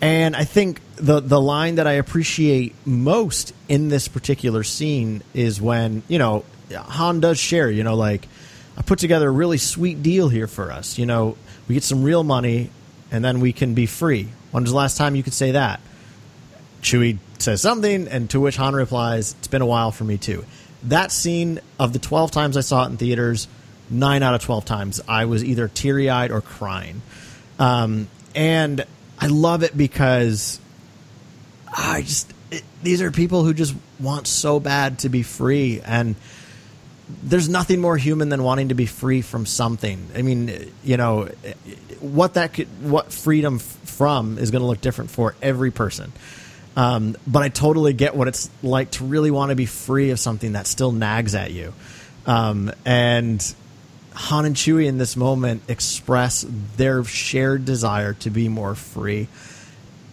And 0.00 0.36
I 0.36 0.44
think 0.44 0.80
the 0.96 1.20
the 1.20 1.40
line 1.40 1.76
that 1.76 1.86
I 1.86 1.92
appreciate 1.92 2.74
most 2.84 3.54
in 3.68 3.88
this 3.88 4.08
particular 4.08 4.62
scene 4.62 5.22
is 5.32 5.60
when, 5.60 6.02
you 6.08 6.18
know, 6.18 6.44
Han 6.74 7.20
does 7.20 7.38
share, 7.38 7.70
you 7.70 7.84
know, 7.84 7.94
like 7.94 8.28
I 8.76 8.82
put 8.82 8.98
together 8.98 9.28
a 9.28 9.32
really 9.32 9.58
sweet 9.58 10.02
deal 10.02 10.28
here 10.28 10.46
for 10.46 10.70
us. 10.70 10.98
You 10.98 11.06
know, 11.06 11.36
we 11.68 11.74
get 11.74 11.84
some 11.84 12.02
real 12.02 12.24
money 12.24 12.70
and 13.10 13.24
then 13.24 13.40
we 13.40 13.52
can 13.52 13.74
be 13.74 13.86
free. 13.86 14.28
When 14.50 14.64
was 14.64 14.72
the 14.72 14.76
last 14.76 14.96
time 14.96 15.14
you 15.14 15.22
could 15.22 15.32
say 15.32 15.52
that? 15.52 15.80
Chewie 16.82 17.18
says 17.38 17.62
something, 17.62 18.08
and 18.08 18.28
to 18.30 18.40
which 18.40 18.56
Han 18.56 18.74
replies, 18.74 19.34
It's 19.38 19.48
been 19.48 19.62
a 19.62 19.66
while 19.66 19.90
for 19.90 20.04
me 20.04 20.18
too. 20.18 20.44
That 20.84 21.12
scene 21.12 21.60
of 21.78 21.92
the 21.92 21.98
12 21.98 22.30
times 22.30 22.56
I 22.56 22.60
saw 22.60 22.84
it 22.84 22.88
in 22.88 22.96
theaters, 22.96 23.48
nine 23.90 24.22
out 24.22 24.34
of 24.34 24.42
12 24.42 24.64
times, 24.64 25.00
I 25.08 25.24
was 25.24 25.44
either 25.44 25.68
teary 25.68 26.10
eyed 26.10 26.30
or 26.30 26.40
crying. 26.40 27.02
Um, 27.58 28.08
and 28.34 28.84
I 29.18 29.28
love 29.28 29.62
it 29.62 29.76
because 29.76 30.60
I 31.66 32.02
just, 32.02 32.32
it, 32.50 32.62
these 32.82 33.00
are 33.00 33.10
people 33.10 33.44
who 33.44 33.54
just 33.54 33.74
want 33.98 34.26
so 34.26 34.60
bad 34.60 35.00
to 35.00 35.08
be 35.08 35.22
free. 35.22 35.80
And 35.84 36.16
there's 37.22 37.48
nothing 37.48 37.80
more 37.80 37.96
human 37.96 38.28
than 38.28 38.42
wanting 38.42 38.68
to 38.68 38.74
be 38.74 38.86
free 38.86 39.22
from 39.22 39.46
something. 39.46 40.08
I 40.14 40.22
mean, 40.22 40.72
you 40.82 40.96
know, 40.96 41.28
what 42.00 42.34
that 42.34 42.54
could, 42.54 42.68
what 42.82 43.12
freedom 43.12 43.56
f- 43.56 43.62
from 43.62 44.38
is 44.38 44.50
going 44.50 44.62
to 44.62 44.66
look 44.66 44.80
different 44.80 45.10
for 45.10 45.34
every 45.40 45.70
person. 45.70 46.12
Um, 46.76 47.16
but 47.26 47.42
I 47.42 47.48
totally 47.48 47.92
get 47.92 48.16
what 48.16 48.26
it's 48.26 48.50
like 48.62 48.90
to 48.92 49.04
really 49.04 49.30
want 49.30 49.50
to 49.50 49.56
be 49.56 49.66
free 49.66 50.10
of 50.10 50.18
something 50.18 50.52
that 50.52 50.66
still 50.66 50.90
nags 50.90 51.34
at 51.34 51.52
you. 51.52 51.72
Um, 52.26 52.72
and 52.84 53.54
Han 54.14 54.44
and 54.44 54.56
Chewie 54.56 54.86
in 54.86 54.98
this 54.98 55.16
moment 55.16 55.62
express 55.68 56.44
their 56.76 57.04
shared 57.04 57.64
desire 57.64 58.14
to 58.14 58.30
be 58.30 58.48
more 58.48 58.74
free. 58.74 59.28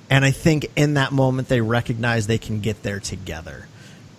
And 0.10 0.26
I 0.26 0.32
think 0.32 0.70
in 0.76 0.96
that 0.96 1.12
moment 1.12 1.48
they 1.48 1.62
recognize 1.62 2.28
they 2.28 2.38
can 2.38 2.62
get 2.62 2.84
there 2.84 3.00
together. 3.00 3.68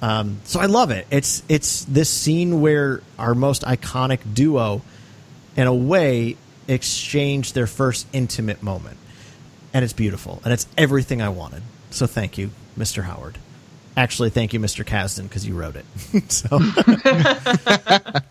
Um, 0.01 0.41
so 0.45 0.59
I 0.59 0.67
love 0.67 0.91
it. 0.91 1.07
It's 1.11 1.45
it's 1.49 1.85
this 1.85 2.11
scene 2.11 2.61
where 2.61 3.03
our 3.19 3.35
most 3.35 3.63
iconic 3.63 4.19
duo, 4.35 4.83
in 5.57 5.69
a 5.69 5.75
way, 5.75 6.37
exchange 6.67 7.53
their 7.53 7.69
first 7.69 8.09
intimate 8.13 8.63
moment, 8.65 8.97
and 9.73 9.85
it's 9.85 9.93
beautiful, 9.93 10.41
and 10.45 10.53
it's 10.53 10.67
everything 10.77 11.23
I 11.23 11.29
wanted. 11.29 11.63
So 11.93 12.07
thank 12.07 12.39
you, 12.39 12.51
Mr. 12.79 13.05
Howard. 13.05 13.39
Actually, 13.97 14.31
thank 14.31 14.55
you, 14.55 14.61
Mr. 14.61 14.85
Kasdan, 14.85 15.25
because 15.25 15.47
you 15.47 15.55
wrote 15.55 15.77
it. 15.77 15.85
so 16.33 16.49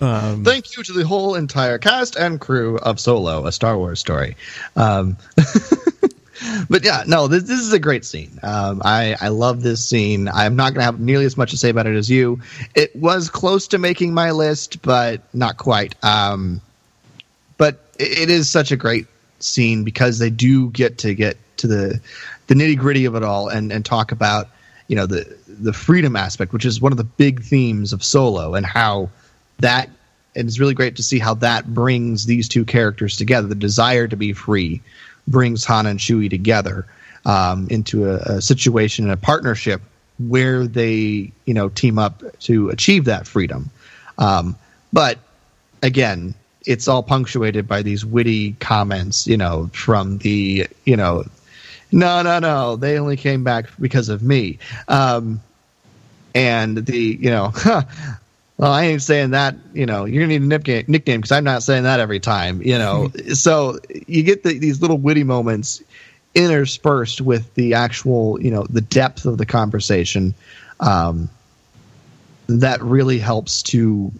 Thank 0.00 0.76
you 0.76 0.82
to 0.82 0.92
the 0.92 1.06
whole 1.06 1.34
entire 1.36 1.78
cast 1.78 2.16
and 2.16 2.40
crew 2.40 2.78
of 2.78 2.98
Solo, 3.00 3.46
a 3.46 3.52
Star 3.52 3.78
Wars 3.78 4.00
story. 4.00 4.36
Um, 4.76 5.16
but 6.68 6.84
yeah, 6.84 7.04
no, 7.06 7.28
this, 7.28 7.44
this 7.44 7.60
is 7.60 7.72
a 7.72 7.78
great 7.78 8.04
scene. 8.04 8.38
Um, 8.42 8.82
I, 8.84 9.16
I 9.20 9.28
love 9.28 9.62
this 9.62 9.84
scene. 9.84 10.28
I'm 10.28 10.56
not 10.56 10.74
going 10.74 10.80
to 10.80 10.84
have 10.84 11.00
nearly 11.00 11.24
as 11.24 11.36
much 11.36 11.52
to 11.52 11.56
say 11.56 11.70
about 11.70 11.86
it 11.86 11.96
as 11.96 12.10
you. 12.10 12.40
It 12.74 12.94
was 12.96 13.30
close 13.30 13.68
to 13.68 13.78
making 13.78 14.12
my 14.12 14.32
list, 14.32 14.82
but 14.82 15.22
not 15.32 15.56
quite. 15.56 15.94
Um, 16.04 16.60
but 17.56 17.80
it, 17.98 18.18
it 18.22 18.30
is 18.30 18.50
such 18.50 18.72
a 18.72 18.76
great 18.76 19.06
scene 19.38 19.84
because 19.84 20.18
they 20.18 20.30
do 20.30 20.70
get 20.70 20.98
to 20.98 21.14
get 21.14 21.38
to 21.58 21.66
the 21.66 22.00
the 22.46 22.54
nitty 22.54 22.78
gritty 22.78 23.04
of 23.04 23.14
it 23.14 23.22
all 23.22 23.48
and 23.48 23.72
and 23.72 23.84
talk 23.84 24.12
about 24.12 24.48
you 24.88 24.96
know 24.96 25.06
the 25.06 25.36
the 25.48 25.72
freedom 25.72 26.16
aspect, 26.16 26.52
which 26.52 26.64
is 26.64 26.80
one 26.80 26.92
of 26.92 26.98
the 26.98 27.04
big 27.04 27.42
themes 27.42 27.92
of 27.92 28.02
Solo, 28.04 28.54
and 28.54 28.66
how 28.66 29.10
that 29.58 29.88
and 30.36 30.48
it's 30.48 30.58
really 30.58 30.74
great 30.74 30.96
to 30.96 31.02
see 31.02 31.18
how 31.18 31.34
that 31.34 31.72
brings 31.72 32.26
these 32.26 32.48
two 32.48 32.64
characters 32.64 33.16
together. 33.16 33.46
The 33.46 33.54
desire 33.54 34.08
to 34.08 34.16
be 34.16 34.32
free 34.32 34.82
brings 35.28 35.64
Han 35.64 35.86
and 35.86 35.98
Chewie 35.98 36.28
together 36.28 36.86
um, 37.24 37.68
into 37.70 38.10
a, 38.10 38.16
a 38.16 38.42
situation 38.42 39.04
and 39.04 39.12
a 39.12 39.16
partnership 39.16 39.80
where 40.18 40.66
they 40.66 41.32
you 41.44 41.54
know 41.54 41.68
team 41.68 41.98
up 41.98 42.22
to 42.40 42.68
achieve 42.70 43.06
that 43.06 43.26
freedom. 43.26 43.70
Um, 44.18 44.56
but 44.92 45.18
again, 45.82 46.34
it's 46.66 46.88
all 46.88 47.02
punctuated 47.02 47.68
by 47.68 47.82
these 47.82 48.04
witty 48.04 48.52
comments, 48.54 49.26
you 49.26 49.36
know, 49.36 49.70
from 49.72 50.18
the 50.18 50.68
you 50.84 50.96
know, 50.96 51.24
no, 51.94 52.22
no, 52.22 52.38
no, 52.38 52.76
they 52.76 52.98
only 52.98 53.16
came 53.16 53.44
back 53.44 53.66
because 53.78 54.08
of 54.08 54.22
me. 54.22 54.58
Um, 54.88 55.40
and 56.34 56.84
the 56.84 56.98
you 56.98 57.30
know 57.30 57.52
well 58.56 58.72
i 58.72 58.84
ain't 58.84 59.02
saying 59.02 59.30
that 59.30 59.54
you 59.72 59.86
know 59.86 60.04
you're 60.04 60.22
gonna 60.22 60.38
need 60.38 60.42
a 60.42 60.46
nickname 60.46 60.84
nickname 60.88 61.20
because 61.20 61.32
i'm 61.32 61.44
not 61.44 61.62
saying 61.62 61.84
that 61.84 62.00
every 62.00 62.20
time 62.20 62.60
you 62.62 62.76
know. 62.76 63.10
So 63.34 63.78
you 64.06 64.22
get 64.22 64.42
the, 64.42 64.58
these 64.58 64.80
little 64.80 64.98
witty 64.98 65.24
moments 65.24 65.82
interspersed 66.34 67.20
with 67.20 67.54
the 67.54 67.74
actual 67.74 68.40
you 68.40 68.50
know 68.50 68.64
the 68.68 68.80
depth 68.80 69.24
of 69.24 69.38
the 69.38 69.46
conversation 69.46 70.34
um, 70.80 71.30
that 72.48 72.82
really 72.82 73.18
helps 73.18 73.62
to 73.62 74.12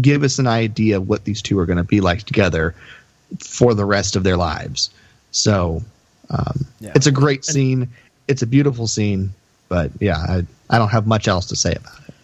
give 0.00 0.22
us 0.22 0.38
an 0.38 0.46
idea 0.46 0.96
of 0.96 1.08
what 1.08 1.24
these 1.24 1.42
two 1.42 1.58
are 1.58 1.66
going 1.66 1.76
to 1.76 1.84
be 1.84 2.00
like 2.00 2.22
together 2.22 2.74
for 3.40 3.74
the 3.74 3.84
rest 3.84 4.16
of 4.16 4.22
their 4.24 4.36
lives. 4.36 4.90
So 5.32 5.82
um, 6.30 6.66
Yeah. 6.80 6.92
it's 6.94 7.06
a 7.06 7.12
great 7.12 7.44
scene 7.44 7.88
it's 8.28 8.42
a 8.42 8.46
beautiful 8.46 8.86
scene 8.86 9.32
but 9.68 9.90
yeah 10.00 10.16
I, 10.16 10.46
I 10.70 10.78
don't 10.78 10.88
have 10.90 11.06
much 11.06 11.28
else 11.28 11.46
to 11.46 11.56
say 11.56 11.72
about 11.74 11.98
it 12.08 12.14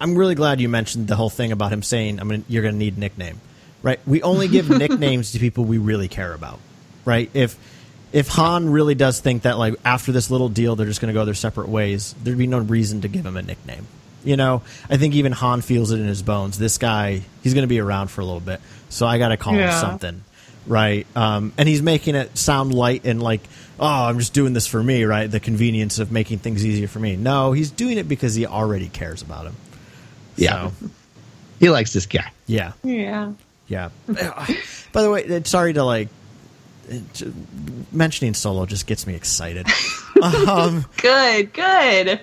I'm 0.00 0.16
really 0.16 0.34
glad 0.34 0.60
you 0.62 0.68
mentioned 0.70 1.08
the 1.08 1.16
whole 1.16 1.28
thing 1.28 1.52
about 1.52 1.70
him 1.72 1.82
saying, 1.82 2.20
"I'm 2.20 2.28
gonna, 2.30 2.42
you're 2.48 2.62
going 2.62 2.72
to 2.72 2.78
need 2.78 2.96
a 2.96 3.00
nickname." 3.00 3.38
Right? 3.82 4.00
We 4.06 4.22
only 4.22 4.48
give 4.48 4.70
nicknames 4.78 5.32
to 5.32 5.38
people 5.38 5.64
we 5.66 5.76
really 5.76 6.08
care 6.08 6.32
about. 6.32 6.58
Right? 7.04 7.30
If 7.34 7.58
if 8.10 8.28
Han 8.28 8.70
really 8.70 8.94
does 8.94 9.20
think 9.20 9.42
that 9.42 9.58
like 9.58 9.74
after 9.84 10.10
this 10.10 10.30
little 10.30 10.48
deal 10.48 10.74
they're 10.74 10.86
just 10.86 11.02
going 11.02 11.12
to 11.12 11.18
go 11.20 11.26
their 11.26 11.34
separate 11.34 11.68
ways, 11.68 12.14
there'd 12.22 12.38
be 12.38 12.46
no 12.46 12.60
reason 12.60 13.02
to 13.02 13.08
give 13.08 13.26
him 13.26 13.36
a 13.36 13.42
nickname. 13.42 13.86
You 14.24 14.38
know, 14.38 14.62
I 14.88 14.96
think 14.96 15.14
even 15.16 15.32
Han 15.32 15.60
feels 15.60 15.90
it 15.92 16.00
in 16.00 16.06
his 16.06 16.22
bones. 16.22 16.58
This 16.58 16.78
guy, 16.78 17.20
he's 17.42 17.52
going 17.52 17.64
to 17.64 17.68
be 17.68 17.78
around 17.78 18.08
for 18.10 18.22
a 18.22 18.24
little 18.24 18.40
bit, 18.40 18.60
so 18.88 19.06
I 19.06 19.18
got 19.18 19.28
to 19.28 19.36
call 19.36 19.52
him 19.52 19.70
something, 19.70 20.24
right? 20.66 21.06
Um, 21.16 21.52
and 21.58 21.68
he's 21.68 21.82
making 21.82 22.14
it 22.14 22.36
sound 22.36 22.74
light 22.74 23.04
and 23.04 23.22
like, 23.22 23.42
oh, 23.78 23.86
I'm 23.86 24.18
just 24.18 24.34
doing 24.34 24.52
this 24.52 24.66
for 24.66 24.82
me, 24.82 25.04
right? 25.04 25.30
The 25.30 25.40
convenience 25.40 25.98
of 25.98 26.12
making 26.12 26.38
things 26.38 26.64
easier 26.64 26.88
for 26.88 26.98
me. 26.98 27.16
No, 27.16 27.52
he's 27.52 27.70
doing 27.70 27.98
it 27.98 28.08
because 28.08 28.34
he 28.34 28.46
already 28.46 28.88
cares 28.88 29.22
about 29.22 29.46
him. 29.46 29.56
Yeah. 30.36 30.70
So, 30.70 30.90
he 31.58 31.68
likes 31.68 31.92
this 31.92 32.06
guy 32.06 32.32
yeah. 32.50 32.72
Yeah. 32.82 33.32
Yeah. 33.68 33.90
By 34.92 35.02
the 35.02 35.10
way, 35.10 35.36
uh, 35.36 35.44
sorry 35.44 35.72
to 35.74 35.84
like 35.84 36.08
mentioning 37.92 38.34
solo 38.34 38.66
just 38.66 38.86
gets 38.88 39.06
me 39.06 39.14
excited. 39.14 39.68
um, 40.22 40.84
Good, 40.96 41.52
good. 41.52 42.20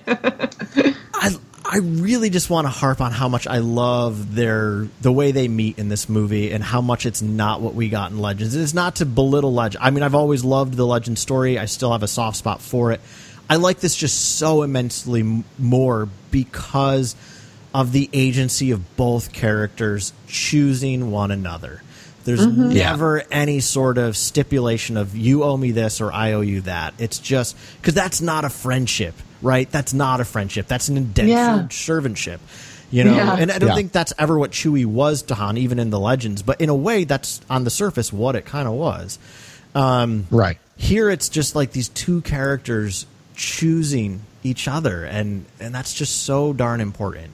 I 1.14 1.35
I 1.69 1.77
really 1.80 2.30
just 2.30 2.49
want 2.49 2.65
to 2.65 2.69
harp 2.69 3.02
on 3.02 3.11
how 3.11 3.27
much 3.27 3.45
I 3.45 3.57
love 3.57 4.35
their 4.35 4.88
the 5.02 5.11
way 5.11 5.31
they 5.31 5.48
meet 5.48 5.77
in 5.77 5.89
this 5.89 6.07
movie 6.07 6.52
and 6.52 6.64
how 6.64 6.80
much 6.80 7.06
it's 7.06 7.22
not 7.22 7.60
what 7.60 7.76
we 7.76 7.89
got 7.89 8.11
in 8.11 8.19
Legends. 8.19 8.56
It's 8.56 8.73
not 8.73 8.98
to 8.98 9.06
belittle 9.06 9.53
Legend. 9.53 9.84
I 9.84 9.91
mean, 9.91 10.03
I've 10.03 10.15
always 10.15 10.45
loved 10.45 10.76
the 10.76 10.85
Legend 10.85 11.19
story. 11.19 11.60
I 11.60 11.65
still 11.65 11.91
have 11.91 12.03
a 12.03 12.07
soft 12.07 12.38
spot 12.38 12.61
for 12.61 12.91
it. 12.94 13.02
I 13.49 13.57
like 13.57 13.80
this 13.80 13.95
just 13.95 14.38
so 14.38 14.61
immensely 14.64 15.22
m- 15.22 15.44
more 15.57 16.07
because 16.31 17.15
of 17.73 17.91
the 17.91 18.10
agency 18.14 18.72
of 18.72 18.95
both 18.95 19.34
characters 19.34 20.14
choosing 20.27 21.11
one 21.11 21.31
another. 21.31 21.81
There's 22.23 22.45
mm-hmm. 22.45 22.73
never 22.73 23.23
any 23.31 23.61
sort 23.61 23.98
of 23.98 24.18
stipulation 24.18 24.98
of 24.98 25.15
you 25.15 25.44
owe 25.44 25.56
me 25.56 25.72
this 25.72 26.02
or 26.02 26.11
I 26.11 26.34
owe 26.34 26.41
you 26.41 26.61
that. 26.61 26.94
It's 26.98 27.19
just 27.19 27.56
because 27.80 27.94
that's 27.94 28.19
not 28.19 28.44
a 28.44 28.49
friendship, 28.49 29.15
right? 29.41 29.69
That's 29.72 29.93
not 29.93 30.19
a 30.22 30.26
friendship. 30.26 30.68
That's 30.68 30.89
an 30.89 30.97
indentured 30.97 31.30
Yeah. 31.30 31.59
servantship. 31.69 32.39
You 32.89 33.03
know, 33.03 33.15
Yeah. 33.15 33.35
and 33.38 33.51
I 33.51 33.57
don't 33.59 33.69
Yeah. 33.69 33.76
think 33.76 33.91
that's 33.91 34.14
ever 34.18 34.39
what 34.39 34.51
Chewie 34.51 34.85
was 34.85 35.22
to 35.23 35.35
Han, 35.35 35.57
even 35.57 35.77
in 35.77 35.89
the 35.89 35.99
legends. 35.99 36.41
But 36.41 36.61
in 36.61 36.69
a 36.69 36.76
way, 36.76 37.03
that's 37.03 37.41
on 37.49 37.65
the 37.65 37.69
surface 37.69 38.14
what 38.14 38.35
it 38.35 38.45
kind 38.45 38.68
of 38.68 38.73
was. 38.76 39.19
Um, 39.76 40.26
right 40.31 40.57
Here, 40.77 41.09
it's 41.09 41.27
just 41.27 41.55
like 41.55 41.72
these 41.72 41.89
two 41.89 42.22
characters 42.22 43.05
choosing 43.35 44.22
each 44.43 44.68
other, 44.68 45.03
and 45.03 45.45
and 45.59 45.73
that's 45.76 45.93
just 45.93 46.23
so 46.23 46.53
darn 46.53 46.80
important. 46.81 47.31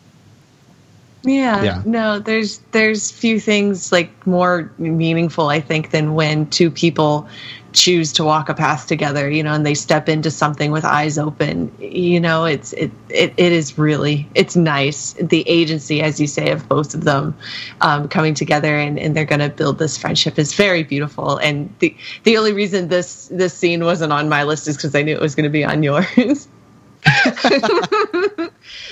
Yeah, 1.26 1.64
Yeah. 1.64 1.82
No, 1.86 2.20
there's 2.20 2.60
there's 2.72 3.12
few 3.12 3.40
things 3.40 3.92
like 3.92 4.10
more 4.28 4.72
meaningful 4.78 5.50
I 5.50 5.62
think 5.62 5.92
than 5.92 6.16
when 6.16 6.48
two 6.48 6.70
people 6.72 7.28
choose 7.74 8.14
to 8.14 8.24
walk 8.24 8.50
a 8.50 8.54
path 8.54 8.88
together, 8.88 9.30
you 9.30 9.44
know, 9.44 9.54
and 9.54 9.66
they 9.66 9.74
step 9.74 10.08
into 10.08 10.32
something 10.32 10.72
with 10.72 10.86
eyes 10.86 11.18
open. 11.18 11.76
You 11.80 12.20
know, 12.20 12.46
it's 12.46 12.74
it 12.74 12.92
it, 13.10 13.34
it 13.38 13.52
is 13.52 13.78
really 13.78 14.28
it's 14.36 14.56
nice. 14.56 15.14
The 15.14 15.48
agency, 15.48 16.02
as 16.02 16.20
you 16.20 16.28
say, 16.28 16.52
of 16.52 16.68
both 16.70 16.94
of 16.94 17.04
them 17.04 17.36
um, 17.82 18.08
coming 18.08 18.34
together 18.34 18.78
and, 18.78 18.98
and 18.98 19.16
they're 19.16 19.26
gonna 19.26 19.50
build 19.50 19.80
this 19.80 19.98
friendship 19.98 20.40
is 20.40 20.54
very 20.54 20.84
beautiful. 20.84 21.38
And 21.38 21.74
the 21.80 21.96
the 22.24 22.38
only 22.38 22.54
reason 22.54 22.88
this 22.88 23.28
this 23.32 23.54
scene 23.54 23.84
wasn't 23.84 24.14
on 24.14 24.30
my 24.30 24.44
list 24.44 24.68
is 24.68 24.78
because 24.78 24.96
I 24.96 25.02
knew 25.02 25.16
it 25.16 25.22
was 25.22 25.36
gonna 25.36 25.50
be 25.50 25.66
on 25.66 25.84
yours. 25.84 26.48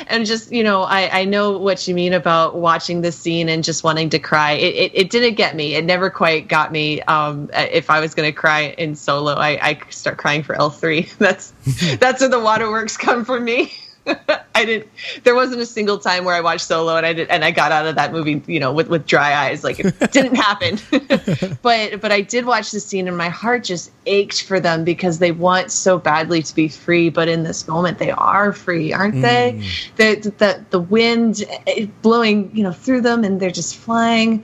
and 0.07 0.25
just 0.25 0.51
you 0.51 0.63
know 0.63 0.83
I, 0.83 1.21
I 1.21 1.25
know 1.25 1.57
what 1.57 1.87
you 1.87 1.95
mean 1.95 2.13
about 2.13 2.55
watching 2.55 3.01
this 3.01 3.17
scene 3.17 3.49
and 3.49 3.63
just 3.63 3.83
wanting 3.83 4.09
to 4.09 4.19
cry. 4.19 4.51
It, 4.53 4.75
it, 4.75 4.91
it 4.93 5.09
didn't 5.09 5.35
get 5.35 5.55
me. 5.55 5.75
It 5.75 5.85
never 5.85 6.09
quite 6.09 6.47
got 6.47 6.71
me. 6.71 7.01
Um, 7.03 7.49
if 7.53 7.89
i 7.89 7.99
was 7.99 8.13
going 8.13 8.31
to 8.31 8.37
cry 8.37 8.75
in 8.77 8.95
solo 8.95 9.33
I, 9.33 9.69
I 9.69 9.79
start 9.89 10.17
crying 10.17 10.43
for 10.43 10.55
l3 10.55 11.17
that's 11.17 11.53
that's 11.97 12.21
where 12.21 12.29
the 12.29 12.39
waterworks 12.39 12.97
come 12.97 13.25
for 13.25 13.39
me 13.39 13.73
I 14.53 14.65
didn't. 14.65 14.89
There 15.23 15.35
wasn't 15.35 15.61
a 15.61 15.65
single 15.65 15.97
time 15.97 16.25
where 16.25 16.35
I 16.35 16.41
watched 16.41 16.65
Solo 16.65 16.95
and 16.95 17.05
I 17.05 17.13
did, 17.13 17.29
and 17.29 17.43
I 17.43 17.51
got 17.51 17.71
out 17.71 17.85
of 17.85 17.95
that 17.95 18.11
movie, 18.11 18.43
you 18.47 18.59
know, 18.59 18.73
with 18.73 18.89
with 18.89 19.05
dry 19.05 19.33
eyes. 19.33 19.63
Like 19.63 19.79
it 19.79 19.97
didn't 20.11 20.35
happen. 20.35 20.79
but 21.61 22.01
but 22.01 22.11
I 22.11 22.21
did 22.21 22.45
watch 22.45 22.71
the 22.71 22.79
scene, 22.79 23.07
and 23.07 23.17
my 23.17 23.29
heart 23.29 23.63
just 23.63 23.91
ached 24.05 24.43
for 24.43 24.59
them 24.59 24.83
because 24.83 25.19
they 25.19 25.31
want 25.31 25.71
so 25.71 25.97
badly 25.97 26.41
to 26.43 26.55
be 26.55 26.67
free. 26.67 27.09
But 27.09 27.27
in 27.27 27.43
this 27.43 27.67
moment, 27.67 27.99
they 27.99 28.11
are 28.11 28.53
free, 28.53 28.91
aren't 28.91 29.21
they? 29.21 29.63
The, 29.95 30.33
the 30.37 30.65
the 30.69 30.79
wind 30.79 31.43
eh, 31.67 31.87
blowing, 32.01 32.51
you 32.55 32.63
know, 32.63 32.73
through 32.73 33.01
them, 33.01 33.23
and 33.23 33.39
they're 33.39 33.51
just 33.51 33.75
flying 33.75 34.43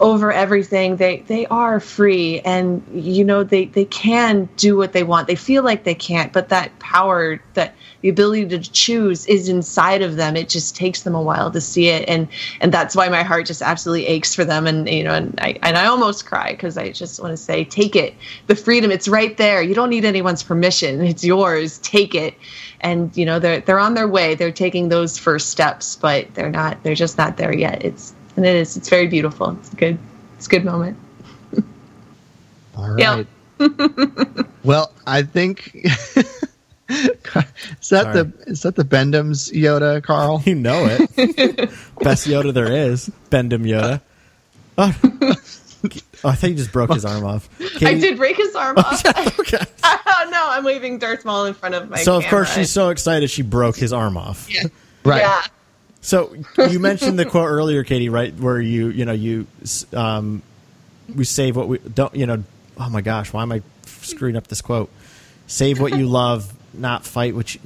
over 0.00 0.32
everything. 0.32 0.96
They 0.96 1.20
they 1.26 1.46
are 1.46 1.80
free, 1.80 2.40
and 2.40 2.82
you 2.92 3.24
know 3.24 3.42
they 3.42 3.66
they 3.66 3.86
can 3.86 4.48
do 4.56 4.76
what 4.76 4.92
they 4.92 5.02
want. 5.02 5.26
They 5.26 5.34
feel 5.34 5.62
like 5.62 5.84
they 5.84 5.94
can't, 5.94 6.32
but 6.32 6.50
that 6.50 6.78
power 6.78 7.42
that 7.54 7.74
the 8.00 8.08
ability 8.08 8.46
to 8.46 8.58
choose 8.58 8.97
is 9.06 9.48
inside 9.48 10.02
of 10.02 10.16
them. 10.16 10.36
It 10.36 10.48
just 10.48 10.76
takes 10.76 11.02
them 11.02 11.14
a 11.14 11.22
while 11.22 11.50
to 11.50 11.60
see 11.60 11.88
it. 11.88 12.08
And 12.08 12.28
and 12.60 12.72
that's 12.72 12.94
why 12.96 13.08
my 13.08 13.22
heart 13.22 13.46
just 13.46 13.62
absolutely 13.62 14.06
aches 14.06 14.34
for 14.34 14.44
them. 14.44 14.66
And 14.66 14.88
you 14.88 15.04
know 15.04 15.14
and 15.14 15.38
i 15.40 15.58
and 15.62 15.76
i 15.76 15.86
almost 15.86 16.26
cry 16.26 16.52
because 16.52 16.76
i 16.76 16.90
just 16.90 17.20
want 17.20 17.32
to 17.32 17.36
say 17.36 17.64
take 17.64 17.96
it. 17.96 18.14
The 18.46 18.56
freedom 18.56 18.90
it's 18.90 19.08
right 19.08 19.36
there. 19.36 19.62
You 19.62 19.74
don't 19.74 19.90
need 19.90 20.04
anyone's 20.04 20.42
permission. 20.42 21.00
It's 21.00 21.24
yours. 21.24 21.78
Take 21.78 22.14
it. 22.14 22.34
And 22.80 23.16
you 23.16 23.24
know 23.24 23.38
they're 23.38 23.60
they're 23.60 23.78
on 23.78 23.94
their 23.94 24.08
way. 24.08 24.34
They're 24.34 24.52
taking 24.52 24.88
those 24.88 25.18
first 25.18 25.50
steps 25.50 25.96
but 25.96 26.32
they're 26.34 26.50
not 26.50 26.82
they're 26.82 26.94
just 26.94 27.18
not 27.18 27.36
there 27.36 27.54
yet. 27.54 27.84
It's 27.84 28.14
and 28.36 28.46
it 28.46 28.54
is 28.54 28.76
it's 28.76 28.88
very 28.88 29.06
beautiful. 29.06 29.56
It's 29.60 29.72
a 29.72 29.76
good. 29.76 29.98
It's 30.36 30.46
a 30.46 30.50
good 30.50 30.64
moment. 30.64 30.96
All 32.76 32.96
Yeah. 32.96 33.24
well, 34.64 34.92
I 35.06 35.22
think 35.22 35.76
is 36.88 37.88
that 37.90 38.12
the 38.12 38.32
is 38.46 38.62
that 38.62 38.76
the 38.76 38.84
Bendham's 38.84 39.50
Yoda, 39.50 40.02
Carl? 40.02 40.42
You 40.46 40.54
know 40.54 40.86
it. 40.88 41.70
Best 42.00 42.26
Yoda 42.26 42.54
there 42.54 42.72
is. 42.72 43.10
Bendham 43.30 43.64
Yoda. 43.66 44.00
Oh. 44.78 45.34
Oh, 46.24 46.30
I 46.30 46.34
think 46.34 46.52
he 46.52 46.56
just 46.56 46.72
broke 46.72 46.92
his 46.92 47.04
arm 47.04 47.24
off. 47.24 47.48
i 47.82 47.94
did 47.94 48.16
break 48.16 48.36
his 48.36 48.52
arm 48.56 48.76
off 48.78 49.06
okay. 49.38 49.58
oh 49.84 50.28
no 50.28 50.46
i'm 50.50 50.64
waving 50.64 50.98
darth 50.98 51.24
maul 51.24 51.44
in 51.44 51.54
front 51.54 51.76
of 51.76 51.88
my 51.88 51.98
So 51.98 52.16
of 52.16 52.24
course 52.26 52.52
she's 52.52 52.72
so 52.72 52.88
excited 52.88 53.30
she 53.30 53.42
broke 53.42 53.76
his 53.76 53.92
arm 53.92 54.16
off. 54.16 54.48
Right. 55.04 55.20
yeah 55.20 55.42
So 56.00 56.34
you 56.56 56.80
mentioned 56.80 57.18
the 57.18 57.24
quote 57.26 57.48
earlier, 57.48 57.84
Katie, 57.84 58.08
right? 58.08 58.34
Where 58.34 58.60
you 58.60 58.88
you 58.88 59.04
know 59.04 59.12
you 59.12 59.46
um, 59.92 60.42
we 61.14 61.24
save 61.24 61.54
what 61.54 61.68
we 61.68 61.78
don't 61.78 62.14
you 62.16 62.26
know. 62.26 62.42
Oh 62.76 62.88
my 62.90 63.00
gosh, 63.00 63.32
why 63.32 63.42
am 63.42 63.52
I 63.52 63.62
screwing 63.84 64.36
up 64.36 64.48
this 64.48 64.60
quote? 64.60 64.90
Save 65.46 65.80
what 65.80 65.96
you 65.96 66.06
love, 66.06 66.52
not 66.78 67.04
fight 67.06 67.34
what 67.34 67.54
you 67.54 67.60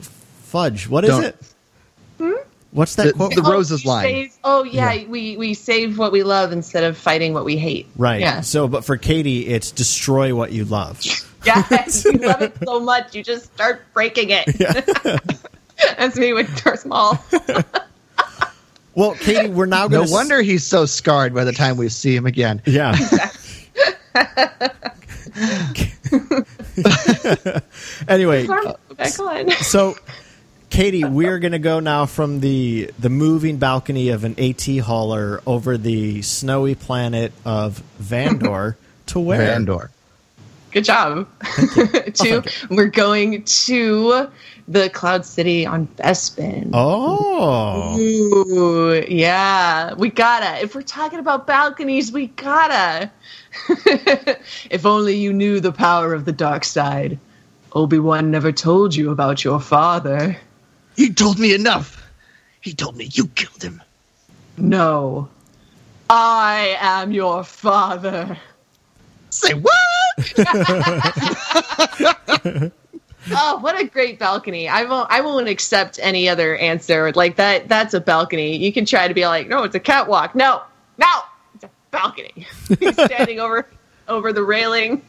fudge. 0.45 0.89
What 0.89 1.05
is 1.05 1.11
Don't- 1.11 1.25
it? 1.25 1.37
Hmm? 2.19 2.33
What's 2.73 2.95
that 2.97 3.07
The- 3.09 3.13
quote? 3.13 3.35
the- 3.35 3.43
Oh, 3.45 3.51
Rose's 3.53 3.85
we 3.85 3.91
line. 3.91 4.05
save- 4.05 4.33
oh 4.45 4.65
yeah, 4.65 4.93
Yeah. 4.93 5.07
we 5.09 5.37
we 5.37 5.55
save 5.55 5.99
what 5.99 6.11
we 6.13 6.23
love 6.23 6.53
instead 6.53 6.85
of 6.85 6.97
fighting 6.97 7.35
what 7.35 7.45
we 7.45 7.57
hate. 7.57 7.87
right. 7.97 8.21
Yeah. 8.21 8.41
So, 8.41 8.67
but 8.69 8.85
for 8.85 8.97
Katie, 8.97 9.47
it's 9.49 9.71
destroy 9.71 10.35
what 10.35 10.53
you 10.53 10.65
love. 10.65 11.01
Yes, 11.45 12.05
you 12.05 12.13
love 12.13 12.41
it 12.41 12.55
so 12.65 12.79
much 12.79 13.17
you 13.17 13.25
just 13.25 13.47
start 13.53 13.83
breaking 13.93 14.31
it. 14.31 14.45
Yeah. 14.61 15.19
That's 15.99 16.17
me 16.17 16.33
with 16.33 16.63
Darth 16.63 16.87
Maul. 16.87 17.19
Well, 18.95 19.15
Katie, 19.15 19.49
we're 19.49 19.65
now 19.67 19.85
No 19.85 19.89
going 19.89 20.07
to 20.07 20.13
wonder 20.13 20.43
he's 20.43 20.65
so 20.67 20.85
scarred 20.85 21.33
by 21.35 21.45
the 21.45 21.53
time 21.53 21.79
we 21.79 21.89
see 21.89 22.15
him 22.15 22.27
again. 22.27 22.61
Yeah. 22.67 22.95
anyway, 28.09 28.47
Go 28.97 29.05
back 29.05 29.19
on. 29.19 29.51
so 29.63 29.97
Katie, 30.73 31.05
we're 31.05 31.39
going 31.39 31.53
to 31.53 31.59
go 31.59 31.81
now 31.81 32.07
from 32.07 32.41
the 32.41 32.91
the 32.99 33.11
moving 33.11 33.59
balcony 33.59 34.09
of 34.09 34.25
an 34.25 34.39
AT 34.39 34.67
hauler 34.79 35.43
over 35.47 35.77
the 35.77 36.23
snowy 36.23 36.75
planet 36.75 37.33
of 37.45 37.83
Vandor 38.01 38.77
to 39.07 39.21
where? 39.21 39.41
Vandor. 39.41 39.91
Good 40.71 40.85
job. 40.85 41.29
to 42.15 42.43
we're 42.71 42.87
going 42.87 43.45
to 43.45 44.29
the 44.67 44.89
Cloud 44.89 45.27
City 45.27 45.67
on 45.67 45.87
Bespin. 45.89 46.71
Oh. 46.73 47.99
Ooh, 47.99 49.05
yeah, 49.07 49.93
we 49.93 50.09
gotta. 50.09 50.63
If 50.63 50.75
we're 50.75 50.81
talking 50.81 51.19
about 51.19 51.47
balconies, 51.47 52.11
we 52.11 52.29
gotta. 52.29 53.11
if 54.71 54.87
only 54.87 55.17
you 55.17 55.35
knew 55.35 55.61
the 55.61 55.73
power 55.73 56.15
of 56.15 56.25
the 56.25 56.33
dark 56.33 56.65
side. 56.65 57.19
Obi 57.75 57.99
Wan 57.99 58.31
never 58.31 58.53
told 58.53 58.95
you 58.95 59.11
about 59.11 59.45
your 59.45 59.61
father. 59.61 60.37
He 60.97 61.13
told 61.13 61.39
me 61.39 61.55
enough. 61.55 62.07
He 62.61 62.75
told 62.75 62.97
me 62.97 63.09
you 63.13 63.27
killed 63.29 63.63
him. 63.63 63.83
No, 64.59 65.29
I 66.11 66.77
am 66.79 67.13
your 67.13 67.43
father. 67.45 68.37
Say 69.31 69.55
what? 69.55 69.73
Oh, 73.31 73.59
what 73.59 73.81
a 73.81 73.85
great 73.85 74.19
balcony! 74.19 74.69
I 74.69 74.83
won't. 74.83 75.09
I 75.09 75.21
won't 75.21 75.47
accept 75.47 76.01
any 76.03 76.29
other 76.29 76.57
answer 76.57 77.13
like 77.13 77.37
that. 77.37 77.69
That's 77.69 77.95
a 77.95 78.01
balcony. 78.01 78.57
You 78.57 78.73
can 78.73 78.85
try 78.85 79.07
to 79.07 79.15
be 79.15 79.25
like, 79.27 79.47
no, 79.47 79.63
it's 79.63 79.77
a 79.77 79.81
catwalk. 79.81 80.35
No, 80.35 80.61
no, 80.99 81.07
it's 81.55 81.63
a 81.63 81.71
balcony. 81.93 82.49
He's 82.81 82.95
standing 82.95 83.39
over 83.39 83.69
over 84.09 84.33
the 84.33 84.43
railing. 84.43 85.03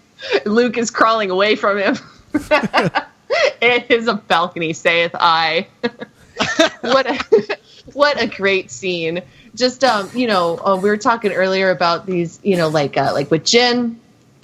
Luke 0.46 0.78
is 0.78 0.92
crawling 0.92 1.32
away 1.32 1.56
from 1.56 1.80
him. 1.80 1.98
it 3.62 3.90
is 3.90 4.08
a 4.08 4.16
balcony, 4.16 4.74
saith 4.74 5.12
I. 5.16 5.68
what 6.82 7.06
a, 7.06 7.58
what 7.94 8.22
a 8.22 8.28
great 8.28 8.72
scene! 8.72 9.22
Just 9.56 9.84
um, 9.84 10.10
you 10.14 10.28
know, 10.28 10.58
uh, 10.58 10.76
we 10.76 10.90
were 10.90 10.98
talking 10.98 11.32
earlier 11.32 11.70
about 11.70 12.06
these, 12.06 12.40
you 12.44 12.58
know, 12.58 12.70
like 12.70 12.98
uh, 12.98 13.12
like 13.14 13.30
with 13.30 13.44
Jyn 13.44 13.98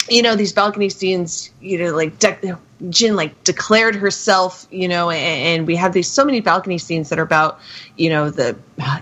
you 0.10 0.22
know 0.22 0.36
these 0.36 0.54
balcony 0.54 0.90
scenes 0.90 1.50
you 1.62 1.78
know 1.78 1.96
like 1.96 2.18
de- 2.20 2.58
Jyn 2.84 3.16
like 3.16 3.44
declared 3.44 3.96
herself 3.96 4.68
you 4.72 4.88
know 4.88 5.10
and, 5.10 5.60
and 5.60 5.68
we 5.68 5.76
have 5.76 5.94
these 5.94 6.10
so 6.10 6.26
many 6.26 6.42
balcony 6.42 6.78
scenes 6.78 7.10
that 7.10 7.20
are 7.20 7.24
about 7.24 7.60
you 7.98 8.10
know 8.10 8.30
the 8.30 8.58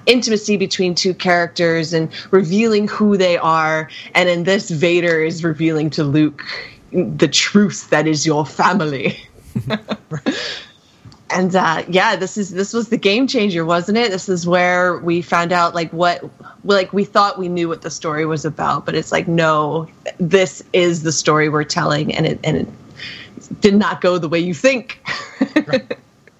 intimacy 0.06 0.58
between 0.58 0.96
two 0.96 1.14
characters 1.14 1.94
and 1.94 2.12
revealing 2.32 2.88
who 2.88 3.18
they 3.18 3.38
are 3.38 3.90
and 4.16 4.30
in 4.30 4.44
this 4.44 4.70
Vader 4.70 5.22
is 5.22 5.44
revealing 5.44 5.90
to 5.92 6.04
Luke 6.04 6.44
the 6.92 7.28
truth 7.28 7.90
that 7.90 8.08
is 8.08 8.26
your 8.26 8.46
family 8.46 9.28
and 11.30 11.56
uh, 11.56 11.84
yeah, 11.88 12.16
this 12.16 12.38
is 12.38 12.52
this 12.52 12.74
was 12.74 12.90
the 12.90 12.98
game 12.98 13.28
changer, 13.28 13.66
wasn't 13.66 13.98
it? 13.98 14.12
This 14.12 14.30
is 14.30 14.48
where 14.48 14.98
we 14.98 15.22
found 15.22 15.52
out 15.52 15.76
like 15.76 15.92
what 15.92 16.24
like 16.64 16.94
we 16.94 17.04
thought 17.04 17.38
we 17.38 17.50
knew 17.50 17.68
what 17.68 17.82
the 17.82 17.90
story 17.90 18.26
was 18.26 18.46
about, 18.46 18.86
but 18.86 18.96
it's 18.96 19.12
like 19.12 19.28
no, 19.28 19.88
this 20.20 20.64
is 20.74 21.04
the 21.04 21.12
story 21.12 21.50
we're 21.50 21.64
telling, 21.64 22.14
and 22.14 22.26
it 22.26 22.40
and 22.44 22.58
it 22.58 23.62
did 23.62 23.76
not 23.76 24.02
go 24.02 24.18
the 24.18 24.30
way 24.30 24.40
you 24.40 24.54
think. 24.54 25.00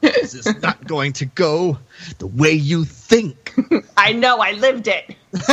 this 0.02 0.34
is 0.34 0.62
not 0.62 0.86
going 0.86 1.14
to 1.14 1.26
go 1.26 1.78
the 2.20 2.28
way 2.28 2.52
you 2.52 2.86
think. 2.86 3.54
I 3.98 4.14
know, 4.14 4.40
I 4.40 4.52
lived 4.54 4.88
it. 4.88 5.16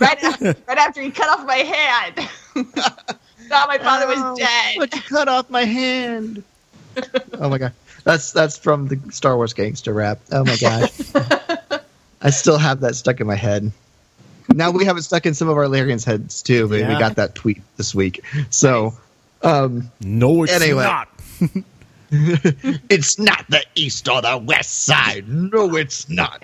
right, 0.00 0.22
right 0.40 0.78
after 0.78 1.00
he 1.00 1.10
cut 1.10 1.28
off 1.28 1.46
my 1.46 1.56
hand. 1.56 3.16
Thought 3.48 3.68
my 3.68 3.78
father 3.78 4.06
was 4.06 4.38
dead. 4.38 4.76
But 4.78 4.94
you 4.94 5.00
cut 5.02 5.28
off 5.28 5.50
my 5.50 5.64
hand. 5.64 6.42
oh 7.34 7.48
my 7.48 7.58
god. 7.58 7.72
That's 8.04 8.32
that's 8.32 8.56
from 8.58 8.88
the 8.88 9.00
Star 9.12 9.36
Wars 9.36 9.52
gangster 9.52 9.92
rap. 9.92 10.20
Oh 10.30 10.44
my 10.44 10.56
gosh. 10.56 10.92
I 12.22 12.30
still 12.30 12.58
have 12.58 12.80
that 12.80 12.94
stuck 12.94 13.20
in 13.20 13.26
my 13.26 13.34
head. 13.34 13.70
Now 14.54 14.70
we 14.70 14.84
have 14.84 14.96
it 14.96 15.02
stuck 15.02 15.26
in 15.26 15.34
some 15.34 15.48
of 15.48 15.56
our 15.56 15.64
Larians' 15.64 16.04
heads 16.04 16.42
too, 16.42 16.68
but 16.68 16.78
we 16.80 16.98
got 16.98 17.16
that 17.16 17.34
tweet 17.34 17.62
this 17.76 17.94
week. 17.94 18.24
So 18.50 18.94
um 19.42 19.90
No, 20.00 20.42
it's 20.44 20.52
Anyway. 20.52 20.84
not. 20.84 21.08
it's 22.10 23.18
not 23.18 23.44
the 23.48 23.64
east 23.74 24.08
or 24.08 24.22
the 24.22 24.38
west 24.38 24.84
side. 24.84 25.28
No, 25.28 25.74
it's 25.76 26.08
not. 26.08 26.42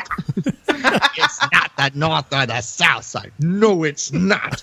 it's 0.66 1.40
not 1.52 1.70
the 1.76 1.90
north 1.94 2.32
or 2.32 2.46
the 2.46 2.60
south 2.60 3.04
side. 3.04 3.32
No, 3.38 3.84
it's 3.84 4.12
not. 4.12 4.62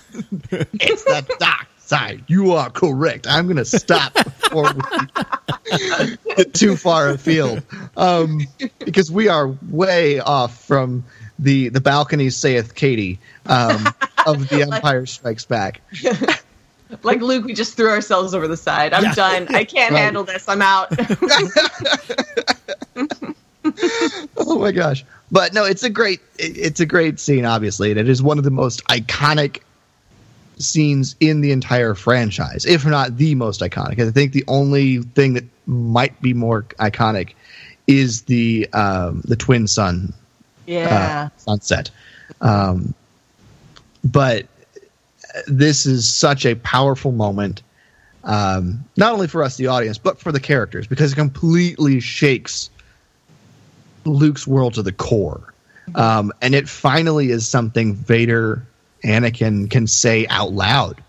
It's 0.50 1.04
the 1.04 1.36
dark 1.38 1.66
side. 1.88 2.24
You 2.28 2.52
are 2.52 2.70
correct. 2.70 3.26
I'm 3.28 3.46
going 3.46 3.56
to 3.56 3.64
stop 3.64 4.12
before 4.14 4.72
we 4.72 4.82
get 6.36 6.54
too 6.54 6.76
far 6.76 7.08
afield, 7.10 7.62
um, 7.96 8.40
because 8.80 9.10
we 9.10 9.28
are 9.28 9.48
way 9.70 10.20
off 10.20 10.64
from 10.64 11.04
the 11.38 11.68
the 11.70 11.80
balcony 11.80 12.30
saith 12.30 12.74
Katie 12.74 13.18
um, 13.46 13.86
of 14.26 14.48
the 14.48 14.62
Empire 14.70 15.06
Strikes 15.06 15.44
Back. 15.44 15.80
Like 17.02 17.20
Luke, 17.20 17.44
we 17.44 17.52
just 17.52 17.76
threw 17.76 17.90
ourselves 17.90 18.32
over 18.32 18.48
the 18.48 18.56
side. 18.56 18.94
I'm 18.94 19.02
Yeah. 19.04 19.14
done. 19.14 19.54
I 19.54 19.64
can't 19.64 19.92
Right. 19.92 20.00
handle 20.04 20.24
this. 20.24 20.48
I'm 20.48 20.62
out. 20.62 20.88
oh 24.38 24.58
my 24.58 24.72
gosh 24.72 25.04
but 25.30 25.52
no 25.52 25.64
it's 25.64 25.82
a 25.82 25.90
great 25.90 26.20
it's 26.38 26.80
a 26.80 26.86
great 26.86 27.20
scene 27.20 27.44
obviously 27.44 27.90
and 27.90 28.00
it 28.00 28.08
is 28.08 28.22
one 28.22 28.38
of 28.38 28.44
the 28.44 28.50
most 28.50 28.82
iconic 28.86 29.60
scenes 30.58 31.16
in 31.20 31.40
the 31.40 31.52
entire 31.52 31.94
franchise 31.94 32.64
if 32.66 32.84
not 32.84 33.16
the 33.16 33.34
most 33.34 33.60
iconic 33.60 33.98
i 34.00 34.10
think 34.10 34.32
the 34.32 34.44
only 34.48 34.98
thing 34.98 35.34
that 35.34 35.44
might 35.66 36.20
be 36.20 36.34
more 36.34 36.62
iconic 36.80 37.32
is 37.86 38.22
the 38.22 38.68
um 38.72 39.22
the 39.24 39.36
twin 39.36 39.66
sun 39.66 40.12
yeah. 40.66 41.30
uh, 41.32 41.38
sunset 41.38 41.90
um 42.40 42.94
but 44.04 44.46
this 45.46 45.86
is 45.86 46.12
such 46.12 46.44
a 46.44 46.54
powerful 46.56 47.12
moment 47.12 47.62
um 48.24 48.84
not 48.96 49.12
only 49.12 49.28
for 49.28 49.42
us 49.42 49.56
the 49.56 49.66
audience 49.66 49.98
but 49.98 50.18
for 50.18 50.32
the 50.32 50.40
characters 50.40 50.86
because 50.86 51.12
it 51.12 51.16
completely 51.16 52.00
shakes 52.00 52.70
Luke's 54.08 54.46
world 54.46 54.74
to 54.74 54.82
the 54.82 54.92
core. 54.92 55.52
Um, 55.94 56.32
and 56.42 56.54
it 56.54 56.68
finally 56.68 57.30
is 57.30 57.48
something 57.48 57.94
Vader, 57.94 58.66
Anakin 59.04 59.70
can 59.70 59.86
say 59.86 60.26
out 60.28 60.52
loud. 60.52 61.02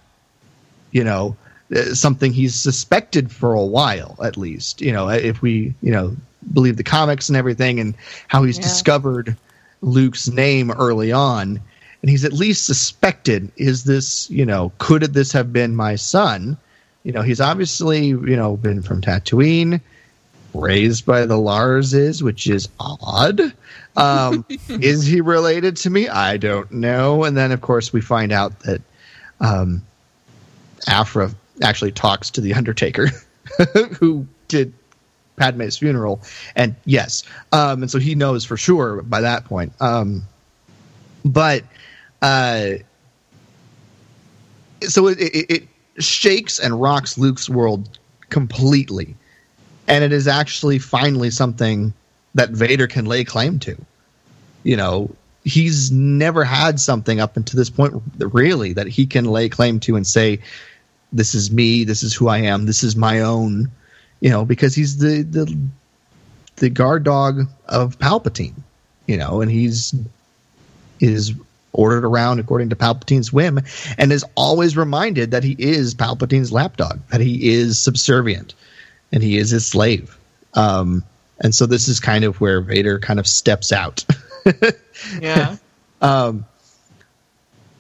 You 0.92 1.04
know, 1.04 1.36
uh, 1.76 1.94
something 1.94 2.34
he's 2.34 2.56
suspected 2.56 3.32
for 3.32 3.54
a 3.54 3.66
while, 3.66 4.18
at 4.24 4.38
least. 4.38 4.82
You 4.82 4.92
know, 4.92 5.10
if 5.10 5.42
we, 5.42 5.74
you 5.82 5.92
know, 5.92 6.16
believe 6.54 6.78
the 6.78 6.84
comics 6.84 7.30
and 7.30 7.38
everything 7.38 7.80
and 7.80 7.96
how 8.28 8.44
he's 8.44 8.58
Yeah. 8.58 8.64
discovered 8.64 9.36
Luke's 9.82 10.28
name 10.28 10.72
early 10.72 11.12
on. 11.12 11.60
And 12.02 12.10
he's 12.10 12.24
at 12.24 12.34
least 12.34 12.66
suspected 12.66 13.52
is 13.58 13.84
this, 13.84 14.30
you 14.30 14.46
know, 14.46 14.72
could 14.78 15.02
this 15.14 15.32
have 15.34 15.52
been 15.52 15.76
my 15.76 15.96
son? 15.96 16.58
You 17.04 17.12
know, 17.12 17.22
he's 17.22 17.42
obviously, 17.42 18.08
you 18.08 18.36
know, 18.36 18.56
been 18.56 18.82
from 18.82 19.02
Tatooine 19.02 19.82
raised 20.54 21.06
by 21.06 21.26
the 21.26 21.38
Larses, 21.38 22.24
which 22.24 22.48
is 22.48 22.70
odd. 22.80 23.54
Um, 23.96 24.46
is 24.70 25.06
he 25.06 25.22
related 25.22 25.76
to 25.78 25.90
me? 25.90 26.08
I 26.08 26.38
don't 26.38 26.72
know. 26.72 27.24
And 27.24 27.36
then, 27.36 27.52
of 27.52 27.62
course, 27.62 27.94
we 27.94 28.02
find 28.02 28.32
out 28.32 28.60
that 28.62 28.82
um, 29.40 29.82
Aphra 30.88 31.32
actually 31.62 31.92
talks 31.92 32.30
to 32.32 32.42
the 32.42 32.54
Undertaker, 32.54 33.10
who 34.00 34.26
did 34.48 34.74
Padme's 35.38 35.78
funeral. 35.78 36.22
And 36.56 36.76
yes, 36.86 37.24
um, 37.52 37.82
and 37.84 37.92
so 37.92 38.00
he 38.00 38.16
knows 38.16 38.46
for 38.46 38.58
sure 38.58 39.02
by 39.04 39.22
that 39.22 39.46
point. 39.46 39.74
Um, 39.80 40.24
but 41.26 41.64
uh, 42.22 42.72
so 44.82 45.08
it, 45.08 45.20
it, 45.20 45.46
it 45.50 46.04
shakes 46.04 46.60
and 46.60 46.80
rocks 46.80 47.18
Luke's 47.18 47.50
world 47.50 47.98
completely 48.30 49.16
and 49.90 50.04
it 50.04 50.14
is 50.14 50.28
actually 50.28 50.80
finally 50.80 51.32
something 51.32 51.92
that 52.36 52.52
Vader 52.52 52.88
can 52.88 53.06
lay 53.06 53.24
claim 53.26 53.60
to. 53.60 53.76
You 54.64 54.78
know, 54.78 55.10
he's 55.44 55.92
never 55.92 56.44
had 56.44 56.80
something 56.80 57.20
up 57.20 57.36
until 57.36 57.58
this 57.58 57.72
point, 57.72 58.02
really, 58.18 58.74
that 58.74 58.88
he 58.88 59.08
can 59.08 59.26
lay 59.26 59.50
claim 59.50 59.80
to 59.82 59.96
and 59.96 60.06
say, 60.06 60.40
"This 61.12 61.34
is 61.34 61.52
me. 61.52 61.84
This 61.84 62.04
is 62.04 62.14
who 62.14 62.28
I 62.28 62.38
am. 62.38 62.66
This 62.66 62.84
is 62.84 62.96
my 62.96 63.20
own." 63.20 63.72
You 64.22 64.30
know, 64.30 64.46
because 64.46 64.76
he's 64.76 64.98
the 64.98 65.24
the 65.24 65.58
the 66.58 66.70
guard 66.70 67.04
dog 67.04 67.48
of 67.68 67.98
Palpatine. 67.98 68.56
You 69.08 69.18
know, 69.18 69.42
and 69.42 69.50
he's 69.50 69.96
is 71.00 71.34
ordered 71.72 72.04
around 72.04 72.40
according 72.40 72.70
to 72.70 72.76
Palpatine's 72.76 73.34
whim, 73.34 73.60
and 73.98 74.12
is 74.12 74.26
always 74.36 74.78
reminded 74.78 75.32
that 75.32 75.44
he 75.44 75.56
is 75.58 75.96
Palpatine's 75.96 76.52
lapdog, 76.52 77.00
that 77.10 77.22
he 77.22 77.50
is 77.50 77.80
subservient 77.80 78.54
and 79.12 79.24
he 79.24 79.38
is 79.38 79.50
his 79.50 79.66
slave. 79.66 80.18
Um, 80.54 81.04
and 81.40 81.56
so 81.56 81.66
this 81.66 81.88
is 81.88 82.00
kind 82.00 82.24
of 82.26 82.42
where 82.42 82.62
Vader 82.62 83.00
kind 83.00 83.20
of 83.20 83.28
steps 83.28 83.72
out. 83.72 84.06
Yeah. 85.22 85.56
um, 86.02 86.46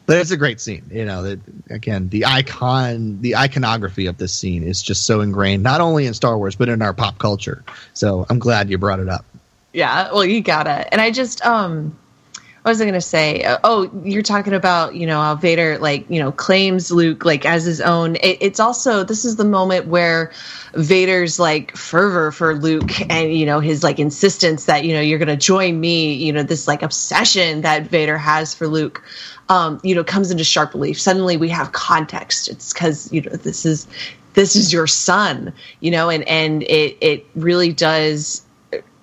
but 0.06 0.18
it's 0.18 0.31
a 0.31 0.38
great 0.38 0.60
scene. 0.60 0.85
You 0.91 1.06
know, 1.06 1.23
that 1.23 1.39
again, 1.69 2.10
the 2.10 2.26
icon, 2.26 3.22
the 3.22 3.35
iconography 3.35 4.07
of 4.07 4.18
this 4.18 4.34
scene 4.34 4.64
is 4.64 4.81
just 4.81 5.06
so 5.06 5.22
ingrained, 5.22 5.61
not 5.61 5.81
only 5.81 6.07
in 6.07 6.14
Star 6.14 6.38
Wars 6.38 6.56
but 6.56 6.69
in 6.69 6.81
our 6.81 6.93
pop 6.93 7.19
culture. 7.19 7.64
So 7.93 8.26
I'm 8.30 8.39
glad 8.39 8.69
you 8.69 8.77
brought 8.77 8.99
it 8.99 9.10
up. 9.10 9.26
Yeah, 9.72 10.11
well, 10.11 10.26
you 10.26 10.41
gotta. 10.41 10.91
And 10.91 10.99
I 10.99 11.11
just, 11.11 11.45
um, 11.45 11.95
what 12.61 12.72
was 12.72 12.81
I 12.81 12.86
gonna 12.86 12.99
say? 12.99 13.44
Uh, 13.44 13.57
oh, 13.64 13.90
you're 14.03 14.22
talking 14.22 14.53
about, 14.53 14.94
you 14.94 15.07
know, 15.07 15.22
how 15.22 15.36
Vader, 15.36 15.77
like, 15.77 16.10
you 16.10 16.19
know, 16.19 16.31
claims 16.31 16.91
Luke 16.91 17.23
like 17.23 17.45
as 17.45 17.64
his 17.64 17.80
own. 17.80 18.18
It, 18.18 18.38
it's 18.41 18.60
also 18.60 19.03
this 19.03 19.23
is 19.23 19.38
the 19.38 19.45
moment 19.45 19.88
where 19.88 20.31
Vader's 20.73 21.40
like 21.40 21.76
fervor 21.76 22.31
for 22.31 22.56
Luke 22.56 22.99
and 23.10 23.34
you 23.34 23.45
know 23.45 23.60
his 23.60 23.84
like 23.84 23.99
insistence 23.99 24.65
that 24.65 24.86
you 24.86 24.94
know 24.94 25.02
you're 25.02 25.19
gonna 25.19 25.38
join 25.38 25.80
me. 25.80 26.14
You 26.14 26.34
know, 26.34 26.44
this 26.44 26.68
like 26.68 26.84
obsession 26.84 27.61
that 27.61 27.88
Vader 27.88 28.18
has 28.18 28.53
for 28.53 28.68
Luke. 28.68 29.03
Um, 29.48 29.80
you 29.81 29.95
know, 29.95 30.03
comes 30.03 30.30
into 30.30 30.44
sharp 30.44 30.73
relief. 30.73 31.02
Suddenly, 31.02 31.38
we 31.38 31.49
have 31.49 31.72
context. 31.72 32.49
It's 32.49 32.72
because 32.72 33.11
you 33.11 33.22
know 33.22 33.31
this 33.31 33.65
is 33.65 33.88
this 34.34 34.56
is 34.56 34.72
your 34.72 34.86
son. 34.86 35.53
You 35.80 35.91
know, 35.91 36.10
and 36.10 36.27
and 36.27 36.64
it 36.64 36.98
it 37.02 37.26
really 37.36 37.73
does 37.73 38.44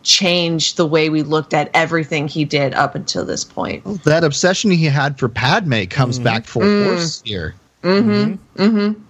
change 0.06 0.76
the 0.76 0.86
way 0.86 1.10
we 1.10 1.22
looked 1.22 1.52
at 1.52 1.68
everything 1.74 2.28
he 2.28 2.44
did 2.44 2.72
up 2.74 2.94
until 2.94 3.24
this 3.24 3.44
point. 3.44 4.04
That 4.04 4.22
obsession 4.24 4.70
he 4.70 4.84
had 4.84 5.18
for 5.18 5.28
Padme 5.28 5.84
comes 5.84 6.16
mm-hmm. 6.16 6.24
back 6.24 6.46
full 6.46 6.62
mm. 6.62 6.86
force 6.86 7.20
here. 7.24 7.54
Mm-hmm. 7.82 8.62
Mm-hmm. 8.62 9.02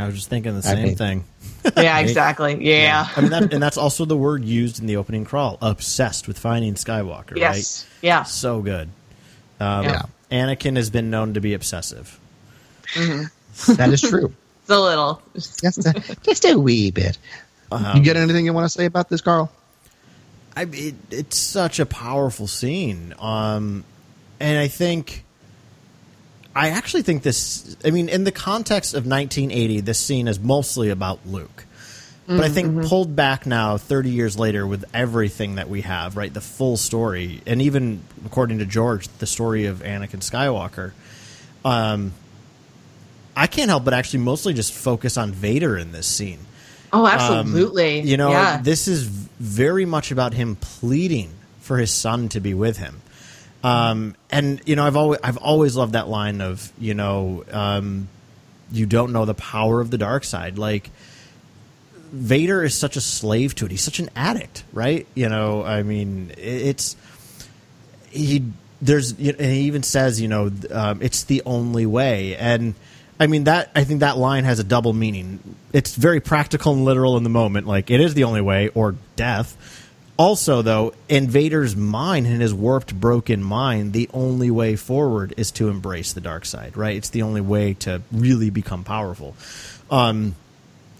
I 0.00 0.06
was 0.06 0.14
just 0.14 0.30
thinking 0.30 0.52
the 0.52 0.58
I 0.58 0.74
same 0.74 0.84
mean- 0.84 0.96
thing. 0.96 1.24
Yeah, 1.76 1.98
exactly. 2.00 2.56
Yeah. 2.64 3.06
I 3.14 3.20
mean, 3.20 3.30
that, 3.30 3.52
and 3.52 3.62
that's 3.62 3.76
also 3.76 4.04
the 4.04 4.16
word 4.16 4.44
used 4.44 4.80
in 4.80 4.86
the 4.86 4.96
opening 4.96 5.24
crawl. 5.24 5.58
Obsessed 5.60 6.26
with 6.26 6.38
finding 6.38 6.74
Skywalker, 6.74 7.36
Yes. 7.36 7.84
right? 7.84 8.06
Yeah. 8.06 8.22
So 8.22 8.62
good. 8.62 8.88
Um, 9.58 9.84
Yeah. 9.84 10.02
Anakin 10.30 10.76
has 10.76 10.90
been 10.90 11.10
known 11.10 11.34
to 11.34 11.40
be 11.40 11.54
obsessive. 11.54 12.18
That 12.94 13.90
is 13.90 14.00
true. 14.00 14.32
It's 14.62 14.78
a 14.78 14.80
little. 14.80 15.20
just, 15.34 15.84
uh, 15.84 15.92
a, 15.96 16.14
just 16.22 16.44
a 16.44 16.56
wee 16.56 16.92
bit. 16.92 17.18
Um, 17.72 17.96
you 17.96 18.04
get 18.04 18.16
anything 18.16 18.44
you 18.44 18.52
want 18.52 18.66
to 18.66 18.68
say 18.68 18.84
about 18.84 19.08
this, 19.08 19.20
Carl? 19.20 19.50
I 20.56 20.66
it, 20.70 20.94
it's 21.10 21.36
such 21.36 21.80
a 21.80 21.86
powerful 21.86 22.46
scene. 22.46 23.14
Um, 23.18 23.84
and 24.38 24.58
I 24.58 24.68
think 24.68 25.24
I 26.54 26.70
actually 26.70 27.02
think 27.02 27.22
this 27.22 27.76
I 27.84 27.90
mean 27.90 28.08
in 28.08 28.24
the 28.24 28.32
context 28.32 28.94
of 28.94 29.06
1980 29.06 29.80
this 29.80 29.98
scene 29.98 30.28
is 30.28 30.40
mostly 30.40 30.90
about 30.90 31.20
Luke. 31.26 31.66
But 32.26 32.44
I 32.44 32.48
think 32.48 32.86
pulled 32.86 33.16
back 33.16 33.44
now 33.44 33.76
30 33.76 34.10
years 34.10 34.38
later 34.38 34.64
with 34.64 34.84
everything 34.94 35.56
that 35.56 35.68
we 35.68 35.80
have, 35.80 36.16
right? 36.16 36.32
The 36.32 36.40
full 36.40 36.76
story 36.76 37.42
and 37.44 37.60
even 37.60 38.02
according 38.24 38.58
to 38.58 38.66
George 38.66 39.08
the 39.18 39.26
story 39.26 39.66
of 39.66 39.80
Anakin 39.80 40.20
Skywalker. 40.20 40.92
Um 41.64 42.12
I 43.36 43.46
can't 43.46 43.68
help 43.68 43.84
but 43.84 43.94
actually 43.94 44.20
mostly 44.20 44.54
just 44.54 44.72
focus 44.72 45.16
on 45.16 45.32
Vader 45.32 45.76
in 45.76 45.92
this 45.92 46.06
scene. 46.06 46.40
Oh, 46.92 47.04
Um, 47.06 47.12
absolutely. 47.12 48.00
you 48.00 48.16
know, 48.16 48.30
yeah. 48.30 48.60
this 48.62 48.88
is 48.88 49.04
very 49.04 49.84
much 49.84 50.10
about 50.10 50.34
him 50.34 50.56
pleading 50.56 51.30
for 51.60 51.78
his 51.78 51.90
son 51.92 52.28
to 52.30 52.40
be 52.40 52.54
with 52.54 52.78
him. 52.78 53.00
Um, 53.62 54.14
and 54.30 54.60
you 54.64 54.74
know, 54.76 54.86
I've 54.86 54.96
always 54.96 55.20
I've 55.22 55.36
always 55.36 55.76
loved 55.76 55.92
that 55.92 56.08
line 56.08 56.40
of 56.40 56.72
you 56.78 56.94
know, 56.94 57.44
um, 57.52 58.08
you 58.72 58.86
don't 58.86 59.12
know 59.12 59.24
the 59.24 59.34
power 59.34 59.80
of 59.80 59.90
the 59.90 59.98
dark 59.98 60.24
side. 60.24 60.56
Like 60.58 60.90
Vader 62.12 62.64
is 62.64 62.74
such 62.74 62.96
a 62.96 63.00
slave 63.00 63.54
to 63.56 63.66
it. 63.66 63.70
He's 63.70 63.82
such 63.82 64.00
an 64.00 64.08
addict, 64.16 64.64
right? 64.72 65.06
You 65.14 65.28
know, 65.28 65.62
I 65.62 65.82
mean, 65.82 66.32
it's 66.38 66.96
he. 68.10 68.44
There's 68.82 69.12
and 69.12 69.38
he 69.40 69.60
even 69.62 69.82
says, 69.82 70.20
you 70.22 70.28
know, 70.28 70.50
um, 70.70 71.02
it's 71.02 71.24
the 71.24 71.42
only 71.44 71.84
way, 71.84 72.36
and 72.36 72.74
I 73.20 73.26
mean 73.26 73.44
that. 73.44 73.70
I 73.76 73.84
think 73.84 74.00
that 74.00 74.16
line 74.16 74.44
has 74.44 74.58
a 74.58 74.64
double 74.64 74.94
meaning. 74.94 75.38
It's 75.74 75.94
very 75.94 76.20
practical 76.20 76.72
and 76.72 76.86
literal 76.86 77.18
in 77.18 77.22
the 77.22 77.30
moment, 77.30 77.66
like 77.66 77.90
it 77.90 78.00
is 78.00 78.14
the 78.14 78.24
only 78.24 78.40
way 78.40 78.68
or 78.68 78.96
death. 79.14 79.56
Also, 80.16 80.60
though, 80.62 80.92
in 81.08 81.28
Vader's 81.28 81.76
mind, 81.76 82.26
in 82.26 82.40
his 82.40 82.52
warped, 82.52 82.98
broken 82.98 83.42
mind, 83.42 83.92
the 83.92 84.08
only 84.12 84.50
way 84.50 84.76
forward 84.76 85.32
is 85.36 85.50
to 85.52 85.68
embrace 85.68 86.12
the 86.12 86.20
dark 86.20 86.44
side, 86.44 86.76
right? 86.76 86.96
It's 86.96 87.10
the 87.10 87.22
only 87.22 87.40
way 87.40 87.74
to 87.74 88.02
really 88.10 88.50
become 88.50 88.84
powerful. 88.84 89.34
Um, 89.90 90.34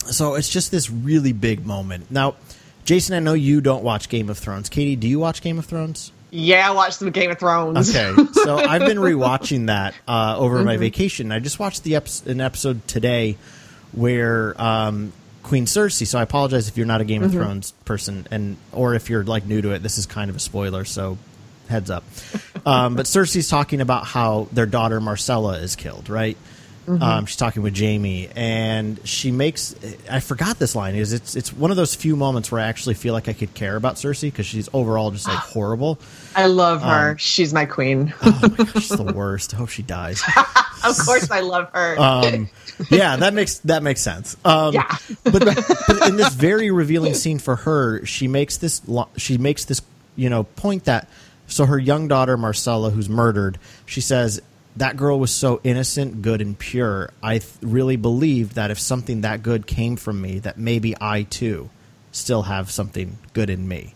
so 0.06 0.34
it's 0.34 0.48
just 0.48 0.70
this 0.70 0.90
really 0.90 1.32
big 1.32 1.66
moment. 1.66 2.10
Now, 2.10 2.36
Jason, 2.84 3.14
I 3.14 3.18
know 3.18 3.34
you 3.34 3.60
don't 3.60 3.84
watch 3.84 4.09
Game 4.09 4.30
of 4.30 4.38
Thrones. 4.38 4.68
Katie, 4.68 4.97
do 4.97 5.06
you 5.06 5.18
watch 5.18 5.42
Game 5.42 5.59
of 5.59 5.66
Thrones? 5.66 6.12
Yeah, 6.31 6.70
watch 6.73 6.94
some 6.94 7.11
Game 7.11 7.31
of 7.31 7.39
Thrones. 7.39 7.90
Okay, 7.94 8.15
so 8.32 8.57
I've 8.57 8.82
been 8.82 8.98
rewatching 8.98 9.66
that 9.66 9.94
uh, 10.07 10.36
over 10.39 10.57
Mm-hmm. 10.57 10.65
my 10.66 10.77
vacation. 10.77 11.32
I 11.32 11.39
just 11.40 11.59
watched 11.59 11.82
the 11.85 11.93
eps- 11.94 12.27
an 12.27 12.40
episode 12.40 12.86
today 12.86 13.36
where 13.93 14.61
um, 14.61 15.12
Queen 15.43 15.66
Cersei. 15.66 16.07
So 16.07 16.19
I 16.19 16.23
apologize 16.23 16.69
if 16.69 16.77
you're 16.77 16.86
not 16.86 17.01
a 17.01 17.05
Game 17.05 17.23
Mm-hmm. 17.23 17.36
of 17.36 17.44
Thrones 17.44 17.70
person, 17.85 18.27
and 18.31 18.57
or 18.73 18.94
if 18.94 19.11
you're 19.11 19.24
like 19.24 19.44
new 19.47 19.61
to 19.62 19.73
it. 19.73 19.82
This 19.82 19.98
is 19.98 20.07
kind 20.07 20.31
of 20.31 20.36
a 20.36 20.40
spoiler, 20.40 20.85
so 20.85 21.19
heads 21.69 21.90
up. 21.90 22.05
Um, 22.66 22.94
but 22.94 23.07
Cersei's 23.07 23.48
talking 23.48 23.81
about 23.81 24.05
how 24.05 24.47
their 24.52 24.66
daughter 24.66 25.01
Myrcella 25.01 25.62
is 25.62 25.77
killed, 25.77 26.11
right? 26.11 26.36
Mm-hmm. 26.91 27.03
Um, 27.03 27.27
she's 27.27 27.37
talking 27.37 27.62
with 27.62 27.77
Jaime, 27.79 28.29
and 28.35 29.01
she 29.07 29.31
makes. 29.31 29.75
I 30.11 30.21
forgot 30.21 30.59
this 30.59 30.75
line 30.75 30.95
is 30.95 31.12
it's 31.12 31.37
it's 31.37 31.53
one 31.53 31.71
of 31.71 31.77
those 31.77 31.95
few 31.95 32.17
moments 32.17 32.51
where 32.51 32.61
I 32.61 32.65
actually 32.67 32.95
feel 32.95 33.15
like 33.15 33.29
I 33.29 33.33
could 33.33 33.55
care 33.55 33.77
about 33.77 33.95
Cersei 33.97 34.23
because 34.23 34.47
she's 34.47 34.69
overall 34.73 35.11
just 35.11 35.27
like 35.29 35.39
horrible. 35.39 35.99
I 36.35 36.47
love 36.47 36.83
her. 36.83 37.11
Um, 37.11 37.17
She's 37.17 37.53
my 37.53 37.65
queen. 37.67 38.12
Oh 38.23 38.39
my 38.43 38.65
gosh, 38.65 38.73
she's 38.75 38.89
the 38.89 39.12
worst. 39.15 39.55
I 39.55 39.57
hope 39.59 39.69
she 39.69 39.83
dies. 39.83 40.23
of 40.85 40.97
course, 40.99 41.31
I 41.31 41.41
love 41.41 41.71
her. 41.73 41.99
Um, 41.99 42.49
yeah, 42.91 43.17
that 43.17 43.35
makes 43.35 43.59
that 43.61 43.83
makes 43.83 44.01
sense. 44.01 44.37
Um, 44.45 44.75
Yeah. 44.75 44.97
but 45.25 45.45
but 45.45 46.09
in 46.09 46.17
this 46.17 46.35
very 46.35 46.71
revealing 46.71 47.15
scene 47.15 47.39
for 47.39 47.57
her, 47.57 48.05
she 48.07 48.29
makes 48.29 48.57
this 48.59 48.81
she 49.17 49.39
makes 49.39 49.65
this 49.65 49.83
you 50.17 50.31
know 50.31 50.45
point 50.45 50.85
that 50.85 51.09
so 51.47 51.67
her 51.67 51.79
young 51.79 52.07
daughter 52.09 52.37
Myrcella, 52.37 52.93
who's 52.93 53.09
murdered, 53.09 53.59
she 53.87 54.01
says 54.01 54.41
that 54.76 54.97
girl 54.97 55.18
was 55.18 55.32
so 55.32 55.60
innocent, 55.64 56.22
good, 56.22 56.40
and 56.40 56.59
pure. 56.59 57.10
I 57.22 57.38
th- 57.38 57.52
really 57.60 57.97
believed 57.97 58.55
that 58.55 58.70
if 58.70 58.78
something 58.78 59.22
that 59.22 59.42
good 59.42 59.66
came 59.66 59.97
from 59.97 60.20
me, 60.20 60.38
that 60.40 60.59
maybe 60.59 60.94
I 61.01 61.24
too 61.24 61.70
still 62.12 62.42
have 62.42 62.70
something 62.70 63.18
good 63.32 63.51
in 63.51 63.66
me. 63.66 63.94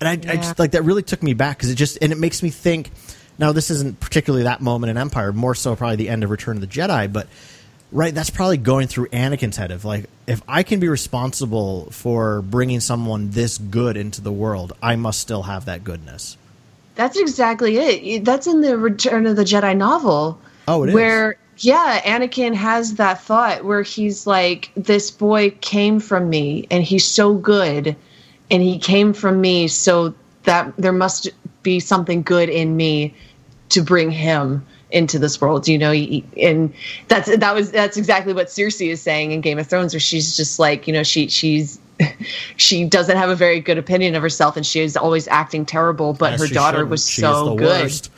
And 0.00 0.08
I, 0.08 0.32
I 0.32 0.36
just 0.36 0.58
like 0.58 0.72
that 0.72 0.82
really 0.82 1.02
took 1.02 1.22
me 1.22 1.34
back 1.34 1.58
because 1.58 1.70
it 1.70 1.76
just 1.76 1.98
and 2.02 2.12
it 2.12 2.18
makes 2.18 2.42
me 2.42 2.50
think. 2.50 2.90
Now 3.36 3.50
this 3.50 3.70
isn't 3.70 3.98
particularly 3.98 4.44
that 4.44 4.60
moment 4.60 4.90
in 4.90 4.96
Empire, 4.96 5.32
more 5.32 5.56
so 5.56 5.74
probably 5.74 5.96
the 5.96 6.08
end 6.08 6.22
of 6.22 6.30
Return 6.30 6.56
of 6.56 6.60
the 6.60 6.68
Jedi, 6.68 7.12
but 7.12 7.26
right, 7.90 8.14
that's 8.14 8.30
probably 8.30 8.58
going 8.58 8.86
through 8.86 9.08
Anakin's 9.08 9.56
head 9.56 9.70
of 9.70 9.84
like, 9.84 10.06
if 10.26 10.42
I 10.46 10.62
can 10.62 10.80
be 10.80 10.88
responsible 10.88 11.90
for 11.90 12.42
bringing 12.42 12.80
someone 12.80 13.30
this 13.30 13.58
good 13.58 13.96
into 13.96 14.20
the 14.20 14.32
world, 14.32 14.74
I 14.82 14.96
must 14.96 15.20
still 15.20 15.42
have 15.42 15.64
that 15.64 15.84
goodness. 15.84 16.36
That's 16.94 17.18
exactly 17.18 17.76
it. 17.76 18.24
That's 18.24 18.46
in 18.46 18.60
the 18.60 18.78
Return 18.78 19.26
of 19.26 19.36
the 19.36 19.44
Jedi 19.44 19.76
novel. 19.76 20.40
Oh, 20.68 20.84
it 20.84 20.88
is? 20.88 20.94
Where, 20.94 21.36
yeah, 21.58 22.00
Anakin 22.04 22.54
has 22.54 22.94
that 22.94 23.20
thought 23.20 23.64
where 23.64 23.82
he's 23.82 24.26
like, 24.26 24.70
this 24.76 25.10
boy 25.10 25.50
came 25.60 26.00
from 26.00 26.30
me 26.30 26.66
and 26.70 26.84
he's 26.84 27.04
so 27.04 27.34
good 27.34 27.96
and 28.50 28.62
he 28.62 28.78
came 28.78 29.12
from 29.12 29.40
me, 29.40 29.68
so 29.68 30.14
that 30.44 30.76
there 30.76 30.92
must 30.92 31.30
be 31.62 31.80
something 31.80 32.22
good 32.22 32.48
in 32.48 32.76
me 32.76 33.14
to 33.70 33.82
bring 33.82 34.10
him 34.10 34.64
into 34.90 35.18
this 35.18 35.40
world, 35.40 35.66
you 35.66 35.78
know, 35.78 35.90
and 35.90 36.72
that's 37.08 37.34
that 37.36 37.54
was 37.54 37.72
that's 37.72 37.96
exactly 37.96 38.32
what 38.32 38.46
Cersei 38.46 38.90
is 38.90 39.02
saying 39.02 39.32
in 39.32 39.40
Game 39.40 39.58
of 39.58 39.66
Thrones, 39.66 39.92
where 39.92 40.00
she's 40.00 40.36
just 40.36 40.58
like, 40.58 40.86
you 40.86 40.92
know, 40.92 41.02
she 41.02 41.26
she's 41.28 41.80
she 42.56 42.84
doesn't 42.84 43.16
have 43.16 43.30
a 43.30 43.36
very 43.36 43.60
good 43.60 43.78
opinion 43.78 44.14
of 44.14 44.22
herself, 44.22 44.56
and 44.56 44.66
she 44.66 44.80
is 44.80 44.96
always 44.96 45.28
acting 45.28 45.66
terrible. 45.66 46.12
But 46.12 46.34
As 46.34 46.40
her 46.40 46.46
daughter 46.48 46.78
shouldn't. 46.78 46.90
was 46.90 47.08
She 47.08 47.20
so 47.20 47.54
good. 47.56 47.82
worst. 47.84 48.10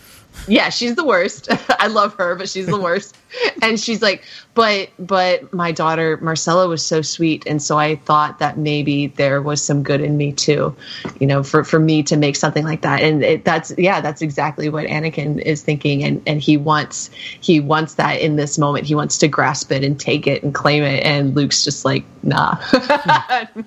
Yeah, 0.48 0.68
she's 0.68 0.94
the 0.94 1.04
worst. 1.04 1.48
I 1.80 1.88
love 1.88 2.14
her, 2.14 2.34
but 2.36 2.48
she's 2.48 2.66
the 2.66 2.78
worst. 2.80 3.16
and 3.62 3.78
she's 3.80 4.00
like, 4.00 4.22
but 4.54 4.90
but 4.98 5.52
my 5.52 5.72
daughter 5.72 6.18
Myrcella 6.18 6.68
was 6.68 6.84
so 6.86 7.02
sweet, 7.02 7.44
and 7.46 7.60
so 7.60 7.78
I 7.78 7.96
thought 7.96 8.38
that 8.38 8.56
maybe 8.56 9.08
there 9.08 9.42
was 9.42 9.60
some 9.62 9.82
good 9.82 10.00
in 10.00 10.16
me 10.16 10.32
too, 10.32 10.74
you 11.18 11.26
know, 11.26 11.42
for 11.42 11.64
for 11.64 11.78
me 11.80 12.02
to 12.04 12.16
make 12.16 12.36
something 12.36 12.64
like 12.64 12.82
that. 12.82 13.00
And 13.02 13.24
it, 13.24 13.44
that's 13.44 13.72
yeah, 13.76 14.00
that's 14.00 14.22
exactly 14.22 14.68
what 14.68 14.86
Anakin 14.86 15.40
is 15.40 15.62
thinking, 15.62 16.04
and 16.04 16.22
and 16.26 16.40
he 16.40 16.56
wants 16.56 17.10
he 17.40 17.58
wants 17.58 17.94
that 17.94 18.20
in 18.20 18.36
this 18.36 18.56
moment. 18.56 18.86
He 18.86 18.94
wants 18.94 19.18
to 19.18 19.28
grasp 19.28 19.72
it 19.72 19.82
and 19.82 19.98
take 19.98 20.26
it 20.26 20.42
and 20.44 20.54
claim 20.54 20.82
it. 20.84 21.02
And 21.04 21.34
Luke's 21.34 21.64
just 21.64 21.84
like, 21.84 22.04
nah, 22.22 22.54
hmm. 22.60 23.60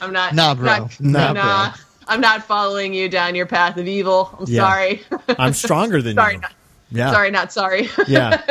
I'm 0.00 0.12
not. 0.12 0.34
Nah, 0.34 0.54
bro. 0.54 0.66
not- 0.66 1.00
Nah, 1.00 1.32
nah. 1.32 1.72
I'm 2.08 2.20
not 2.20 2.44
following 2.44 2.94
you 2.94 3.08
down 3.08 3.34
your 3.34 3.46
path 3.46 3.76
of 3.76 3.86
evil. 3.86 4.34
I'm 4.40 4.46
Yeah. 4.48 4.62
sorry. 4.62 5.02
I'm 5.38 5.52
stronger 5.52 6.00
than 6.02 6.16
Sorry, 6.16 6.34
you. 6.34 6.40
not- 6.40 6.52
Yeah. 6.90 7.12
Sorry, 7.12 7.30
not 7.30 7.52
sorry. 7.52 7.88
Yeah. 8.06 8.42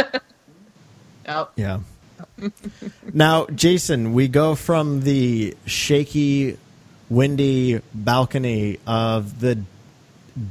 oh. 1.28 1.50
Yeah. 1.56 1.80
now, 3.14 3.48
Jason, 3.48 4.14
we 4.14 4.28
go 4.28 4.56
from 4.56 5.02
the 5.02 5.56
shaky, 5.66 6.58
windy 7.10 7.82
balcony 7.94 8.78
of 8.86 9.40
the 9.40 9.60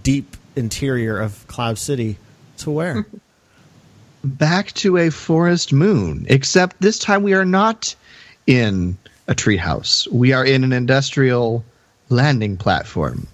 deep 0.02 0.36
interior 0.56 1.20
of 1.20 1.46
Cloud 1.46 1.78
City 1.78 2.18
to 2.58 2.70
where? 2.70 3.06
back 4.24 4.72
to 4.72 4.96
a 4.96 5.10
forest 5.10 5.72
moon, 5.72 6.26
except 6.28 6.80
this 6.80 6.98
time 6.98 7.22
we 7.22 7.34
are 7.34 7.44
not 7.44 7.94
in 8.48 8.96
a 9.28 9.34
treehouse. 9.34 10.10
We 10.10 10.32
are 10.32 10.44
in 10.44 10.64
an 10.64 10.72
industrial 10.72 11.64
landing 12.08 12.56
platform. 12.56 13.26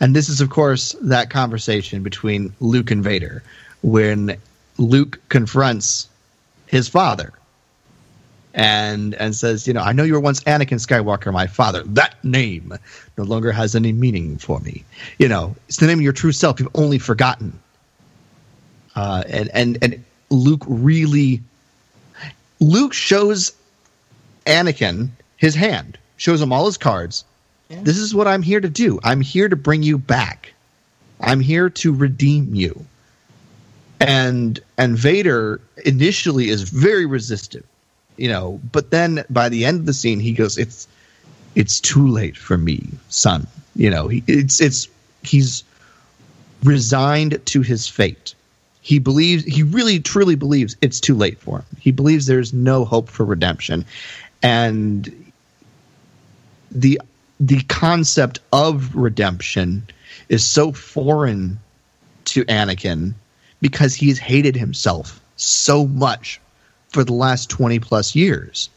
And 0.00 0.16
this 0.16 0.28
is, 0.28 0.40
of 0.40 0.50
course, 0.50 0.94
that 1.02 1.30
conversation 1.30 2.02
between 2.02 2.54
Luke 2.60 2.90
and 2.90 3.04
Vader 3.04 3.42
when 3.82 4.36
Luke 4.78 5.20
confronts 5.28 6.08
his 6.66 6.88
father 6.88 7.32
and 8.54 9.14
and 9.14 9.34
says, 9.34 9.66
you 9.66 9.74
know, 9.74 9.80
I 9.80 9.92
know 9.92 10.02
you 10.02 10.14
were 10.14 10.20
once 10.20 10.40
Anakin 10.44 10.84
Skywalker, 10.84 11.32
my 11.32 11.46
father. 11.46 11.82
That 11.84 12.22
name 12.24 12.74
no 13.16 13.24
longer 13.24 13.52
has 13.52 13.74
any 13.76 13.92
meaning 13.92 14.38
for 14.38 14.58
me. 14.60 14.84
You 15.18 15.28
know, 15.28 15.54
it's 15.68 15.76
the 15.76 15.86
name 15.86 15.98
of 15.98 16.02
your 16.02 16.12
true 16.12 16.32
self. 16.32 16.58
You've 16.58 16.74
only 16.74 16.98
forgotten 16.98 17.58
uh, 18.96 19.24
and 19.28 19.50
and 19.54 19.78
and 19.82 20.04
Luke 20.30 20.64
really 20.66 21.40
Luke 22.60 22.92
shows 22.92 23.52
Anakin 24.46 25.10
his 25.36 25.54
hand, 25.54 25.98
shows 26.16 26.40
him 26.40 26.52
all 26.52 26.66
his 26.66 26.76
cards. 26.76 27.24
This 27.70 27.98
is 27.98 28.14
what 28.14 28.26
I'm 28.26 28.42
here 28.42 28.60
to 28.60 28.68
do. 28.68 28.98
I'm 29.04 29.20
here 29.20 29.48
to 29.48 29.56
bring 29.56 29.82
you 29.82 29.96
back. 29.96 30.52
I'm 31.20 31.40
here 31.40 31.70
to 31.70 31.94
redeem 31.94 32.54
you. 32.54 32.84
And 34.00 34.58
and 34.76 34.98
Vader 34.98 35.60
initially 35.84 36.48
is 36.48 36.62
very 36.62 37.06
resistant, 37.06 37.66
you 38.16 38.28
know, 38.28 38.60
but 38.72 38.90
then 38.90 39.24
by 39.30 39.48
the 39.50 39.66
end 39.66 39.80
of 39.80 39.86
the 39.86 39.92
scene 39.92 40.18
he 40.20 40.32
goes 40.32 40.58
it's 40.58 40.88
it's 41.54 41.80
too 41.80 42.08
late 42.08 42.36
for 42.36 42.56
me, 42.56 42.88
son. 43.08 43.46
You 43.76 43.90
know, 43.90 44.08
he, 44.08 44.24
it's 44.26 44.60
it's 44.60 44.88
he's 45.22 45.62
resigned 46.62 47.44
to 47.46 47.62
his 47.62 47.88
fate 47.88 48.34
he 48.82 48.98
believes 48.98 49.44
he 49.44 49.62
really 49.62 50.00
truly 50.00 50.34
believes 50.34 50.76
it's 50.80 51.00
too 51.00 51.14
late 51.14 51.38
for 51.38 51.58
him 51.58 51.66
he 51.78 51.90
believes 51.90 52.26
there's 52.26 52.52
no 52.52 52.84
hope 52.84 53.08
for 53.08 53.24
redemption 53.24 53.84
and 54.42 55.32
the 56.70 57.00
the 57.40 57.62
concept 57.62 58.38
of 58.52 58.94
redemption 58.94 59.86
is 60.28 60.46
so 60.46 60.72
foreign 60.72 61.58
to 62.26 62.44
Anakin 62.44 63.14
because 63.60 63.94
he's 63.94 64.18
hated 64.18 64.54
himself 64.54 65.20
so 65.36 65.86
much 65.86 66.40
for 66.90 67.02
the 67.02 67.14
last 67.14 67.48
20 67.50 67.78
plus 67.80 68.14
years 68.14 68.68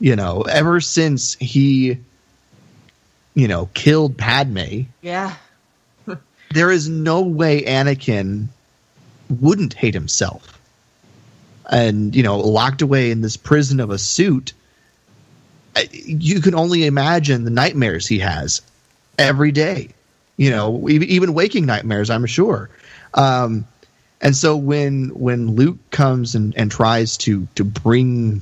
you 0.00 0.16
know 0.16 0.42
ever 0.42 0.80
since 0.80 1.34
he 1.34 1.98
you 3.34 3.48
know 3.48 3.68
killed 3.74 4.16
Padme 4.16 4.82
Yeah. 5.02 5.34
there 6.52 6.70
is 6.70 6.88
no 6.88 7.22
way 7.22 7.62
Anakin 7.62 8.48
wouldn't 9.40 9.74
hate 9.74 9.94
himself. 9.94 10.60
And, 11.70 12.14
you 12.14 12.22
know, 12.22 12.38
locked 12.38 12.82
away 12.82 13.10
in 13.10 13.20
this 13.20 13.36
prison 13.36 13.80
of 13.80 13.90
a 13.90 13.98
suit, 13.98 14.52
you 15.92 16.40
can 16.40 16.54
only 16.54 16.86
imagine 16.86 17.44
the 17.44 17.50
nightmares 17.50 18.06
he 18.06 18.18
has 18.18 18.62
every 19.18 19.52
day. 19.52 19.88
You 20.36 20.50
know, 20.50 20.88
even, 20.88 21.34
waking 21.34 21.66
nightmares, 21.66 22.10
I'm 22.10 22.26
sure. 22.26 22.70
Um, 23.14 23.66
and 24.20 24.36
so 24.36 24.56
when 24.56 25.08
when 25.10 25.52
Luke 25.52 25.78
comes 25.90 26.34
and, 26.34 26.56
and 26.56 26.70
tries 26.70 27.16
to 27.18 27.46
to 27.54 27.64
bring 27.64 28.40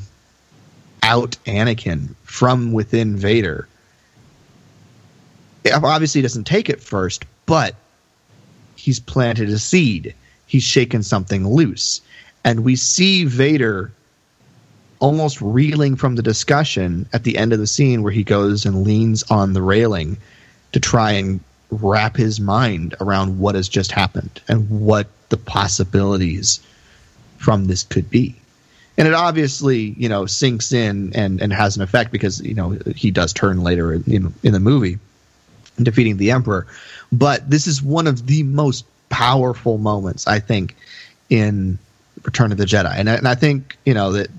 out 1.03 1.37
Anakin 1.47 2.15
from 2.25 2.73
within 2.73 3.17
Vader, 3.17 3.67
obviously 5.73 6.23
doesn't 6.23 6.45
take 6.45 6.69
it 6.69 6.81
first, 6.81 7.25
but 7.47 7.75
he's 8.77 9.01
planted 9.01 9.49
a 9.49 9.59
seed. 9.59 10.15
He's 10.47 10.63
shaken 10.63 11.03
something 11.03 11.47
loose. 11.47 12.01
And 12.45 12.61
we 12.65 12.77
see 12.77 13.25
Vader 13.25 13.93
almost 15.01 15.41
reeling 15.41 15.97
from 15.97 16.15
the 16.15 16.23
discussion 16.23 17.07
at 17.13 17.25
the 17.25 17.37
end 17.37 17.53
of 17.53 17.59
the 17.59 17.67
scene 17.67 18.03
where 18.03 18.13
he 18.13 18.23
goes 18.23 18.67
and 18.67 18.85
leans 18.85 19.23
on 19.25 19.53
the 19.53 19.63
railing 19.63 20.17
to 20.73 20.81
try 20.81 21.13
and 21.13 21.41
wrap 21.71 22.17
his 22.17 22.41
mind 22.41 22.95
around 23.01 23.39
what 23.39 23.55
has 23.55 23.69
just 23.69 23.93
happened 23.93 24.41
and 24.49 24.69
what 24.69 25.07
the 25.31 25.37
possibilities 25.37 26.61
from 27.39 27.67
this 27.67 27.83
could 27.83 28.11
be. 28.11 28.37
And 28.99 29.09
it 29.09 29.15
obviously, 29.15 29.95
you 29.97 30.09
know, 30.09 30.27
sinks 30.27 30.73
in 30.73 31.13
and, 31.15 31.41
and 31.41 31.53
has 31.53 31.77
an 31.77 31.83
effect 31.83 32.13
because, 32.13 32.41
you 32.41 32.55
know, 32.55 32.77
he 32.95 33.11
does 33.11 33.33
turn 33.33 33.63
later 33.63 33.95
in, 33.95 34.35
in 34.43 34.53
the 34.53 34.61
movie 34.61 34.99
defeating 35.83 36.19
the 36.19 36.33
Emperor. 36.33 36.67
But 37.11 37.49
this 37.49 37.67
is 37.67 37.83
one 37.83 38.07
of 38.07 38.27
the 38.27 38.43
most 38.43 38.85
powerful 39.09 39.79
moments, 39.79 40.27
I 40.27 40.41
think, 40.41 40.77
in 41.31 41.79
Return 42.25 42.53
of 42.53 42.59
the 42.59 42.67
Jedi. 42.67 42.93
And 42.95 43.09
and 43.09 43.27
I 43.27 43.35
think, 43.35 43.79
you 43.87 43.95
know, 43.95 44.13
that 44.13 44.31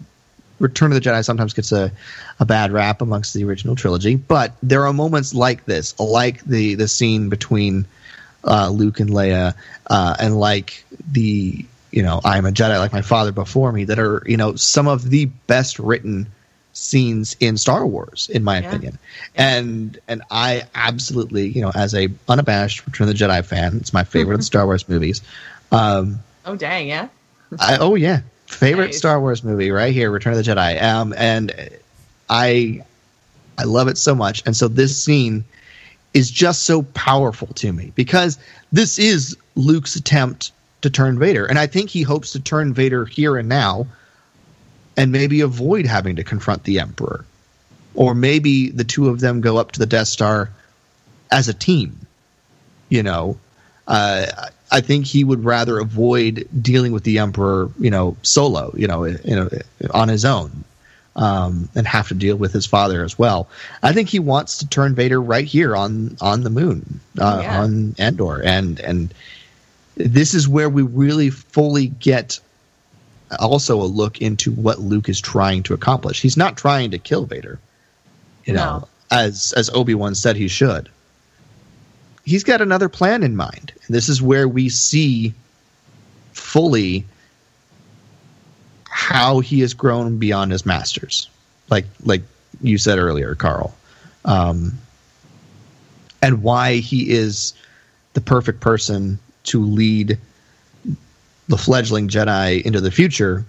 Return 0.62 0.92
of 0.92 1.02
the 1.02 1.10
Jedi 1.10 1.24
sometimes 1.26 1.54
gets 1.54 1.72
a, 1.72 1.92
a 2.40 2.46
bad 2.46 2.72
rap 2.72 3.02
amongst 3.02 3.34
the 3.34 3.44
original 3.44 3.76
trilogy, 3.76 4.16
but 4.16 4.54
there 4.64 4.86
are 4.86 4.94
moments 4.94 5.34
like 5.34 5.66
this, 5.66 6.00
like 6.00 6.44
the, 6.46 6.76
the 6.76 6.88
scene 6.88 7.30
between 7.30 7.86
uh, 8.44 8.70
Luke 8.70 9.00
and 9.00 9.10
Leia, 9.10 9.56
uh, 9.88 10.16
and 10.20 10.40
like 10.40 10.86
the, 11.12 11.66
you 11.92 12.04
know, 12.04 12.22
I 12.24 12.38
am 12.38 12.46
a 12.46 12.52
Jedi 12.52 12.78
like 12.80 12.94
my 12.94 13.02
father 13.02 13.32
before 13.32 13.72
me, 13.72 13.86
that 13.86 14.00
are, 14.00 14.24
you 14.26 14.38
know, 14.38 14.56
some 14.56 14.88
of 14.88 15.10
the 15.10 15.26
best 15.26 15.80
written 15.80 16.28
scenes 16.74 17.36
in 17.40 17.58
Star 17.58 17.86
Wars, 17.86 18.30
in 18.34 18.44
my 18.44 18.60
Yeah. 18.60 18.70
opinion. 18.70 18.98
And 19.36 20.00
and 20.08 20.22
I 20.32 20.64
absolutely, 20.74 21.50
you 21.50 21.62
know, 21.62 21.72
as 21.76 21.94
a 21.94 22.08
unabashed 22.30 22.86
Return 22.86 23.10
of 23.10 23.18
the 23.18 23.24
Jedi 23.26 23.44
fan, 23.46 23.78
it's 23.78 23.94
my 23.94 24.04
favorite 24.04 24.36
of 24.36 24.40
the 24.40 24.46
Star 24.54 24.66
Wars 24.66 24.88
movies. 24.88 25.22
Um, 25.72 26.20
Oh 26.46 26.56
dang, 26.56 26.88
yeah. 26.88 27.10
I, 27.60 27.78
oh 27.78 27.96
yeah, 27.96 28.22
favorite 28.52 28.88
Nice. 28.88 28.98
Star 28.98 29.20
Wars 29.20 29.44
movie 29.44 29.72
right 29.72 29.94
here, 29.94 30.12
Return 30.12 30.34
of 30.34 30.44
the 30.44 30.50
Jedi. 30.50 30.82
Um, 30.82 31.14
and 31.18 31.54
I 32.30 32.84
I 33.58 33.64
love 33.64 33.88
it 33.88 33.98
so 33.98 34.16
much, 34.16 34.44
and 34.46 34.56
so 34.56 34.68
this 34.68 35.02
scene 35.04 35.44
is 36.14 36.30
just 36.30 36.64
so 36.64 36.84
powerful 36.84 37.48
to 37.48 37.72
me 37.72 37.92
because 37.96 38.38
this 38.72 39.00
is 39.00 39.38
Luke's 39.56 39.96
attempt 39.96 40.52
to 40.82 40.90
turn 40.90 41.18
Vader, 41.20 41.46
and 41.46 41.58
I 41.60 41.68
think 41.68 41.90
he 41.90 42.02
hopes 42.02 42.32
to 42.34 42.40
turn 42.40 42.74
Vader 42.74 43.06
here 43.06 43.38
and 43.38 43.48
now, 43.48 43.88
and 44.98 45.12
maybe 45.12 45.42
avoid 45.42 45.86
having 45.86 46.16
to 46.18 46.24
confront 46.24 46.64
the 46.64 46.80
Emperor, 46.80 47.26
or 47.94 48.16
maybe 48.16 48.70
the 48.70 48.84
two 48.84 49.10
of 49.10 49.20
them 49.20 49.42
go 49.42 49.58
up 49.58 49.72
to 49.74 49.80
the 49.80 49.86
Death 49.86 50.08
Star 50.08 50.50
as 51.32 51.48
a 51.48 51.54
team. 51.54 51.98
You 52.90 53.04
know, 53.04 53.38
uh, 53.88 54.26
I 54.72 54.80
think 54.82 55.06
he 55.06 55.24
would 55.24 55.44
rather 55.44 55.80
avoid 55.80 56.48
dealing 56.62 56.94
with 56.94 57.04
the 57.04 57.20
Emperor, 57.20 57.70
you 57.80 57.92
know, 57.92 58.16
solo, 58.24 58.74
you 58.76 58.88
know, 58.88 59.04
you 59.06 59.36
know, 59.36 59.50
on 59.94 60.08
his 60.08 60.24
own, 60.24 60.64
um, 61.18 61.68
and 61.76 61.86
have 61.86 62.08
to 62.08 62.14
deal 62.14 62.38
with 62.38 62.54
his 62.54 62.66
father 62.66 63.04
as 63.04 63.20
well. 63.20 63.50
I 63.84 63.92
think 63.92 64.08
he 64.08 64.20
wants 64.20 64.58
to 64.60 64.68
turn 64.68 64.96
Vader 64.96 65.22
right 65.22 65.46
here 65.46 65.76
on 65.76 66.16
on 66.22 66.44
the 66.44 66.50
moon, 66.50 67.02
uh, 67.20 67.40
Yeah. 67.44 67.62
on 67.62 67.96
Endor, 68.00 68.42
and 68.44 68.80
and 68.80 69.14
this 69.96 70.34
is 70.34 70.48
where 70.48 70.70
we 70.70 70.84
really 70.84 71.30
fully 71.30 71.88
get 71.88 72.40
also 73.40 73.82
a 73.82 73.84
look 73.84 74.22
into 74.22 74.52
what 74.52 74.80
Luke 74.80 75.10
is 75.10 75.20
trying 75.20 75.64
to 75.64 75.74
accomplish. 75.74 76.22
He's 76.22 76.38
not 76.38 76.56
trying 76.58 76.92
to 76.92 76.98
kill 76.98 77.26
Vader, 77.26 77.60
you 78.46 78.54
know, 78.54 78.88
as 79.12 79.54
as 79.58 79.70
Obi 79.72 79.96
Wan 79.96 80.16
said 80.16 80.38
he 80.38 80.48
should 80.48 80.90
he's 82.26 82.44
got 82.44 82.62
another 82.62 82.90
plan 82.90 83.24
in 83.24 83.36
mind. 83.36 83.72
And 83.86 83.96
this 83.96 84.10
is 84.10 84.22
where 84.22 84.48
we 84.48 84.70
see 84.70 85.34
fully 86.34 87.06
how 88.90 89.40
he 89.40 89.62
has 89.62 89.74
grown 89.74 90.18
beyond 90.18 90.52
his 90.52 90.66
masters. 90.66 91.30
Like 91.70 91.86
like 92.04 92.22
you 92.62 92.78
said 92.78 93.00
earlier, 93.00 93.36
Carl. 93.36 93.74
Um, 94.26 94.78
and 96.22 96.44
why 96.44 96.76
he 96.76 97.10
is 97.10 97.54
the 98.14 98.22
perfect 98.22 98.60
person 98.60 99.20
to 99.46 99.64
lead 99.64 100.20
the 101.48 101.58
fledgling 101.58 102.08
Jedi 102.08 102.62
into 102.62 102.80
the 102.80 102.92
future 102.92 103.44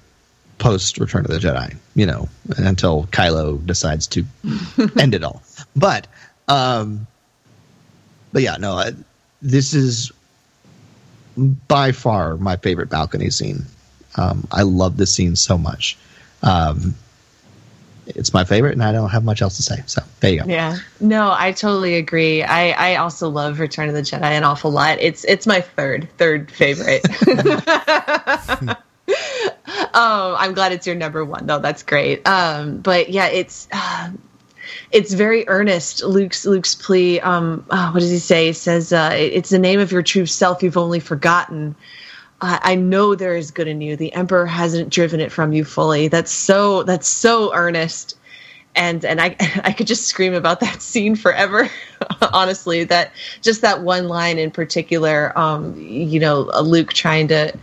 post 0.58 0.98
Return 0.98 1.24
of 1.24 1.30
the 1.30 1.38
Jedi, 1.38 1.76
you 1.94 2.06
know, 2.06 2.28
until 2.56 3.04
Kylo 3.06 3.64
decides 3.66 4.06
to 4.08 4.24
end 4.98 5.14
it 5.14 5.24
all. 5.24 5.42
But 5.76 6.06
um 6.48 7.06
but 8.32 8.42
yeah, 8.42 8.56
no, 8.56 8.74
I, 8.74 8.92
this 9.40 9.74
is 9.74 10.12
by 11.36 11.92
far 11.92 12.36
my 12.36 12.56
favorite 12.56 12.90
balcony 12.90 13.30
scene. 13.30 13.64
Um, 14.16 14.46
I 14.50 14.62
love 14.62 14.96
this 14.96 15.12
scene 15.12 15.36
so 15.36 15.56
much. 15.56 15.96
Um, 16.42 16.94
it's 18.06 18.34
my 18.34 18.44
favorite, 18.44 18.72
and 18.72 18.82
I 18.82 18.92
don't 18.92 19.10
have 19.10 19.24
much 19.24 19.42
else 19.42 19.56
to 19.56 19.62
say. 19.62 19.82
So 19.86 20.02
there 20.20 20.32
you 20.32 20.40
go. 20.40 20.46
Yeah. 20.46 20.78
No, 21.00 21.34
I 21.36 21.52
totally 21.52 21.94
agree. 21.94 22.42
I, 22.42 22.92
I 22.92 22.96
also 22.96 23.28
love 23.28 23.60
Return 23.60 23.88
of 23.88 23.94
the 23.94 24.02
Jedi 24.02 24.22
an 24.22 24.44
awful 24.44 24.70
lot. 24.70 24.98
It's 25.00 25.24
it's 25.24 25.46
my 25.46 25.60
third 25.60 26.08
third 26.18 26.50
favorite. 26.50 27.02
oh, 29.94 30.36
I'm 30.38 30.52
glad 30.52 30.72
it's 30.72 30.86
your 30.86 30.96
number 30.96 31.24
one 31.24 31.46
though. 31.46 31.60
That's 31.60 31.84
great. 31.84 32.26
Um, 32.26 32.78
but 32.78 33.08
yeah, 33.08 33.28
it's 33.28 33.68
uh, 33.72 34.10
it's 34.92 35.14
very 35.14 35.48
earnest. 35.48 36.04
Luke's 36.04 36.44
Luke's 36.44 36.74
plea. 36.74 37.20
Um, 37.20 37.64
oh, 37.70 37.90
what 37.92 38.00
does 38.00 38.10
he 38.10 38.18
say? 38.18 38.46
He 38.46 38.52
says, 38.52 38.92
uh, 38.92 39.10
"It's 39.14 39.50
the 39.50 39.58
name 39.58 39.80
of 39.80 39.90
your 39.90 40.02
true 40.02 40.26
self 40.26 40.62
you've 40.62 40.76
only 40.76 41.00
forgotten." 41.00 41.74
I 42.44 42.74
know 42.74 43.14
there 43.14 43.36
is 43.36 43.52
good 43.52 43.68
in 43.68 43.80
you. 43.80 43.94
The 43.94 44.12
Emperor 44.14 44.46
hasn't 44.46 44.88
driven 44.88 45.20
it 45.20 45.30
from 45.30 45.52
you 45.52 45.64
fully. 45.64 46.08
That's 46.08 46.32
so. 46.32 46.82
That's 46.82 47.06
so 47.06 47.54
earnest, 47.54 48.18
and 48.74 49.04
and 49.04 49.20
I 49.20 49.36
I 49.64 49.72
could 49.72 49.86
just 49.86 50.06
scream 50.06 50.34
about 50.34 50.58
that 50.60 50.82
scene 50.82 51.14
forever. 51.14 51.70
honestly, 52.32 52.84
that 52.84 53.12
just 53.42 53.60
that 53.60 53.82
one 53.82 54.08
line 54.08 54.38
in 54.38 54.50
particular. 54.50 55.36
Um, 55.38 55.76
you 55.78 56.18
know, 56.18 56.50
Luke 56.62 56.92
trying 56.92 57.28
to, 57.28 57.56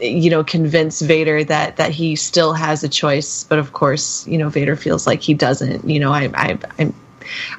you 0.00 0.30
know, 0.30 0.42
convince 0.44 1.00
Vader 1.00 1.44
that 1.44 1.76
that 1.76 1.90
he 1.90 2.16
still 2.16 2.52
has 2.52 2.82
a 2.82 2.88
choice, 2.88 3.44
but 3.44 3.58
of 3.58 3.72
course, 3.72 4.26
you 4.26 4.38
know, 4.38 4.48
Vader 4.48 4.76
feels 4.76 5.06
like 5.06 5.22
he 5.22 5.34
doesn't. 5.34 5.88
You 5.88 6.00
know, 6.00 6.12
I 6.12 6.30
I 6.34 6.58
I'm. 6.78 6.94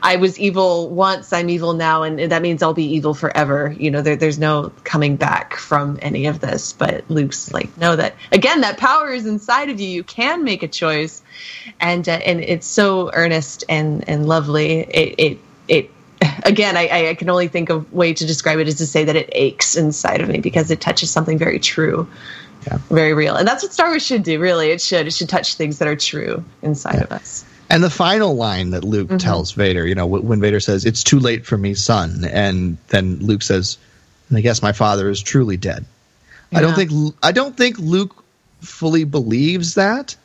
I 0.03 0.18
was 0.18 0.38
evil 0.38 0.90
once, 0.91 1.34
I'm 1.34 1.49
evil 1.49 1.74
now, 1.74 2.03
and 2.03 2.32
that 2.32 2.44
means 2.44 2.62
I'll 2.62 2.76
be 2.76 2.86
evil 2.86 3.16
forever. 3.16 3.76
You 3.80 3.90
know, 3.90 4.03
there, 4.03 4.16
there's 4.16 4.38
no 4.38 4.72
coming 4.84 5.16
back 5.16 5.56
from 5.56 5.98
any 6.03 6.28
of 6.28 6.40
this. 6.40 6.72
But 6.72 7.03
Luke's 7.10 7.52
like, 7.52 7.76
no, 7.76 7.95
that 7.95 8.16
again, 8.32 8.62
that 8.62 8.78
power 8.78 9.12
is 9.12 9.26
inside 9.26 9.70
of 9.70 9.80
you. 9.80 9.90
You 9.90 10.03
can 10.03 10.44
make 10.44 10.62
a 10.62 10.68
choice, 10.68 11.24
and 11.80 12.07
uh, 12.07 12.12
and 12.12 12.41
it's 12.41 12.68
so 12.68 13.10
earnest 13.14 13.64
and 13.68 14.07
and 14.07 14.28
lovely. 14.28 14.82
It 14.82 15.16
it 15.18 15.40
it 15.68 15.91
again, 16.46 16.78
I, 16.78 17.10
I 17.10 17.14
can 17.16 17.30
only 17.30 17.48
think 17.48 17.70
of 17.70 17.92
way 17.94 18.14
to 18.14 18.26
describe 18.26 18.60
it 18.60 18.68
is 18.68 18.76
to 18.76 18.88
say 18.88 19.04
that 19.04 19.16
it 19.16 19.30
aches 19.32 19.76
inside 19.76 20.22
of 20.22 20.30
me 20.30 20.40
because 20.40 20.72
it 20.72 20.82
touches 20.82 21.10
something 21.12 21.38
very 21.38 21.60
true, 21.60 22.08
Yeah. 22.68 22.80
very 22.90 23.14
real, 23.14 23.36
and 23.36 23.48
that's 23.48 23.64
what 23.64 23.74
Star 23.74 23.90
Wars 23.90 24.06
should 24.06 24.24
do. 24.24 24.40
Really, 24.40 24.72
it 24.72 24.82
should 24.82 25.08
it 25.08 25.14
should 25.14 25.30
touch 25.30 25.56
things 25.56 25.80
that 25.80 25.88
are 25.88 25.96
true 25.96 26.44
inside 26.62 27.02
of 27.02 27.12
us. 27.12 27.46
And 27.70 27.84
the 27.84 27.90
final 27.90 28.36
line 28.36 28.70
that 28.72 28.84
Luke 28.84 29.08
mm-hmm. 29.08 29.18
tells 29.18 29.52
Vader, 29.54 29.88
you 29.88 29.96
know, 29.96 30.06
when 30.06 30.40
Vader 30.40 30.60
says, 30.60 30.86
"It's 30.86 31.04
too 31.04 31.20
late 31.20 31.46
for 31.46 31.58
me, 31.58 31.74
son," 31.74 32.26
and 32.32 32.78
then 32.90 33.18
Luke 33.20 33.42
says, 33.42 33.78
I 34.34 34.42
guess 34.42 34.62
my 34.62 34.72
father 34.72 35.10
is 35.10 35.22
truly 35.22 35.58
dead." 35.58 35.86
I 36.54 36.62
don't 36.62 36.76
think 36.76 36.92
I 37.22 37.32
don't 37.32 37.58
think 37.58 37.78
Luke 37.80 38.24
fully 38.62 39.04
believes 39.04 39.76
that, 39.76 40.16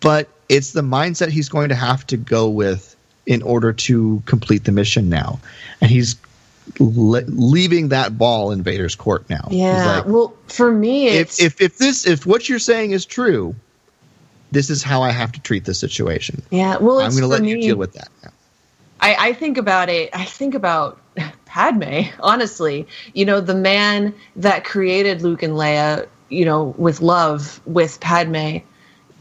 but 0.00 0.28
it's 0.48 0.72
the 0.72 0.82
mindset 0.82 1.28
he's 1.28 1.48
going 1.48 1.68
to 1.68 1.74
have 1.74 2.06
to 2.08 2.16
go 2.16 2.48
with 2.48 2.95
in 3.26 3.42
order 3.42 3.72
to 3.72 4.22
complete 4.26 4.64
the 4.64 4.72
mission 4.72 5.08
now, 5.08 5.40
and 5.80 5.90
he's 5.90 6.16
le- 6.78 7.24
leaving 7.26 7.88
that 7.88 8.16
ball 8.16 8.52
in 8.52 8.62
Vader's 8.62 8.94
court 8.94 9.28
now. 9.28 9.48
Yeah. 9.50 9.96
like, 9.96 10.06
well, 10.06 10.34
for 10.46 10.72
me, 10.72 11.08
it's 11.08 11.40
if 11.40 11.60
if 11.60 11.72
if 11.72 11.78
this 11.78 12.06
if 12.06 12.26
what 12.26 12.48
you're 12.48 12.58
saying 12.58 12.92
is 12.92 13.04
true, 13.04 13.54
this 14.52 14.70
is 14.70 14.82
how 14.82 15.02
I 15.02 15.10
have 15.10 15.32
to 15.32 15.40
treat 15.40 15.64
this 15.64 15.78
situation. 15.78 16.42
yeah. 16.50 16.76
Well, 16.76 17.00
I'm 17.00 17.10
going 17.10 17.22
to 17.22 17.26
let 17.26 17.44
you 17.44 17.60
deal 17.60 17.76
with 17.76 17.92
that. 17.94 18.08
now. 18.22 18.30
I, 19.00 19.28
I 19.28 19.32
think 19.34 19.58
about 19.58 19.88
it. 19.88 20.10
I 20.14 20.24
think 20.24 20.54
about 20.54 20.98
Padme. 21.46 22.04
Honestly, 22.20 22.86
you 23.12 23.24
know, 23.24 23.40
the 23.40 23.54
man 23.54 24.14
that 24.36 24.64
created 24.64 25.22
Luke 25.22 25.42
and 25.42 25.54
Leia, 25.54 26.08
you 26.28 26.44
know, 26.44 26.74
with 26.78 27.00
love 27.00 27.60
with 27.66 28.00
Padme, 28.00 28.58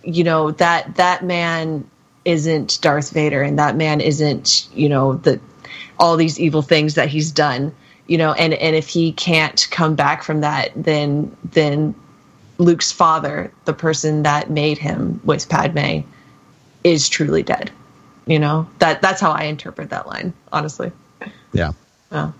you 0.03 0.23
know 0.23 0.52
that 0.52 0.95
that 0.95 1.23
man 1.23 1.90
isn't 2.26 2.80
Darth 2.81 3.11
Vader, 3.11 3.41
and 3.41 3.57
that 3.60 3.76
man 3.76 4.02
isn't, 4.02 4.68
you 4.73 4.89
know, 4.89 5.14
the 5.15 5.39
all 5.99 6.18
these 6.18 6.39
evil 6.39 6.61
things 6.61 6.95
that 6.95 7.07
he's 7.07 7.31
done. 7.31 7.73
You 8.07 8.18
know, 8.18 8.34
and 8.34 8.53
and 8.53 8.76
if 8.76 8.88
he 8.88 9.11
can't 9.14 9.68
come 9.72 9.95
back 9.95 10.22
from 10.23 10.41
that, 10.41 10.72
then 10.76 11.35
then 11.52 11.95
Luke's 12.57 12.91
father, 12.91 13.52
the 13.65 13.73
person 13.73 14.23
that 14.23 14.49
made 14.49 14.77
him 14.77 15.19
with 15.23 15.47
Padme, 15.49 16.02
is 16.84 17.10
truly 17.10 17.41
dead. 17.43 17.72
You 18.27 18.39
know 18.39 18.68
that 18.80 19.02
that's 19.02 19.22
how 19.22 19.31
I 19.31 19.43
interpret 19.43 19.89
that 19.91 20.07
line. 20.07 20.34
Honestly, 20.52 20.91
Yeah. 21.53 21.72
oh. 22.11 22.34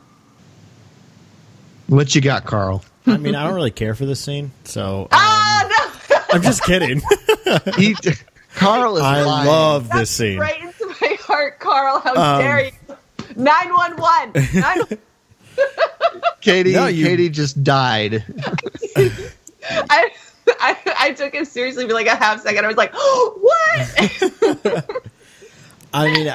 What 1.88 2.16
you 2.16 2.22
got, 2.22 2.46
Carl? 2.46 2.84
I 3.06 3.18
mean, 3.18 3.36
I 3.36 3.44
don't 3.46 3.54
really 3.54 3.70
care 3.72 3.94
for 3.94 4.08
this 4.08 4.20
scene, 4.20 4.52
so 4.64 5.04
um, 5.04 5.08
ah 5.12 5.92
no, 6.10 6.18
I'm 6.32 6.42
just 6.42 6.64
kidding. 6.64 7.02
He, 7.78 7.96
Carl 8.56 8.98
is 8.98 9.04
I 9.04 9.22
lying. 9.24 9.48
love 9.48 9.84
this 9.90 9.94
that's 9.94 10.12
scene. 10.12 10.40
right 10.40 10.62
into 10.62 10.88
my 11.02 11.18
heart, 11.22 11.60
Carl. 11.60 12.00
How 12.00 12.16
Um, 12.16 12.42
dare 12.42 12.66
you? 12.66 12.72
Nine 13.36 13.74
one 13.74 13.98
one. 13.98 14.34
Katie. 16.42 16.74
No, 16.74 16.88
you- 16.88 17.06
Katie 17.06 17.30
just 17.30 17.64
died. 17.64 18.24
I 18.98 20.10
I 20.60 20.78
I 21.00 21.12
took 21.14 21.34
it 21.36 21.48
seriously 21.48 21.88
for 21.88 21.94
like 21.94 22.08
a 22.08 22.16
half 22.16 22.42
second. 22.42 22.66
I 22.66 22.68
was 22.68 22.78
like, 22.78 22.94
what? 23.44 25.02
I 25.94 26.12
mean, 26.12 26.34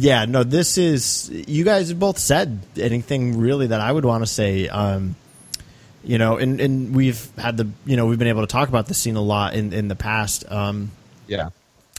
yeah, 0.00 0.26
no, 0.26 0.44
this 0.44 0.76
is. 0.78 1.30
You 1.30 1.64
guys 1.64 1.88
have 1.88 1.98
both 1.98 2.18
said 2.18 2.60
anything 2.76 3.38
really 3.38 3.68
that 3.68 3.80
I 3.80 3.90
would 3.90 4.04
want 4.04 4.22
to 4.22 4.26
say. 4.26 4.68
Um, 4.68 5.16
you 6.04 6.18
know, 6.18 6.36
and, 6.36 6.60
and 6.60 6.94
we've 6.94 7.28
had 7.36 7.56
the, 7.56 7.68
you 7.84 7.96
know, 7.96 8.06
we've 8.06 8.18
been 8.18 8.28
able 8.28 8.42
to 8.42 8.46
talk 8.46 8.68
about 8.68 8.86
this 8.86 8.98
scene 8.98 9.16
a 9.16 9.20
lot 9.22 9.54
in, 9.54 9.72
in 9.72 9.88
the 9.88 9.96
past. 9.96 10.50
Um, 10.50 10.92
Yeah. 11.26 11.50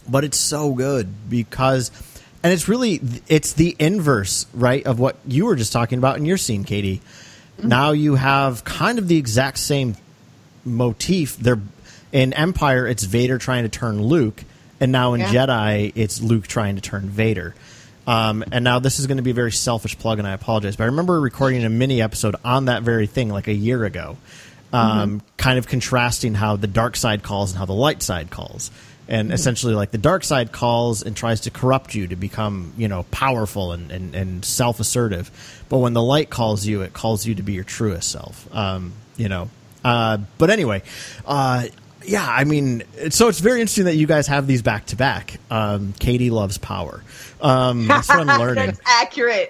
But 0.09 0.23
it's 0.23 0.37
so 0.37 0.73
good 0.73 1.29
because, 1.29 1.91
and 2.43 2.51
it's 2.51 2.67
really, 2.67 2.99
it's 3.27 3.53
the 3.53 3.75
inverse, 3.79 4.45
right, 4.53 4.85
of 4.85 4.99
what 4.99 5.17
you 5.27 5.45
were 5.45 5.55
just 5.55 5.71
talking 5.73 5.97
about 5.97 6.17
in 6.17 6.25
your 6.25 6.37
scene, 6.37 6.63
Katie. 6.63 7.01
Now 7.61 7.91
you 7.91 8.15
have 8.15 8.63
kind 8.63 8.99
of 8.99 9.07
the 9.07 9.17
exact 9.17 9.57
same 9.59 9.95
motif. 10.65 11.37
They're 11.37 11.59
in 12.11 12.33
Empire, 12.33 12.87
it's 12.87 13.03
Vader 13.03 13.37
trying 13.37 13.63
to 13.63 13.69
turn 13.69 14.01
Luke, 14.01 14.43
and 14.79 14.91
now 14.91 15.13
in 15.13 15.21
Yeah. 15.21 15.31
Jedi, 15.31 15.91
it's 15.95 16.21
Luke 16.21 16.47
trying 16.47 16.75
to 16.75 16.81
turn 16.81 17.09
Vader. 17.09 17.53
Um, 18.07 18.43
and 18.51 18.63
now 18.63 18.79
this 18.79 18.97
is 18.97 19.05
going 19.05 19.17
to 19.17 19.23
be 19.23 19.29
a 19.31 19.35
very 19.35 19.51
selfish 19.51 19.99
plug, 19.99 20.17
and 20.17 20.27
I 20.27 20.31
apologize, 20.31 20.75
but 20.75 20.85
I 20.85 20.87
remember 20.87 21.21
recording 21.21 21.63
a 21.63 21.69
mini 21.69 22.01
episode 22.01 22.35
on 22.43 22.65
that 22.65 22.81
very 22.81 23.05
thing 23.05 23.29
like 23.29 23.47
a 23.47 23.53
year 23.53 23.85
ago, 23.85 24.17
um, 24.73 25.21
kind 25.37 25.59
of 25.59 25.67
contrasting 25.67 26.33
how 26.33 26.55
the 26.55 26.65
dark 26.65 26.95
side 26.95 27.21
calls 27.21 27.51
and 27.51 27.59
how 27.59 27.65
the 27.65 27.73
light 27.73 28.01
side 28.01 28.31
calls. 28.31 28.71
And 29.09 29.33
essentially, 29.33 29.73
like 29.73 29.89
the 29.89 29.97
dark 29.97 30.23
side 30.23 30.51
calls 30.51 31.01
and 31.01 31.17
tries 31.17 31.41
to 31.41 31.49
corrupt 31.49 31.95
you 31.95 32.07
to 32.07 32.15
become, 32.15 32.73
you 32.77 32.87
know, 32.87 33.03
powerful 33.09 33.71
and, 33.71 33.91
and, 33.91 34.13
and 34.13 34.45
self 34.45 34.79
assertive. 34.79 35.31
But 35.67 35.79
when 35.79 35.93
the 35.93 36.01
light 36.01 36.29
calls 36.29 36.65
you, 36.65 36.83
it 36.83 36.93
calls 36.93 37.25
you 37.25 37.35
to 37.35 37.43
be 37.43 37.53
your 37.53 37.63
truest 37.63 38.11
self. 38.11 38.47
Um, 38.55 38.93
you 39.17 39.27
know, 39.27 39.49
uh, 39.83 40.19
but 40.37 40.51
anyway, 40.51 40.83
uh, 41.25 41.65
yeah, 42.03 42.25
I 42.27 42.43
mean, 42.43 42.83
so 43.09 43.27
it's 43.27 43.39
very 43.39 43.61
interesting 43.61 43.85
that 43.85 43.95
you 43.95 44.07
guys 44.07 44.27
have 44.27 44.47
these 44.47 44.61
back 44.61 44.85
to 44.87 44.95
back. 44.95 45.39
Um, 45.49 45.93
Katie 45.99 46.29
loves 46.29 46.57
power. 46.57 47.03
Um, 47.41 47.87
that's 47.87 48.09
what 48.09 48.27
I'm 48.27 48.39
learning. 48.39 48.67
That's 48.67 48.81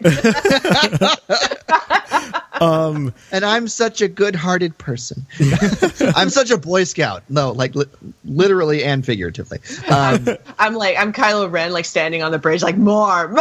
accurate. 2.62 3.14
And 3.32 3.46
I'm 3.46 3.68
such 3.68 4.02
a 4.02 4.08
good-hearted 4.08 4.78
person. 4.78 5.26
I'm 6.16 6.30
such 6.30 6.52
a 6.52 6.58
Boy 6.58 6.84
Scout. 6.84 7.24
No, 7.30 7.52
like 7.52 7.76
li- 7.76 7.86
literally 8.26 8.84
and 8.84 9.06
figuratively. 9.06 9.60
Um, 9.90 10.28
I'm 10.60 10.74
like 10.74 10.98
I'm 10.98 11.14
Kylo 11.14 11.52
Ren, 11.52 11.72
like 11.72 11.86
standing 11.86 12.24
on 12.24 12.32
the 12.32 12.40
bridge, 12.40 12.64
like 12.64 12.78
more, 12.78 13.28
more. 13.28 13.40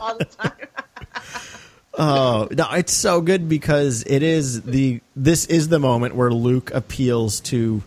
All 0.00 0.18
the 0.18 0.28
time. 0.38 0.52
Oh 1.94 2.48
no, 2.50 2.70
it's 2.72 2.92
so 2.92 3.20
good 3.20 3.48
because 3.48 4.02
it 4.06 4.22
is 4.22 4.62
the 4.62 5.00
this 5.14 5.46
is 5.46 5.68
the 5.68 5.78
moment 5.78 6.14
where 6.14 6.30
Luke 6.30 6.70
appeals 6.72 7.40
to 7.40 7.82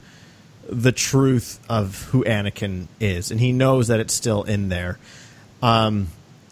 the 0.70 0.92
truth 0.92 1.60
of 1.70 2.04
who 2.06 2.24
Anakin 2.24 2.88
is, 3.00 3.32
and 3.32 3.40
he 3.40 3.52
knows 3.52 3.88
that 3.88 4.00
it's 4.00 4.14
still 4.14 4.44
in 4.44 4.70
there. 4.70 5.00
Um, 5.62 6.08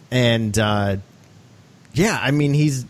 and 0.10 0.58
uh, 0.58 0.98
yeah, 1.94 2.18
I 2.22 2.32
mean 2.32 2.54
he's 2.54 2.86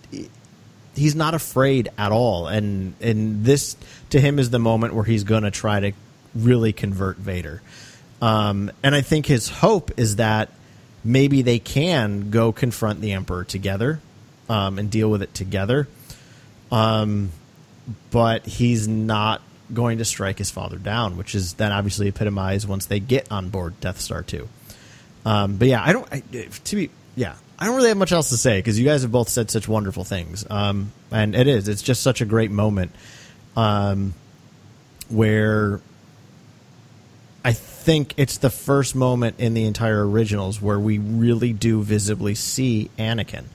he's 0.96 1.16
not 1.16 1.34
afraid 1.34 1.90
at 1.98 2.12
all, 2.12 2.48
and 2.48 2.96
and 3.02 3.44
this 3.44 3.76
to 4.10 4.20
him 4.20 4.40
is 4.40 4.50
the 4.50 4.60
moment 4.60 4.94
where 4.94 5.04
he's 5.04 5.24
going 5.24 5.44
to 5.44 5.52
try 5.52 5.80
to 5.80 5.92
really 6.36 6.74
convert 6.74 7.18
Vader. 7.18 7.62
Um, 8.22 8.72
and 8.82 8.96
I 8.96 9.02
think 9.02 9.26
his 9.26 9.50
hope 9.50 9.92
is 9.98 10.16
that 10.16 10.50
maybe 11.04 11.42
they 11.42 11.60
can 11.60 12.30
go 12.30 12.52
confront 12.54 13.02
the 13.02 13.12
Emperor 13.12 13.44
together 13.44 14.00
um, 14.50 14.80
and 14.80 14.90
deal 14.90 15.10
with 15.10 15.22
it 15.22 15.34
together. 15.34 15.88
Um, 16.72 17.32
but 18.12 18.46
he's 18.46 18.88
not 18.88 19.42
going 19.74 19.98
to 19.98 20.06
strike 20.06 20.38
his 20.38 20.50
father 20.50 20.78
down, 20.78 21.18
which 21.18 21.36
is 21.36 21.54
then 21.54 21.72
obviously 21.72 22.08
epitomized 22.08 22.68
once 22.68 22.86
they 22.86 23.00
get 23.00 23.32
on 23.32 23.50
board 23.50 23.80
Death 23.82 24.00
Star 24.00 24.24
2. 24.24 24.48
Um, 25.26 25.58
but 25.58 25.68
yeah, 25.68 25.84
I 25.84 25.94
don't, 25.94 26.08
I, 26.12 26.22
to 26.22 26.76
be, 26.76 26.90
yeah, 27.16 27.36
I 27.64 27.68
don't 27.68 27.78
really 27.78 27.88
have 27.88 27.98
much 27.98 28.12
else 28.12 28.28
to 28.32 28.38
say 28.38 28.60
because 28.60 28.78
you 28.78 28.84
guys 28.84 29.04
have 29.04 29.12
both 29.14 29.30
said 29.30 29.50
such 29.50 29.70
wonderful 29.70 30.04
things. 30.04 30.46
Um, 30.50 30.92
and 31.12 31.34
it 31.34 31.48
is, 31.48 31.70
it's 31.70 31.82
just 31.82 32.04
such 32.04 32.20
a 32.20 32.26
great 32.26 32.52
moment 32.52 32.92
um, 33.56 34.14
where 35.08 35.80
I 37.46 37.54
think 37.54 38.16
it's 38.18 38.40
the 38.40 38.50
first 38.50 38.96
moment 38.96 39.40
in 39.40 39.54
the 39.54 39.64
entire 39.64 40.06
originals 40.06 40.62
where 40.62 40.78
we 40.78 40.98
really 40.98 41.54
do 41.54 41.82
visibly 41.84 42.36
see 42.36 42.90
Anakin. 43.00 43.46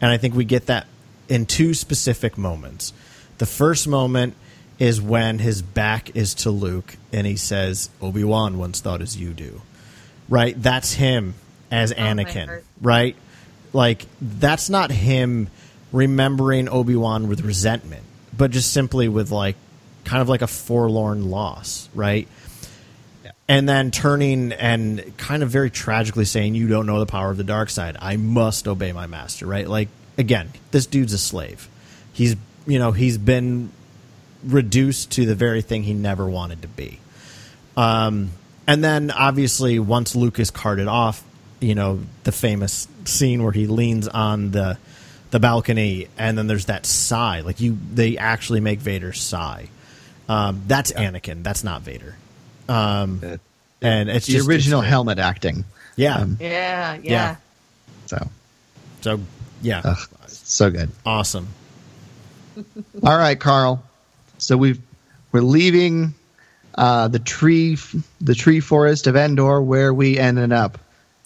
And 0.00 0.08
I 0.08 0.18
think 0.18 0.36
we 0.36 0.44
get 0.44 0.66
that 0.66 0.86
in 1.28 1.44
two 1.44 1.74
specific 1.74 2.38
moments. 2.38 2.92
The 3.38 3.46
first 3.46 3.88
moment 3.88 4.34
is 4.78 5.02
when 5.02 5.40
his 5.40 5.62
back 5.62 6.14
is 6.14 6.32
to 6.34 6.52
Luke 6.52 6.96
and 7.12 7.26
he 7.26 7.34
says, 7.34 7.90
Obi 8.00 8.22
Wan 8.22 8.56
once 8.56 8.80
thought 8.80 9.02
as 9.02 9.16
you 9.16 9.32
do. 9.32 9.62
Right? 10.28 10.54
That's 10.62 10.92
him 10.92 11.34
as 11.72 11.90
Oh, 11.90 11.96
Anakin. 11.96 12.46
heart. 12.46 12.64
Right? 12.80 13.16
Like, 13.72 14.06
that's 14.20 14.70
not 14.70 14.90
him 14.90 15.48
remembering 15.92 16.68
Obi 16.68 16.96
Wan 16.96 17.28
with 17.28 17.42
resentment, 17.42 18.04
but 18.36 18.50
just 18.50 18.72
simply 18.72 19.08
with, 19.08 19.30
like, 19.30 19.56
kind 20.04 20.22
of 20.22 20.28
like 20.28 20.42
a 20.42 20.46
forlorn 20.46 21.30
loss. 21.30 21.88
Right? 21.94 22.28
and 23.48 23.66
then 23.66 23.90
turning 23.90 24.52
and 24.52 25.16
kind 25.16 25.42
of 25.42 25.48
very 25.48 25.70
tragically 25.70 26.26
saying, 26.26 26.54
"You 26.54 26.68
don't 26.68 26.86
know 26.86 26.98
the 26.98 27.06
power 27.06 27.30
of 27.30 27.38
the 27.38 27.44
dark 27.44 27.70
side. 27.70 27.96
I 27.98 28.16
must 28.16 28.68
obey 28.68 28.92
my 28.92 29.06
master." 29.06 29.46
Right? 29.46 29.66
Like 29.66 29.88
again, 30.18 30.52
this 30.70 30.86
dude's 30.86 31.14
a 31.14 31.18
slave. 31.18 31.68
He's 32.12 32.36
you 32.66 32.78
know 32.78 32.92
he's 32.92 33.16
been 33.16 33.72
reduced 34.44 35.12
to 35.12 35.24
the 35.24 35.34
very 35.34 35.62
thing 35.62 35.82
he 35.82 35.94
never 35.94 36.28
wanted 36.28 36.62
to 36.62 36.68
be. 36.68 37.00
Um, 37.76 38.30
and 38.66 38.84
then 38.84 39.10
obviously 39.10 39.78
once 39.78 40.14
Luke 40.14 40.38
is 40.38 40.50
carted 40.50 40.86
off, 40.86 41.24
you 41.60 41.74
know 41.74 42.00
the 42.24 42.32
famous 42.32 42.86
scene 43.08 43.42
where 43.42 43.52
he 43.52 43.66
leans 43.66 44.06
on 44.08 44.50
the 44.50 44.78
the 45.30 45.40
balcony, 45.40 46.08
and 46.16 46.38
then 46.38 46.46
there's 46.46 46.66
that 46.66 46.86
sigh. 46.86 47.40
Like 47.40 47.60
you, 47.60 47.76
they 47.92 48.16
actually 48.16 48.60
make 48.60 48.78
Vader 48.80 49.12
sigh. 49.12 49.68
Um, 50.28 50.62
that's 50.66 50.92
Anakin. 50.92 51.42
That's 51.42 51.64
not 51.64 51.82
Vader. 51.82 52.16
Um, 52.68 53.20
and 53.82 54.08
it's 54.10 54.26
the 54.26 54.34
just 54.34 54.48
original 54.48 54.80
it's- 54.80 54.90
helmet 54.90 55.18
acting. 55.18 55.64
Yeah. 55.96 56.18
Um, 56.18 56.36
Yeah, 56.40 56.94
yeah. 56.94 57.00
Yeah. 57.02 57.36
So, 58.06 58.28
so 59.02 59.20
yeah, 59.62 59.82
ugh, 59.84 59.98
so 60.28 60.70
good. 60.70 60.90
awesome. 61.04 61.48
All 63.02 63.16
right, 63.18 63.38
Carl. 63.38 63.82
So 64.38 64.56
we've 64.56 64.80
we're 65.32 65.40
leaving 65.42 66.14
uh, 66.74 67.08
the 67.08 67.18
tree 67.18 67.76
the 68.20 68.34
tree 68.34 68.60
forest 68.60 69.06
of 69.06 69.16
Endor 69.16 69.60
where 69.62 69.92
we 69.92 70.18
ended 70.18 70.52
up. 70.52 70.78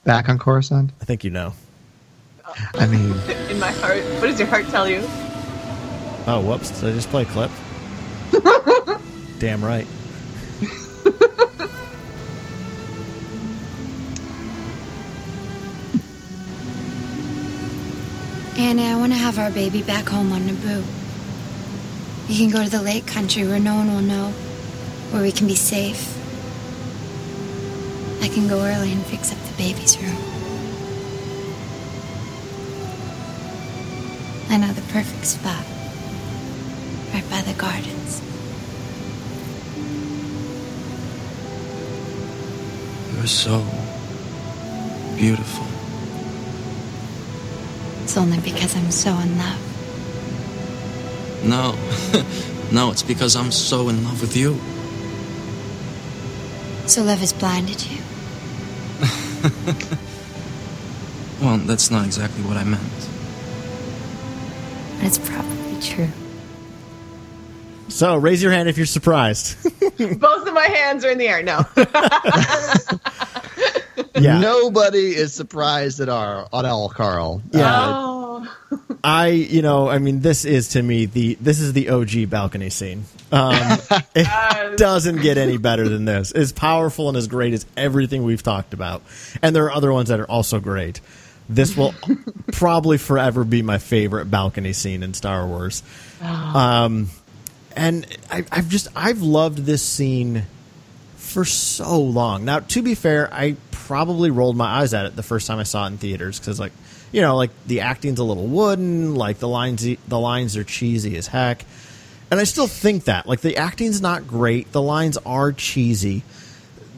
Back 0.04 0.28
on 0.28 0.36
Coruscant. 0.40 0.90
I 1.00 1.04
think 1.04 1.22
you 1.22 1.30
know. 1.30 1.54
I 2.74 2.86
mean, 2.86 3.12
In 3.50 3.58
my 3.58 3.70
heart, 3.72 4.02
what 4.20 4.26
does 4.28 4.38
your 4.38 4.48
heart 4.48 4.66
tell 4.68 4.88
you? 4.88 5.00
Oh, 6.26 6.40
whoops! 6.46 6.70
Did 6.80 6.90
I 6.90 6.92
just 6.92 7.08
play 7.10 7.22
a 7.22 7.26
clip? 7.26 7.50
Damn 9.38 9.64
right. 9.64 9.86
Annie, 18.56 18.86
I 18.86 18.96
want 18.96 19.12
to 19.12 19.18
have 19.18 19.38
our 19.38 19.50
baby 19.50 19.82
back 19.82 20.08
home 20.08 20.30
on 20.30 20.42
Naboo. 20.42 20.84
We 22.28 22.36
can 22.36 22.50
go 22.50 22.62
to 22.62 22.70
the 22.70 22.80
lake 22.82 23.06
country 23.06 23.46
where 23.46 23.58
no 23.58 23.74
one 23.74 23.92
will 23.92 24.02
know, 24.02 24.28
where 25.10 25.22
we 25.22 25.32
can 25.32 25.46
be 25.46 25.56
safe. 25.56 26.16
I 28.22 28.28
can 28.28 28.46
go 28.46 28.60
early 28.64 28.92
and 28.92 29.04
fix 29.06 29.32
up 29.32 29.38
the 29.48 29.56
baby's 29.56 30.00
room. 30.00 30.31
I 34.52 34.58
know 34.58 34.70
the 34.74 34.82
perfect 34.92 35.24
spot, 35.24 35.64
right 37.14 37.24
by 37.30 37.40
the 37.40 37.54
gardens. 37.54 38.20
You're 43.14 43.26
so 43.26 43.64
beautiful. 45.16 45.66
It's 48.04 48.18
only 48.18 48.40
because 48.40 48.76
I'm 48.76 48.90
so 48.90 49.18
in 49.20 49.38
love. 49.38 49.58
No, 51.44 51.74
no, 52.72 52.90
it's 52.90 53.02
because 53.02 53.34
I'm 53.36 53.52
so 53.52 53.88
in 53.88 54.04
love 54.04 54.20
with 54.20 54.36
you. 54.36 54.60
So 56.86 57.02
love 57.02 57.20
has 57.20 57.32
blinded 57.32 57.82
you. 57.90 57.98
Well, 61.40 61.58
that's 61.58 61.90
not 61.90 62.06
exactly 62.06 62.44
what 62.44 62.56
I 62.56 62.62
meant. 62.62 63.08
But 65.02 65.08
it's 65.08 65.30
probably 65.30 65.80
true. 65.80 66.08
So 67.88 68.14
raise 68.14 68.40
your 68.40 68.52
hand 68.52 68.68
if 68.68 68.76
you're 68.76 68.86
surprised. 68.86 69.60
Both 69.98 70.46
of 70.46 70.54
my 70.54 70.66
hands 70.66 71.04
are 71.04 71.10
in 71.10 71.18
the 71.18 71.26
air. 71.26 71.42
No. 71.42 71.66
yeah. 74.14 74.38
nobody 74.38 75.16
is 75.16 75.34
surprised 75.34 75.98
at 75.98 76.08
our 76.08 76.46
at 76.52 76.64
all, 76.64 76.88
Carl. 76.88 77.42
Yeah. 77.50 77.82
Oh. 77.84 78.56
I, 79.04 79.30
you 79.30 79.60
know, 79.60 79.88
I 79.88 79.98
mean, 79.98 80.20
this 80.20 80.44
is 80.44 80.68
to 80.68 80.82
me 80.82 81.06
the 81.06 81.36
this 81.40 81.58
is 81.58 81.72
the 81.72 81.88
OG 81.88 82.30
balcony 82.30 82.70
scene. 82.70 83.04
Um, 83.32 83.56
it 84.14 84.78
doesn't 84.78 85.20
get 85.20 85.36
any 85.36 85.56
better 85.56 85.88
than 85.88 86.04
this. 86.04 86.30
As 86.30 86.52
powerful 86.52 87.08
and 87.08 87.16
as 87.16 87.26
great 87.26 87.54
as 87.54 87.66
everything 87.76 88.22
we've 88.22 88.44
talked 88.44 88.72
about, 88.72 89.02
and 89.42 89.56
there 89.56 89.64
are 89.64 89.72
other 89.72 89.92
ones 89.92 90.10
that 90.10 90.20
are 90.20 90.30
also 90.30 90.60
great. 90.60 91.00
This 91.54 91.76
will 91.76 91.94
probably 92.52 92.98
forever 92.98 93.44
be 93.44 93.62
my 93.62 93.78
favorite 93.78 94.26
balcony 94.30 94.72
scene 94.72 95.02
in 95.02 95.14
Star 95.14 95.46
Wars. 95.46 95.82
Um, 96.22 97.10
and 97.76 98.06
I, 98.30 98.44
I've 98.50 98.68
just 98.68 98.88
I've 98.94 99.22
loved 99.22 99.58
this 99.58 99.82
scene 99.82 100.44
for 101.16 101.44
so 101.44 101.98
long. 101.98 102.44
Now, 102.44 102.60
to 102.60 102.82
be 102.82 102.94
fair, 102.94 103.32
I 103.32 103.56
probably 103.70 104.30
rolled 104.30 104.56
my 104.56 104.80
eyes 104.80 104.94
at 104.94 105.06
it 105.06 105.16
the 105.16 105.22
first 105.22 105.46
time 105.46 105.58
I 105.58 105.64
saw 105.64 105.84
it 105.84 105.88
in 105.88 105.98
theaters 105.98 106.38
because, 106.38 106.60
like, 106.60 106.72
you 107.10 107.20
know, 107.20 107.36
like 107.36 107.50
the 107.66 107.80
acting's 107.80 108.18
a 108.18 108.24
little 108.24 108.46
wooden, 108.46 109.14
like 109.14 109.38
the 109.38 109.48
lines 109.48 109.86
the 110.08 110.18
lines 110.18 110.56
are 110.56 110.64
cheesy 110.64 111.16
as 111.16 111.26
heck, 111.26 111.64
and 112.30 112.40
I 112.40 112.44
still 112.44 112.66
think 112.66 113.04
that 113.04 113.26
like 113.26 113.40
the 113.40 113.56
acting's 113.56 114.00
not 114.00 114.26
great, 114.26 114.72
the 114.72 114.82
lines 114.82 115.18
are 115.18 115.52
cheesy. 115.52 116.22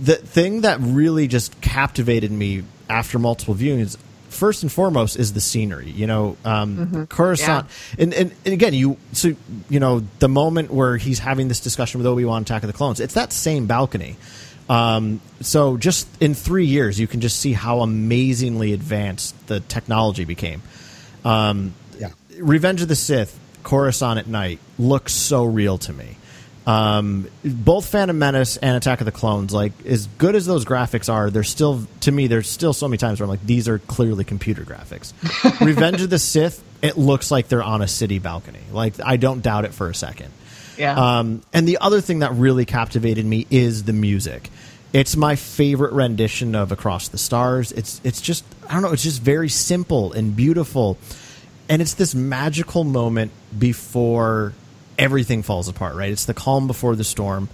The 0.01 0.17
thing 0.17 0.63
that 0.63 0.79
really 0.81 1.29
just 1.29 1.61
captivated 1.61 2.33
me 2.33 2.65
after 2.89 3.19
multiple 3.19 3.55
viewings 3.55 3.97
first 4.35 4.63
and 4.63 4.71
foremost 4.73 5.17
is 5.19 5.33
the 5.33 5.41
scenery. 5.41 5.91
You 5.91 6.07
know, 6.07 6.37
um, 6.45 7.07
Coruscant, 7.07 7.67
and, 7.99 8.13
and 8.15 8.33
and 8.45 8.55
again, 8.55 8.75
you 8.75 8.97
so 9.13 9.35
you 9.71 9.81
know 9.81 10.03
the 10.19 10.29
moment 10.29 10.71
where 10.71 10.97
he's 10.97 11.19
having 11.19 11.49
this 11.49 11.61
discussion 11.61 11.99
with 11.99 12.07
Obi 12.07 12.25
Wan, 12.25 12.43
Attack 12.43 12.63
of 12.63 12.67
the 12.67 12.73
Clones. 12.73 13.01
It's 13.01 13.15
that 13.15 13.33
same 13.33 13.67
balcony. 13.67 14.17
Um, 14.69 15.21
so 15.41 15.77
just 15.77 16.09
in 16.23 16.35
three 16.35 16.65
years, 16.67 16.99
you 16.99 17.07
can 17.07 17.21
just 17.21 17.39
see 17.39 17.53
how 17.53 17.81
amazingly 17.81 18.73
advanced 18.73 19.35
the 19.47 19.61
technology 19.61 20.25
became. 20.25 20.63
Um, 21.25 21.75
Yeah. 21.99 22.09
Revenge 22.39 22.81
of 22.83 22.89
the 22.89 22.97
Sith, 22.97 23.39
Coruscant 23.63 24.19
at 24.19 24.27
night 24.27 24.59
looks 24.79 25.13
so 25.13 25.45
real 25.45 25.79
to 25.79 25.93
me. 25.93 26.17
Um, 26.67 27.29
both 27.45 27.87
Phantom 27.87 28.19
Menace 28.19 28.57
and 28.57 28.77
Attack 28.77 29.01
of 29.01 29.05
the 29.05 29.13
Clones, 29.13 29.53
like 29.53 29.73
as 29.85 30.07
good 30.07 30.35
as 30.35 30.47
those 30.47 30.65
graphics 30.65 31.13
are, 31.13 31.31
they're 31.31 31.43
still 31.43 31.87
to 32.01 32.13
me. 32.13 32.27
There's 32.27 32.49
still 32.49 32.73
so 32.73 32.89
many 32.89 32.97
times 32.97 33.21
where 33.21 33.25
I'm 33.25 33.31
like, 33.31 33.45
these 33.45 33.69
are 33.69 33.79
clearly 33.81 34.25
computer 34.25 34.63
graphics. 34.63 35.13
Revenge 35.61 36.01
of 36.01 36.11
the 36.11 36.19
Sith, 36.19 36.63
it 36.81 36.97
looks 36.97 37.31
like 37.31 37.49
they're 37.49 37.63
on 37.63 37.83
a 37.83 37.89
city 37.89 38.19
balcony. 38.19 38.61
Like 38.73 38.95
I 39.05 39.19
don't 39.19 39.43
doubt 39.43 39.67
it 39.67 39.75
for 39.75 39.91
a 39.91 39.95
second. 39.95 40.33
Yeah. 40.79 41.19
Um, 41.19 41.43
and 41.53 41.69
the 41.69 41.79
other 41.79 42.01
thing 42.01 42.21
that 42.21 42.33
really 42.33 42.65
captivated 42.65 43.27
me 43.27 43.47
is 43.51 43.85
the 43.85 43.93
music. 43.93 44.51
It's 44.93 45.17
my 45.17 45.37
favorite 45.37 45.93
rendition 45.93 46.55
of 46.55 46.73
Across 46.73 47.09
the 47.09 47.19
Stars. 47.19 47.73
It's 47.73 48.01
it's 48.05 48.21
just 48.21 48.45
I 48.69 48.75
don't 48.75 48.83
know. 48.83 48.93
It's 48.93 49.03
just 49.03 49.21
very 49.21 49.49
simple 49.49 50.13
and 50.13 50.35
beautiful, 50.35 50.97
and 51.69 51.83
it's 51.83 51.95
this 51.95 52.15
magical 52.15 52.85
moment 52.85 53.33
before 53.59 54.55
everything 54.99 55.43
falls 55.43 55.69
apart. 55.69 55.97
Right? 55.97 56.11
It's 56.11 56.25
the 56.25 56.35
calm 56.35 56.67
before 56.67 56.97
the 56.97 57.05
storm. 57.05 57.49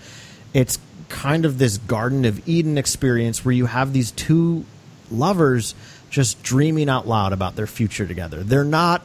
It's 0.52 0.78
kind 1.08 1.44
of 1.44 1.58
this 1.58 1.78
Garden 1.78 2.24
of 2.24 2.48
Eden 2.48 2.78
experience 2.78 3.44
where 3.44 3.52
you 3.52 3.66
have 3.66 3.92
these 3.92 4.12
two 4.12 4.64
lovers 5.10 5.74
just 6.08 6.42
dreaming 6.42 6.88
out 6.88 7.06
loud 7.06 7.32
about 7.32 7.56
their 7.56 7.66
future 7.66 8.06
together. 8.06 8.42
They're 8.42 8.64
not 8.64 9.04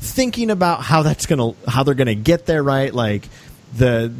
thinking 0.00 0.50
about 0.50 0.82
how 0.82 1.02
that's 1.02 1.26
gonna 1.26 1.52
how 1.68 1.82
they're 1.82 1.94
gonna 1.94 2.14
get 2.14 2.46
there 2.46 2.62
right 2.62 2.94
like 2.94 3.28
the 3.76 4.12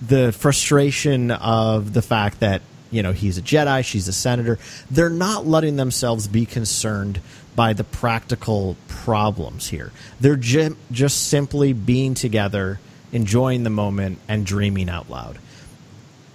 the 0.00 0.32
frustration 0.32 1.32
of 1.32 1.92
the 1.92 2.02
fact 2.02 2.40
that 2.40 2.62
you 2.92 3.02
know 3.02 3.10
he's 3.10 3.36
a 3.36 3.42
jedi 3.42 3.84
she's 3.84 4.06
a 4.06 4.12
senator 4.12 4.60
they're 4.92 5.10
not 5.10 5.44
letting 5.44 5.74
themselves 5.74 6.28
be 6.28 6.46
concerned 6.46 7.20
by 7.56 7.72
the 7.72 7.82
practical 7.82 8.76
problems 8.86 9.68
here 9.68 9.90
they're 10.20 10.36
ju- 10.36 10.76
just 10.92 11.26
simply 11.26 11.72
being 11.72 12.14
together 12.14 12.78
enjoying 13.12 13.62
the 13.64 13.70
moment 13.70 14.18
and 14.28 14.44
dreaming 14.44 14.88
out 14.88 15.08
loud 15.10 15.38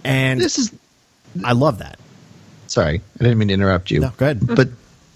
and 0.03 0.39
This 0.39 0.57
is 0.57 0.71
i 1.43 1.51
love 1.53 1.79
that 1.79 1.99
sorry, 2.67 3.01
I 3.19 3.23
didn't 3.23 3.37
mean 3.37 3.47
to 3.49 3.53
interrupt 3.53 3.91
you. 3.91 3.99
no 4.01 4.11
go 4.17 4.25
ahead 4.25 4.47
but 4.55 4.69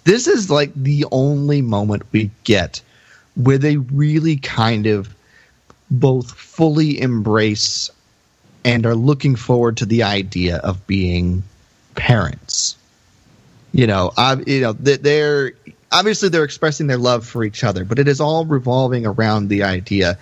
this 0.04 0.28
is 0.28 0.50
like 0.50 0.72
the 0.76 1.06
only 1.12 1.62
moment 1.62 2.04
we 2.12 2.30
get 2.44 2.82
where 3.36 3.58
they 3.58 3.78
really 3.78 4.38
kind 4.38 4.86
of 4.88 5.14
both 5.92 6.32
fully 6.32 7.00
embrace 7.02 7.90
and 8.66 8.86
are 8.86 8.96
looking 8.96 9.36
forward 9.36 9.78
to 9.78 9.86
the 9.86 10.04
idea 10.04 10.58
of 10.58 10.86
being 10.88 11.44
parents. 11.96 12.76
You 13.72 13.88
know, 13.88 14.12
I, 14.18 14.36
you 14.46 14.62
know, 14.62 14.74
they- 14.74 14.98
they're 14.98 15.52
obviously 15.92 16.28
they're 16.30 16.44
expressing 16.44 16.88
their 16.88 16.98
love 16.98 17.26
for 17.26 17.44
each 17.44 17.64
other, 17.64 17.86
but 17.86 18.00
it 18.00 18.08
is 18.08 18.20
all 18.20 18.44
revolving 18.46 19.06
around 19.06 19.48
the 19.48 19.64
idea 19.64 20.18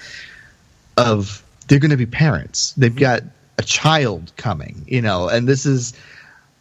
of 0.98 1.44
they're 1.68 1.80
going 1.80 1.92
to 1.92 1.98
be 1.98 2.06
parents. 2.06 2.74
They've 2.74 2.96
got 2.96 3.24
a 3.58 3.64
child 3.64 4.32
coming, 4.38 4.84
you 4.88 5.02
know, 5.02 5.28
and 5.28 5.48
this 5.48 5.66
is 5.66 5.94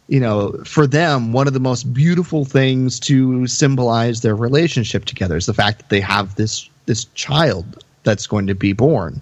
you 0.07 0.19
know, 0.19 0.51
for 0.65 0.85
them, 0.85 1.33
one 1.33 1.47
of 1.47 1.53
the 1.53 1.59
most 1.59 1.91
beautiful 1.91 2.45
things 2.45 2.99
to 3.01 3.47
symbolize 3.47 4.21
their 4.21 4.35
relationship 4.35 5.05
together 5.05 5.35
is 5.35 5.47
the 5.47 5.53
fact 5.53 5.79
that 5.79 5.89
they 5.89 6.01
have 6.01 6.35
this 6.35 6.69
this 6.85 7.05
child 7.15 7.83
that's 8.03 8.27
going 8.27 8.45
to 8.47 8.55
be 8.55 8.73
born. 8.73 9.21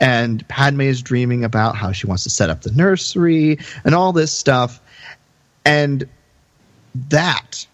And 0.00 0.46
Padme 0.48 0.80
is 0.80 1.02
dreaming 1.02 1.44
about 1.44 1.76
how 1.76 1.92
she 1.92 2.06
wants 2.06 2.24
to 2.24 2.30
set 2.30 2.48
up 2.48 2.62
the 2.62 2.72
nursery 2.72 3.58
and 3.84 3.94
all 3.94 4.12
this 4.12 4.32
stuff. 4.32 4.80
And 5.66 6.08
that 7.10 7.66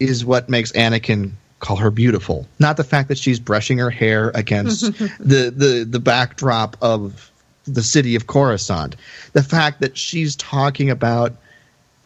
is 0.00 0.24
what 0.24 0.48
makes 0.48 0.72
Anakin 0.72 1.32
call 1.62 1.76
her 1.76 1.90
beautiful. 1.90 2.46
Not 2.58 2.76
the 2.76 2.84
fact 2.84 3.08
that 3.08 3.16
she's 3.16 3.38
brushing 3.40 3.78
her 3.78 3.88
hair 3.88 4.30
against 4.34 4.92
the, 5.18 5.50
the 5.56 5.86
the 5.88 6.00
backdrop 6.00 6.76
of 6.82 7.30
the 7.64 7.82
city 7.82 8.16
of 8.16 8.26
Coruscant. 8.26 8.96
The 9.32 9.44
fact 9.44 9.80
that 9.80 9.96
she's 9.96 10.36
talking 10.36 10.90
about 10.90 11.36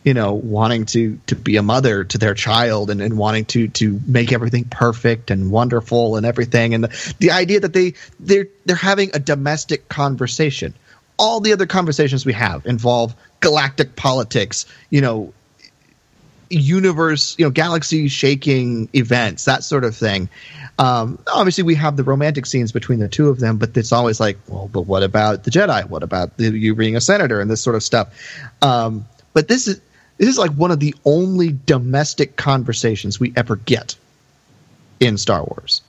you 0.04 0.12
know 0.14 0.34
wanting 0.34 0.84
to 0.86 1.18
to 1.26 1.34
be 1.34 1.56
a 1.56 1.62
mother 1.62 2.04
to 2.04 2.18
their 2.18 2.34
child 2.34 2.90
and, 2.90 3.00
and 3.00 3.16
wanting 3.16 3.46
to 3.46 3.68
to 3.68 3.98
make 4.06 4.30
everything 4.30 4.64
perfect 4.64 5.30
and 5.30 5.50
wonderful 5.50 6.16
and 6.16 6.26
everything 6.26 6.74
and 6.74 6.84
the, 6.84 7.14
the 7.18 7.30
idea 7.30 7.58
that 7.58 7.72
they 7.72 7.94
they're 8.20 8.46
they're 8.66 8.76
having 8.76 9.10
a 9.14 9.18
domestic 9.18 9.88
conversation 9.88 10.74
all 11.16 11.40
the 11.40 11.52
other 11.52 11.66
conversations 11.66 12.24
we 12.24 12.34
have 12.34 12.64
involve 12.66 13.16
galactic 13.40 13.96
politics 13.96 14.64
you 14.90 15.00
know 15.00 15.32
universe, 16.50 17.34
you 17.38 17.44
know, 17.44 17.50
galaxy 17.50 18.08
shaking 18.08 18.88
events, 18.94 19.44
that 19.44 19.64
sort 19.64 19.84
of 19.84 19.96
thing. 19.96 20.28
Um, 20.78 21.18
obviously, 21.32 21.64
we 21.64 21.74
have 21.76 21.96
the 21.96 22.04
romantic 22.04 22.46
scenes 22.46 22.72
between 22.72 22.98
the 22.98 23.08
two 23.08 23.28
of 23.28 23.40
them, 23.40 23.56
but 23.56 23.76
it's 23.76 23.92
always 23.92 24.20
like, 24.20 24.38
well, 24.48 24.68
but 24.68 24.82
what 24.82 25.02
about 25.02 25.44
the 25.44 25.50
Jedi? 25.50 25.88
What 25.88 26.02
about 26.02 26.36
the, 26.36 26.50
you 26.56 26.74
being 26.74 26.96
a 26.96 27.00
senator 27.00 27.40
and 27.40 27.50
this 27.50 27.62
sort 27.62 27.76
of 27.76 27.82
stuff? 27.82 28.08
Um, 28.62 29.06
but 29.32 29.48
this 29.48 29.68
is 29.68 29.80
this 30.18 30.28
is 30.28 30.38
like 30.38 30.52
one 30.52 30.70
of 30.70 30.80
the 30.80 30.94
only 31.04 31.56
domestic 31.66 32.36
conversations 32.36 33.20
we 33.20 33.32
ever 33.36 33.56
get 33.56 33.96
in 35.00 35.18
Star 35.18 35.42
Wars, 35.44 35.82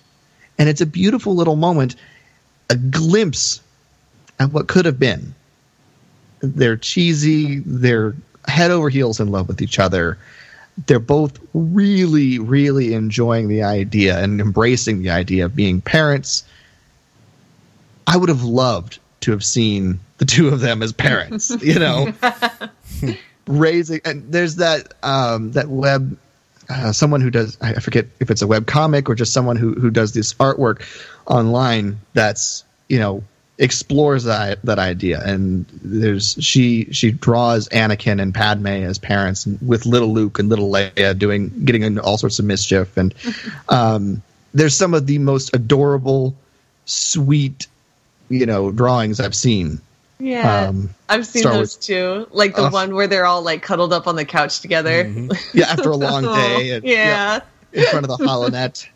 and 0.57 0.69
it's 0.69 0.81
a 0.81 0.85
beautiful 0.85 1.35
little 1.35 1.55
moment, 1.55 1.95
a 2.69 2.75
glimpse 2.75 3.61
at 4.39 4.51
what 4.51 4.67
could 4.67 4.85
have 4.85 4.99
been. 4.99 5.34
They're 6.39 6.77
cheesy. 6.77 7.59
They're 7.59 8.15
head 8.47 8.71
over 8.71 8.89
heels 8.89 9.19
in 9.19 9.27
love 9.29 9.47
with 9.47 9.61
each 9.61 9.79
other 9.79 10.17
they're 10.86 10.99
both 10.99 11.40
really, 11.54 12.40
really 12.40 12.94
enjoying 12.94 13.48
the 13.48 13.64
idea 13.64 14.20
and 14.20 14.40
embracing 14.40 15.02
the 15.02 15.10
idea 15.10 15.45
of 15.45 15.56
being 15.56 15.82
parents. 15.82 16.44
I 18.06 18.18
would 18.18 18.30
have 18.30 18.44
loved 18.44 18.99
to 19.22 19.32
have 19.32 19.44
seen 19.44 19.99
the 20.18 20.26
two 20.26 20.49
of 20.49 20.60
them 20.60 20.84
as 20.84 20.94
parents, 20.94 21.49
you 21.62 21.80
know, 21.80 22.14
raising. 23.48 24.02
And 24.06 24.32
there's 24.32 24.58
that 24.58 24.94
um, 25.02 25.52
that 25.54 25.68
web, 25.68 26.18
uh, 26.70 26.91
someone 26.91 27.22
who 27.22 27.32
does 27.32 27.58
I 27.60 27.74
forget 27.80 28.06
if 28.20 28.30
it's 28.30 28.41
a 28.41 28.48
web 28.48 28.68
comic 28.68 29.10
or 29.10 29.16
just 29.16 29.34
someone 29.34 29.56
who 29.56 29.74
who 29.74 29.90
does 29.90 30.14
this 30.14 30.34
artwork 30.36 30.82
online. 31.26 31.99
That's 32.14 32.64
you 32.88 32.99
know 32.99 33.24
explores 33.59 34.25
that 34.25 34.61
that 34.63 34.77
idea 34.77 35.19
and 35.25 35.65
there's 35.84 36.35
she 36.39 36.85
she 36.91 37.11
draws 37.11 37.67
Anakin 37.69 38.21
and 38.21 38.34
Padme 38.34 38.67
as 38.67 38.99
parents 38.99 39.47
with 39.47 39.85
little 39.88 40.13
Luke 40.13 40.38
and 40.38 40.47
little 40.47 40.69
Leia 40.71 41.17
doing 41.17 41.49
getting 41.65 41.81
into 41.81 42.01
all 42.03 42.17
sorts 42.19 42.38
of 42.38 42.45
mischief 42.45 42.95
and 42.97 43.15
um, 43.69 44.21
there's 44.53 44.77
some 44.77 44.93
of 44.93 45.07
the 45.07 45.17
most 45.17 45.55
adorable 45.55 46.35
sweet 46.85 47.65
you 48.29 48.45
know 48.45 48.71
drawings 48.71 49.19
I've 49.19 49.35
seen 49.35 49.81
Yeah, 50.19 50.67
Um, 50.67 50.89
I've 51.09 51.25
seen 51.25 51.41
Star 51.41 51.53
those 51.53 51.75
Wars- 51.77 51.85
too. 51.85 52.27
Like 52.31 52.55
the 52.55 52.63
Ugh. 52.63 52.73
one 52.73 52.95
where 52.95 53.07
they're 53.07 53.25
all 53.25 53.41
like 53.41 53.61
cuddled 53.61 53.93
up 53.93 54.07
on 54.07 54.15
the 54.15 54.25
couch 54.25 54.59
together. 54.61 55.03
yeah 55.53 55.65
after 55.69 55.89
a 55.89 55.95
long 55.95 56.23
day 56.35 56.71
and, 56.71 56.84
yeah. 56.85 57.39
in 57.73 57.85
front 57.85 58.07
of 58.07 58.17
the 58.17 58.23
holonet 58.25 58.88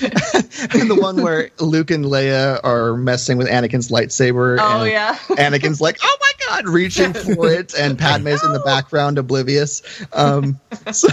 and 0.02 0.90
the 0.90 0.98
one 1.00 1.22
where 1.22 1.50
Luke 1.58 1.90
and 1.90 2.04
Leia 2.04 2.60
are 2.64 2.96
messing 2.96 3.38
with 3.38 3.48
Anakin's 3.48 3.90
lightsaber 3.90 4.58
Oh 4.60 4.82
and 4.82 4.90
yeah. 4.90 5.14
Anakin's 5.30 5.80
like, 5.80 5.98
"Oh 6.02 6.16
my 6.20 6.32
god!" 6.48 6.68
reaching 6.68 7.12
for 7.12 7.50
it, 7.50 7.74
and 7.78 7.98
Padme's 7.98 8.42
in 8.44 8.52
the 8.52 8.60
background, 8.60 9.18
oblivious. 9.18 9.82
Um, 10.12 10.60
so, 10.92 11.08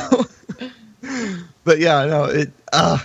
but 1.63 1.79
yeah, 1.79 2.05
no, 2.05 2.25
it. 2.25 2.51
Uh, 2.71 2.99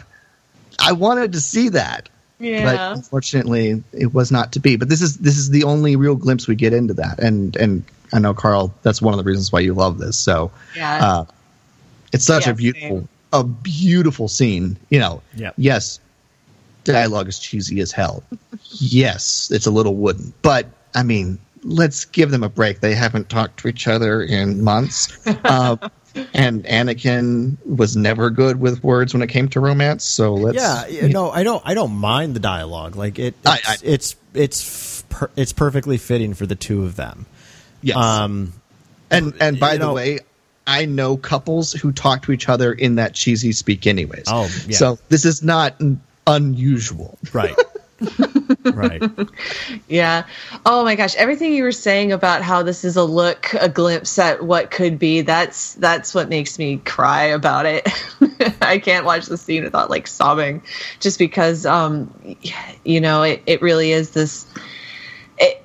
I 0.78 0.92
wanted 0.92 1.32
to 1.32 1.40
see 1.40 1.70
that. 1.70 2.08
But 2.38 2.96
unfortunately, 2.96 3.84
it 3.92 4.14
was 4.14 4.32
not 4.32 4.52
to 4.52 4.60
be. 4.60 4.76
But 4.76 4.88
this 4.88 5.02
is 5.02 5.18
this 5.18 5.36
is 5.36 5.50
the 5.50 5.64
only 5.64 5.96
real 5.96 6.16
glimpse 6.16 6.48
we 6.48 6.54
get 6.54 6.72
into 6.72 6.94
that, 6.94 7.18
and 7.18 7.54
and 7.56 7.84
I 8.12 8.18
know 8.18 8.32
Carl, 8.34 8.74
that's 8.82 9.02
one 9.02 9.12
of 9.12 9.18
the 9.18 9.24
reasons 9.24 9.52
why 9.52 9.60
you 9.60 9.74
love 9.74 9.98
this. 9.98 10.16
So 10.16 10.50
Yeah. 10.74 11.04
uh, 11.06 11.24
it's 12.12 12.24
such 12.24 12.46
Yeah, 12.46 12.52
a 12.52 12.54
beautiful, 12.54 12.98
same. 13.00 13.08
A 13.32 13.44
beautiful 13.44 14.28
scene. 14.28 14.76
You 14.90 14.98
know, 15.00 15.22
Yep. 15.36 15.54
yes, 15.56 16.00
dialogue 16.84 17.28
is 17.28 17.38
cheesy 17.38 17.80
as 17.80 17.92
hell. 17.92 18.22
yes, 18.78 19.50
it's 19.52 19.66
a 19.66 19.70
little 19.70 19.94
wooden, 19.96 20.32
but 20.42 20.66
I 20.94 21.02
mean, 21.02 21.38
let's 21.62 22.04
give 22.06 22.30
them 22.30 22.42
a 22.42 22.48
break. 22.48 22.80
They 22.80 22.94
haven't 22.94 23.28
talked 23.28 23.60
to 23.60 23.68
each 23.68 23.86
other 23.86 24.22
in 24.22 24.62
months. 24.64 25.08
Uh, 25.26 25.76
and 26.34 26.64
Anakin 26.64 27.56
was 27.64 27.96
never 27.96 28.30
good 28.30 28.58
with 28.58 28.82
words 28.82 29.12
when 29.14 29.22
it 29.22 29.28
came 29.28 29.48
to 29.50 29.60
romance. 29.60 30.04
So 30.04 30.34
let's 30.34 30.56
yeah, 30.56 30.86
yeah, 30.88 31.06
no, 31.08 31.30
I 31.30 31.42
don't. 31.44 31.62
I 31.64 31.74
don't 31.74 31.92
mind 31.94 32.34
the 32.34 32.40
dialogue. 32.40 32.96
Like 32.96 33.18
it, 33.18 33.34
it's 33.44 33.68
I- 33.68 33.76
it's 33.84 34.16
it's 34.34 35.02
per, 35.08 35.30
it's 35.36 35.52
perfectly 35.52 35.98
fitting 35.98 36.34
for 36.34 36.46
the 36.46 36.56
two 36.56 36.84
of 36.84 36.96
them. 36.96 37.26
yes. 37.82 37.96
Um, 37.96 38.52
And 39.10 39.34
and 39.40 39.60
by 39.60 39.72
the 39.74 39.86
know- 39.86 39.94
way, 39.94 40.18
I 40.66 40.84
know 40.84 41.16
couples 41.16 41.72
who 41.72 41.92
talk 41.92 42.22
to 42.22 42.32
each 42.32 42.48
other 42.48 42.72
in 42.72 42.96
that 42.96 43.14
cheesy 43.14 43.52
speak, 43.52 43.86
anyways. 43.86 44.24
Oh, 44.28 44.48
yeah. 44.66 44.76
So 44.76 44.98
this 45.08 45.24
is 45.24 45.42
not 45.42 45.74
n- 45.80 46.00
unusual. 46.26 47.18
right, 47.32 47.56
right. 48.64 49.02
Yeah. 49.88 50.24
Oh 50.64 50.84
my 50.84 50.94
gosh, 50.94 51.16
everything 51.16 51.52
you 51.54 51.64
were 51.64 51.72
saying 51.72 52.12
about 52.12 52.42
how 52.42 52.62
this 52.62 52.84
is 52.84 52.96
a 52.96 53.04
look, 53.04 53.52
a 53.54 53.68
glimpse 53.68 54.18
at 54.18 54.42
what 54.42 54.70
could 54.70 54.98
be, 54.98 55.22
that's 55.22 55.74
that's 55.74 56.14
what 56.14 56.28
makes 56.28 56.58
me 56.58 56.78
cry 56.78 57.24
about 57.24 57.66
it. 57.66 57.88
I 58.62 58.78
can't 58.78 59.04
watch 59.04 59.26
the 59.26 59.36
scene 59.36 59.64
without 59.64 59.90
like 59.90 60.06
sobbing 60.06 60.62
just 61.00 61.18
because 61.18 61.66
um 61.66 62.14
you 62.84 63.00
know, 63.00 63.22
it, 63.22 63.42
it 63.46 63.60
really 63.60 63.92
is 63.92 64.10
this 64.10 64.46
it, 65.38 65.60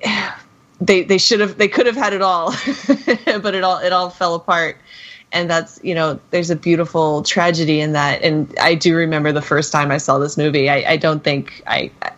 they 0.80 1.02
they 1.02 1.18
should 1.18 1.40
have 1.40 1.58
they 1.58 1.68
could 1.68 1.86
have 1.86 1.96
had 1.96 2.12
it 2.12 2.22
all 2.22 2.50
but 3.40 3.54
it 3.54 3.64
all 3.64 3.78
it 3.78 3.92
all 3.92 4.10
fell 4.10 4.34
apart. 4.34 4.78
And 5.32 5.50
that's 5.50 5.80
you 5.82 5.94
know 5.94 6.20
there's 6.30 6.50
a 6.50 6.56
beautiful 6.56 7.22
tragedy 7.22 7.80
in 7.80 7.92
that. 7.92 8.22
And 8.22 8.54
i 8.60 8.74
do 8.74 8.96
remember 8.96 9.32
the 9.32 9.42
first 9.42 9.72
time 9.72 9.90
i 9.90 9.98
saw 9.98 10.18
this 10.18 10.36
movie. 10.36 10.68
I, 10.70 10.92
I 10.92 10.96
don't 10.96 11.22
think 11.24 11.62
I, 11.66 11.90
I 12.02 12.12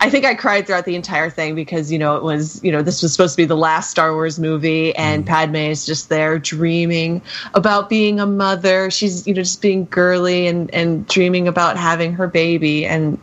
i 0.00 0.10
think 0.10 0.24
i 0.24 0.34
cried 0.34 0.66
throughout 0.66 0.84
the 0.84 0.94
entire 0.94 1.30
thing 1.30 1.54
because 1.54 1.90
you 1.90 1.98
know 1.98 2.16
it 2.16 2.22
was 2.22 2.62
you 2.62 2.70
know 2.72 2.82
this 2.82 3.02
was 3.02 3.12
supposed 3.12 3.34
to 3.34 3.42
be 3.42 3.44
the 3.46 3.56
last 3.56 3.90
star 3.90 4.12
wars 4.12 4.38
movie 4.38 4.94
and 4.96 5.24
mm-hmm. 5.24 5.34
padme 5.34 5.56
is 5.56 5.86
just 5.86 6.08
there 6.08 6.38
dreaming 6.38 7.22
about 7.54 7.88
being 7.88 8.20
a 8.20 8.26
mother. 8.26 8.90
She's 8.90 9.26
you 9.26 9.34
know 9.34 9.42
just 9.42 9.60
being 9.62 9.86
girly 9.86 10.46
and 10.46 10.72
and 10.74 11.06
dreaming 11.08 11.48
about 11.48 11.76
having 11.76 12.12
her 12.14 12.26
baby. 12.26 12.86
And 12.86 13.18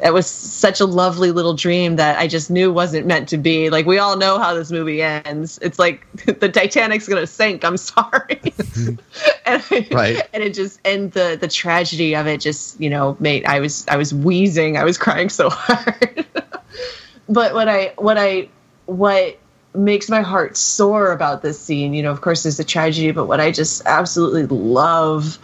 it 0.00 0.12
was 0.12 0.26
such 0.26 0.80
a 0.80 0.86
lovely 0.86 1.30
little 1.30 1.54
dream 1.54 1.96
that 1.96 2.18
i 2.18 2.26
just 2.26 2.50
knew 2.50 2.72
wasn't 2.72 3.06
meant 3.06 3.28
to 3.30 3.38
be. 3.38 3.70
Like 3.70 3.86
we 3.86 3.98
all 3.98 4.16
know 4.16 4.38
how 4.38 4.54
this 4.54 4.70
movie 4.70 5.02
ends. 5.02 5.58
It's 5.62 5.78
like 5.78 6.06
the 6.26 6.48
titanic's 6.48 7.08
gonna 7.08 7.26
sink 7.26 7.64
i'm 7.64 7.76
sorry. 7.76 8.40
Mm-hmm. 8.44 8.94
And 9.46 9.62
I- 9.70 9.88
Right. 9.92 10.28
and 10.32 10.42
it 10.42 10.54
just 10.54 10.80
and 10.84 11.12
the 11.12 11.38
the 11.40 11.48
tragedy 11.48 12.14
of 12.16 12.26
it 12.26 12.40
just 12.40 12.80
you 12.80 12.90
know 12.90 13.16
made 13.20 13.44
i 13.46 13.60
was 13.60 13.86
i 13.88 13.96
was 13.96 14.12
wheezing. 14.12 14.76
I 14.76 14.84
was 14.84 14.98
crying 14.98 15.28
so 15.28 15.50
hard 15.52 15.95
but 17.28 17.54
what 17.54 17.68
i 17.68 17.92
what 17.96 18.18
i 18.18 18.48
what 18.86 19.38
makes 19.74 20.08
my 20.08 20.22
heart 20.22 20.56
soar 20.56 21.12
about 21.12 21.42
this 21.42 21.58
scene 21.58 21.92
you 21.92 22.02
know 22.02 22.10
of 22.10 22.20
course 22.20 22.42
there's 22.42 22.58
a 22.58 22.64
tragedy 22.64 23.10
but 23.10 23.26
what 23.26 23.40
i 23.40 23.50
just 23.50 23.82
absolutely 23.86 24.46
love 24.46 25.38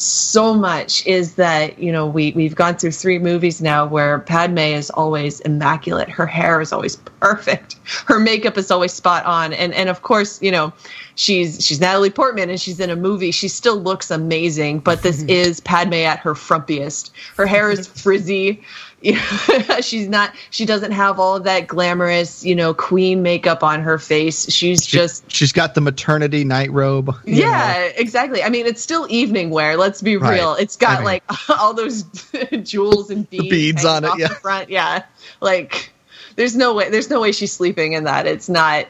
so 0.00 0.54
much 0.54 1.04
is 1.06 1.34
that 1.34 1.78
you 1.78 1.90
know 1.90 2.06
we 2.06 2.30
we've 2.32 2.54
gone 2.54 2.76
through 2.76 2.92
three 2.92 3.18
movies 3.18 3.60
now 3.60 3.84
where 3.84 4.20
Padme 4.20 4.58
is 4.58 4.90
always 4.90 5.40
immaculate. 5.40 6.08
Her 6.08 6.26
hair 6.26 6.60
is 6.60 6.72
always 6.72 6.96
perfect. 6.96 7.76
Her 8.06 8.20
makeup 8.20 8.56
is 8.56 8.70
always 8.70 8.92
spot 8.92 9.24
on. 9.24 9.52
And 9.52 9.74
and 9.74 9.88
of 9.88 10.02
course 10.02 10.40
you 10.40 10.52
know 10.52 10.72
she's 11.16 11.64
she's 11.64 11.80
Natalie 11.80 12.10
Portman 12.10 12.48
and 12.48 12.60
she's 12.60 12.78
in 12.78 12.90
a 12.90 12.96
movie. 12.96 13.32
She 13.32 13.48
still 13.48 13.76
looks 13.76 14.10
amazing 14.10 14.78
but 14.80 15.02
this 15.02 15.20
mm-hmm. 15.20 15.30
is 15.30 15.60
Padme 15.60 15.94
at 15.94 16.20
her 16.20 16.34
frumpiest. 16.34 17.10
Her 17.36 17.46
hair 17.46 17.70
is 17.70 17.86
frizzy 18.02 18.62
Yeah, 19.00 19.20
she's 19.80 20.08
not 20.08 20.34
she 20.50 20.64
doesn't 20.66 20.90
have 20.90 21.20
all 21.20 21.36
of 21.36 21.44
that 21.44 21.68
glamorous 21.68 22.44
you 22.44 22.54
know 22.56 22.74
queen 22.74 23.22
makeup 23.22 23.62
on 23.62 23.80
her 23.82 23.96
face 23.96 24.50
she's 24.52 24.84
just 24.84 25.30
She's 25.30 25.52
got 25.52 25.74
the 25.76 25.80
maternity 25.80 26.42
night 26.42 26.72
robe. 26.72 27.14
you 27.24 27.36
yeah, 27.36 27.90
exactly. 27.96 28.42
I 28.42 28.48
mean, 28.48 28.66
it's 28.66 28.82
still 28.82 29.06
evening 29.08 29.50
wear. 29.50 29.76
Let's 29.76 30.02
be 30.02 30.16
Right. 30.16 30.34
real. 30.34 30.54
It's 30.54 30.76
got 30.76 30.90
I 30.90 30.96
mean- 30.96 31.04
like 31.04 31.22
all 31.60 31.74
those 31.74 32.02
jewels 32.64 33.10
and 33.10 33.28
beads, 33.30 33.48
beads 33.48 33.84
on 33.84 34.04
it, 34.04 34.10
yeah. 34.18 34.28
The 34.28 34.34
front, 34.34 34.68
yeah. 34.68 35.04
Like, 35.40 35.92
there's 36.34 36.56
no 36.56 36.74
way. 36.74 36.90
There's 36.90 37.08
no 37.10 37.20
way 37.20 37.30
she's 37.32 37.52
sleeping 37.52 37.92
in 37.92 38.04
that. 38.04 38.26
It's 38.26 38.48
not. 38.48 38.86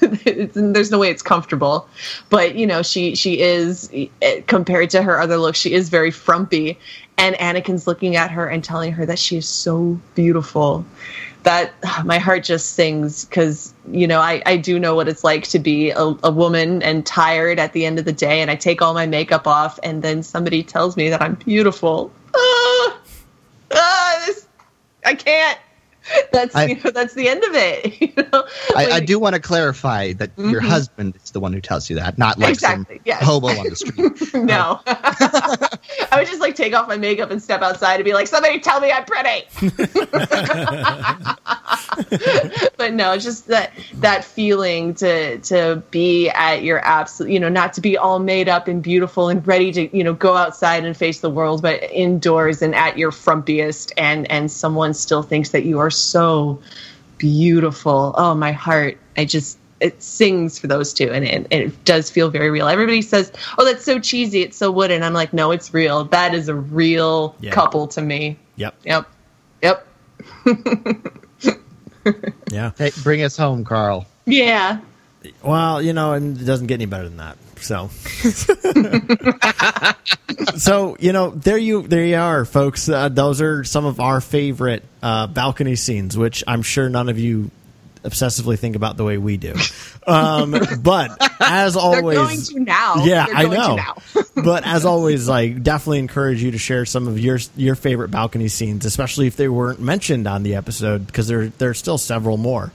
it's, 0.00 0.54
there's 0.54 0.90
no 0.90 0.98
way 0.98 1.08
it's 1.10 1.22
comfortable. 1.22 1.88
But 2.30 2.54
you 2.54 2.66
know, 2.66 2.82
she 2.82 3.14
she 3.14 3.40
is 3.40 3.90
eh, 3.92 4.40
compared 4.46 4.90
to 4.90 5.02
her 5.02 5.20
other 5.20 5.36
looks. 5.38 5.58
She 5.58 5.72
is 5.72 5.88
very 5.90 6.10
frumpy, 6.10 6.78
and 7.18 7.34
Anakin's 7.36 7.86
looking 7.86 8.16
at 8.16 8.30
her 8.30 8.46
and 8.48 8.62
telling 8.62 8.92
her 8.92 9.04
that 9.04 9.18
she 9.18 9.36
is 9.36 9.48
so 9.48 10.00
beautiful 10.14 10.84
that 11.42 11.72
my 12.04 12.18
heart 12.18 12.44
just 12.44 12.74
sings 12.74 13.24
because 13.24 13.72
you 13.90 14.06
know 14.06 14.20
I, 14.20 14.42
I 14.46 14.56
do 14.56 14.78
know 14.78 14.94
what 14.94 15.08
it's 15.08 15.24
like 15.24 15.44
to 15.48 15.58
be 15.58 15.90
a, 15.90 16.14
a 16.22 16.30
woman 16.30 16.82
and 16.82 17.04
tired 17.04 17.58
at 17.58 17.72
the 17.72 17.84
end 17.86 17.98
of 17.98 18.04
the 18.04 18.12
day. 18.12 18.40
And 18.40 18.50
i 18.50 18.56
take 18.56 18.82
all 18.82 18.94
my 18.94 19.06
makeup 19.06 19.46
off 19.46 19.78
and 19.82 20.02
then 20.02 20.22
somebody 20.22 20.62
tells 20.62 20.96
me 20.96 21.08
that 21.10 21.20
i'm 21.22 21.34
beautiful. 21.34 22.12
Ah, 22.34 23.00
ah, 23.72 24.22
this, 24.26 24.46
i 25.04 25.14
can't 25.14 25.58
that's 26.32 26.54
I- 26.54 26.64
you 26.66 26.74
know 26.82 26.90
that's 26.90 27.14
the 27.14 27.28
end 27.28 27.42
of 27.44 27.50
it 27.54 28.00
you 28.00 28.12
know 28.16 28.44
I, 28.76 28.86
I 28.92 29.00
do 29.00 29.18
want 29.18 29.34
to 29.34 29.40
clarify 29.40 30.12
that 30.14 30.30
your 30.38 30.60
Mhm. 30.60 30.68
husband 30.68 31.16
is 31.22 31.30
the 31.32 31.40
one 31.40 31.52
who 31.52 31.60
tells 31.60 31.88
you 31.90 31.96
that, 31.96 32.18
not 32.18 32.38
like 32.38 32.50
Exactly, 32.50 32.96
some 32.96 33.02
yes. 33.04 33.22
hobo 33.22 33.48
on 33.48 33.68
the 33.68 33.76
street. 33.76 34.34
no 34.44 34.80
i 34.86 36.16
would 36.18 36.26
just 36.26 36.40
like 36.40 36.54
take 36.54 36.74
off 36.74 36.88
my 36.88 36.96
makeup 36.96 37.30
and 37.30 37.42
step 37.42 37.62
outside 37.62 37.96
and 37.96 38.04
be 38.04 38.12
like 38.14 38.26
somebody 38.26 38.58
tell 38.60 38.80
me 38.80 38.90
i'm 38.92 39.04
pretty 39.04 39.46
but 42.76 42.92
no 42.92 43.12
it's 43.12 43.24
just 43.24 43.46
that 43.48 43.72
that 43.94 44.24
feeling 44.24 44.94
to 44.94 45.38
to 45.38 45.82
be 45.90 46.28
at 46.30 46.62
your 46.62 46.84
absolute 46.84 47.30
you 47.32 47.40
know 47.40 47.48
not 47.48 47.72
to 47.72 47.80
be 47.80 47.96
all 47.96 48.18
made 48.18 48.48
up 48.48 48.68
and 48.68 48.82
beautiful 48.82 49.28
and 49.28 49.46
ready 49.46 49.72
to 49.72 49.96
you 49.96 50.04
know 50.04 50.14
go 50.14 50.36
outside 50.36 50.84
and 50.84 50.96
face 50.96 51.20
the 51.20 51.30
world 51.30 51.62
but 51.62 51.82
indoors 51.90 52.62
and 52.62 52.74
at 52.74 52.96
your 52.98 53.10
frumpiest 53.10 53.92
and 53.96 54.30
and 54.30 54.50
someone 54.50 54.94
still 54.94 55.22
thinks 55.22 55.50
that 55.50 55.64
you 55.64 55.78
are 55.78 55.90
so 55.98 56.60
beautiful 57.18 58.14
oh 58.16 58.34
my 58.34 58.52
heart 58.52 58.96
i 59.16 59.24
just 59.24 59.58
it 59.80 60.02
sings 60.02 60.58
for 60.58 60.66
those 60.66 60.92
two 60.92 61.10
and 61.10 61.24
it, 61.24 61.46
it 61.50 61.84
does 61.84 62.10
feel 62.10 62.30
very 62.30 62.50
real 62.50 62.66
everybody 62.68 63.00
says 63.02 63.30
oh 63.58 63.64
that's 63.64 63.84
so 63.84 63.98
cheesy 63.98 64.42
it's 64.42 64.56
so 64.56 64.70
wooden 64.70 65.02
i'm 65.02 65.12
like 65.12 65.32
no 65.32 65.50
it's 65.50 65.72
real 65.74 66.04
that 66.04 66.34
is 66.34 66.48
a 66.48 66.54
real 66.54 67.34
Yeah. 67.40 67.52
couple 67.52 67.86
to 67.88 68.00
me 68.02 68.36
Yep. 68.56 68.74
yep 68.84 69.06
yep 69.62 69.86
Yeah. 72.50 72.70
Hey, 72.78 72.90
bring 73.02 73.22
us 73.22 73.36
home, 73.36 73.64
Carl. 73.64 74.06
yeah 74.24 74.80
Well, 75.44 75.82
you 75.82 75.92
know, 75.92 76.14
and 76.14 76.40
it 76.40 76.44
doesn't 76.44 76.66
get 76.66 76.74
any 76.74 76.86
better 76.86 77.04
than 77.04 77.18
that. 77.18 77.36
So, 77.62 77.88
so 80.56 80.96
you 81.00 81.12
know, 81.12 81.30
there 81.30 81.58
you 81.58 81.82
there 81.82 82.04
you 82.04 82.16
are, 82.16 82.44
folks. 82.44 82.88
Uh, 82.88 83.08
those 83.08 83.40
are 83.40 83.64
some 83.64 83.86
of 83.86 84.00
our 84.00 84.20
favorite 84.20 84.84
uh, 85.02 85.26
balcony 85.26 85.76
scenes, 85.76 86.16
which 86.16 86.44
I'm 86.46 86.62
sure 86.62 86.88
none 86.88 87.08
of 87.08 87.18
you 87.18 87.50
obsessively 88.04 88.58
think 88.58 88.76
about 88.76 88.96
the 88.96 89.04
way 89.04 89.18
we 89.18 89.36
do. 89.36 89.54
Um, 90.08 90.52
but 90.80 91.18
as 91.38 91.74
they're 91.74 91.82
always, 91.82 92.16
going 92.16 92.40
to 92.40 92.60
now 92.60 93.04
yeah, 93.04 93.26
They're 93.26 93.36
I 93.36 93.42
know. 93.42 93.76
now. 93.76 93.98
but 94.42 94.66
as 94.66 94.86
always, 94.86 95.28
like 95.28 95.62
definitely 95.62 95.98
encourage 95.98 96.42
you 96.42 96.52
to 96.52 96.56
share 96.56 96.86
some 96.86 97.08
of 97.08 97.20
your 97.20 97.38
your 97.58 97.74
favorite 97.74 98.10
balcony 98.10 98.48
scenes, 98.48 98.86
especially 98.86 99.26
if 99.26 99.36
they 99.36 99.48
weren't 99.48 99.80
mentioned 99.80 100.26
on 100.26 100.44
the 100.44 100.54
episode, 100.54 101.06
because 101.06 101.28
there 101.28 101.48
there 101.48 101.68
are 101.68 101.74
still 101.74 101.98
several 101.98 102.38
more. 102.38 102.72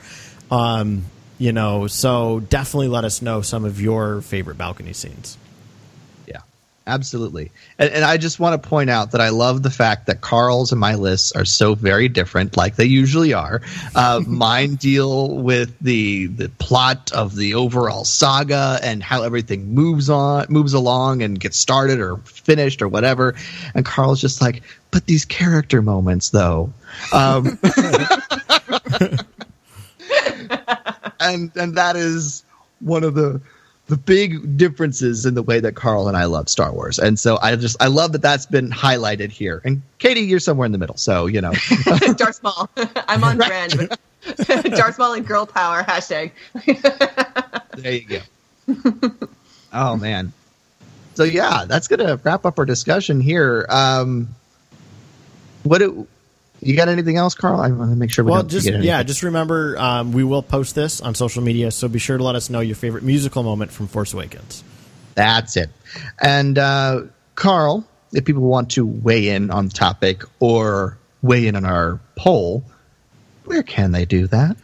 Um, 0.52 1.06
you 1.38 1.52
know, 1.52 1.88
so 1.88 2.40
definitely 2.40 2.88
let 2.88 3.06
us 3.06 3.22
know 3.22 3.42
some 3.42 3.66
of 3.66 3.82
your 3.82 4.22
favorite 4.22 4.58
balcony 4.58 4.94
scenes. 4.94 5.38
Yeah, 6.28 6.42
absolutely. 6.86 7.52
And, 7.80 7.92
and 7.92 8.06
I 8.06 8.18
just 8.18 8.40
want 8.40 8.62
to 8.62 8.70
point 8.70 8.90
out 8.90 9.12
that 9.12 9.22
I 9.22 9.30
love 9.30 9.64
the 9.64 9.72
fact 9.72 10.08
that 10.08 10.22
Carl's 10.22 10.72
and 10.72 10.80
my 10.80 10.96
lists 10.96 11.32
are 11.34 11.46
so 11.46 11.76
very 11.76 12.08
different, 12.08 12.56
like 12.56 12.76
they 12.76 12.86
usually 12.86 13.34
are. 13.34 13.62
Uh, 13.96 14.22
mine 14.28 14.76
deal 14.76 15.36
with 15.36 15.78
the 15.80 16.28
the 16.28 16.50
plot 16.50 17.12
of 17.14 17.36
the 17.36 17.56
overall 17.56 18.06
saga 18.06 18.80
and 18.84 19.02
how 19.02 19.24
everything 19.24 19.74
moves 19.74 20.10
on, 20.10 20.46
moves 20.50 20.74
along, 20.74 21.24
and 21.24 21.40
gets 21.40 21.58
started 21.58 22.00
or 22.00 22.18
finished 22.18 22.82
or 22.82 22.88
whatever. 22.88 23.36
And 23.74 23.84
Carl's 23.86 24.22
just 24.22 24.42
like, 24.42 24.62
but 24.92 25.08
these 25.08 25.26
character 25.26 25.82
moments, 25.82 26.30
though. 26.30 26.72
Um, 27.12 27.60
and 31.20 31.52
and 31.56 31.76
that 31.76 31.96
is 31.96 32.44
one 32.80 33.04
of 33.04 33.16
the 33.16 33.42
the 33.88 33.98
big 33.98 34.58
differences 34.58 35.26
in 35.26 35.34
the 35.34 35.44
way 35.44 35.60
that 35.60 35.76
Carl 35.76 36.08
and 36.08 36.16
I 36.16 36.26
love 36.26 36.48
Star 36.48 36.72
Wars, 36.74 37.00
and 37.00 37.20
so 37.20 37.38
I 37.42 37.56
just 37.56 37.76
I 37.82 37.88
love 37.88 38.14
that 38.14 38.22
that's 38.22 38.46
been 38.46 38.70
highlighted 38.70 39.30
here. 39.30 39.62
And 39.66 39.82
Katie, 40.00 40.22
you're 40.22 40.40
somewhere 40.40 40.66
in 40.66 40.72
the 40.72 40.78
middle, 40.78 40.98
so 40.98 41.26
you 41.26 41.42
know. 41.42 41.54
Darth 42.16 42.42
Maul. 42.44 42.70
I'm 43.08 43.24
on 43.24 43.38
brand. 43.38 43.76
But 43.78 44.00
Darth 44.72 44.98
Maul 44.98 45.14
and 45.14 45.28
girl 45.28 45.46
power 45.46 45.84
hashtag. 45.84 46.32
there 47.78 47.94
you 47.94 48.22
go. 49.02 49.28
oh 49.74 49.98
man. 49.98 50.32
So 51.16 51.24
yeah, 51.24 51.66
that's 51.66 51.88
gonna 51.88 52.20
wrap 52.24 52.46
up 52.46 52.58
our 52.60 52.66
discussion 52.66 53.20
here. 53.22 53.66
Um, 53.70 54.30
what 55.64 55.80
do, 55.80 56.08
you 56.66 56.76
got 56.76 56.90
anything 56.90 57.18
else, 57.18 57.36
Carl? 57.36 57.62
I 57.62 57.70
want 57.72 57.92
to 57.92 57.96
make 57.96 58.12
sure 58.12 58.26
we 58.26 58.32
well, 58.32 58.42
don't 58.42 58.50
just 58.50 58.68
yeah, 58.68 59.04
just 59.04 59.24
remember 59.24 59.78
um, 59.78 60.12
we 60.12 60.24
will 60.24 60.44
post 60.44 60.76
this 60.76 61.02
on 61.02 61.16
social 61.16 61.44
media, 61.44 61.72
so 61.72 61.88
be 61.88 62.00
sure 62.00 62.18
to 62.18 62.24
let 62.24 62.36
us 62.36 62.50
know 62.50 62.60
your 62.60 62.76
favorite 62.76 63.04
musical 63.04 63.44
moment 63.44 63.72
from 63.72 63.88
Force 63.88 64.14
Awakens. 64.14 64.64
That's 65.16 65.58
it. 65.58 65.70
And 66.20 66.58
uh, 66.58 67.04
Carl, 67.36 67.86
if 68.12 68.26
people 68.26 68.44
want 68.44 68.72
to 68.72 68.86
weigh 68.86 69.30
in 69.30 69.52
on 69.52 69.68
the 69.68 69.74
topic 69.74 70.24
or 70.40 70.98
weigh 71.22 71.48
in 71.48 71.56
on 71.56 71.66
our 71.66 72.00
poll, 72.16 72.64
where 73.46 73.64
can 73.64 73.92
they 73.92 74.06
do 74.06 74.28
that? 74.28 74.58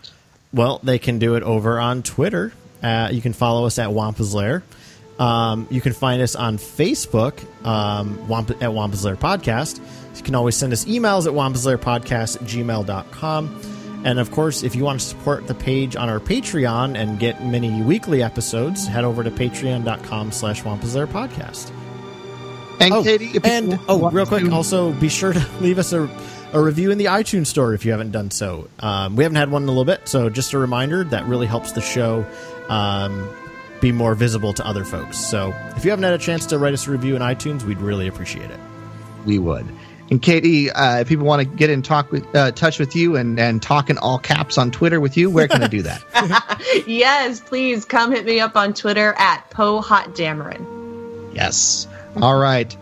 Well, 0.54 0.80
they 0.84 1.00
can 1.00 1.20
do 1.20 1.36
it 1.36 1.44
over 1.44 1.80
on 1.80 2.04
Twitter. 2.04 2.54
Uh, 2.82 3.10
you 3.12 3.22
can 3.22 3.34
follow 3.34 3.66
us 3.66 3.78
at 3.78 3.92
Wampa's 3.92 4.34
Lair. 4.34 4.64
Um, 5.20 5.68
you 5.70 5.82
can 5.82 5.94
find 5.94 6.22
us 6.22 6.36
on 6.36 6.58
Facebook 6.58 7.44
um, 7.66 8.28
Wamp- 8.28 8.62
at 8.64 8.74
Wampa's 8.74 9.04
Lair 9.04 9.18
Podcast. 9.18 9.80
You 10.20 10.24
can 10.24 10.36
always 10.36 10.56
send 10.56 10.72
us 10.74 10.86
emails 10.86 11.26
at 11.26 11.34
wampaslairpodcast 11.34 12.38
at 12.38 12.48
gmail.com. 12.48 13.62
And 14.06 14.18
of 14.20 14.32
course, 14.32 14.64
if 14.64 14.76
you 14.76 14.84
want 14.86 15.00
to 15.02 15.06
support 15.06 15.48
the 15.48 15.56
page 15.56 15.96
on 15.98 16.08
our 16.08 16.20
Patreon 16.20 16.96
and 16.98 17.20
get 17.20 17.44
many 17.44 17.82
weekly 17.82 18.24
episodes, 18.24 18.88
head 18.88 19.04
over 19.04 19.24
to 19.24 19.32
patreon.com 19.32 20.32
slash 20.32 20.64
Wampa's 20.64 20.96
Lair 20.96 21.08
Podcast. 21.08 21.72
And 22.80 22.94
Oh, 22.94 23.04
Katie, 23.04 23.38
and 23.44 23.78
oh, 23.90 24.10
real 24.10 24.26
quick, 24.26 24.50
also 24.54 24.94
be 24.94 25.10
sure 25.10 25.34
to 25.34 25.46
leave 25.60 25.80
us 25.80 25.92
a, 25.92 26.10
a 26.54 26.62
review 26.62 26.92
in 26.92 26.98
the 26.98 27.06
iTunes 27.06 27.48
store 27.48 27.74
if 27.74 27.84
you 27.84 27.92
haven't 27.92 28.12
done 28.12 28.32
so. 28.32 28.70
Um, 28.80 29.18
we 29.18 29.24
haven't 29.24 29.36
had 29.36 29.52
one 29.52 29.64
in 29.64 29.68
a 29.68 29.72
little 29.72 29.84
bit, 29.84 30.08
so 30.08 30.30
just 30.30 30.54
a 30.54 30.58
reminder 30.58 31.04
that 31.04 31.26
really 31.26 31.48
helps 31.48 31.74
the 31.74 31.82
show 31.82 32.26
um, 32.70 33.30
be 33.82 33.92
more 33.92 34.16
visible 34.16 34.54
to 34.54 34.66
other 34.66 34.86
folks. 34.86 35.18
So 35.18 35.54
if 35.76 35.84
you 35.84 35.92
haven't 35.92 36.04
had 36.04 36.14
a 36.14 36.18
chance 36.18 36.46
to 36.48 36.58
write 36.58 36.74
us 36.74 36.88
a 36.88 36.92
review 36.92 37.18
in 37.18 37.22
iTunes, 37.22 37.64
we'd 37.64 37.82
really 37.82 38.08
appreciate 38.08 38.50
it. 38.50 38.60
we 39.26 39.40
would. 39.40 39.68
And 40.12 40.22
Katie, 40.22 40.72
uh, 40.72 41.00
if 41.00 41.08
people 41.08 41.26
want 41.26 41.42
to 41.42 41.46
get 41.46 41.70
in 41.70 41.82
talk 41.84 42.12
with, 42.12 42.26
uh, 42.36 42.52
touch 42.52 42.80
with 42.80 42.96
you 42.96 43.16
and, 43.16 43.40
and 43.40 43.62
talk 43.62 43.90
in 43.92 43.98
all 44.00 44.18
caps 44.18 44.58
on 44.58 44.72
Twitter 44.72 45.00
with 45.00 45.16
you, 45.16 45.30
where 45.30 45.48
can 45.48 45.62
I 45.62 45.68
do 45.68 45.84
that? 45.84 46.84
yes, 46.88 47.40
please 47.40 47.86
come 47.86 48.12
hit 48.12 48.26
me 48.26 48.40
up 48.40 48.56
on 48.56 48.74
Twitter 48.74 49.14
at 49.18 49.48
Poe 49.52 49.82
Hot 49.82 50.16
Dameron. 50.16 51.36
yes. 51.36 51.88
All 52.22 52.40
right. 52.40 52.76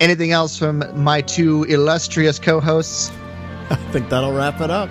Anything 0.00 0.32
else 0.32 0.58
from 0.58 0.82
my 1.00 1.20
two 1.20 1.62
illustrious 1.64 2.40
co-hosts? 2.40 3.12
I 3.70 3.76
think 3.92 4.08
that'll 4.08 4.32
wrap 4.32 4.60
it 4.60 4.70
up. 4.70 4.88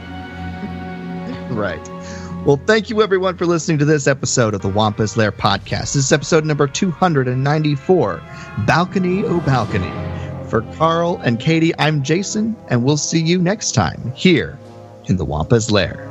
Right. 1.51 1.85
Well, 2.45 2.59
thank 2.65 2.89
you 2.89 3.01
everyone 3.03 3.37
for 3.37 3.45
listening 3.45 3.77
to 3.79 3.85
this 3.85 4.07
episode 4.07 4.53
of 4.53 4.61
the 4.61 4.69
Wampa's 4.69 5.17
Lair 5.17 5.33
podcast. 5.33 5.93
This 5.93 5.97
is 5.97 6.11
episode 6.13 6.45
number 6.45 6.67
294, 6.67 8.23
Balcony 8.65 9.25
O 9.25 9.41
Balcony. 9.41 9.91
For 10.51 10.63
Carl 10.73 11.17
and 11.23 11.39
Katie, 11.39 11.71
I'm 11.79 12.03
Jason, 12.03 12.57
and 12.67 12.83
we'll 12.83 12.97
see 12.97 13.21
you 13.21 13.39
next 13.39 13.71
time 13.71 14.11
here 14.17 14.59
in 15.05 15.15
the 15.15 15.23
Wampa's 15.23 15.71
Lair. 15.71 16.09